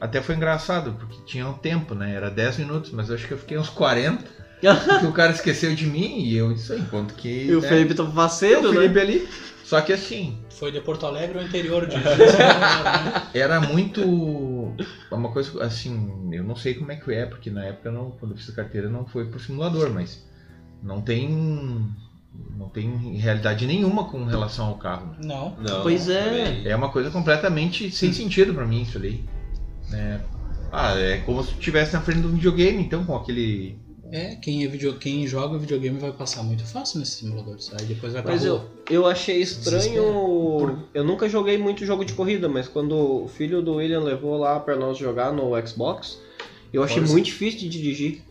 Até 0.00 0.22
foi 0.22 0.34
engraçado, 0.34 0.94
porque 0.98 1.18
tinha 1.26 1.46
um 1.46 1.52
tempo, 1.52 1.94
né? 1.94 2.14
Era 2.14 2.30
10 2.30 2.58
minutos, 2.58 2.90
mas 2.90 3.08
eu 3.10 3.16
acho 3.16 3.26
que 3.26 3.34
eu 3.34 3.38
fiquei 3.38 3.58
uns 3.58 3.68
40. 3.68 4.40
Porque 4.60 5.06
o 5.06 5.12
cara 5.12 5.32
esqueceu 5.32 5.74
de 5.74 5.86
mim 5.86 6.20
e 6.20 6.36
eu 6.36 6.52
disse, 6.52 6.74
enquanto 6.74 7.14
que. 7.14 7.46
E 7.46 7.56
o 7.56 7.62
né, 7.62 7.68
Felipe 7.68 7.94
tá 7.94 8.02
o 8.02 8.12
faceiro, 8.12 8.70
né? 8.70 8.80
Felipe 8.80 9.00
ali. 9.00 9.28
Só 9.64 9.80
que 9.80 9.92
assim, 9.92 10.36
Foi 10.50 10.72
de 10.72 10.80
Porto 10.80 11.06
Alegre 11.06 11.38
ou 11.38 11.44
interior 11.44 11.86
de 11.86 11.94
era 13.32 13.60
muito. 13.60 14.02
Uma 15.10 15.30
coisa 15.30 15.64
assim, 15.64 16.28
eu 16.32 16.42
não 16.42 16.56
sei 16.56 16.74
como 16.74 16.90
é 16.92 16.96
que 16.96 17.12
é, 17.14 17.24
porque 17.24 17.50
na 17.50 17.64
época 17.64 17.90
não, 17.90 18.10
quando 18.10 18.32
eu 18.32 18.36
fiz 18.36 18.50
a 18.50 18.52
carteira 18.52 18.88
não 18.88 19.06
foi 19.06 19.26
pro 19.26 19.38
simulador, 19.38 19.90
mas 19.90 20.26
não 20.82 21.00
tem. 21.00 21.88
Não 22.56 22.68
tem 22.68 23.16
realidade 23.16 23.66
nenhuma 23.66 24.04
com 24.04 24.24
relação 24.24 24.66
ao 24.66 24.74
carro. 24.74 25.12
né? 25.12 25.16
Não. 25.22 25.56
Não, 25.58 25.82
Pois 25.82 26.08
é. 26.08 26.62
É 26.64 26.76
uma 26.76 26.90
coisa 26.90 27.10
completamente 27.10 27.90
sem 27.90 28.12
sentido 28.12 28.52
pra 28.52 28.66
mim 28.66 28.82
isso 28.82 28.98
ali. 28.98 29.24
É, 29.92 30.20
ah, 30.72 30.96
é 30.98 31.18
como 31.18 31.42
se 31.42 31.50
estivesse 31.50 31.92
na 31.92 32.00
frente 32.00 32.20
do 32.20 32.28
videogame, 32.28 32.82
então, 32.82 33.04
com 33.04 33.16
aquele. 33.16 33.78
É, 34.12 34.34
quem, 34.36 34.64
é 34.64 34.68
video, 34.68 34.98
quem 34.98 35.24
joga 35.26 35.56
videogame 35.56 35.98
vai 35.98 36.12
passar 36.12 36.42
muito 36.42 36.64
fácil 36.64 36.98
nesses 36.98 37.14
simuladores. 37.14 37.70
Aí 37.78 37.86
depois 37.86 38.12
vai 38.12 38.22
pra 38.22 38.32
Mas 38.32 38.44
rua. 38.44 38.68
eu, 38.88 39.02
eu 39.02 39.06
achei 39.06 39.40
estranho. 39.40 40.82
Eu 40.92 41.04
nunca 41.04 41.28
joguei 41.28 41.56
muito 41.56 41.86
jogo 41.86 42.04
de 42.04 42.12
corrida, 42.12 42.48
mas 42.48 42.66
quando 42.66 42.96
o 43.24 43.28
filho 43.28 43.62
do 43.62 43.74
William 43.74 44.00
levou 44.00 44.36
lá 44.36 44.58
pra 44.58 44.76
nós 44.76 44.98
jogar 44.98 45.32
no 45.32 45.50
Xbox, 45.64 46.18
eu 46.72 46.82
achei 46.82 46.98
Forza. 46.98 47.12
muito 47.12 47.26
difícil 47.26 47.60
de 47.60 47.68
dirigir. 47.68 48.22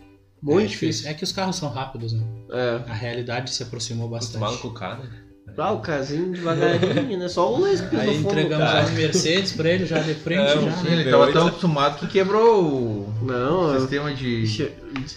Muito 0.42 0.66
é 0.66 0.68
difícil. 0.68 1.10
É 1.10 1.14
que 1.14 1.24
os 1.24 1.32
carros 1.32 1.56
são 1.56 1.70
rápidos, 1.70 2.14
né? 2.14 2.24
É. 2.52 2.90
A 2.90 2.94
realidade 2.94 3.52
se 3.52 3.64
aproximou 3.64 4.14
Acostumado 4.14 4.52
bastante. 4.52 4.62
com 4.62 4.68
o 4.70 4.74
cara. 4.74 5.29
Ah, 5.62 5.72
o 5.72 5.80
casinho 5.82 6.32
devagarinho, 6.32 7.18
né? 7.20 7.28
Só 7.28 7.54
o 7.54 7.62
Lespe 7.62 7.94
no 7.96 8.02
Aí 8.02 8.08
fundo. 8.16 8.20
entregamos 8.30 8.66
cara. 8.66 8.82
uma 8.86 8.90
Mercedes 8.92 9.52
pra 9.54 9.70
ele 9.70 9.86
já 9.86 10.00
de 10.00 10.14
frente, 10.14 10.42
É, 10.42 10.62
já. 10.62 10.72
Sim, 10.78 10.84
né? 10.88 10.94
ele 10.94 11.04
V8. 11.06 11.12
tava 11.12 11.32
tão 11.34 11.48
acostumado 11.48 12.00
que 12.00 12.08
quebrou 12.08 12.64
o 12.64 13.14
Não, 13.22 13.80
sistema 13.80 14.14
de. 14.14 14.44
de. 14.48 14.72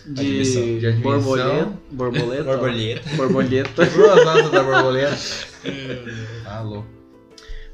De 0.07 0.21
admissão. 0.21 1.01
borboleta. 1.01 1.73
Borboleta. 1.91 2.45
Borboleta. 2.45 3.11
Borboleta. 3.17 3.87
Quebrou 3.87 4.11
as 4.13 4.27
asas 4.27 4.51
da 4.51 4.63
borboleta. 4.63 5.17
É. 5.65 6.03
Ah, 6.45 6.61
louco. 6.61 6.87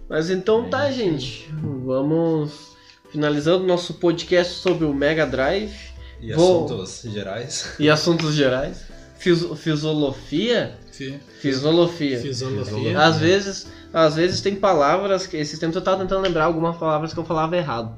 Mas 0.08 0.30
então 0.30 0.68
tá, 0.70 0.90
gente. 0.90 1.48
Vamos 1.84 2.76
finalizando 3.10 3.66
nosso 3.66 3.94
podcast 3.94 4.54
sobre 4.54 4.84
o 4.84 4.94
Mega 4.94 5.26
Drive 5.26 5.72
E 6.20 6.32
Vou- 6.32 6.64
assuntos 6.66 7.02
gerais. 7.12 7.74
e 7.78 7.88
assuntos 7.90 8.34
gerais. 8.34 8.86
Fis 9.18 9.42
Fisiolofia? 9.56 10.78
Fi- 10.98 11.20
Fisiolofia. 11.40 12.20
Fisiologia. 12.20 12.98
Às 13.00 13.16
vezes, 13.18 13.66
às 13.92 14.16
vezes 14.16 14.40
tem 14.40 14.56
palavras 14.56 15.26
que 15.26 15.36
esses 15.36 15.58
tempos 15.58 15.76
eu 15.76 15.82
tava 15.82 16.02
tentando 16.02 16.20
lembrar 16.22 16.44
algumas 16.44 16.76
palavras 16.76 17.14
que 17.14 17.18
eu 17.20 17.24
falava 17.24 17.56
errado. 17.56 17.94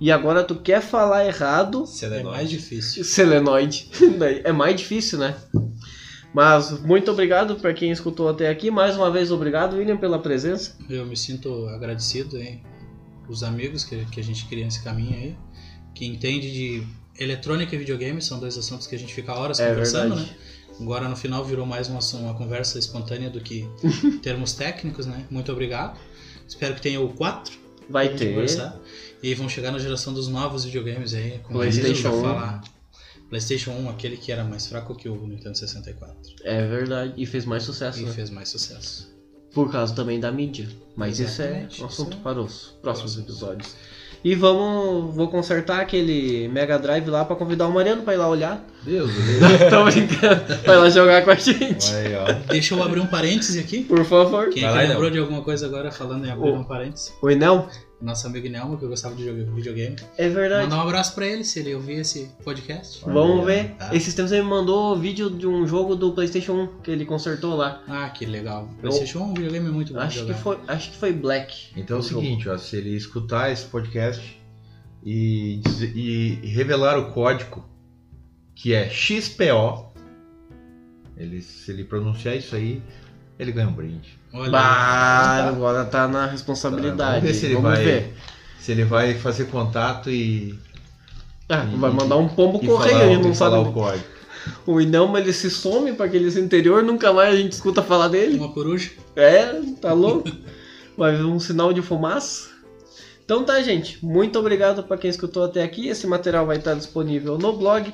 E 0.00 0.10
agora 0.10 0.42
tu 0.42 0.54
quer 0.56 0.80
falar 0.80 1.26
errado, 1.26 1.82
É 1.82 1.86
Selenoide. 1.86 2.28
mais 2.30 2.48
difícil. 2.50 3.04
selenoide. 3.04 3.90
É 4.44 4.50
mais 4.52 4.74
difícil, 4.76 5.18
né? 5.18 5.36
Mas 6.32 6.80
muito 6.82 7.10
obrigado 7.10 7.56
para 7.56 7.74
quem 7.74 7.90
escutou 7.90 8.28
até 8.28 8.48
aqui. 8.48 8.70
Mais 8.70 8.96
uma 8.96 9.10
vez, 9.10 9.30
obrigado, 9.30 9.76
William, 9.76 9.96
pela 9.96 10.18
presença. 10.18 10.76
Eu 10.88 11.04
me 11.04 11.16
sinto 11.16 11.66
agradecido, 11.68 12.38
hein? 12.38 12.62
Os 13.28 13.42
amigos 13.42 13.84
que, 13.84 14.04
que 14.06 14.20
a 14.20 14.22
gente 14.24 14.46
cria 14.46 14.64
nesse 14.64 14.82
caminho 14.82 15.14
aí, 15.16 15.36
que 15.94 16.06
entende 16.06 16.50
de 16.52 16.82
eletrônica 17.18 17.74
e 17.74 17.78
videogame, 17.78 18.22
são 18.22 18.38
dois 18.38 18.56
assuntos 18.56 18.86
que 18.86 18.94
a 18.94 18.98
gente 18.98 19.12
fica 19.12 19.34
horas 19.34 19.58
É 19.60 19.68
conversando, 19.68 20.14
verdade. 20.14 20.30
né? 20.30 20.36
Agora 20.80 21.08
no 21.08 21.16
final 21.16 21.44
virou 21.44 21.66
mais 21.66 21.88
uma, 21.88 22.00
uma 22.20 22.34
conversa 22.34 22.78
espontânea 22.78 23.28
do 23.30 23.40
que 23.40 23.68
termos 24.22 24.52
técnicos, 24.54 25.06
né? 25.06 25.26
Muito 25.30 25.52
obrigado. 25.52 25.98
Espero 26.48 26.74
que 26.74 26.80
tenha 26.82 27.00
o 27.00 27.12
4 27.12 27.58
Vai 27.88 28.14
ter. 28.14 28.30
conversar. 28.30 28.78
E 29.22 29.34
vão 29.34 29.48
chegar 29.48 29.70
na 29.70 29.78
geração 29.78 30.12
dos 30.14 30.26
novos 30.28 30.64
videogames 30.64 31.12
aí, 31.14 31.38
com 31.42 31.52
PlayStation 31.54 32.08
1. 32.10 32.20
falar. 32.22 32.60
PlayStation 33.28 33.70
1, 33.72 33.90
aquele 33.90 34.16
que 34.16 34.32
era 34.32 34.42
mais 34.42 34.66
fraco 34.66 34.94
que 34.94 35.08
o 35.08 35.26
Nintendo 35.26 35.56
64. 35.56 36.16
É 36.42 36.66
verdade. 36.66 37.12
E 37.16 37.26
fez 37.26 37.44
mais 37.44 37.62
sucesso, 37.62 38.00
E 38.00 38.04
né? 38.04 38.12
fez 38.12 38.30
mais 38.30 38.48
sucesso. 38.48 39.08
Por 39.52 39.70
causa 39.70 39.94
também 39.94 40.18
da 40.18 40.32
mídia. 40.32 40.68
Mas 40.96 41.18
isso 41.20 41.42
é 41.42 41.46
Exatamente, 41.46 41.82
um 41.82 41.86
assunto 41.86 42.10
isso 42.12 42.20
é- 42.20 42.22
para 42.22 42.40
os 42.40 42.74
Próximos. 42.82 43.18
episódios. 43.18 43.76
E 44.22 44.34
vamos. 44.34 45.14
Vou 45.14 45.28
consertar 45.28 45.80
aquele 45.80 46.46
Mega 46.48 46.78
Drive 46.78 47.08
lá 47.08 47.24
pra 47.24 47.34
convidar 47.36 47.66
o 47.66 47.72
Mariano 47.72 48.02
pra 48.02 48.14
ir 48.14 48.18
lá 48.18 48.28
olhar. 48.28 48.64
Deus, 48.82 49.10
Deus. 49.14 49.70
Tô 49.70 49.84
brincando. 49.84 50.42
Vai 50.66 50.76
lá 50.76 50.90
jogar 50.90 51.24
com 51.24 51.30
a 51.30 51.34
gente. 51.34 51.94
Aí, 51.94 52.14
ó. 52.14 52.32
Deixa 52.50 52.74
eu 52.74 52.82
abrir 52.82 53.00
um 53.00 53.06
parêntese 53.06 53.58
aqui. 53.58 53.82
Por 53.84 54.04
favor. 54.04 54.50
Quem 54.50 54.64
é 54.64 54.70
lá, 54.70 54.78
que 54.78 54.84
Inel. 54.84 54.92
lembrou 54.94 55.10
de 55.10 55.18
alguma 55.18 55.42
coisa 55.42 55.66
agora 55.66 55.90
falando 55.90 56.26
em 56.26 56.30
abrir 56.30 56.50
Ô. 56.50 56.54
um 56.54 56.64
parênteses? 56.64 57.12
O 57.22 57.30
Inel? 57.30 57.68
Nosso 58.00 58.26
amigo 58.26 58.48
Nelmo, 58.48 58.78
que 58.78 58.84
eu 58.84 58.88
gostava 58.88 59.14
de 59.14 59.24
jogar 59.24 59.44
videogame. 59.52 59.96
É 60.16 60.28
verdade. 60.28 60.64
Mandar 60.64 60.78
um 60.78 60.88
abraço 60.88 61.14
pra 61.14 61.26
ele, 61.26 61.44
se 61.44 61.58
ele 61.58 61.74
ouvir 61.74 62.00
esse 62.00 62.30
podcast. 62.42 63.04
Vamos 63.04 63.44
ver. 63.44 63.74
tá. 63.74 63.94
Esses 63.94 64.14
tempos 64.14 64.32
ele 64.32 64.42
me 64.42 64.48
mandou 64.48 64.96
vídeo 64.98 65.28
de 65.28 65.46
um 65.46 65.66
jogo 65.66 65.94
do 65.94 66.12
PlayStation 66.12 66.54
1 66.54 66.66
que 66.82 66.90
ele 66.90 67.04
consertou 67.04 67.54
lá. 67.56 67.82
Ah, 67.86 68.08
que 68.08 68.24
legal. 68.24 68.68
PlayStation 68.80 69.18
1 69.18 69.22
é 69.22 69.24
um 69.24 69.34
videogame 69.34 69.70
muito 69.70 69.92
bom 69.92 70.00
Acho 70.00 70.24
que 70.24 70.32
foi, 70.32 70.58
acho 70.66 70.90
que 70.90 70.96
foi 70.96 71.12
Black. 71.12 71.68
Então 71.76 71.98
é 71.98 72.00
o 72.00 72.02
seguinte, 72.02 72.48
ó, 72.48 72.56
se 72.56 72.76
ele 72.76 72.96
escutar 72.96 73.52
esse 73.52 73.66
podcast 73.66 74.40
e, 75.04 75.60
e 75.94 76.46
revelar 76.46 76.98
o 76.98 77.12
código 77.12 77.64
que 78.54 78.72
é 78.74 78.88
XPO, 78.88 79.90
ele, 81.16 81.42
se 81.42 81.70
ele 81.70 81.84
pronunciar 81.84 82.36
isso 82.36 82.54
aí, 82.56 82.82
ele 83.38 83.52
ganha 83.52 83.68
um 83.68 83.72
brinde. 83.72 84.19
Olha, 84.32 84.50
Bah, 84.50 85.48
agora 85.48 85.84
tá 85.84 86.06
na 86.06 86.26
Tá, 86.26 86.32
responsabilidade. 86.32 87.20
vamos 87.20 87.22
ver 87.22 87.34
se 87.34 87.46
ele 87.46 87.54
Vamos 87.54 87.70
vai- 87.72 87.84
ver. 87.84 88.14
Se 88.60 88.72
ele 88.72 88.84
vai 88.84 89.14
fazer 89.14 89.44
contato 89.46 90.10
e, 90.10 90.58
Ah, 91.48 91.64
E- 91.64 91.76
vai 91.76 91.90
mandar 91.90 92.16
um 92.16 92.28
pombo 92.28 92.60
correio, 92.60 92.92
falar, 92.92 93.06
ele 93.06 93.14
e 93.20 93.22
não 93.26 93.34
sabe. 93.34 93.56
o 93.56 93.72
código. 93.72 94.04
O 94.64 94.80
Inelma 94.80 95.18
ele 95.18 95.32
se 95.32 95.50
some 95.50 95.92
pra 95.94 96.06
aquele 96.06 96.28
interior, 96.40 96.80
nunca 96.82 97.12
mais 97.12 97.34
a 97.34 97.36
gente 97.36 97.50
escuta 97.52 97.82
falar 97.82 98.06
dele. 98.06 98.38
uma 98.38 98.52
coruja. 98.52 98.92
É, 99.16 99.60
tá 99.80 99.92
louco? 99.92 100.30
Vai 100.96 101.16
ver 101.16 101.24
um 101.24 101.40
sinal 101.40 101.72
de 101.72 101.82
fumaça. 101.82 102.48
Então 103.24 103.42
tá, 103.44 103.60
gente. 103.62 103.98
Muito 104.04 104.38
obrigado 104.38 104.82
pra 104.84 104.96
quem 104.96 105.10
escutou 105.10 105.42
até 105.44 105.62
aqui. 105.64 105.88
Esse 105.88 106.06
material 106.06 106.46
vai 106.46 106.58
estar 106.58 106.74
disponível 106.74 107.36
no 107.38 107.52
blog. 107.56 107.92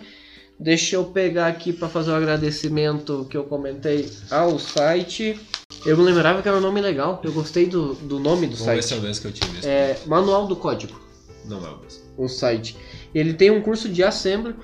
Deixa 0.60 0.96
eu 0.96 1.04
pegar 1.04 1.46
aqui 1.46 1.72
pra 1.72 1.88
fazer 1.88 2.10
o 2.10 2.14
agradecimento 2.14 3.26
que 3.30 3.36
eu 3.36 3.44
comentei 3.44 4.10
ao 4.30 4.58
site. 4.58 5.38
Eu 5.86 5.96
me 5.96 6.02
lembrava 6.02 6.42
que 6.42 6.48
era 6.48 6.56
um 6.56 6.60
nome 6.60 6.80
legal. 6.80 7.20
Eu 7.22 7.32
gostei 7.32 7.66
do, 7.66 7.94
do 7.94 8.18
nome 8.18 8.46
do 8.46 8.56
Vamos 8.56 8.74
ver 8.74 8.82
se 8.82 8.88
é 8.94 8.96
site. 8.96 8.98
o 8.98 9.02
mesmo 9.02 9.22
que 9.22 9.28
eu 9.28 9.32
tive 9.32 9.58
isso. 9.58 9.68
É 9.68 9.96
Manual 10.06 10.46
do 10.46 10.56
Código. 10.56 10.98
Não 11.44 11.58
é 11.64 11.70
o 11.70 11.78
mesmo. 11.78 12.02
o 12.16 12.28
site. 12.28 12.76
Ele 13.14 13.32
tem 13.32 13.50
um 13.50 13.60
curso 13.62 13.88
de 13.88 14.02
assembly 14.02 14.54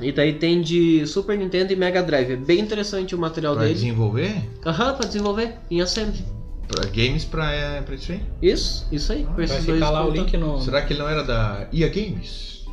e 0.00 0.10
daí 0.10 0.32
tem 0.34 0.60
de 0.60 1.06
Super 1.06 1.38
Nintendo 1.38 1.72
e 1.72 1.76
Mega 1.76 2.02
Drive. 2.02 2.32
É 2.32 2.36
bem 2.36 2.58
interessante 2.58 3.14
o 3.14 3.18
material 3.18 3.54
Pra 3.54 3.62
dele. 3.64 3.74
desenvolver? 3.74 4.34
Aham, 4.66 4.94
pra 4.94 5.06
desenvolver 5.06 5.54
em 5.70 5.80
assembly. 5.80 6.24
Pra 6.66 6.84
games 6.86 7.24
pra, 7.24 7.52
é, 7.52 7.82
pra 7.82 7.94
isso 7.94 8.10
aí? 8.12 8.22
Isso, 8.40 8.86
isso 8.90 9.12
aí. 9.12 9.24
pra 9.24 9.46
Vai 9.46 9.60
ficar 9.60 9.90
lá 9.90 10.04
o 10.06 10.10
link 10.10 10.36
no. 10.36 10.60
Será 10.62 10.82
que 10.82 10.92
ele 10.92 11.00
não 11.00 11.08
era 11.08 11.22
da 11.22 11.68
IA 11.70 11.88
Games? 11.88 12.64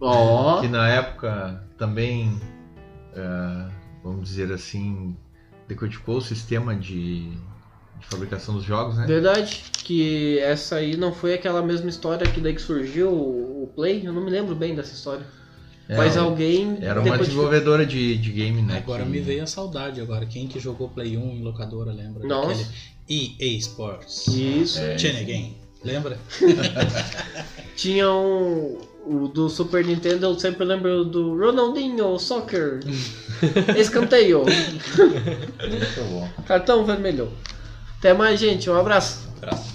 Ó, 0.00 0.60
Que 0.60 0.66
na 0.68 0.88
época 0.88 1.62
também, 1.78 2.40
é, 3.14 3.68
vamos 4.02 4.28
dizer 4.28 4.50
assim, 4.50 5.16
decodificou 5.68 6.18
o 6.18 6.20
sistema 6.22 6.74
de, 6.74 7.30
de 7.30 8.06
fabricação 8.10 8.54
dos 8.54 8.64
jogos, 8.64 8.96
né? 8.96 9.06
verdade. 9.06 9.62
Que 9.84 10.38
essa 10.38 10.76
aí 10.76 10.96
não 10.96 11.12
foi 11.12 11.34
aquela 11.34 11.62
mesma 11.62 11.88
história 11.90 12.26
que 12.30 12.40
daí 12.40 12.54
que 12.54 12.62
surgiu 12.62 13.10
o, 13.10 13.64
o 13.64 13.66
Play. 13.74 14.06
Eu 14.06 14.12
não 14.12 14.24
me 14.24 14.30
lembro 14.30 14.54
bem 14.54 14.74
dessa 14.74 14.94
história. 14.94 15.26
É, 15.88 15.96
Mas 15.96 16.16
alguém. 16.16 16.78
Era 16.80 17.00
uma 17.00 17.18
desenvolvedora 17.18 17.84
de, 17.84 18.16
de 18.16 18.30
game, 18.30 18.62
né? 18.62 18.78
Agora 18.78 19.02
que- 19.02 19.08
me 19.10 19.20
veio 19.20 19.42
a 19.42 19.46
saudade 19.46 20.00
agora. 20.00 20.24
Quem 20.26 20.46
que 20.46 20.60
jogou 20.60 20.88
Play 20.88 21.16
1 21.16 21.20
em 21.36 21.42
locadora, 21.42 21.92
lembra? 21.92 22.24
Nossa. 22.26 22.62
Daquele 22.62 23.36
EA 23.40 23.58
Sports. 23.58 24.28
Isso. 24.28 24.78
É. 24.78 24.96
Chain 24.96 25.24
Game. 25.24 25.56
Lembra? 25.84 26.16
Tinha 27.76 28.08
um. 28.10 28.78
O 29.04 29.26
do 29.26 29.48
Super 29.48 29.84
Nintendo 29.84 30.26
eu 30.26 30.38
sempre 30.38 30.64
lembro 30.64 31.04
do 31.04 31.36
Ronaldinho 31.36 32.18
Soccer. 32.18 32.80
Escanteio. 33.76 34.44
Muito 34.44 36.10
bom. 36.10 36.28
Cartão 36.46 36.84
vermelho. 36.84 37.32
Até 37.98 38.14
mais, 38.14 38.38
gente. 38.38 38.70
Um 38.70 38.78
abraço. 38.78 39.28
Abraço. 39.42 39.71